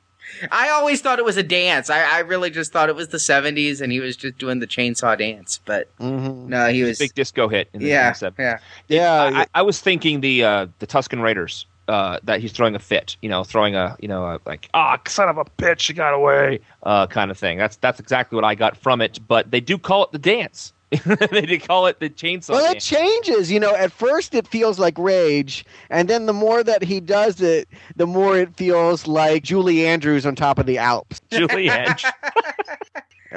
I 0.50 0.70
always 0.70 1.00
thought 1.00 1.18
it 1.20 1.24
was 1.24 1.36
a 1.36 1.42
dance. 1.44 1.90
I, 1.90 2.02
I 2.02 2.18
really 2.20 2.50
just 2.50 2.72
thought 2.72 2.88
it 2.88 2.96
was 2.96 3.08
the 3.08 3.18
70s 3.18 3.80
and 3.80 3.92
he 3.92 4.00
was 4.00 4.16
just 4.16 4.36
doing 4.36 4.58
the 4.58 4.66
chainsaw 4.66 5.16
dance. 5.16 5.60
But 5.64 5.96
Mhm. 5.98 6.46
no, 6.48 6.68
he 6.72 6.82
was. 6.82 6.98
Big 6.98 7.14
disco 7.14 7.46
hit 7.46 7.68
in 7.72 7.80
the 7.80 7.86
yeah, 7.86 8.10
70s. 8.12 8.34
yeah. 8.38 8.58
Yeah. 8.88 9.12
I, 9.22 9.40
I- 9.42 9.46
I 9.56 9.62
was 9.62 9.78
thinking 9.80 10.20
the 10.22 10.42
uh, 10.42 10.66
the 10.80 10.86
Tusken 10.88 11.22
Raiders 11.22 11.66
uh, 11.88 12.18
that 12.24 12.40
he's 12.40 12.52
throwing 12.52 12.74
a 12.74 12.78
fit, 12.78 13.16
you 13.22 13.28
know, 13.28 13.44
throwing 13.44 13.74
a 13.74 13.96
you 14.00 14.08
know 14.08 14.24
a, 14.24 14.40
like 14.46 14.68
ah 14.74 14.98
son 15.06 15.28
of 15.28 15.38
a 15.38 15.44
bitch, 15.44 15.88
you 15.88 15.94
got 15.94 16.14
away 16.14 16.60
uh, 16.82 17.06
kind 17.06 17.30
of 17.30 17.38
thing. 17.38 17.58
That's 17.58 17.76
that's 17.76 18.00
exactly 18.00 18.36
what 18.36 18.44
I 18.44 18.54
got 18.54 18.76
from 18.76 19.00
it. 19.00 19.18
But 19.26 19.50
they 19.50 19.60
do 19.60 19.78
call 19.78 20.04
it 20.04 20.12
the 20.12 20.18
dance. 20.18 20.72
they 21.30 21.42
do 21.42 21.58
call 21.58 21.86
it 21.86 21.98
the 21.98 22.08
chainsaw. 22.08 22.50
Well, 22.50 22.64
man. 22.64 22.76
it 22.76 22.80
changes. 22.80 23.50
You 23.50 23.58
know, 23.58 23.74
at 23.74 23.90
first 23.90 24.34
it 24.34 24.46
feels 24.46 24.78
like 24.78 24.96
rage, 24.98 25.64
and 25.90 26.08
then 26.08 26.26
the 26.26 26.32
more 26.32 26.62
that 26.62 26.82
he 26.82 27.00
does 27.00 27.40
it, 27.40 27.68
the 27.96 28.06
more 28.06 28.38
it 28.38 28.54
feels 28.56 29.06
like 29.06 29.42
Julie 29.42 29.86
Andrews 29.86 30.24
on 30.24 30.34
top 30.34 30.58
of 30.58 30.66
the 30.66 30.78
Alps. 30.78 31.20
Julie 31.30 31.70
Edge. 31.70 32.04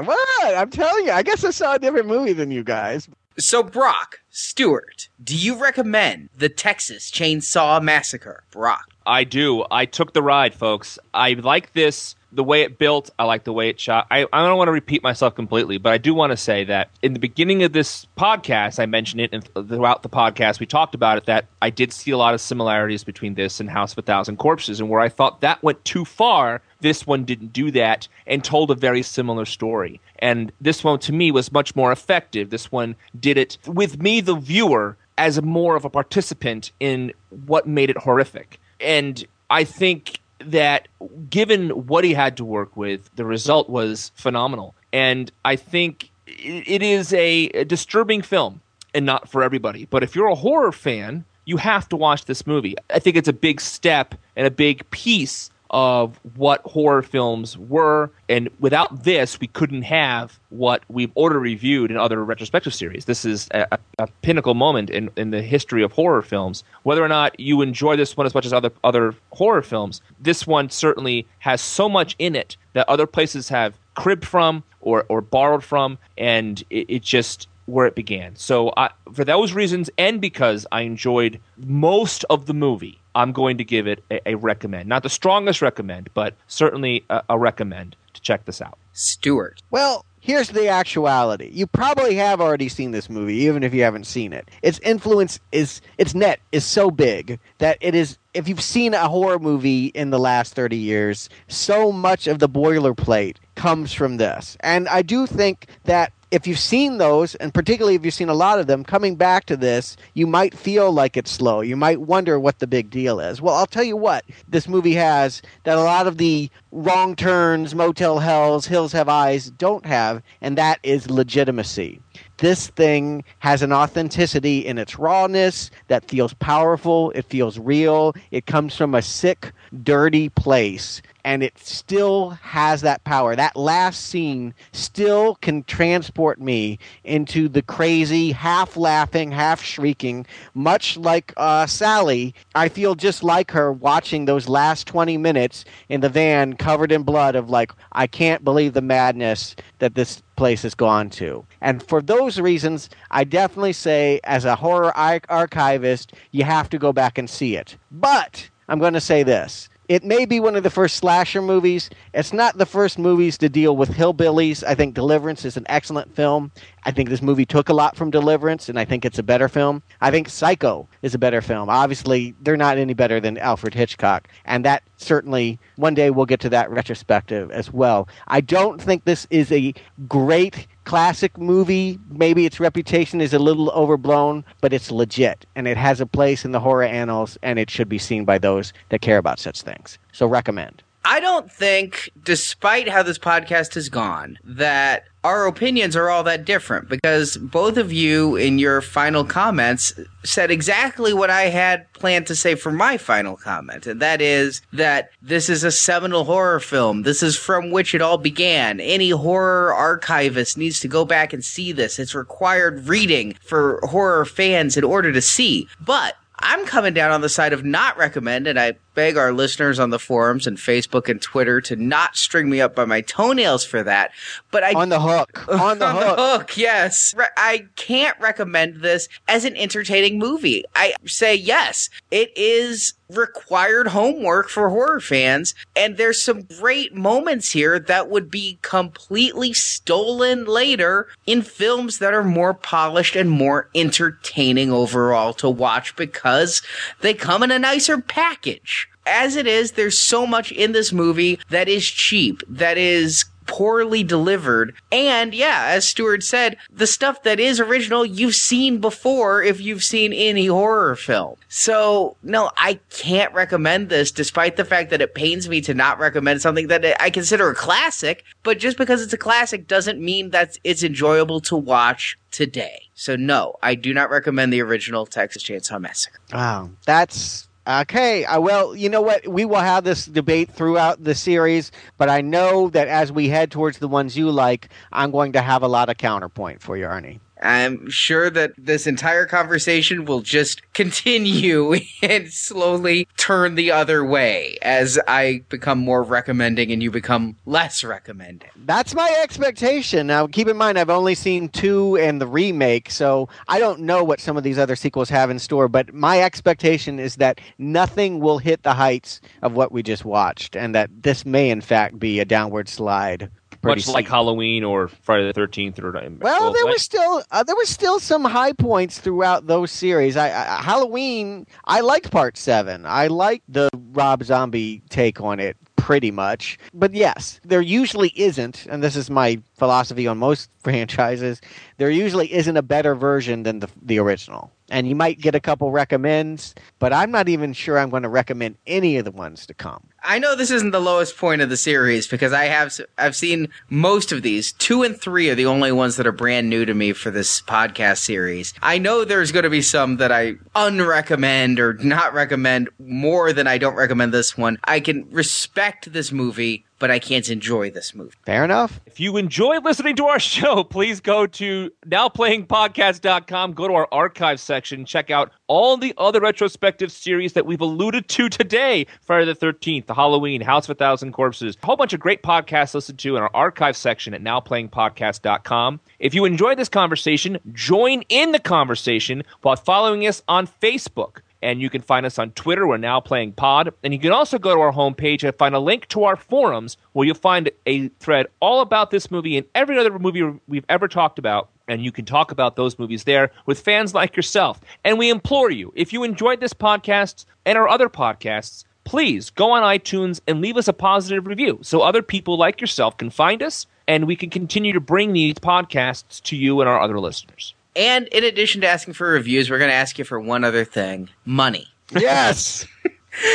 What? 0.04 0.56
I'm 0.56 0.70
telling 0.70 1.06
you, 1.06 1.12
I 1.12 1.24
guess 1.24 1.44
I 1.44 1.50
saw 1.50 1.74
a 1.74 1.80
different 1.80 2.06
movie 2.06 2.34
than 2.34 2.52
you 2.52 2.64
guys. 2.64 3.10
So, 3.40 3.62
Brock, 3.62 4.22
Stuart, 4.32 5.10
do 5.24 5.36
you 5.36 5.62
recommend 5.62 6.30
the 6.36 6.50
Texas 6.50 7.12
Chainsaw 7.12 7.80
Massacre? 7.80 8.44
Brock. 8.50 8.86
I 9.06 9.26
do. 9.26 9.64
I 9.70 9.86
took 9.86 10.14
the 10.14 10.24
ride, 10.24 10.56
folks. 10.56 10.98
I 11.14 11.34
like 11.34 11.74
this, 11.74 12.16
the 12.32 12.44
way 12.44 12.62
it 12.62 12.78
built. 12.78 13.10
I 13.18 13.24
like 13.24 13.44
the 13.44 13.54
way 13.54 13.70
it 13.70 13.80
shot. 13.80 14.08
I, 14.12 14.26
I 14.34 14.46
don't 14.46 14.58
want 14.58 14.68
to 14.68 14.74
repeat 14.74 15.02
myself 15.02 15.36
completely, 15.36 15.78
but 15.78 15.94
I 15.94 15.98
do 15.98 16.14
want 16.14 16.32
to 16.32 16.38
say 16.38 16.64
that 16.66 16.90
in 17.02 17.14
the 17.14 17.20
beginning 17.20 17.64
of 17.64 17.74
this 17.74 18.06
podcast, 18.18 18.80
I 18.80 18.86
mentioned 18.86 19.22
it, 19.22 19.34
and 19.34 19.68
throughout 19.68 20.04
the 20.04 20.10
podcast, 20.10 20.60
we 20.60 20.66
talked 20.66 20.96
about 20.96 21.18
it, 21.18 21.26
that 21.26 21.46
I 21.62 21.70
did 21.70 21.94
see 21.94 22.12
a 22.12 22.18
lot 22.18 22.34
of 22.34 22.42
similarities 22.42 23.04
between 23.04 23.36
this 23.36 23.60
and 23.60 23.70
House 23.70 23.94
of 23.94 24.00
a 24.00 24.02
Thousand 24.02 24.38
Corpses, 24.38 24.80
and 24.80 24.90
where 24.90 25.02
I 25.02 25.10
thought 25.10 25.42
that 25.42 25.64
went 25.64 25.84
too 25.86 26.06
far, 26.06 26.62
this 26.82 27.08
one 27.08 27.24
didn't 27.24 27.54
do 27.54 27.72
that 27.72 28.08
and 28.26 28.44
told 28.44 28.72
a 28.72 28.76
very 28.76 29.02
similar 29.02 29.46
story. 29.46 30.00
And 30.20 30.52
this 30.60 30.84
one, 30.84 31.00
to 31.00 31.14
me, 31.14 31.32
was 31.32 31.52
much 31.52 31.76
more 31.76 31.92
effective. 31.92 32.50
This 32.50 32.72
one 32.72 32.96
did 33.20 33.38
it 33.38 33.58
with 33.66 34.02
me, 34.02 34.22
the 34.22 34.36
viewer, 34.36 34.98
as 35.18 35.42
more 35.42 35.76
of 35.76 35.86
a 35.86 35.90
participant 35.90 36.72
in 36.80 37.14
what 37.46 37.68
made 37.68 37.90
it 37.90 37.98
horrific. 37.98 38.60
And 38.80 39.26
I 39.50 39.64
think 39.64 40.20
that 40.40 40.88
given 41.30 41.70
what 41.88 42.04
he 42.04 42.14
had 42.14 42.38
to 42.38 42.46
work 42.46 42.76
with, 42.76 43.10
the 43.16 43.26
result 43.26 43.70
was 43.70 44.12
phenomenal. 44.16 44.76
And 44.94 45.32
I 45.46 45.56
think 45.56 46.12
it 46.28 46.82
is 46.82 47.14
a, 47.14 47.64
disturbing 47.66 48.22
film 48.22 48.62
and 48.94 49.06
not 49.06 49.30
for 49.30 49.44
everybody. 49.44 49.86
But 49.86 50.04
if 50.04 50.16
you're 50.16 50.28
a 50.28 50.36
horror 50.36 50.72
fan, 50.72 51.26
you 51.46 51.58
have 51.58 51.88
to 51.90 51.96
watch 51.96 52.26
this 52.26 52.46
movie. 52.46 52.76
I 52.90 53.00
think 53.00 53.16
it's 53.16 53.28
a 53.28 53.34
big 53.34 53.62
step 53.62 54.16
and 54.36 54.46
a 54.46 54.52
big 54.52 54.90
piece 54.92 55.50
of 55.70 56.20
what 56.36 56.62
horror 56.62 57.02
films 57.02 57.58
were. 57.58 58.12
And 58.30 58.50
without 58.60 59.04
this, 59.04 59.40
we 59.40 59.48
couldn't 59.48 59.84
have 59.84 60.40
what 60.50 60.84
we've 60.90 61.12
order 61.16 61.40
reviewed 61.40 61.92
in 61.92 61.98
other 61.98 62.24
retrospective 62.24 62.74
series. 62.74 63.06
This 63.06 63.26
is 63.26 63.48
a, 63.52 63.78
a, 64.00 64.08
pinnacle 64.22 64.54
moment 64.54 64.90
in, 64.90 65.10
in 65.18 65.32
the 65.32 65.42
history 65.42 65.84
of 65.84 65.92
horror 65.92 66.22
films. 66.22 66.64
Whether 66.84 67.04
or 67.04 67.08
not 67.08 67.40
you 67.40 67.62
enjoy 67.62 67.96
this 67.96 68.16
one 68.16 68.26
as 68.26 68.34
much 68.34 68.46
as 68.46 68.54
other 68.54 68.72
other 68.84 69.16
horror 69.32 69.62
films, 69.62 70.02
this 70.20 70.48
one 70.48 70.70
certainly 70.70 71.28
has 71.40 71.62
so 71.62 71.90
much 71.90 72.16
in 72.20 72.36
it 72.36 72.58
that 72.74 72.88
other 72.90 73.08
places 73.08 73.50
have 73.50 73.78
cribbed 73.96 74.26
from 74.26 74.64
or, 74.82 75.06
or 75.10 75.22
borrowed 75.22 75.64
from, 75.64 75.98
and 76.18 76.64
it, 76.70 76.86
it 76.88 77.02
just 77.02 77.48
where 77.68 77.86
it 77.86 77.96
began. 77.96 78.36
So, 78.36 78.74
I, 78.76 78.90
for 79.14 79.24
those 79.24 79.54
reasons, 79.54 79.90
and 79.98 80.20
because 80.20 80.66
I 80.72 80.82
enjoyed 80.82 81.40
most 81.58 82.26
of 82.30 82.48
the 82.48 82.54
movie, 82.54 83.00
I'm 83.14 83.32
going 83.32 83.58
to 83.58 83.64
give 83.64 83.88
it 83.88 84.04
a, 84.10 84.30
a 84.30 84.36
recommend. 84.36 84.90
Not 84.90 85.04
the 85.04 85.10
strongest 85.10 85.62
recommend, 85.62 86.10
but 86.14 86.36
certainly 86.48 87.06
a, 87.10 87.24
a 87.30 87.38
recommend 87.38 87.96
to 88.14 88.22
check 88.22 88.46
this 88.46 88.62
out. 88.62 88.78
Stuart. 88.94 89.62
Well, 89.70 90.06
here's 90.20 90.50
the 90.50 90.68
actuality. 90.68 91.50
You 91.54 91.68
probably 91.68 92.16
have 92.16 92.42
already 92.42 92.70
seen 92.70 92.92
this 92.92 93.10
movie, 93.10 93.36
even 93.38 93.64
if 93.64 93.74
you 93.74 93.84
haven't 93.84 94.06
seen 94.06 94.34
it. 94.34 94.50
Its 94.62 94.80
influence 94.80 95.40
is 95.52 95.82
its 95.98 96.14
net 96.14 96.40
is 96.52 96.66
so 96.66 96.92
big 96.92 97.40
that 97.60 97.78
it 97.82 97.96
is 97.96 98.18
if 98.34 98.48
you've 98.48 98.62
seen 98.62 98.94
a 98.94 99.08
horror 99.08 99.40
movie 99.40 99.88
in 99.88 100.12
the 100.12 100.20
last 100.20 100.54
30 100.54 100.78
years, 100.78 101.30
so 101.48 101.92
much 101.92 102.28
of 102.28 102.40
the 102.40 102.50
boilerplate 102.50 103.38
comes 103.56 103.94
from 103.94 104.18
this. 104.18 104.58
And 104.60 104.88
I 104.88 105.02
do 105.02 105.26
think 105.26 105.68
that 105.86 106.12
if 106.30 106.46
you've 106.46 106.60
seen 106.60 106.98
those, 106.98 107.36
and 107.36 107.54
particularly 107.54 107.96
if 107.96 108.04
you've 108.04 108.14
seen 108.14 108.30
a 108.30 108.34
lot 108.34 108.60
of 108.60 108.68
them, 108.68 108.84
coming 108.84 109.16
back 109.16 109.46
to 109.46 109.56
this, 109.56 109.96
you 110.14 110.28
might 110.28 110.58
feel 110.58 110.92
like 110.92 111.16
it's 111.16 111.32
slow. 111.32 111.62
You 111.62 111.78
might 111.78 112.02
wonder 112.02 112.40
what 112.40 112.60
the 112.60 112.68
big 112.68 112.90
deal 112.90 113.20
is. 113.20 113.42
Well, 113.42 113.56
I'll 113.56 113.66
tell 113.66 113.84
you 113.84 113.96
what 113.96 114.26
this 114.48 114.68
movie 114.68 114.94
has 114.94 115.42
that 115.64 115.78
a 115.78 115.82
lot 115.82 116.08
of 116.08 116.18
the 116.18 116.50
wrong 116.72 117.16
turns, 117.16 117.74
motel 117.74 118.20
hells, 118.20 118.66
hills 118.66 118.92
have 118.92 119.08
eyes 119.08 119.50
don't 119.52 119.86
have, 119.86 120.22
and 120.42 120.58
that 120.58 120.80
is 120.84 121.10
legitimacy. 121.10 122.02
This 122.38 122.68
thing 122.68 123.24
has 123.40 123.62
an 123.62 123.74
authenticity 123.74 124.66
in 124.66 124.78
its 124.78 125.00
rawness 125.00 125.72
that 125.88 126.08
feels 126.08 126.34
powerful, 126.36 127.12
it 127.12 127.26
feels 127.26 127.58
real, 127.58 128.14
it 128.32 128.46
comes 128.46 128.76
from 128.76 128.94
a 128.94 129.02
sick, 129.02 129.52
dirty 129.84 130.30
place 130.30 131.02
and 131.28 131.44
it 131.44 131.60
still 131.60 132.30
has 132.42 132.80
that 132.80 133.04
power. 133.04 133.36
That 133.36 133.58
last 133.58 134.06
scene 134.06 134.54
still 134.72 135.36
can 135.36 135.66
transport 135.66 136.40
me 136.40 136.80
into 137.04 137.50
the 137.50 137.62
crazy, 137.62 138.32
half 138.32 138.78
laughing, 138.78 139.32
half 139.32 139.62
shrieking, 139.62 140.26
much 140.54 140.96
like 140.96 141.34
uh, 141.36 141.66
Sally. 141.66 142.34
I 142.56 142.70
feel 142.70 142.96
just 142.96 143.24
like 143.24 143.52
her 143.52 143.74
watching 143.74 144.24
those 144.24 144.48
last 144.48 144.88
20 144.88 145.18
minutes 145.18 145.66
in 145.90 146.00
the 146.00 146.08
van 146.08 146.54
covered 146.56 146.94
in 146.94 147.04
blood 147.04 147.36
of 147.36 147.50
like, 147.50 147.74
I 147.92 148.08
can't 148.08 148.46
believe 148.46 148.72
the 148.72 148.82
madness 148.82 149.58
that 149.80 149.96
this 149.96 150.24
place 150.38 150.62
has 150.62 150.74
gone 150.74 151.10
to. 151.10 151.46
And 151.60 151.84
for 151.84 152.02
those 152.02 152.40
reasons, 152.40 152.90
I 153.12 153.26
definitely 153.26 153.74
say, 153.74 154.22
as 154.24 154.46
a 154.46 154.56
horror 154.56 154.94
archivist, 154.96 156.14
you 156.32 156.46
have 156.46 156.70
to 156.70 156.78
go 156.78 156.94
back 156.94 157.18
and 157.18 157.30
see 157.30 157.58
it. 157.58 157.76
But 157.92 158.50
I'm 158.70 158.80
going 158.80 158.94
to 158.94 159.02
say 159.02 159.24
this 159.24 159.68
it 159.88 160.04
may 160.04 160.26
be 160.26 160.40
one 160.40 160.56
of 160.56 160.64
the 160.64 160.70
first 160.70 160.98
slasher 160.98 161.42
movies. 161.42 161.90
It's 162.14 162.34
not 162.34 162.58
the 162.58 162.66
first 162.66 163.00
movies 163.00 163.38
to 163.40 163.50
deal 163.50 163.76
with 163.76 163.90
hillbillies. 163.90 164.64
I 164.64 164.76
think 164.76 164.96
Deliverance 164.96 165.46
is 165.46 165.58
an 165.58 165.66
excellent 165.70 166.14
film. 166.14 166.52
I 166.84 166.92
think 166.92 167.10
this 167.10 167.22
movie 167.22 167.46
took 167.46 167.70
a 167.70 167.74
lot 167.74 167.96
from 167.96 168.12
Deliverance, 168.12 168.70
and 168.70 168.78
I 168.78 168.86
think 168.86 169.06
it's 169.06 169.20
a 169.20 169.24
better 169.24 169.48
film. 169.48 169.82
I 170.02 170.12
think 170.12 170.30
Psycho 170.30 170.88
is 171.02 171.14
a 171.14 171.18
better 171.18 171.42
film. 171.42 171.70
Obviously, 171.70 172.36
they're 172.42 172.58
not 172.58 172.78
any 172.78 172.94
better 172.94 173.20
than 173.20 173.38
Alfred 173.38 173.74
Hitchcock, 173.74 174.28
and 174.46 174.66
that 174.66 174.84
certainly 174.98 175.60
one 175.76 175.94
day 175.94 176.10
we'll 176.10 176.26
get 176.26 176.40
to 176.42 176.50
that 176.50 176.70
retrospective 176.70 177.52
as 177.52 177.72
well. 177.72 178.10
I 178.28 178.42
don't 178.42 178.82
think 178.82 179.06
this 179.06 179.28
is 179.30 179.52
a 179.52 179.74
great 180.08 180.68
classic 180.88 181.38
movie. 181.38 182.00
Maybe 182.10 182.46
its 182.46 182.62
reputation 182.62 183.20
is 183.20 183.34
a 183.34 183.40
little 183.40 183.70
overblown, 183.72 184.46
but 184.62 184.72
it's 184.72 184.90
legit 184.90 185.46
and 185.54 185.68
it 185.68 185.76
has 185.76 186.00
a 186.00 186.06
place 186.06 186.46
in 186.46 186.54
the 186.54 186.62
horror 186.62 186.84
annals 186.84 187.38
and 187.44 187.60
it 187.60 187.70
should 187.70 187.90
be 187.90 187.98
seen 187.98 188.24
by 188.24 188.38
those 188.38 188.72
that 188.90 189.02
care 189.02 189.18
about 189.18 189.38
such 189.38 189.62
things. 189.62 190.00
So 190.14 190.26
recommend. 190.26 190.84
I 191.10 191.22
don't 191.22 191.50
think, 191.50 192.10
despite 192.22 192.90
how 192.90 193.02
this 193.02 193.18
podcast 193.18 193.76
has 193.76 193.88
gone, 193.88 194.38
that 194.44 195.06
our 195.24 195.48
opinions 195.48 195.96
are 195.96 196.10
all 196.10 196.22
that 196.24 196.44
different 196.44 196.90
because 196.90 197.38
both 197.38 197.78
of 197.78 197.94
you, 197.94 198.36
in 198.36 198.60
your 198.60 198.82
final 198.82 199.24
comments, 199.24 199.94
said 200.26 200.52
exactly 200.52 201.14
what 201.14 201.30
I 201.30 201.44
had 201.44 201.92
planned 201.94 202.28
to 202.28 202.36
say 202.36 202.56
for 202.56 202.74
my 202.74 202.98
final 202.98 203.38
comment, 203.38 203.88
and 203.88 204.02
that 204.02 204.22
is 204.22 204.62
that 204.74 205.12
this 205.22 205.48
is 205.48 205.64
a 205.64 205.72
seminal 205.72 206.26
horror 206.26 206.60
film. 206.60 207.04
This 207.04 207.24
is 207.24 207.38
from 207.38 207.72
which 207.72 207.96
it 207.96 208.02
all 208.02 208.18
began. 208.18 208.82
Any 208.82 209.12
horror 209.12 209.74
archivist 209.74 210.58
needs 210.58 210.82
to 210.82 210.90
go 210.90 211.06
back 211.06 211.32
and 211.32 211.44
see 211.44 211.72
this. 211.72 212.00
It's 212.00 212.16
required 212.16 212.90
reading 212.90 213.38
for 213.46 213.80
horror 213.84 214.26
fans 214.26 214.76
in 214.76 214.84
order 214.84 215.14
to 215.14 215.22
see. 215.22 215.70
But 215.80 216.16
I'm 216.40 216.66
coming 216.66 216.94
down 216.94 217.12
on 217.12 217.22
the 217.22 217.30
side 217.30 217.54
of 217.54 217.66
not 217.66 217.98
recommend, 217.98 218.46
and 218.46 218.60
I 218.60 218.74
beg 218.98 219.16
our 219.16 219.32
listeners 219.32 219.78
on 219.78 219.92
the 219.92 220.00
forums 220.00 220.48
and 220.48 220.58
Facebook 220.58 221.08
and 221.08 221.22
Twitter 221.22 221.62
to 221.62 221.76
not 221.76 222.18
string 222.18 222.50
me 222.50 222.60
up 222.60 222.74
by 222.74 222.84
my 222.84 223.00
toenails 223.02 223.64
for 223.64 223.84
that. 223.84 224.10
But 224.50 224.64
I 224.64 224.74
on 224.74 224.90
the 224.90 225.00
hook, 225.00 225.48
on 225.52 225.78
the, 225.78 225.86
on 225.86 225.96
hook. 225.96 226.16
the 226.18 226.38
hook, 226.38 226.58
yes. 226.58 227.14
Re- 227.16 227.28
I 227.38 227.68
can't 227.76 228.20
recommend 228.20 228.78
this 228.82 229.08
as 229.28 229.46
an 229.46 229.56
entertaining 229.56 230.18
movie. 230.18 230.66
I 230.74 230.96
say 231.06 231.36
yes, 231.36 231.92
it 232.10 232.36
is 232.36 232.96
required 233.10 233.90
homework 233.90 234.50
for 234.50 234.70
horror 234.70 235.00
fans, 235.00 235.54
and 235.76 235.98
there's 235.98 236.24
some 236.24 236.42
great 236.60 236.94
moments 236.94 237.52
here 237.52 237.80
that 237.80 238.10
would 238.10 238.30
be 238.30 238.58
completely 238.62 239.54
stolen 239.54 240.46
later 240.46 241.08
in 241.26 241.42
films 241.42 242.00
that 242.00 242.14
are 242.14 242.24
more 242.24 242.54
polished 242.54 243.16
and 243.16 243.30
more 243.30 243.70
entertaining 243.76 244.72
overall 244.72 245.34
to 245.34 245.50
watch 245.50 245.96
because 245.96 246.62
they 247.02 247.14
come 247.14 247.44
in 247.44 247.52
a 247.52 247.60
nicer 247.60 248.02
package. 248.02 248.87
As 249.08 249.36
it 249.36 249.48
is, 249.48 249.72
there's 249.72 250.00
so 250.00 250.28
much 250.28 250.52
in 250.52 250.74
this 250.74 250.92
movie 250.92 251.40
that 251.50 251.68
is 251.68 251.86
cheap, 251.86 252.44
that 252.50 252.78
is 252.78 253.26
poorly 253.48 254.04
delivered. 254.04 254.76
And 254.92 255.34
yeah, 255.34 255.68
as 255.70 255.88
Stuart 255.88 256.22
said, 256.22 256.58
the 256.70 256.86
stuff 256.86 257.24
that 257.24 257.40
is 257.40 257.60
original 257.60 258.06
you've 258.06 258.36
seen 258.36 258.80
before 258.80 259.42
if 259.42 259.60
you've 259.60 259.84
seen 259.84 260.14
any 260.14 260.46
horror 260.46 260.96
film. 260.96 261.38
So 261.48 262.18
no, 262.22 262.52
I 262.58 262.80
can't 262.90 263.34
recommend 263.34 263.90
this 263.90 264.12
despite 264.12 264.58
the 264.58 264.66
fact 264.66 264.92
that 264.92 265.02
it 265.02 265.16
pains 265.16 265.50
me 265.50 265.62
to 265.62 265.74
not 265.74 265.98
recommend 265.98 266.42
something 266.42 266.68
that 266.68 267.02
I 267.02 267.10
consider 267.10 267.50
a 267.50 267.56
classic, 267.56 268.24
but 268.44 268.60
just 268.60 268.78
because 268.78 269.02
it's 269.02 269.14
a 269.14 269.18
classic 269.18 269.68
doesn't 269.68 270.00
mean 270.00 270.30
that 270.32 270.58
it's 270.64 270.84
enjoyable 270.84 271.40
to 271.42 271.56
watch 271.56 272.20
today. 272.32 272.84
So 272.94 273.16
no, 273.16 273.56
I 273.64 273.76
do 273.76 273.94
not 273.94 274.10
recommend 274.10 274.52
the 274.52 274.62
original 274.62 275.06
Texas 275.06 275.44
Chainsaw 275.44 275.80
Massacre. 275.80 276.20
Wow, 276.34 276.72
that's 276.86 277.47
Okay, 277.68 278.24
uh, 278.24 278.40
well, 278.40 278.74
you 278.74 278.88
know 278.88 279.02
what? 279.02 279.28
We 279.28 279.44
will 279.44 279.58
have 279.58 279.84
this 279.84 280.06
debate 280.06 280.50
throughout 280.50 281.04
the 281.04 281.14
series, 281.14 281.70
but 281.98 282.10
I 282.10 282.22
know 282.22 282.70
that 282.70 282.88
as 282.88 283.12
we 283.12 283.28
head 283.28 283.52
towards 283.52 283.80
the 283.80 283.90
ones 283.90 284.16
you 284.18 284.32
like, 284.32 284.70
I'm 284.94 285.12
going 285.12 285.34
to 285.34 285.42
have 285.42 285.64
a 285.64 285.68
lot 285.68 285.90
of 285.90 285.98
counterpoint 285.98 286.62
for 286.62 286.78
you, 286.78 286.86
Arnie. 286.86 287.20
I'm 287.42 287.90
sure 287.90 288.30
that 288.30 288.54
this 288.58 288.88
entire 288.88 289.26
conversation 289.26 290.06
will 290.06 290.22
just 290.22 290.62
continue 290.74 291.76
and 292.02 292.32
slowly 292.32 293.08
turn 293.18 293.56
the 293.56 293.72
other 293.72 294.04
way 294.04 294.58
as 294.62 295.00
I 295.08 295.44
become 295.50 295.80
more 295.80 296.04
recommending 296.04 296.72
and 296.72 296.82
you 296.82 296.92
become 296.92 297.38
less 297.46 297.84
recommending. 297.84 298.50
That's 298.56 298.96
my 298.96 299.16
expectation. 299.22 300.08
Now, 300.08 300.28
keep 300.28 300.48
in 300.48 300.58
mind, 300.58 300.80
I've 300.80 300.90
only 300.90 301.16
seen 301.16 301.50
two 301.50 301.98
and 301.98 302.22
the 302.22 302.28
remake, 302.28 302.90
so 302.90 303.30
I 303.48 303.60
don't 303.60 303.82
know 303.82 304.04
what 304.04 304.20
some 304.20 304.38
of 304.38 304.44
these 304.44 304.58
other 304.58 304.76
sequels 304.76 305.10
have 305.10 305.30
in 305.30 305.40
store, 305.40 305.68
but 305.68 305.94
my 305.94 306.22
expectation 306.22 307.00
is 307.00 307.18
that 307.18 307.40
nothing 307.58 308.20
will 308.20 308.38
hit 308.38 308.64
the 308.64 308.74
heights 308.74 309.22
of 309.42 309.54
what 309.54 309.72
we 309.72 309.84
just 309.84 310.06
watched, 310.06 310.56
and 310.56 310.74
that 310.76 310.90
this 311.04 311.26
may, 311.26 311.50
in 311.50 311.62
fact, 311.62 312.00
be 312.00 312.20
a 312.20 312.26
downward 312.26 312.70
slide. 312.70 313.30
Pretty 313.68 313.88
Much 313.88 313.94
like. 313.94 314.08
Halloween 314.08 314.64
or 314.64 314.88
Friday 314.88 315.28
the 315.28 315.34
Thirteenth 315.34 315.80
or 315.80 315.92
Well, 315.92 316.54
there 316.54 316.64
like- 316.66 316.74
was 316.74 316.82
still 316.82 317.24
uh, 317.32 317.44
there 317.44 317.56
was 317.56 317.70
still 317.70 318.00
some 318.00 318.24
high 318.24 318.54
points 318.54 319.00
throughout 319.00 319.48
those 319.48 319.72
series. 319.72 320.18
I, 320.18 320.28
I 320.28 320.62
Halloween, 320.62 321.46
I 321.66 321.82
liked 321.82 322.12
Part 322.12 322.38
Seven. 322.38 322.86
I 322.86 323.08
liked 323.08 323.44
the 323.48 323.70
Rob 323.92 324.24
Zombie 324.24 324.82
take 324.90 325.22
on 325.22 325.40
it 325.40 325.58
pretty 325.76 326.12
much. 326.12 326.58
But 326.74 326.94
yes, 326.94 327.40
there 327.44 327.62
usually 327.62 328.10
isn't, 328.16 328.66
and 328.70 328.84
this 328.84 328.96
is 328.96 329.10
my 329.10 329.42
philosophy 329.58 330.08
on 330.08 330.18
most 330.18 330.50
franchises. 330.64 331.42
There 331.78 331.90
usually 331.90 332.32
isn't 332.34 332.58
a 332.58 332.62
better 332.62 332.96
version 332.96 333.44
than 333.44 333.60
the 333.60 333.70
the 333.82 334.00
original. 334.00 334.52
And 334.70 334.90
you 334.90 334.96
might 334.96 335.22
get 335.22 335.34
a 335.34 335.40
couple 335.40 335.72
recommends, 335.72 336.54
but 336.78 336.92
I'm 336.92 337.10
not 337.10 337.30
even 337.30 337.54
sure 337.54 337.80
I'm 337.80 337.90
going 337.90 338.04
to 338.04 338.10
recommend 338.10 338.58
any 338.68 338.98
of 338.98 339.06
the 339.06 339.12
ones 339.12 339.46
to 339.46 339.54
come. 339.54 339.88
I 340.04 340.20
know 340.20 340.36
this 340.36 340.52
isn't 340.52 340.72
the 340.72 340.82
lowest 340.82 341.18
point 341.18 341.42
of 341.42 341.50
the 341.50 341.56
series 341.56 342.06
because 342.06 342.34
I 342.34 342.46
have 342.46 342.78
I've 342.98 343.16
seen 343.16 343.48
most 343.70 344.12
of 344.12 344.24
these. 344.24 344.52
Two 344.54 344.84
and 344.84 345.00
three 345.00 345.30
are 345.30 345.36
the 345.36 345.46
only 345.46 345.72
ones 345.72 345.96
that 345.96 346.08
are 346.08 346.12
brand 346.12 346.50
new 346.50 346.66
to 346.66 346.74
me 346.74 346.92
for 346.92 347.12
this 347.12 347.42
podcast 347.42 348.00
series. 348.00 348.54
I 348.62 348.78
know 348.78 349.06
there's 349.06 349.32
going 349.32 349.44
to 349.44 349.50
be 349.50 349.62
some 349.62 349.98
that 349.98 350.12
I 350.12 350.34
unrecommend 350.56 351.60
or 351.60 351.74
not 351.76 352.14
recommend 352.14 352.70
more 352.80 353.32
than 353.32 353.48
I 353.48 353.58
don't 353.58 353.76
recommend 353.76 354.14
this 354.14 354.38
one. 354.38 354.58
I 354.66 354.82
can 354.82 355.10
respect 355.12 355.94
this 355.94 356.12
movie, 356.12 356.66
but 356.80 356.92
I 356.92 357.00
can't 357.00 357.30
enjoy 357.30 357.72
this 357.72 357.96
movie. 357.96 358.14
Fair 358.26 358.44
enough. 358.44 358.80
If 358.86 359.00
you 359.00 359.18
enjoy 359.18 359.60
listening 359.60 359.96
to 359.98 360.06
our 360.06 360.20
show, 360.28 360.64
please 360.64 361.00
go 361.00 361.26
to 361.28 361.72
nowplayingpodcast.com, 361.86 363.54
go 363.54 363.68
to 363.68 363.74
our 363.74 363.88
archive 363.92 364.40
section, 364.40 364.86
check 364.86 365.10
out 365.10 365.32
all 365.48 365.78
the 365.78 365.94
other 365.98 366.20
retrospective 366.20 366.92
series 366.92 367.34
that 367.34 367.46
we've 367.46 367.62
alluded 367.62 368.08
to 368.10 368.30
today 368.30 368.86
Friday 369.02 369.26
the 369.26 369.36
13th, 369.36 369.86
the 369.86 369.94
Halloween, 369.94 370.42
House 370.42 370.66
of 370.66 370.72
a 370.72 370.76
Thousand 370.76 371.14
Corpses, 371.14 371.58
a 371.62 371.66
whole 371.66 371.78
bunch 371.78 371.94
of 371.94 372.00
great 372.00 372.22
podcasts 372.24 372.74
listened 372.74 373.00
to 373.00 373.16
in 373.16 373.24
our 373.24 373.32
archive 373.34 373.76
section 373.76 374.14
at 374.14 374.22
nowplayingpodcast.com. 374.22 375.80
If 376.00 376.14
you 376.14 376.26
enjoyed 376.26 376.58
this 376.58 376.70
conversation, 376.70 377.38
join 377.54 378.04
in 378.10 378.32
the 378.32 378.40
conversation 378.40 379.24
while 379.42 379.56
following 379.56 380.06
us 380.06 380.22
on 380.28 380.48
Facebook. 380.48 381.22
And 381.42 381.62
you 381.62 381.70
can 381.70 381.82
find 381.82 382.06
us 382.06 382.18
on 382.18 382.32
Twitter. 382.32 382.68
We're 382.68 382.78
now 382.78 383.00
playing 383.00 383.34
pod. 383.34 383.74
And 383.84 383.94
you 383.94 384.00
can 384.00 384.12
also 384.12 384.40
go 384.40 384.56
to 384.56 384.62
our 384.62 384.72
homepage 384.72 385.24
and 385.24 385.36
find 385.38 385.54
a 385.54 385.60
link 385.60 385.88
to 385.90 386.04
our 386.04 386.16
forums 386.16 386.78
where 386.94 387.06
you'll 387.06 387.16
find 387.16 387.52
a 387.66 387.90
thread 388.00 388.28
all 388.40 388.62
about 388.62 388.92
this 388.92 389.12
movie 389.12 389.38
and 389.38 389.46
every 389.54 389.78
other 389.78 389.98
movie 390.00 390.40
we've 390.48 390.66
ever 390.70 390.88
talked 390.88 391.20
about. 391.20 391.50
And 391.68 391.84
you 391.84 391.92
can 391.92 392.06
talk 392.06 392.32
about 392.32 392.56
those 392.56 392.80
movies 392.80 393.04
there 393.04 393.32
with 393.46 393.60
fans 393.60 393.94
like 393.94 394.16
yourself. 394.16 394.62
And 394.84 394.98
we 394.98 395.10
implore 395.10 395.52
you, 395.52 395.74
if 395.76 395.92
you 395.94 396.04
enjoyed 396.04 396.40
this 396.40 396.54
podcast 396.54 397.26
and 397.46 397.58
our 397.58 397.68
other 397.68 397.90
podcasts, 397.90 398.64
please 398.86 399.30
go 399.30 399.52
on 399.52 399.64
iTunes 399.64 400.22
and 400.28 400.40
leave 400.40 400.56
us 400.56 400.70
a 400.70 400.74
positive 400.74 401.28
review 401.28 401.60
so 401.62 401.82
other 401.82 402.02
people 402.02 402.38
like 402.38 402.62
yourself 402.62 402.98
can 402.98 403.10
find 403.10 403.44
us 403.44 403.66
and 403.86 404.08
we 404.08 404.16
can 404.16 404.30
continue 404.30 404.72
to 404.72 404.80
bring 404.80 405.12
these 405.12 405.36
podcasts 405.36 406.22
to 406.22 406.38
you 406.38 406.62
and 406.62 406.70
our 406.70 406.80
other 406.80 406.98
listeners. 407.00 407.54
And 407.78 408.08
in 408.08 408.24
addition 408.24 408.62
to 408.62 408.68
asking 408.68 408.96
for 408.96 409.08
reviews, 409.08 409.50
we're 409.50 409.60
going 409.60 409.70
to 409.70 409.76
ask 409.76 410.00
you 410.00 410.04
for 410.04 410.20
one 410.20 410.44
other 410.44 410.66
thing: 410.66 411.10
money. 411.26 411.68
Yes. 411.92 412.66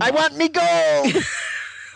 I 0.00 0.10
want 0.10 0.36
me 0.36 0.48
gold. 0.48 1.24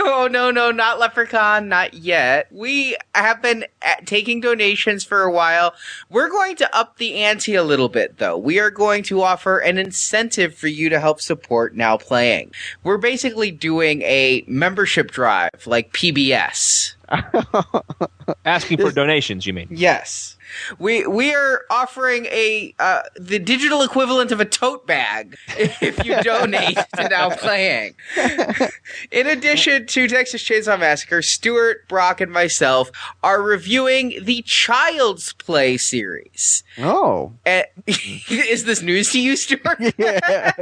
Oh 0.04 0.26
no, 0.28 0.50
no, 0.50 0.70
not 0.72 0.98
Leprechaun, 0.98 1.68
not 1.68 1.94
yet. 1.94 2.48
We 2.50 2.96
have 3.14 3.40
been 3.40 3.66
at 3.82 4.04
taking 4.06 4.40
donations 4.40 5.04
for 5.04 5.22
a 5.22 5.30
while. 5.30 5.74
We're 6.10 6.28
going 6.28 6.56
to 6.56 6.76
up 6.76 6.96
the 6.96 7.14
ante 7.22 7.54
a 7.54 7.62
little 7.62 7.88
bit 7.88 8.18
though. 8.18 8.36
We 8.36 8.58
are 8.58 8.70
going 8.70 9.04
to 9.04 9.22
offer 9.22 9.58
an 9.58 9.78
incentive 9.78 10.54
for 10.54 10.66
you 10.66 10.88
to 10.88 10.98
help 10.98 11.20
support 11.20 11.76
Now 11.76 11.96
Playing. 11.96 12.52
We're 12.82 12.98
basically 12.98 13.52
doing 13.52 14.02
a 14.02 14.44
membership 14.48 15.12
drive 15.12 15.66
like 15.66 15.92
PBS. 15.92 16.94
Asking 18.44 18.78
for 18.78 18.90
donations, 18.90 19.46
you 19.46 19.52
mean? 19.52 19.68
Yes. 19.70 20.36
We 20.78 21.06
we 21.06 21.34
are 21.34 21.62
offering 21.70 22.26
a 22.26 22.74
uh, 22.78 23.02
the 23.16 23.38
digital 23.38 23.82
equivalent 23.82 24.32
of 24.32 24.40
a 24.40 24.44
tote 24.44 24.86
bag 24.86 25.36
if 25.48 26.04
you 26.04 26.20
donate 26.22 26.78
to 26.96 27.08
now 27.08 27.30
playing. 27.30 27.94
In 29.10 29.26
addition 29.26 29.86
to 29.86 30.08
Texas 30.08 30.42
Chainsaw 30.42 30.78
Massacre, 30.78 31.22
Stuart, 31.22 31.88
Brock, 31.88 32.20
and 32.20 32.32
myself 32.32 32.90
are 33.22 33.42
reviewing 33.42 34.18
the 34.22 34.42
Child's 34.42 35.32
Play 35.34 35.76
series. 35.76 36.62
Oh. 36.78 37.32
Uh, 37.46 37.62
is 37.86 38.64
this 38.64 38.82
news 38.82 39.10
to 39.12 39.20
you, 39.20 39.36
Stuart? 39.36 39.78
Yeah. 39.98 40.52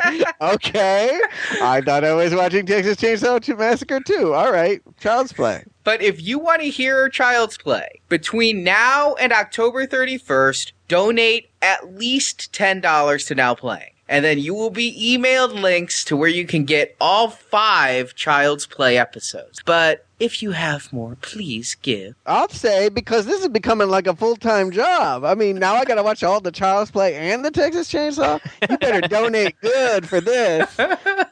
okay. 0.40 1.20
I 1.62 1.80
thought 1.80 2.04
I 2.04 2.14
was 2.14 2.34
watching 2.34 2.66
Texas 2.66 2.96
Chainsaw 2.96 3.40
Massacre 3.58 4.00
too. 4.00 4.34
All 4.34 4.52
right. 4.52 4.80
Child's 5.00 5.32
Play. 5.32 5.64
But 5.82 6.02
if 6.02 6.20
you 6.20 6.38
want 6.38 6.62
to 6.62 6.68
hear 6.68 7.08
Child's 7.08 7.56
Play, 7.56 8.00
between 8.08 8.62
now 8.62 9.14
and 9.14 9.32
October 9.32 9.86
31st, 9.86 10.72
donate 10.88 11.50
at 11.62 11.94
least 11.94 12.52
$10 12.52 13.26
to 13.26 13.34
Now 13.34 13.54
Playing. 13.54 13.92
And 14.10 14.24
then 14.24 14.40
you 14.40 14.54
will 14.54 14.70
be 14.70 15.16
emailed 15.16 15.54
links 15.54 16.04
to 16.06 16.16
where 16.16 16.28
you 16.28 16.44
can 16.44 16.64
get 16.64 16.96
all 17.00 17.30
five 17.30 18.16
Child's 18.16 18.66
Play 18.66 18.98
episodes. 18.98 19.60
But 19.64 20.04
if 20.18 20.42
you 20.42 20.50
have 20.50 20.92
more, 20.92 21.16
please 21.22 21.76
give. 21.80 22.16
I'll 22.26 22.48
say 22.48 22.88
because 22.88 23.24
this 23.24 23.40
is 23.40 23.48
becoming 23.48 23.88
like 23.88 24.08
a 24.08 24.16
full 24.16 24.34
time 24.34 24.72
job. 24.72 25.24
I 25.24 25.36
mean, 25.36 25.60
now 25.60 25.74
I 25.74 25.84
got 25.84 25.94
to 25.94 26.02
watch 26.02 26.24
all 26.24 26.40
the 26.40 26.50
Child's 26.50 26.90
Play 26.90 27.14
and 27.14 27.44
the 27.44 27.52
Texas 27.52 27.90
Chainsaw. 27.90 28.40
You 28.68 28.76
better 28.78 29.00
donate 29.06 29.54
good 29.60 30.08
for 30.08 30.20
this. 30.20 30.76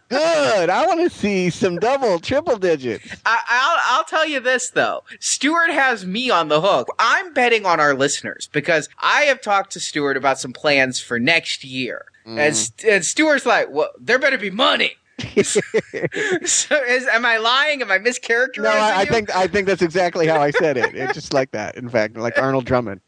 Good. 0.08 0.70
I 0.70 0.86
want 0.86 1.00
to 1.00 1.10
see 1.10 1.50
some 1.50 1.76
double, 1.76 2.18
triple 2.18 2.56
digits. 2.56 3.14
I, 3.26 3.40
I'll, 3.46 3.98
I'll 3.98 4.04
tell 4.04 4.26
you 4.26 4.40
this 4.40 4.70
though. 4.70 5.02
Stuart 5.20 5.70
has 5.70 6.06
me 6.06 6.30
on 6.30 6.48
the 6.48 6.60
hook. 6.60 6.88
I'm 6.98 7.34
betting 7.34 7.66
on 7.66 7.78
our 7.80 7.94
listeners 7.94 8.48
because 8.52 8.88
I 9.00 9.22
have 9.22 9.40
talked 9.42 9.72
to 9.72 9.80
Stuart 9.80 10.16
about 10.16 10.38
some 10.38 10.52
plans 10.52 11.00
for 11.00 11.18
next 11.18 11.62
year. 11.64 12.06
And, 12.28 12.38
mm-hmm. 12.38 12.52
St- 12.52 12.92
and 12.92 13.04
Stuart's 13.04 13.46
like, 13.46 13.70
well, 13.70 13.90
there 13.98 14.18
better 14.18 14.36
be 14.36 14.50
money. 14.50 14.92
so 15.42 15.60
is, 16.84 17.06
am 17.08 17.26
I 17.26 17.38
lying? 17.38 17.82
Am 17.82 17.90
I 17.90 17.98
mischaracterizing 17.98 18.62
No, 18.62 18.70
I, 18.70 19.00
I 19.00 19.04
think 19.04 19.34
I 19.34 19.48
think 19.48 19.66
that's 19.66 19.82
exactly 19.82 20.28
how 20.28 20.40
I 20.40 20.52
said 20.52 20.76
it. 20.76 20.94
It's 20.94 21.14
just 21.14 21.32
like 21.32 21.50
that. 21.50 21.76
In 21.76 21.88
fact, 21.88 22.16
like 22.16 22.38
Arnold 22.40 22.66
Drummond. 22.66 23.00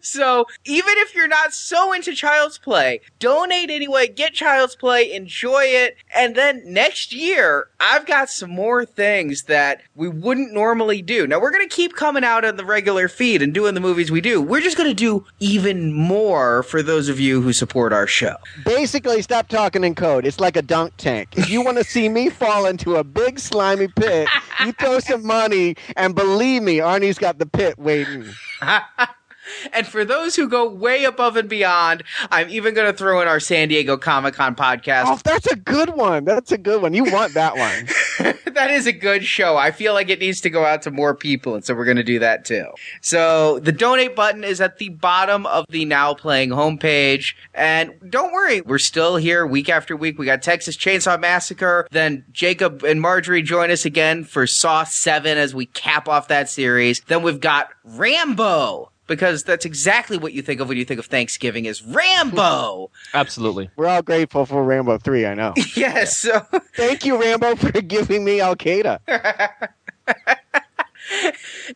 So 0.00 0.46
even 0.64 0.94
if 0.98 1.14
you're 1.14 1.28
not 1.28 1.54
so 1.54 1.92
into 1.92 2.14
Child's 2.14 2.58
Play, 2.58 3.00
donate 3.18 3.70
anyway, 3.70 4.08
get 4.08 4.34
Child's 4.34 4.76
Play, 4.76 5.12
enjoy 5.12 5.64
it, 5.64 5.96
and 6.14 6.34
then 6.34 6.62
next 6.66 7.12
year, 7.12 7.68
I've 7.80 8.06
got 8.06 8.30
some 8.30 8.50
more 8.50 8.84
things 8.84 9.44
that 9.44 9.82
we 9.94 10.08
wouldn't 10.08 10.52
normally 10.52 11.02
do. 11.02 11.26
Now 11.26 11.40
we're 11.40 11.50
gonna 11.50 11.68
keep 11.68 11.94
coming 11.94 12.24
out 12.24 12.44
on 12.44 12.56
the 12.56 12.64
regular 12.64 13.08
feed 13.08 13.42
and 13.42 13.52
doing 13.54 13.74
the 13.74 13.80
movies 13.80 14.10
we 14.10 14.20
do. 14.20 14.40
We're 14.40 14.60
just 14.60 14.76
gonna 14.76 14.94
do 14.94 15.24
even 15.40 15.92
more 15.92 16.62
for 16.62 16.82
those 16.82 17.08
of 17.08 17.18
you 17.20 17.40
who 17.40 17.52
support 17.52 17.92
our 17.92 18.06
show. 18.06 18.36
Basically, 18.64 19.22
stop 19.22 19.48
talking 19.48 19.84
in 19.84 19.94
code. 19.94 20.26
It's 20.26 20.40
like 20.40 20.56
a 20.56 20.62
dunk 20.62 20.94
tank. 20.96 21.28
If 21.36 21.50
you 21.50 21.62
want 21.64 21.78
to 21.78 21.84
see 21.84 22.08
me 22.08 22.30
fall 22.30 22.66
into 22.66 22.96
a 22.96 23.04
big 23.04 23.38
slimy 23.38 23.88
pit, 23.88 24.28
you 24.64 24.72
throw 24.72 24.98
some 24.98 25.26
money, 25.26 25.76
and 25.96 26.14
believe 26.14 26.62
me, 26.62 26.78
Arnie's 26.78 27.18
got 27.18 27.38
the 27.38 27.46
pit 27.46 27.78
waiting. 27.78 28.26
And 29.72 29.86
for 29.86 30.04
those 30.04 30.36
who 30.36 30.48
go 30.48 30.68
way 30.68 31.04
above 31.04 31.36
and 31.36 31.48
beyond, 31.48 32.02
I'm 32.30 32.48
even 32.50 32.74
going 32.74 32.90
to 32.90 32.96
throw 32.96 33.20
in 33.20 33.28
our 33.28 33.40
San 33.40 33.68
Diego 33.68 33.96
Comic 33.96 34.34
Con 34.34 34.54
podcast. 34.54 35.04
Oh, 35.06 35.20
that's 35.24 35.46
a 35.46 35.56
good 35.56 35.90
one. 35.90 36.24
That's 36.24 36.52
a 36.52 36.58
good 36.58 36.82
one. 36.82 36.94
You 36.94 37.04
want 37.04 37.34
that 37.34 37.56
one. 37.56 38.34
that 38.54 38.70
is 38.70 38.86
a 38.86 38.92
good 38.92 39.24
show. 39.24 39.56
I 39.56 39.70
feel 39.70 39.94
like 39.94 40.08
it 40.08 40.20
needs 40.20 40.40
to 40.42 40.50
go 40.50 40.64
out 40.64 40.82
to 40.82 40.90
more 40.90 41.14
people, 41.14 41.54
and 41.54 41.64
so 41.64 41.74
we're 41.74 41.84
going 41.84 41.96
to 41.96 42.04
do 42.04 42.18
that 42.18 42.44
too. 42.44 42.66
So 43.00 43.58
the 43.60 43.72
donate 43.72 44.16
button 44.16 44.44
is 44.44 44.60
at 44.60 44.78
the 44.78 44.90
bottom 44.90 45.46
of 45.46 45.66
the 45.68 45.84
now 45.84 46.14
playing 46.14 46.50
homepage. 46.50 47.34
And 47.52 47.92
don't 48.08 48.32
worry, 48.32 48.60
we're 48.60 48.78
still 48.78 49.16
here 49.16 49.46
week 49.46 49.68
after 49.68 49.96
week. 49.96 50.18
We 50.18 50.26
got 50.26 50.42
Texas 50.42 50.76
Chainsaw 50.76 51.20
Massacre. 51.20 51.86
Then 51.90 52.24
Jacob 52.32 52.84
and 52.84 53.00
Marjorie 53.00 53.42
join 53.42 53.70
us 53.70 53.84
again 53.84 54.24
for 54.24 54.46
Saw 54.46 54.84
7 54.84 55.36
as 55.38 55.54
we 55.54 55.66
cap 55.66 56.08
off 56.08 56.28
that 56.28 56.48
series. 56.48 57.00
Then 57.06 57.22
we've 57.22 57.40
got 57.40 57.70
Rambo. 57.84 58.90
Because 59.06 59.42
that's 59.44 59.64
exactly 59.64 60.16
what 60.16 60.32
you 60.32 60.40
think 60.42 60.60
of 60.60 60.68
when 60.68 60.78
you 60.78 60.84
think 60.84 60.98
of 60.98 61.06
Thanksgiving 61.06 61.66
is 61.66 61.82
Rambo. 61.82 62.90
Absolutely. 63.14 63.68
We're 63.76 63.86
all 63.86 64.02
grateful 64.02 64.46
for 64.46 64.64
Rambo 64.64 64.98
3, 64.98 65.26
I 65.26 65.34
know. 65.34 65.52
yes. 65.76 66.18
So 66.18 66.40
Thank 66.74 67.04
you, 67.04 67.20
Rambo, 67.20 67.56
for 67.56 67.70
giving 67.72 68.24
me 68.24 68.40
Al 68.40 68.56
Qaeda. 68.56 69.00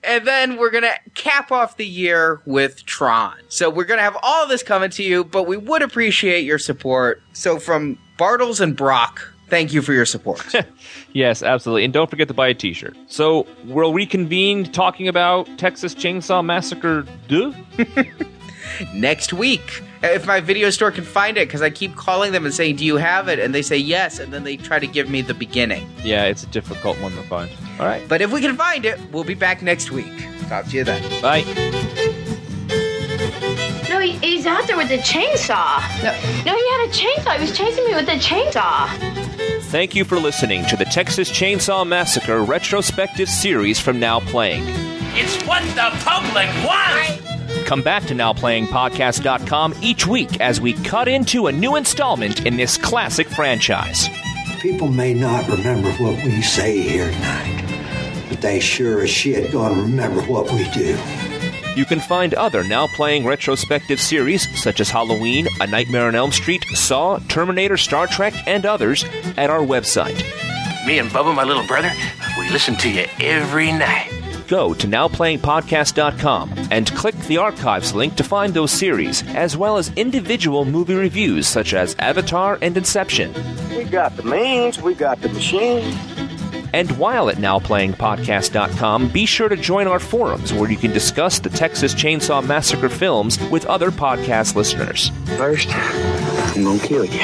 And 0.05 0.27
then 0.27 0.57
we're 0.57 0.71
going 0.71 0.85
to 0.85 0.99
cap 1.15 1.53
off 1.53 1.77
the 1.77 1.87
year 1.87 2.41
with 2.47 2.85
Tron. 2.87 3.37
So 3.49 3.69
we're 3.69 3.85
going 3.85 3.99
to 3.99 4.05
have 4.05 4.17
all 4.23 4.47
this 4.47 4.63
coming 4.63 4.91
to 4.91 5.03
you, 5.03 5.23
but 5.23 5.43
we 5.47 5.57
would 5.57 5.83
appreciate 5.83 6.45
your 6.45 6.59
support. 6.59 7.21
So 7.35 7.59
from 7.59 7.99
Bartles 8.19 8.61
and 8.61 8.75
Brock, 8.75 9.33
thank 9.49 9.73
you 9.73 9.83
for 9.83 9.93
your 9.93 10.07
support. 10.07 10.55
Yes, 11.15 11.43
absolutely. 11.43 11.85
And 11.85 11.93
don't 11.93 12.09
forget 12.11 12.29
to 12.29 12.35
buy 12.35 12.49
a 12.49 12.55
t 12.55 12.73
shirt. 12.75 12.97
So 13.07 13.47
we'll 13.65 13.95
reconvene 13.95 14.65
talking 14.65 15.09
about 15.09 15.49
Texas 15.59 15.95
Chainsaw 15.95 16.45
Massacre 16.45 17.07
2. 17.29 17.55
Next 18.95 19.33
week. 19.33 19.83
If 20.03 20.27
my 20.27 20.41
video 20.41 20.71
store 20.71 20.93
can 20.93 21.05
find 21.05 21.37
it, 21.37 21.49
because 21.49 21.63
I 21.63 21.71
keep 21.71 21.97
calling 21.97 22.31
them 22.33 22.45
and 22.45 22.55
saying, 22.55 22.77
Do 22.77 22.85
you 22.85 22.97
have 22.97 23.27
it? 23.29 23.39
And 23.39 23.55
they 23.55 23.63
say 23.63 23.77
yes, 23.77 24.19
and 24.21 24.33
then 24.33 24.45
they 24.45 24.57
try 24.57 24.79
to 24.79 24.87
give 24.87 25.09
me 25.09 25.23
the 25.23 25.35
beginning. 25.35 25.91
Yeah, 26.05 26.25
it's 26.27 26.45
a 26.45 26.49
difficult 26.49 27.01
one 27.01 27.13
to 27.13 27.23
find. 27.23 27.51
All 27.81 27.87
right. 27.87 28.07
But 28.07 28.21
if 28.21 28.31
we 28.31 28.41
can 28.41 28.55
find 28.55 28.85
it, 28.85 29.01
we'll 29.11 29.25
be 29.25 29.35
back 29.35 29.63
next 29.63 29.91
week. 29.91 30.13
Talk 30.49 30.67
to 30.67 30.77
you 30.77 30.85
then. 30.85 31.23
Bye. 31.23 31.95
No, 33.99 34.05
he, 34.05 34.13
he's 34.19 34.47
out 34.47 34.65
there 34.69 34.77
with 34.77 34.93
a 34.93 34.99
chainsaw. 34.99 35.81
No. 36.05 36.13
no, 36.45 36.57
he 36.57 36.71
had 36.71 36.89
a 36.89 36.93
chainsaw. 36.93 37.35
He 37.35 37.41
was 37.41 37.57
chasing 37.57 37.85
me 37.85 37.97
with 37.97 38.09
a 38.09 38.13
chainsaw. 38.13 38.89
Thank 39.65 39.97
you 39.97 40.05
for 40.05 40.21
listening 40.21 40.65
to 40.67 40.77
the 40.77 40.85
Texas 40.85 41.29
Chainsaw 41.29 41.85
Massacre 41.85 42.45
retrospective 42.45 43.29
series 43.29 43.81
from 43.81 43.99
Now 43.99 44.21
Playing. 44.21 44.63
It's 45.17 45.43
what 45.45 45.65
the 45.75 45.91
public 46.05 46.47
wants! 46.65 47.67
Come 47.69 47.83
back 47.83 48.05
to 48.05 48.15
NowPlayingPodcast.com 48.15 49.75
each 49.83 50.07
week 50.07 50.41
as 50.41 50.61
we 50.61 50.75
cut 50.75 51.09
into 51.09 51.49
a 51.49 51.53
new 51.53 51.75
installment 51.75 52.47
in 52.47 52.57
this 52.57 52.77
classic 52.77 53.27
franchise. 53.27 54.09
People 54.61 54.87
may 54.87 55.13
not 55.13 55.49
remember 55.49 55.91
what 55.95 56.23
we 56.25 56.41
say 56.41 56.81
here 56.81 57.11
tonight, 57.11 58.27
but 58.29 58.41
they 58.41 58.61
sure 58.61 59.03
as 59.03 59.11
shit 59.11 59.51
gonna 59.51 59.83
remember 59.83 60.23
what 60.23 60.53
we 60.53 60.71
do. 60.71 60.97
You 61.77 61.85
can 61.85 62.01
find 62.01 62.35
other 62.35 62.65
Now 62.65 62.87
Playing 62.89 63.25
retrospective 63.25 64.01
series 64.01 64.49
such 64.61 64.81
as 64.81 64.91
Halloween, 64.91 65.47
A 65.61 65.67
Nightmare 65.67 66.07
on 66.09 66.15
Elm 66.15 66.33
Street, 66.33 66.65
Saw, 66.75 67.19
Terminator, 67.29 67.77
Star 67.77 68.07
Trek, 68.07 68.35
and 68.49 68.67
others 68.67 69.05
at 69.37 69.51
our 69.51 69.61
website. 69.61 70.17
Me 70.87 70.99
and 70.99 71.09
Bubba, 71.11 71.35
my 71.35 71.45
little 71.45 71.67
brother, 71.67 71.91
we 72.39 72.49
listen 72.51 72.75
to 72.77 72.91
you 72.91 73.05
every 73.21 73.71
night. 73.71 74.11
Go 74.49 74.73
to 74.75 74.87
NowPlayingPodcast.com 74.87 76.69
and 76.71 76.91
click 76.93 77.15
the 77.15 77.37
archives 77.37 77.95
link 77.95 78.17
to 78.17 78.25
find 78.25 78.55
those 78.55 78.73
series, 78.73 79.23
as 79.35 79.57
well 79.57 79.77
as 79.77 79.93
individual 79.95 80.65
movie 80.65 80.95
reviews 80.95 81.47
such 81.47 81.75
as 81.75 81.95
Avatar 81.99 82.59
and 82.63 82.77
Inception. 82.77 83.33
We 83.77 83.85
got 83.85 84.17
the 84.17 84.23
means, 84.23 84.81
we 84.81 84.95
got 84.95 85.21
the 85.21 85.29
machine. 85.29 85.95
And 86.73 86.91
while 86.99 87.31
at 87.31 87.37
NowPlayingPodcast.com, 87.37 89.09
be 89.09 89.27
sure 89.27 89.49
to 89.49 89.57
join 89.57 89.87
our 89.87 89.99
forums 89.99 90.53
where 90.53 90.71
you 90.71 90.77
can 90.77 90.93
discuss 90.93 91.39
the 91.39 91.49
Texas 91.49 91.95
Chainsaw 91.95 92.47
Massacre 92.47 92.89
films 92.89 93.39
with 93.51 93.65
other 93.67 93.91
podcast 93.91 94.55
listeners. 94.55 95.11
First, 95.37 95.69
I'm 95.75 96.65
gonna 96.65 96.79
kill 96.79 97.05
you. 97.05 97.21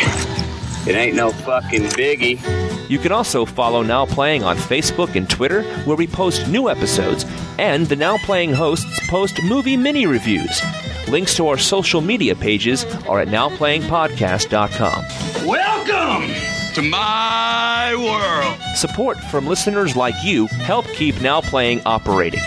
It 0.86 0.96
ain't 0.96 1.16
no 1.16 1.30
fucking 1.30 1.84
biggie. 1.84 2.90
You 2.90 2.98
can 2.98 3.12
also 3.12 3.46
follow 3.46 3.82
Now 3.82 4.04
Playing 4.04 4.44
on 4.44 4.56
Facebook 4.56 5.16
and 5.16 5.28
Twitter, 5.28 5.62
where 5.84 5.96
we 5.96 6.06
post 6.06 6.46
new 6.48 6.68
episodes, 6.68 7.24
and 7.58 7.86
the 7.86 7.96
Now 7.96 8.18
Playing 8.18 8.52
hosts 8.52 9.00
post 9.08 9.42
movie 9.42 9.78
mini 9.78 10.06
reviews. 10.06 10.60
Links 11.08 11.36
to 11.36 11.48
our 11.48 11.58
social 11.58 12.00
media 12.00 12.34
pages 12.34 12.84
are 13.08 13.20
at 13.20 13.28
NowPlayingPodcast.com. 13.28 15.46
Welcome 15.46 16.53
to 16.74 16.82
my 16.82 17.94
world. 17.96 18.58
Support 18.76 19.18
from 19.30 19.46
listeners 19.46 19.94
like 19.94 20.14
you 20.24 20.46
help 20.46 20.86
keep 20.88 21.20
Now 21.20 21.40
Playing 21.40 21.80
operating. 21.86 22.40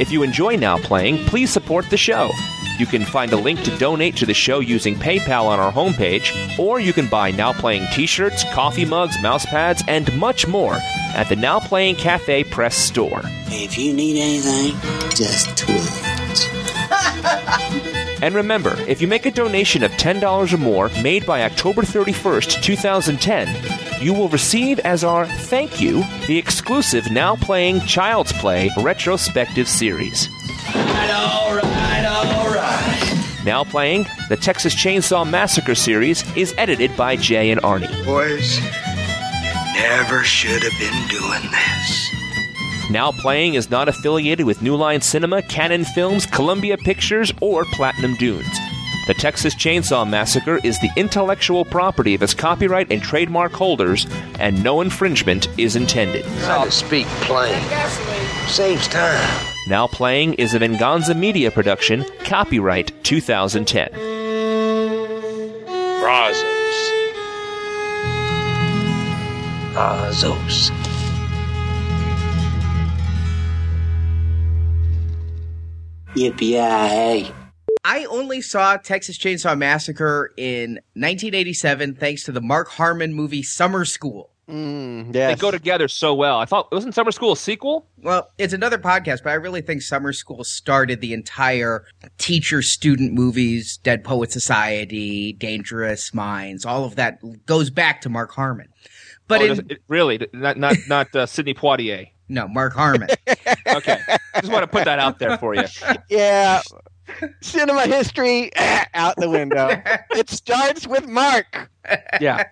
If 0.00 0.10
you 0.10 0.22
enjoy 0.24 0.56
Now 0.56 0.78
Playing, 0.78 1.24
please 1.26 1.50
support 1.50 1.88
the 1.88 1.96
show. 1.96 2.30
You 2.78 2.86
can 2.86 3.04
find 3.04 3.32
a 3.32 3.36
link 3.36 3.62
to 3.62 3.76
donate 3.78 4.16
to 4.16 4.26
the 4.26 4.34
show 4.34 4.58
using 4.60 4.96
PayPal 4.96 5.44
on 5.44 5.60
our 5.60 5.72
homepage, 5.72 6.58
or 6.58 6.80
you 6.80 6.92
can 6.92 7.08
buy 7.08 7.30
Now 7.30 7.52
Playing 7.52 7.86
t 7.92 8.06
shirts, 8.06 8.44
coffee 8.52 8.84
mugs, 8.84 9.20
mouse 9.22 9.46
pads, 9.46 9.82
and 9.86 10.12
much 10.16 10.46
more 10.46 10.78
at 11.14 11.28
the 11.28 11.36
Now 11.36 11.60
Playing 11.60 11.96
Cafe 11.96 12.44
Press 12.44 12.76
store. 12.76 13.22
If 13.46 13.78
you 13.78 13.92
need 13.92 14.18
anything, 14.18 14.74
just 15.10 15.56
tweet. 15.56 15.88
And 18.20 18.34
remember, 18.34 18.76
if 18.88 19.00
you 19.00 19.08
make 19.08 19.26
a 19.26 19.30
donation 19.30 19.82
of 19.82 19.92
$10 19.92 20.52
or 20.52 20.56
more 20.56 20.90
made 21.02 21.24
by 21.24 21.44
October 21.44 21.82
31st, 21.82 22.62
2010, 22.62 24.02
you 24.02 24.12
will 24.12 24.28
receive 24.28 24.78
as 24.80 25.04
our 25.04 25.26
thank 25.26 25.80
you 25.80 26.02
the 26.26 26.38
exclusive 26.38 27.10
Now 27.10 27.36
Playing 27.36 27.80
Child's 27.82 28.32
Play 28.32 28.70
retrospective 28.78 29.68
series. 29.68 30.28
All 30.74 31.54
right, 31.54 32.04
all 32.04 32.48
right. 32.54 33.44
Now 33.44 33.64
playing, 33.64 34.06
the 34.28 34.36
Texas 34.36 34.74
Chainsaw 34.74 35.28
Massacre 35.28 35.74
series 35.74 36.24
is 36.36 36.54
edited 36.58 36.96
by 36.96 37.16
Jay 37.16 37.50
and 37.50 37.62
Arnie. 37.62 38.04
Boys, 38.04 38.60
never 39.74 40.22
should 40.24 40.62
have 40.62 40.78
been 40.78 41.08
doing 41.08 41.50
this. 41.50 42.17
Now 42.90 43.12
Playing 43.12 43.52
is 43.52 43.68
not 43.68 43.86
affiliated 43.88 44.46
with 44.46 44.62
New 44.62 44.74
Line 44.74 45.02
Cinema, 45.02 45.42
Canon 45.42 45.84
Films, 45.84 46.24
Columbia 46.24 46.78
Pictures, 46.78 47.30
or 47.42 47.66
Platinum 47.72 48.14
Dunes. 48.14 48.46
The 49.06 49.12
Texas 49.12 49.54
Chainsaw 49.54 50.08
Massacre 50.08 50.58
is 50.64 50.80
the 50.80 50.90
intellectual 50.96 51.66
property 51.66 52.14
of 52.14 52.22
its 52.22 52.32
copyright 52.32 52.90
and 52.90 53.02
trademark 53.02 53.52
holders, 53.52 54.06
and 54.38 54.62
no 54.64 54.80
infringement 54.80 55.48
is 55.58 55.76
intended. 55.76 56.24
Try 56.44 56.64
to 56.64 56.70
speak 56.70 57.06
plain. 57.22 57.62
Saves 58.48 58.88
time. 58.88 59.46
Now 59.66 59.86
Playing 59.86 60.32
is 60.34 60.54
a 60.54 60.58
Venganza 60.58 61.14
Media 61.14 61.50
production, 61.50 62.06
copyright 62.24 62.92
2010. 63.04 63.90
Brazos. 66.00 66.44
Azos. 69.76 70.87
Yippee-yi-hey. 76.18 77.32
I 77.84 78.04
only 78.06 78.40
saw 78.40 78.76
Texas 78.76 79.16
Chainsaw 79.18 79.56
Massacre 79.56 80.32
in 80.36 80.74
1987 80.94 81.94
thanks 81.94 82.24
to 82.24 82.32
the 82.32 82.40
Mark 82.40 82.68
Harmon 82.68 83.14
movie 83.14 83.42
Summer 83.42 83.84
School. 83.84 84.30
Mm, 84.48 85.12
They 85.12 85.34
go 85.34 85.50
together 85.50 85.88
so 85.88 86.14
well. 86.14 86.38
I 86.38 86.46
thought, 86.46 86.72
wasn't 86.72 86.94
Summer 86.94 87.12
School 87.12 87.32
a 87.32 87.36
sequel? 87.36 87.86
Well, 88.02 88.28
it's 88.38 88.54
another 88.54 88.78
podcast, 88.78 89.22
but 89.22 89.30
I 89.30 89.34
really 89.34 89.60
think 89.60 89.82
Summer 89.82 90.12
School 90.14 90.42
started 90.42 91.00
the 91.02 91.12
entire 91.12 91.84
teacher 92.16 92.62
student 92.62 93.12
movies, 93.12 93.76
Dead 93.82 94.02
Poet 94.04 94.32
Society, 94.32 95.34
Dangerous 95.34 96.14
Minds, 96.14 96.64
all 96.64 96.84
of 96.84 96.96
that 96.96 97.18
goes 97.46 97.68
back 97.70 98.00
to 98.02 98.08
Mark 98.08 98.32
Harmon. 98.32 98.68
But 99.28 99.42
Oh, 99.42 99.44
in, 99.44 99.58
it- 99.70 99.82
really, 99.88 100.26
not 100.32 100.56
not 100.56 100.76
not 100.88 101.14
uh, 101.14 101.26
Sidney 101.26 101.52
Poitier. 101.52 102.08
No, 102.28 102.48
Mark 102.48 102.74
Harmon. 102.74 103.08
Okay, 103.66 104.00
just 104.36 104.50
want 104.50 104.62
to 104.62 104.66
put 104.66 104.84
that 104.86 104.98
out 104.98 105.18
there 105.18 105.36
for 105.38 105.54
you. 105.54 105.64
yeah. 106.08 106.62
Cinema 107.42 107.86
history 107.86 108.50
out 108.94 109.14
the 109.16 109.28
window. 109.28 109.68
it 110.10 110.28
starts 110.30 110.86
with 110.86 111.06
Mark. 111.06 111.70
Yeah, 112.20 112.44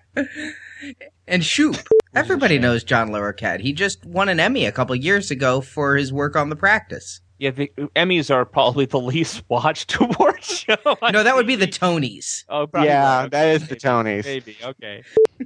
and 1.27 1.43
Shoop. 1.43 1.77
Everybody 2.15 2.59
knows 2.59 2.83
John 2.83 3.09
Larroquette. 3.09 3.59
He 3.61 3.73
just 3.73 4.05
won 4.05 4.29
an 4.29 4.39
Emmy 4.39 4.65
a 4.65 4.71
couple 4.71 4.95
years 4.95 5.29
ago 5.31 5.59
for 5.61 5.95
his 5.95 6.13
work 6.13 6.35
on 6.35 6.49
The 6.49 6.55
Practice. 6.55 7.21
Yeah. 7.39 7.51
The 7.51 7.71
Emmys 7.95 8.33
are 8.33 8.45
probably 8.45 8.85
the 8.85 8.99
least 9.13 9.43
watched 9.49 9.95
award 9.99 10.43
show. 10.43 10.75
No, 10.85 11.23
that 11.23 11.35
would 11.35 11.47
be 11.47 11.55
the 11.55 11.67
Tonys. 11.67 12.45
Oh, 12.49 12.67
probably 12.67 12.89
yeah, 12.89 13.01
not. 13.01 13.31
that 13.31 13.47
is 13.47 13.67
the 13.67 13.75
Tonys. 13.75 14.25
Maybe 14.25 14.57
okay. 14.63 15.03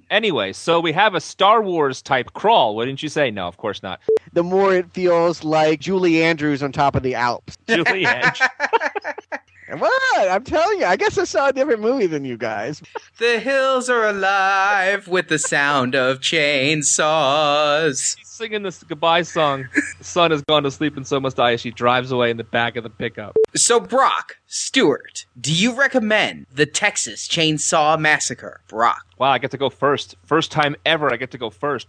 anyway, 0.09 0.53
so 0.53 0.79
we 0.79 0.91
have 0.93 1.15
a 1.15 1.21
Star 1.21 1.61
Wars 1.61 2.01
type 2.01 2.33
crawl. 2.33 2.75
Wouldn't 2.75 3.01
you 3.03 3.09
say? 3.09 3.31
No, 3.31 3.47
of 3.47 3.57
course 3.57 3.83
not. 3.83 3.99
The 4.33 4.43
more 4.43 4.73
it 4.73 4.91
feels 4.91 5.43
like 5.43 5.79
Julie 5.79 6.23
Andrews 6.23 6.63
on 6.63 6.71
top 6.71 6.95
of 6.95 7.03
the 7.03 7.15
Alps. 7.15 7.57
Julie 7.67 8.05
Edge. 8.05 8.41
What? 9.77 10.29
I'm 10.29 10.43
telling 10.43 10.79
you, 10.79 10.85
I 10.85 10.97
guess 10.97 11.17
I 11.17 11.23
saw 11.23 11.47
a 11.47 11.53
different 11.53 11.81
movie 11.81 12.07
than 12.07 12.25
you 12.25 12.37
guys. 12.37 12.81
The 13.19 13.39
hills 13.39 13.89
are 13.89 14.05
alive 14.07 15.07
with 15.07 15.29
the 15.29 15.39
sound 15.39 15.95
of 15.95 16.19
chainsaws. 16.19 18.17
She's 18.17 18.27
singing 18.27 18.63
this 18.63 18.83
goodbye 18.83 19.21
song. 19.21 19.69
The 19.97 20.03
sun 20.03 20.31
has 20.31 20.41
gone 20.41 20.63
to 20.63 20.71
sleep 20.71 20.97
and 20.97 21.07
so 21.07 21.19
must 21.19 21.39
I 21.39 21.53
as 21.53 21.61
she 21.61 21.71
drives 21.71 22.11
away 22.11 22.31
in 22.31 22.37
the 22.37 22.43
back 22.43 22.75
of 22.75 22.83
the 22.83 22.89
pickup. 22.89 23.37
So, 23.55 23.79
Brock, 23.79 24.37
Stuart, 24.47 25.25
do 25.39 25.53
you 25.53 25.73
recommend 25.73 26.47
the 26.53 26.65
Texas 26.65 27.27
Chainsaw 27.27 27.99
Massacre? 27.99 28.61
Brock. 28.67 29.05
Wow, 29.17 29.31
I 29.31 29.37
get 29.37 29.51
to 29.51 29.57
go 29.57 29.69
first. 29.69 30.15
First 30.25 30.51
time 30.51 30.75
ever 30.85 31.13
I 31.13 31.17
get 31.17 31.31
to 31.31 31.37
go 31.37 31.49
first. 31.49 31.87